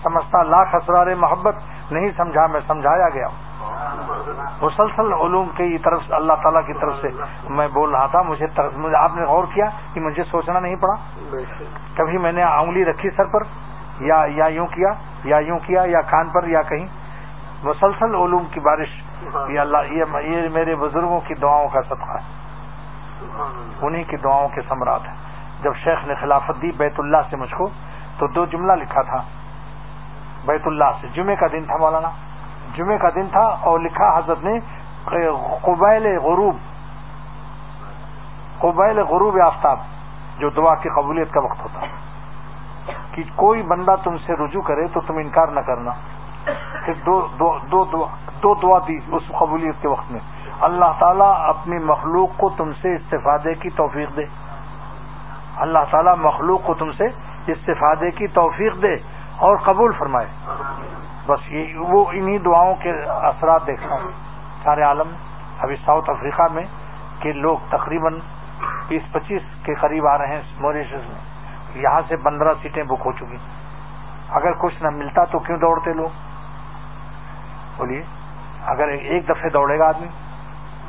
سمجھتا 0.02 0.43
لاکھ 0.43 0.74
اسرار 0.74 1.06
محبت 1.14 1.55
نہیں 1.90 2.10
سمجھا، 2.16 2.47
میں 2.47 2.60
سمجھایا 2.66 3.09
گیا 3.09 3.27
ہوں۔ 3.27 3.51
مسلسل 4.62 5.12
علوم 5.12 5.48
کی 5.48 5.78
طرف 5.78 6.01
اللہ 6.10 6.32
تعالیٰ 6.32 6.66
کی 6.66 6.72
طرف 6.72 6.93
سے 7.01 7.09
میں 7.48 7.68
بول 7.68 7.90
رہا 7.90 8.06
تھا 8.06 8.22
مجھے 8.22 8.47
آپ 8.97 9.12
نے 9.14 9.22
غور 9.22 9.44
کیا 9.55 9.66
کہ 9.94 10.01
مجھے 10.01 10.24
سوچنا 10.24 10.60
نہیں 10.60 10.77
پڑا۔ 10.77 10.94
کبھی 11.97 12.18
میں 12.18 12.32
نے 12.32 12.43
انگلی 12.43 12.85
رکھی 12.85 13.10
سر 13.10 13.24
پر، 13.24 13.40
یا 14.01 14.24
یا 14.28 14.47
یوں 14.47 14.66
کیا، 14.66 14.89
یا 15.24 15.39
یوں 15.39 15.59
کیا، 15.59 15.82
یا 15.86 16.01
کان 16.01 16.28
پر، 16.28 16.47
یا 16.47 16.62
کہیں۔ 16.62 16.86
مسلسل 17.62 18.14
علوم 18.14 18.44
کی 18.44 18.60
بارش 18.60 18.89
یہ 19.49 19.61
اللہ 19.61 19.77
یہ 19.93 20.05
میرے 20.49 20.75
بزرگوں 20.75 21.21
کی 21.21 21.35
دعاؤں 21.35 21.69
کا 21.69 21.83
صدقہ 21.83 22.11
ہے۔ 22.11 22.41
انہیں 23.83 24.05
کی 24.05 24.17
دعاؤں 24.17 24.49
کے 24.49 24.61
سمراٹ 24.69 25.09
ہے 25.09 25.13
جب 25.63 25.75
شیخ 25.77 26.07
نے 26.07 26.15
خلافت 26.15 26.63
دی 26.63 26.73
بیت 26.73 26.95
اللہ 26.99 27.17
سے 27.31 27.37
مجھ 27.37 27.55
کو 27.55 27.69
تو 28.19 28.27
دو 28.27 28.47
جملہ 28.47 28.73
لکھا 28.73 29.03
تھا۔ 29.03 29.23
بیت 30.47 30.67
اللہ 30.67 30.85
سے۔ 31.01 31.07
جمعے 31.13 31.37
کا 31.37 31.47
دن 31.53 31.65
تھا 31.65 31.77
مولانا۔ 31.77 32.11
جمعے 32.75 32.99
کا 32.99 33.09
دن 33.15 33.27
تھا 33.33 33.57
اور 33.61 33.81
لکھا 33.81 34.19
حضرت 34.19 34.39
نے 34.43 34.59
قبیل 35.63 36.19
غروب۔ 36.19 36.57
قبیل 38.59 38.99
غروب 38.99 39.37
آفتاب 39.47 39.79
جو 40.39 40.51
دعا 40.51 40.75
کی 40.75 40.89
قبولیت 40.89 41.33
کا 41.33 41.41
وقت 41.41 41.61
ہوتا۔ 41.61 41.81
کہ 43.13 43.23
کوئی 43.37 43.63
بندہ 43.63 43.95
تم 44.05 44.19
سے 44.19 44.33
رجوع 44.33 44.63
کرے 44.63 44.87
تو 44.87 45.01
تم 45.01 45.17
انکار 45.17 45.49
نہ 45.49 45.61
کرنا۔ 45.61 45.91
پھر 46.85 46.93
دو 47.07 47.29
دو, 47.39 47.59
دو, 47.59 47.85
دو, 47.85 48.07
دو 48.43 48.55
دعا 48.55 48.79
دی 48.89 48.99
اس 49.12 49.23
قبولیت 49.39 49.75
کے 49.83 49.89
وقت 49.89 50.12
میں۔ 50.12 50.21
اللہ 50.61 50.93
تعالیٰ 50.99 51.49
اپنی 51.49 51.79
مخلوق 51.79 52.31
کو 52.37 52.51
تم 52.57 52.73
سے 52.73 52.95
استفادے 52.95 53.55
کی 53.55 53.71
توفیق 53.71 54.17
دے۔ 54.17 54.25
اللہ 55.57 55.79
تعالیٰ 55.91 56.15
مخلوق 56.21 56.61
کو 56.65 56.75
تم 56.75 56.93
سے 56.93 57.05
استفادے 57.47 58.11
کی 58.11 58.27
توفیق 58.27 58.83
دے 58.83 58.95
اور 59.37 59.57
قبول 59.57 59.93
فرمائے۔ 59.93 60.27
بس 61.27 61.53
یہ 61.53 61.79
وہ 61.79 62.05
انہی 62.12 62.39
دعاؤں 62.39 62.75
کے 62.75 62.93
اثرات 63.07 63.67
دیکھتا 63.67 63.95
ہوں۔ 63.95 64.11
سارے 64.65 64.83
عالم 64.83 65.09
ابھی 65.61 65.77
ساؤتھ 65.77 66.11
افریقہ 66.11 66.43
میں 66.53 66.65
کہ 67.21 67.33
لوگ 67.33 67.57
تقریباً 67.71 68.19
بیس 68.89 69.12
پچیس 69.12 69.43
کے 69.62 69.75
قریب 69.75 70.07
آ 70.07 70.19
رہے 70.19 70.27
ہیں 70.27 70.43
موریشس 70.61 71.09
میں۔ 71.09 71.21
یہاں 71.75 72.01
سے 72.09 72.17
پندرہ 72.17 72.55
سیٹیں 72.62 72.83
بک 72.83 73.03
ہو 73.07 73.12
چکی۔ 73.12 73.37
اگر 74.31 74.53
کچھ 74.53 74.83
نہ 74.83 74.91
ملتا 74.91 75.25
تو 75.25 75.39
کیوں 75.39 75.59
دوڑتے 75.59 75.93
لوگ؟ 75.93 76.30
بولیے، 77.81 78.02
اگر 78.66 78.89
ایک 78.89 79.24
دفعہ 79.28 79.48
دوڑے 79.48 79.78
گا 79.78 79.89
آدمی، 79.89 80.09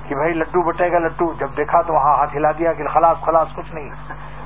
کہ 0.07 0.15
بھائی 0.15 0.34
لڈو 0.34 0.61
بٹے 0.61 0.91
گا 0.91 0.99
لڈو، 0.99 1.34
جب 1.34 1.47
دیکھا 1.57 1.81
تو 1.81 1.93
وہاں 1.93 2.18
ہاتھ 2.18 2.35
ہلا 2.35 2.51
دیا 2.51 2.73
کہ 2.73 2.88
خلاص 2.88 3.18
خلاص، 3.22 3.47
کچھ 3.55 3.73
نہیں۔ 3.73 3.89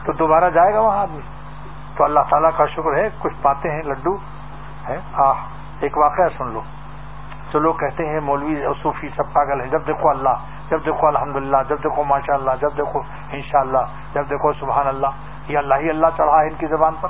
تو 0.05 0.11
دوبارہ 0.11 0.49
جائے 0.49 0.73
گا 0.73 0.79
وہاں 0.79 0.97
آدمی۔ 0.97 1.21
تو 1.95 2.03
اللہ 2.03 2.19
تعالیٰ 2.29 2.49
کا 2.57 2.65
شکر 2.65 2.97
ہے، 2.97 3.09
کچھ 3.19 3.33
پاتے 3.41 3.71
ہیں 3.71 3.83
لڈو 3.83 4.17
ہے 4.89 4.97
آہ، 5.13 5.33
ایک 5.79 5.97
واقعہ 5.97 6.23
سن 6.37 6.47
لو۔ 6.47 6.61
جو 7.53 7.59
لوگ 7.59 7.73
کہتے 7.73 8.05
ہیں، 8.05 8.19
مولوی 8.19 8.63
اور 8.63 8.75
صوفی 8.81 9.09
سب 9.15 9.33
پاگل 9.33 9.61
ہیں، 9.61 9.69
جب 9.69 9.87
دیکھو 9.87 10.09
اللہ، 10.09 10.35
جب 10.69 10.85
دیکھو 10.85 11.07
الحمدللہ، 11.07 11.57
جب 11.69 11.77
دیکھو 11.83 12.03
ماشاء 12.03 12.33
اللہ 12.33 12.51
جب 12.61 12.69
دیکھو 12.77 13.01
انشاءاللہ، 13.31 13.85
جب 14.13 14.29
دیکھو 14.29 14.53
سبحان 14.53 14.87
اللہ 14.87 15.07
یہ 15.47 15.57
اللہ 15.57 15.75
ہی 15.75 15.89
اللہ 15.89 16.07
چڑھا 16.17 16.41
ہے 16.41 16.47
ان 16.47 16.55
کی 16.55 16.67
زبان 16.67 16.93
پر۔ 17.01 17.07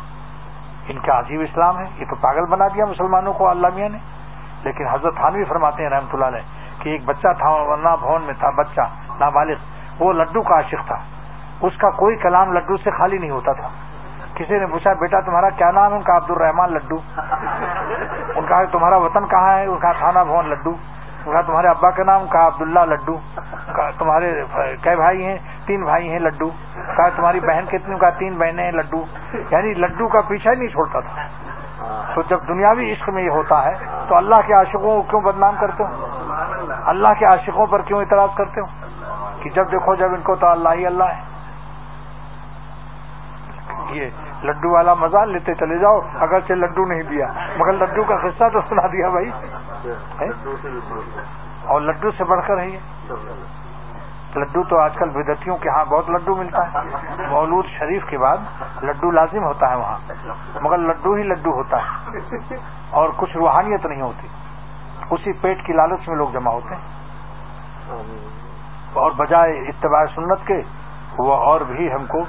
ان 0.87 0.99
کا 0.99 1.19
عجیب 1.19 1.41
اسلام 1.41 1.79
ہے، 1.79 1.85
یہ 1.95 2.05
تو 2.09 2.15
پاگل 2.15 2.45
بنا 2.45 2.67
دیا 2.67 2.85
مسلمانوں 2.85 3.33
کو، 3.33 3.49
اللہ 3.49 3.67
میاں 3.75 3.89
نے۔ 3.89 3.97
لیکن 4.65 4.87
حضرت 4.87 5.15
خانوی 5.15 5.43
فرماتے 5.43 5.83
ہیں 5.83 5.89
رحمۃ 5.89 6.13
اللہ 6.13 6.25
علیہ 6.25 6.39
کہ 6.79 6.89
ایک 6.89 7.05
بچہ 7.05 7.27
تھا 7.37 7.49
ورنہ 7.49 7.89
بھون 7.99 8.21
میں 8.21 8.33
تھا، 8.39 8.49
بچہ، 8.49 8.81
نابالغ، 9.19 9.55
وہ 9.99 10.13
لڈو 10.13 10.41
کا 10.41 10.55
عاشق 10.55 10.87
تھا۔ 10.87 10.95
اس 11.61 11.77
کا 11.77 11.89
کوئی 11.89 12.15
کلام 12.15 12.53
لڈو 12.53 12.77
سے 12.77 12.91
خالی 12.91 13.17
نہیں 13.17 13.29
ہوتا 13.29 13.53
تھا۔ 13.53 13.67
کسی 14.35 14.57
نے 14.57 14.65
پوچھا، 14.65 14.93
بیٹا، 14.93 15.19
تمہارا 15.19 15.49
کیا 15.49 15.71
نام 15.71 15.91
ہے؟ 15.91 15.97
ان 15.97 16.03
کا 16.03 16.17
عبد 16.17 16.31
الرحمان 16.31 16.73
لڈو۔ 16.73 16.97
ان 18.35 18.45
کا 18.45 18.63
تمہارا 18.71 18.97
وطن 18.97 19.27
کہاں 19.27 19.57
ہے؟ 19.57 19.65
ان 19.65 19.77
کا 19.77 19.91
تھانہ 19.91 20.19
بھون 20.19 20.49
لڈو۔ 20.49 20.75
ان 21.25 21.33
کا 21.33 21.41
تمہارے 21.41 21.67
ابا 21.67 21.89
کا 21.89 22.03
نام؟ 22.03 22.27
کہا، 22.27 22.47
عبداللہ 22.47 22.79
لڈو۔ 22.79 23.17
تمہارے 23.97 24.43
کئی 24.81 24.95
بھائی 24.95 25.25
ہیں؟ 25.25 25.37
تین 25.65 25.83
بھائی 25.83 26.11
ہیں 26.11 26.19
لڈو۔ 26.19 26.49
کہا، 26.95 27.09
تمہاری 27.09 27.39
بہن 27.39 27.65
کتنی؟ 27.65 27.97
کا 27.97 28.09
تین 28.09 28.37
بہنیں 28.37 28.63
ہیں 28.63 28.71
لڈو۔ 28.71 29.05
یعنی 29.33 29.73
لڈو 29.73 30.07
کا 30.07 30.21
پیچھا 30.21 30.51
ہی 30.51 30.55
نہیں 30.55 30.67
چھوڑتا 30.67 30.99
تھا۔ 30.99 31.44
تو 32.15 32.21
جب 32.21 32.39
دنیاوی 32.47 32.91
عشق 32.91 33.09
میں 33.09 33.23
یہ 33.23 33.29
ہوتا 33.29 33.65
ہے 33.65 33.73
تو 34.09 34.15
اللہ 34.15 34.35
کے 34.47 34.53
عاشقوں 34.53 34.79
کو 34.79 35.01
کیوں 35.01 35.21
بدنام 35.21 35.55
کرتے 35.59 35.83
ہو؟ 35.83 36.05
اللہ 36.85 37.07
کے 37.19 37.25
عاشقوں 37.25 37.67
پر 37.67 37.81
کیوں 37.81 37.99
اعتراض 37.99 38.29
کرتے 38.37 38.61
ہو؟ 38.61 38.65
کہ 39.43 39.49
جب 39.49 39.71
دیکھو 39.71 39.95
جب 39.95 40.13
ان 40.13 40.21
کو 40.21 40.35
تو 40.35 40.47
اللہ 40.47 40.69
ہی 40.73 40.85
اللہ 40.85 41.03
ہے۔ 41.03 41.21
یہ 43.89 44.09
لڈو 44.43 44.73
والا 44.73 44.93
مزہ 44.93 45.17
لیتے 45.17 45.53
چلے 45.53 45.77
جاؤ 45.77 45.99
اگر 46.19 46.39
سے 46.47 46.55
لڈو 46.55 46.85
نہیں 46.85 47.03
دیا 47.03 47.27
مگر 47.57 47.73
لڈو 47.73 48.03
کا 48.03 48.15
قصہ 48.17 48.43
تو 48.53 48.59
سنا 48.69 48.87
دیا 48.87 49.09
بھائی۔ 49.09 49.31
اور 51.65 51.81
لڈو 51.81 52.11
سے 52.11 52.23
بڑھ 52.23 52.47
کر 52.47 52.57
ہے 52.57 52.69
یہ۔ 52.69 52.79
لڈو 54.35 54.63
تو 54.63 54.79
آج 54.79 54.95
کل 54.95 55.09
بدتیوں 55.09 55.57
کے 55.57 55.69
ہاں 55.69 55.85
بہت 55.85 56.09
لڈو 56.09 56.35
ملتا 56.35 56.73
ہے۔ 56.73 56.79
مولود 57.29 57.65
شریف 57.65 58.05
کے 58.05 58.17
بعد 58.17 58.37
لڈو 58.83 59.11
لازم 59.11 59.43
ہوتا 59.43 59.69
ہے 59.69 59.75
وہاں۔ 59.75 59.97
مگر 60.61 60.77
لڈو 60.77 61.13
ہی 61.13 61.23
لڈو 61.23 61.51
ہوتا 61.51 61.77
ہے۔ 61.77 62.17
اور 62.89 63.09
کچھ 63.15 63.37
روحانیت 63.37 63.85
نہیں 63.85 64.01
ہوتی۔ 64.01 64.27
اسی 65.09 65.33
پیٹ 65.33 65.65
کی 65.65 65.73
لالچ 65.73 66.09
میں 66.09 66.15
لوگ 66.15 66.29
جمع 66.29 66.51
ہوتے 66.51 66.75
ہیں۔ 66.75 66.95
اور 68.93 69.11
بجائے 69.11 69.51
اتباع 69.53 70.05
سنت 70.15 70.47
کے، 70.47 70.61
وہ 71.17 71.35
اور 71.35 71.61
بھی 71.61 71.93
ہم 71.93 72.05
کو 72.05 72.19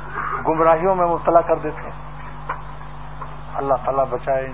گمراہیوں 0.48 0.94
میں 0.94 1.06
مبتلا 1.06 1.40
کر 1.40 1.56
دیتے 1.56 1.82
ہیں۔ 1.82 2.06
اللہ 3.54 3.74
تعالیٰ 3.84 4.04
بچائے 4.10 4.48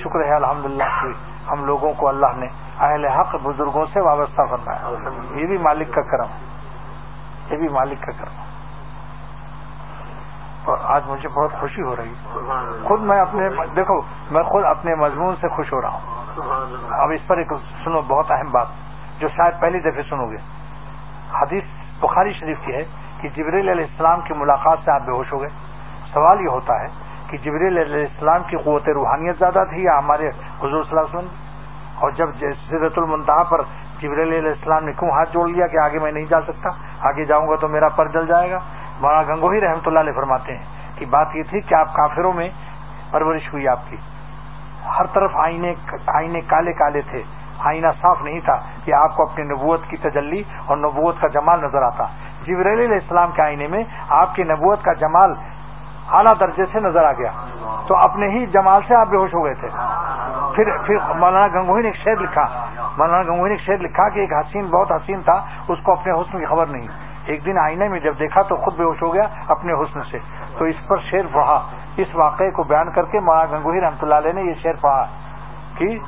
شکر 0.00 0.24
ہے 0.24 0.34
الحمد 0.34 0.64
للہ 0.64 1.27
ہم 1.50 1.64
لوگوں 1.64 1.92
کو 1.96 2.08
اللہ 2.08 2.26
نے 2.36 2.46
اہل 2.80 3.04
حق 3.04 3.36
بزرگوں 3.42 3.86
سے 3.92 4.00
وابستہ 4.00 4.42
فرمایا۔ 4.50 4.78
یہ 5.34 5.46
بھی 5.46 5.58
مالک 5.58 5.94
کا 5.94 6.02
کرم۔ 6.02 6.26
یہ 7.50 7.56
بھی 7.56 7.68
مالک 7.68 8.02
کا 8.02 8.12
کرم۔ 8.12 8.42
اور 10.64 10.78
آج 10.82 11.02
مجھے 11.06 11.28
بہت 11.28 11.52
خوشی 11.60 11.82
ہو 11.82 11.96
رہی 11.96 12.14
خود 12.88 13.00
میں 13.00 13.20
اپنے 13.20 13.48
دیکھو 13.76 14.00
میں 14.30 14.42
خود 14.42 14.64
اپنے 14.64 14.94
مضمون 14.94 15.34
سے 15.40 15.48
خوش 15.48 15.72
ہو 15.72 15.82
رہا 15.82 15.88
ہوں۔ 15.88 16.24
اب 16.90 17.10
اس 17.10 17.26
پر 17.26 17.36
ایک 17.36 17.52
سنو 17.84 18.00
بہت 18.02 18.30
اہم 18.30 18.50
بات 18.50 18.66
جو 19.18 19.28
شاید 19.28 19.60
پہلی 19.60 19.80
دفعہ 19.80 20.02
سنو 20.10 20.30
گے۔ 20.30 20.36
حدیث 21.32 21.62
بخاری 22.00 22.32
شریف 22.32 22.58
کی 22.64 22.72
ہے 22.72 22.84
کہ 23.20 23.28
جبریل 23.28 23.68
علیہ 23.68 23.84
السلام 23.84 24.20
کی 24.20 24.34
ملاقات 24.34 24.78
سے 24.84 24.90
آپ 24.90 25.00
بے 25.00 25.12
ہوش 25.12 25.32
ہو 25.32 25.40
گئے۔ 25.40 25.48
سوال 26.12 26.40
یہ 26.40 26.48
ہوتا 26.48 26.80
ہے 26.80 26.86
کہ 27.28 27.36
جبریل 27.36 27.78
علیہ 27.78 28.00
السلام 28.00 28.42
کی 28.42 28.56
قوت 28.56 28.88
روحانیت 28.88 29.38
زیادہ 29.38 29.64
تھی، 29.70 29.82
یا 29.82 29.98
ہمارے 29.98 30.28
حضور 30.28 30.84
صلی 30.84 30.98
اللہ 30.98 31.00
علیہ 31.00 31.18
وسلم؟ 31.18 31.28
اور 32.00 32.10
جب 32.10 32.28
سیرت 32.68 32.98
المنتہا 32.98 33.42
پر 33.42 33.62
جبریل 34.00 34.32
علیہ 34.32 34.48
السلام 34.48 34.84
نے 34.84 34.92
کیوں 34.92 35.10
ہاتھ 35.10 35.32
جوڑ 35.32 35.48
لیا 35.48 35.66
کہ 35.66 35.78
آگے 35.78 35.98
میں 35.98 36.12
نہیں 36.12 36.24
جا 36.24 36.40
سکتا، 36.40 36.70
آگے 37.00 37.24
جاؤں 37.24 37.48
گا 37.48 37.56
تو 37.56 37.68
میرا 37.68 37.88
پر 37.88 38.08
جل 38.08 38.26
جائے 38.26 38.50
گا؟ 38.50 38.58
مولانا 39.00 39.34
گنگوہی 39.34 39.60
رحمۃ 39.60 39.86
اللہ 39.86 39.98
علیہ 39.98 40.12
فرماتے 40.12 40.56
ہیں 40.56 40.64
کہ 40.98 41.06
بات 41.06 41.36
یہ 41.36 41.42
تھی 41.50 41.60
کہ 41.60 41.74
آپ 41.74 41.94
کافروں 41.94 42.32
میں 42.32 42.48
پرورش 43.10 43.52
ہوئی 43.52 43.68
آپ 43.68 43.80
کی۔ 43.88 43.96
ہر 44.98 45.06
طرف 45.12 45.36
آئینے 45.36 45.74
آئینے 46.06 46.40
کالے 46.40 46.72
کالے 46.72 47.00
تھے۔ 47.10 47.22
آئینہ 47.58 47.86
صاف 48.00 48.22
نہیں 48.22 48.40
تھا 48.40 48.56
کہ 48.84 48.92
آپ 48.94 49.16
کو 49.16 49.22
اپنی 49.22 49.44
نبوت 49.44 49.86
کی 49.88 49.96
تجلی 49.96 50.42
اور 50.66 50.76
نبوت 50.76 51.20
کا 51.20 51.28
جمال 51.28 51.60
نظر 51.60 51.82
آتا۔ 51.82 52.06
جبریل 52.46 52.78
علیہ 52.78 53.00
السلام 53.02 53.32
کے 53.32 53.42
آئینے 53.42 53.66
میں 53.66 53.82
آپ 54.08 54.34
کی 54.34 54.42
نبوت 54.42 54.82
کا 54.82 54.92
جمال 54.92 55.34
اعلیٰ 56.12 56.40
درجے 56.40 56.64
سے 56.72 56.80
نظر 56.80 57.04
آ 57.04 57.12
گیا۔ 57.12 57.30
تو 57.86 57.96
اپنے 57.96 58.28
ہی 58.28 58.46
جمال 58.46 58.82
سے 58.88 58.94
آپ 58.94 59.06
بے 59.06 59.16
ہوش 59.16 59.34
ہو 59.34 59.44
گئے 59.44 59.54
تھے۔ 59.54 59.68
پھر 60.54 60.78
پھر 60.86 60.96
مولانا 61.14 61.48
گنگوئی 61.48 61.82
نے 61.82 61.88
ایک 61.88 61.96
شعر 61.96 62.16
لکھا۔ 62.16 62.66
مولانا 62.98 63.22
گنگوئی 63.22 63.50
نے 63.50 63.54
ایک 63.54 63.66
شعر 63.66 63.76
لکھا 63.76 64.08
کہ 64.08 64.20
ایک 64.20 64.32
حسین، 64.32 64.66
بہت 64.66 64.92
حسین 64.92 65.22
تھا، 65.22 65.44
اس 65.68 65.78
کو 65.82 65.92
اپنے 65.92 66.12
حسن 66.12 66.38
کی 66.38 66.46
خبر 66.46 66.66
نہیں۔ 66.66 66.88
ایک 67.24 67.44
دن 67.44 67.58
آئینے 67.58 67.88
میں 67.88 68.00
جب 68.00 68.14
دیکھا 68.18 68.42
تو 68.42 68.56
خود 68.56 68.76
بے 68.76 68.84
ہوش 68.84 69.02
ہو 69.02 69.14
گیا 69.14 69.22
اپنے 69.48 69.72
حسن 69.72 70.00
سے۔ 70.10 70.18
تو 70.58 70.64
اس 70.64 70.74
پر 70.86 70.96
شعر 70.96 71.26
پڑھا 71.32 71.66
اس 71.96 72.08
واقعے 72.14 72.50
کو 72.50 72.62
بیان 72.62 72.90
کر 72.90 73.04
کے 73.04 73.20
مولانا 73.20 73.58
گنگوئی 73.58 73.80
رحمتہ 73.80 74.02
اللہ 74.02 74.14
علیہ 74.14 74.32
نے 74.32 74.40
یہ 74.40 74.54
شعر 74.54 74.72
پڑھا 74.80 75.06
کہ 75.74 75.98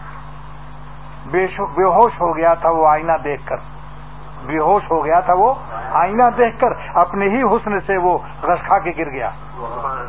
بے 1.27 1.45
ہوش 1.85 2.21
ہو 2.21 2.37
گیا 2.37 2.55
تھا 2.55 2.71
وہ 2.71 2.89
آئینہ 2.89 3.13
دیکھ 3.25 3.47
کر۔ 3.47 3.57
بے 4.47 4.59
ہوش 4.59 4.91
ہو 4.91 5.05
گیا 5.05 5.21
تھا 5.21 5.33
وہ، 5.33 5.55
آئینہ 5.93 6.23
دیکھ 6.37 6.61
کر 6.61 6.69
اپنے 6.95 7.29
ہی 7.29 7.43
حسن 7.43 7.81
سے 7.81 7.97
وہ 7.97 8.19
رس 8.43 8.59
کھا 8.67 8.79
کے 8.79 8.93
گر 8.99 9.11
گیا۔ 9.11 9.31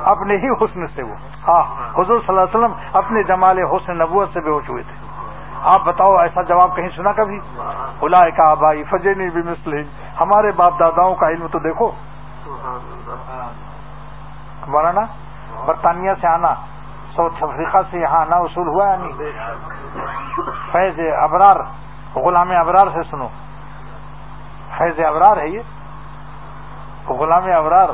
اپنے 0.04 0.38
ہی 0.38 0.50
حسن 0.50 0.88
سے 0.88 1.04
وہ۔ 1.04 1.16
ہاں 1.48 1.64
حضور 1.94 2.20
صلی 2.20 2.26
اللہ 2.28 2.42
علیہ 2.42 2.58
وسلم 2.58 2.74
اپنے 2.94 3.24
جمال 3.24 3.60
حسن 3.60 3.98
نبوت 3.98 4.30
سے 4.34 4.40
بے 4.40 4.50
ہوش 4.50 4.70
ہوئے 4.70 4.84
تھے۔ 4.84 5.12
آپ 5.64 5.86
بتاؤ، 5.86 6.16
ایسا 6.16 6.42
جواب 6.42 6.76
کہیں 6.76 6.90
سنا 6.96 7.12
کبھی؟ 7.12 7.40
بلا 8.00 8.30
کا 8.30 8.54
بھائی 8.54 8.84
فجنی 8.84 9.30
بھی 9.30 9.42
مسلم 9.42 9.84
ہمارے 10.22 10.52
باپ 10.52 10.74
داداؤں 10.80 11.16
کا 11.16 11.30
علم 11.30 11.48
تو 11.48 11.60
دیکھو۔ 11.60 11.92
مولانا، 14.68 15.02
برطانیہ 15.66 16.12
سے 16.22 16.28
آنا، 16.28 16.54
ساؤتھ 17.16 17.44
افریقہ 17.44 17.78
سے 17.92 18.00
یہاں 18.00 18.22
آنا 18.22 18.36
اصول 18.36 18.68
ہوا 18.68 18.88
یا 18.88 18.96
نہیں؟ 18.96 19.12
فیض 20.72 21.00
ابرار، 21.20 21.56
غلام 22.16 22.52
ابرار 22.52 22.88
سے 22.94 23.04
سنو۔ 23.12 23.28
فیض 24.78 25.00
ابرار 25.06 25.38
ہے 25.38 25.48
یہ؟ 25.48 25.62
غلام 27.10 27.46
ابرار۔ 27.56 27.90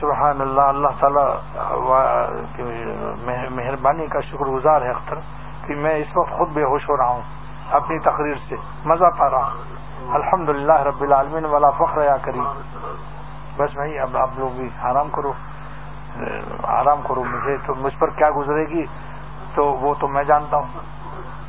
سبحان 0.00 0.40
اللہ 0.40 0.66
اللہ 0.68 0.92
تعالی 1.00 1.24
مہربانی 3.56 4.06
کا 4.06 4.20
شکر 4.20 4.46
گزار 4.46 4.82
ہے 4.82 4.90
اختر 4.90 5.18
کہ 5.66 5.74
میں 5.74 5.94
اس 5.94 6.16
وقت 6.16 6.30
خود 6.30 6.48
بے 6.52 6.64
ہوش 6.64 6.88
ہو 6.88 6.96
رہا 6.96 7.08
ہوں، 7.08 7.22
اپنی 7.70 7.98
تقریر 7.98 8.36
سے 8.48 8.56
مزہ 8.84 9.10
پا 9.18 9.30
رہا 9.30 9.44
ہوں۔ 9.44 10.14
الحمد 10.14 10.48
رب 10.86 11.00
العالمین 11.00 11.44
والا 11.44 11.70
فخر 11.70 12.02
یا 12.04 12.16
کری 12.22 12.40
بس 13.56 13.74
بھائی 13.74 13.98
اب 13.98 14.16
آپ 14.16 14.30
لوگ 14.36 14.50
بھی 14.56 14.68
آرام 14.82 15.08
کرو۔ 15.10 15.32
آرام 16.62 17.00
کرو 17.08 17.24
مجھے 17.24 17.56
تو 17.66 17.74
مجھ 17.74 17.96
پر 17.98 18.10
کیا 18.10 18.30
گزرے 18.36 18.64
گی؟ 18.68 18.86
تو 19.54 19.64
وہ 19.66 19.94
تو 20.00 20.08
میں 20.08 20.24
جانتا 20.24 20.56
ہوں۔ 20.56 20.80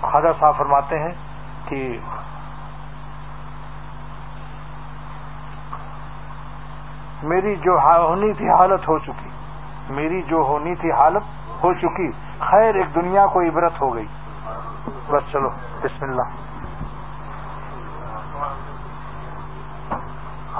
خواجہ 0.02 0.28
صاحب 0.40 0.58
فرماتے 0.58 1.00
ہیں 1.00 1.12
کہ 1.66 2.00
میری 7.24 7.56
جو 7.56 7.78
ہونی 7.84 8.34
تھی 8.34 8.50
حالت 8.50 8.88
ہو 8.88 9.00
چکی، 9.00 9.30
میری 9.90 10.22
جو 10.22 10.38
ہونی 10.38 10.76
تھی 10.76 10.92
حالت 10.92 11.24
ہو 11.64 11.74
چکی، 11.74 12.12
خیر 12.40 12.76
ایک 12.76 12.96
دنیا 12.96 13.28
کو 13.28 13.42
عبرت 13.42 13.82
ہو 13.82 13.96
گئی۔ 13.96 14.08
بس 15.10 15.32
چلو، 15.32 15.50
بسم 15.84 16.06
اللہ۔ 16.06 16.43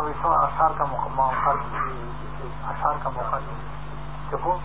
اب 0.04 0.10
اس 0.10 0.26
اشار 0.26 0.72
کا 0.78 0.86
موقع 0.86 1.50
اشار 2.70 2.96
کا 3.04 3.10
موقع 3.10 3.38
دیکھو، 4.32 4.56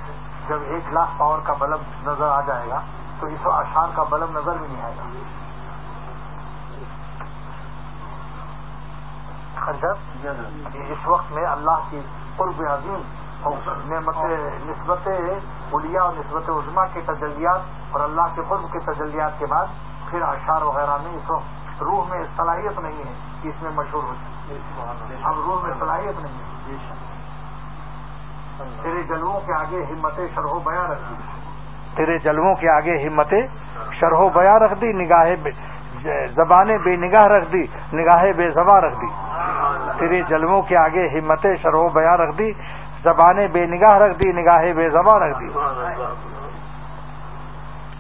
جب 0.49 0.63
ایک 0.67 0.93
لاکھ 0.93 1.11
پاور 1.19 1.39
کا 1.45 1.53
بلب 1.59 1.81
نظر 2.07 2.29
آ 2.29 2.41
جائے 2.47 2.69
گا، 2.69 2.81
تو 3.21 3.27
اس 3.27 3.47
اشار 3.47 3.89
کا 3.95 4.03
بلب 4.11 4.31
نظر 4.31 4.57
بھی 4.57 4.67
نہیں 4.71 4.83
آئے 4.85 4.95
گا۔ 4.97 5.05
اس 10.89 11.07
وقت 11.07 11.33
میں 11.33 11.45
اللہ 11.47 11.79
کی 11.91 12.01
قرب 12.37 12.63
عظیم 12.71 13.03
نعمت 13.91 14.19
نسبت 14.67 15.09
اولیا 15.71 16.03
اور 16.03 16.13
نسبت 16.13 16.49
عظما 16.49 16.85
کے 16.93 17.01
تجلیات 17.07 17.61
اور 17.93 18.01
اللہ 18.01 18.35
کے 18.35 18.43
قرب 18.49 18.73
کے 18.73 18.79
تجلیات 18.87 19.39
کے 19.39 19.47
بعد 19.47 19.67
پھر 20.11 20.23
اشعار 20.23 20.63
وغیرہ 20.63 20.97
میں 21.03 21.13
اس 21.17 21.31
وقت 21.31 21.83
روح 21.83 22.05
میں 22.09 22.25
صلاحیت 22.37 22.79
نہیں 22.79 23.05
ہے 23.05 23.15
کہ 23.43 23.49
اس 23.49 23.63
میں 23.63 23.71
مشہور 23.71 24.03
ہو 24.03 24.15
جائے۔ 24.15 24.38
اب 24.51 25.35
روح 25.47 25.63
میں 25.63 25.75
صلاحیت 25.79 26.21
نہیں 26.21 26.77
تیرے 28.83 29.03
جلووں 29.03 29.41
کے 29.41 29.53
آگے 29.53 29.85
ہمت 29.91 30.21
شرح 30.35 30.47
و 30.47 30.59
بیاں 30.59 30.89
رکھ 30.89 31.03
دی۔ 31.09 31.15
تیرے 31.95 32.19
جلووں 32.19 32.55
کے 32.55 32.69
آگے 32.71 33.07
ہمت 33.07 33.35
شرح 33.93 34.17
و 34.17 34.29
بیاں 34.29 34.59
رکھ 34.59 34.75
دی 34.81 34.93
نگاہ 34.93 35.27
زبانیں 36.35 36.79
بے 36.79 36.97
نگاہ 36.97 37.27
رکھ 37.27 37.53
دی 37.53 37.67
نگاہ 37.93 38.25
بے 38.37 38.51
زباں 38.51 38.81
رکھ 38.81 38.95
دی۔ 39.01 39.07
تیرے 39.99 40.23
جلووں 40.29 40.63
کے 40.63 40.77
آگے 40.77 41.09
ہمت 41.09 41.47
شرح 41.63 41.89
بیاں 41.95 42.17
رکھ 42.17 42.39
دی، 42.39 42.53
زبانیں 43.03 43.49
بے 43.49 43.67
نگاہ 43.67 43.99
رکھ 43.99 44.19
دی، 44.19 44.33
نگاہیں 44.33 44.73
بے 44.73 44.91
زباں 44.91 45.19
رکھ 45.19 45.41
دی۔ 45.41 45.49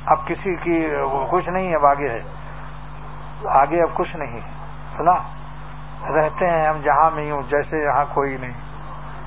اب 0.06 0.26
کسی 0.26 0.56
کی 0.56 0.88
کچھ 1.30 1.48
نہیں 1.48 1.74
اب 1.74 1.86
آگے 1.86 2.08
ہے۔ 2.08 2.22
آگے 3.48 3.82
اب 3.82 3.88
کچھ 3.94 4.16
نہیں 4.16 4.40
سنا۔ 4.96 5.37
رہتے 6.06 6.50
ہیں، 6.50 6.68
ہم 6.68 6.80
جہاں 6.82 7.10
میں 7.14 7.30
ہوں، 7.30 7.42
جیسے 7.48 7.84
یہاں 7.84 8.04
کوئی 8.14 8.36
نہیں۔ 8.36 8.52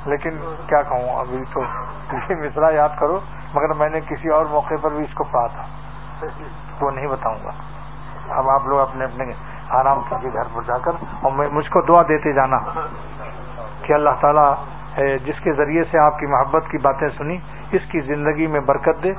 لیکن 0.05 0.37
کیا 0.67 0.81
کہوں، 0.81 1.19
ابھی 1.19 1.43
تو 1.53 1.61
کسی 2.11 2.35
مصرا 2.35 2.69
یاد 2.69 2.89
کرو، 2.99 3.19
مگر 3.53 3.73
میں 3.73 3.89
نے 3.89 3.99
کسی 4.01 4.29
اور 4.29 4.45
موقع 4.45 4.73
پر 4.81 4.89
بھی 4.89 5.03
اس 5.03 5.13
کو 5.13 5.23
پڑھا 5.23 5.47
تھا۔ 5.47 5.65
وہ 6.81 6.91
نہیں 6.91 7.07
بتاؤں 7.07 7.39
گا۔ 7.43 7.51
اب 8.29 8.49
آپ 8.49 8.67
لوگ 8.67 8.79
اپنے 8.79 9.05
اپنے 9.05 9.33
آرام 9.69 10.01
کیجیے 10.09 10.33
گھر 10.33 10.47
پر 10.53 10.61
جا 10.67 10.77
کر، 10.77 10.91
اور 11.21 11.31
مجھ 11.31 11.69
کو 11.69 11.81
دعا 11.81 12.01
دیتے 12.01 12.33
جانا 12.33 12.57
کہ 13.81 13.93
اللہ 13.93 14.15
تعالیٰ 14.19 14.53
جس 15.25 15.39
کے 15.43 15.53
ذریعے 15.53 15.83
سے 15.91 15.99
آپ 15.99 16.19
کی 16.19 16.25
محبت 16.25 16.63
کی 16.71 16.77
باتیں 16.77 17.09
سنی، 17.17 17.37
اس 17.71 17.81
کی 17.91 17.99
زندگی 17.99 18.47
میں 18.47 18.59
برکت 18.59 19.03
دے، 19.03 19.11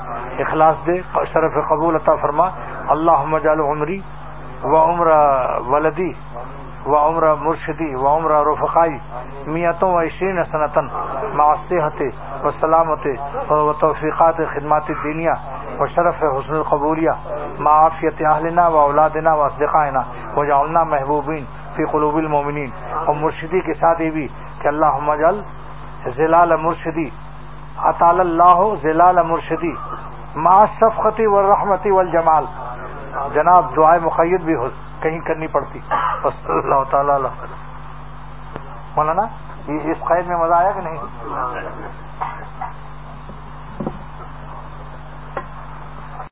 اخلاص 0.42 0.76
دے 0.86 1.00
شرف 1.32 1.52
قبول 1.68 1.94
عطا 1.94 2.14
فرما۔ 2.16 2.48
اللہ 2.88 3.24
مجال 3.26 3.60
عمری 3.60 4.00
و 4.62 4.76
عمر 4.76 5.06
ولدی۔ 5.66 6.12
و 6.86 6.96
عمر 6.96 7.34
مرشدی 7.34 7.94
و 7.94 8.06
عمر 8.06 8.30
رفقائی 8.30 8.98
میتوں 9.46 9.92
و 9.92 9.98
عشرین 10.00 10.44
صنعتن 10.44 10.88
معصحت 11.34 12.02
و 12.44 12.50
سلامت 12.60 13.06
و 13.50 13.72
توفیقات 13.72 14.36
خدمات 14.54 14.88
دینیا 14.88 15.34
و 15.78 15.86
شرف 15.86 16.14
حسن 16.14 16.54
القبولیہ 16.54 17.10
معافیت 17.58 18.22
اہلنا 18.26 18.68
و 18.68 18.76
اولادنا 18.76 19.34
و 19.34 19.42
اصدقائنا 19.42 20.02
و 20.36 20.44
جعلنا 20.44 20.82
محبوبین 20.84 21.44
فی 21.76 21.84
قلوب 21.84 22.16
المومنین 22.16 22.70
اور 23.06 23.14
مرشدی 23.14 23.60
کے 23.60 23.74
ساتھ 23.74 24.02
یہ 24.02 24.10
بھی 24.10 24.28
کہ 24.58 24.68
اللہ 24.68 24.98
مجل 25.02 25.40
زلال 26.16 26.56
مرشدی، 26.56 27.08
اطال 27.78 28.20
اللہ 28.20 28.62
زلال 28.82 29.22
مرشدی 29.22 29.72
ما 30.34 30.64
شفقتی 30.66 31.26
و 31.26 31.52
رحمتی 31.52 31.90
والجمال۔ 31.90 32.44
جناب 33.34 33.76
دعائے 33.76 34.00
مقید 34.00 34.42
بھی 34.42 34.54
ہو۔ 34.54 34.68
کہیں 35.02 35.20
کرنی 35.20 35.46
پڑتی۔ 35.46 35.78
بس 36.22 36.50
اللہ 36.50 36.82
تعالی 36.90 37.12
مولانا 38.96 39.22
اس 39.66 40.06
قید 40.08 40.26
میں 40.26 40.36
مزہ 40.36 40.54
آیا 40.54 40.70
کہ 40.70 40.80
نہیں؟ 40.80 40.98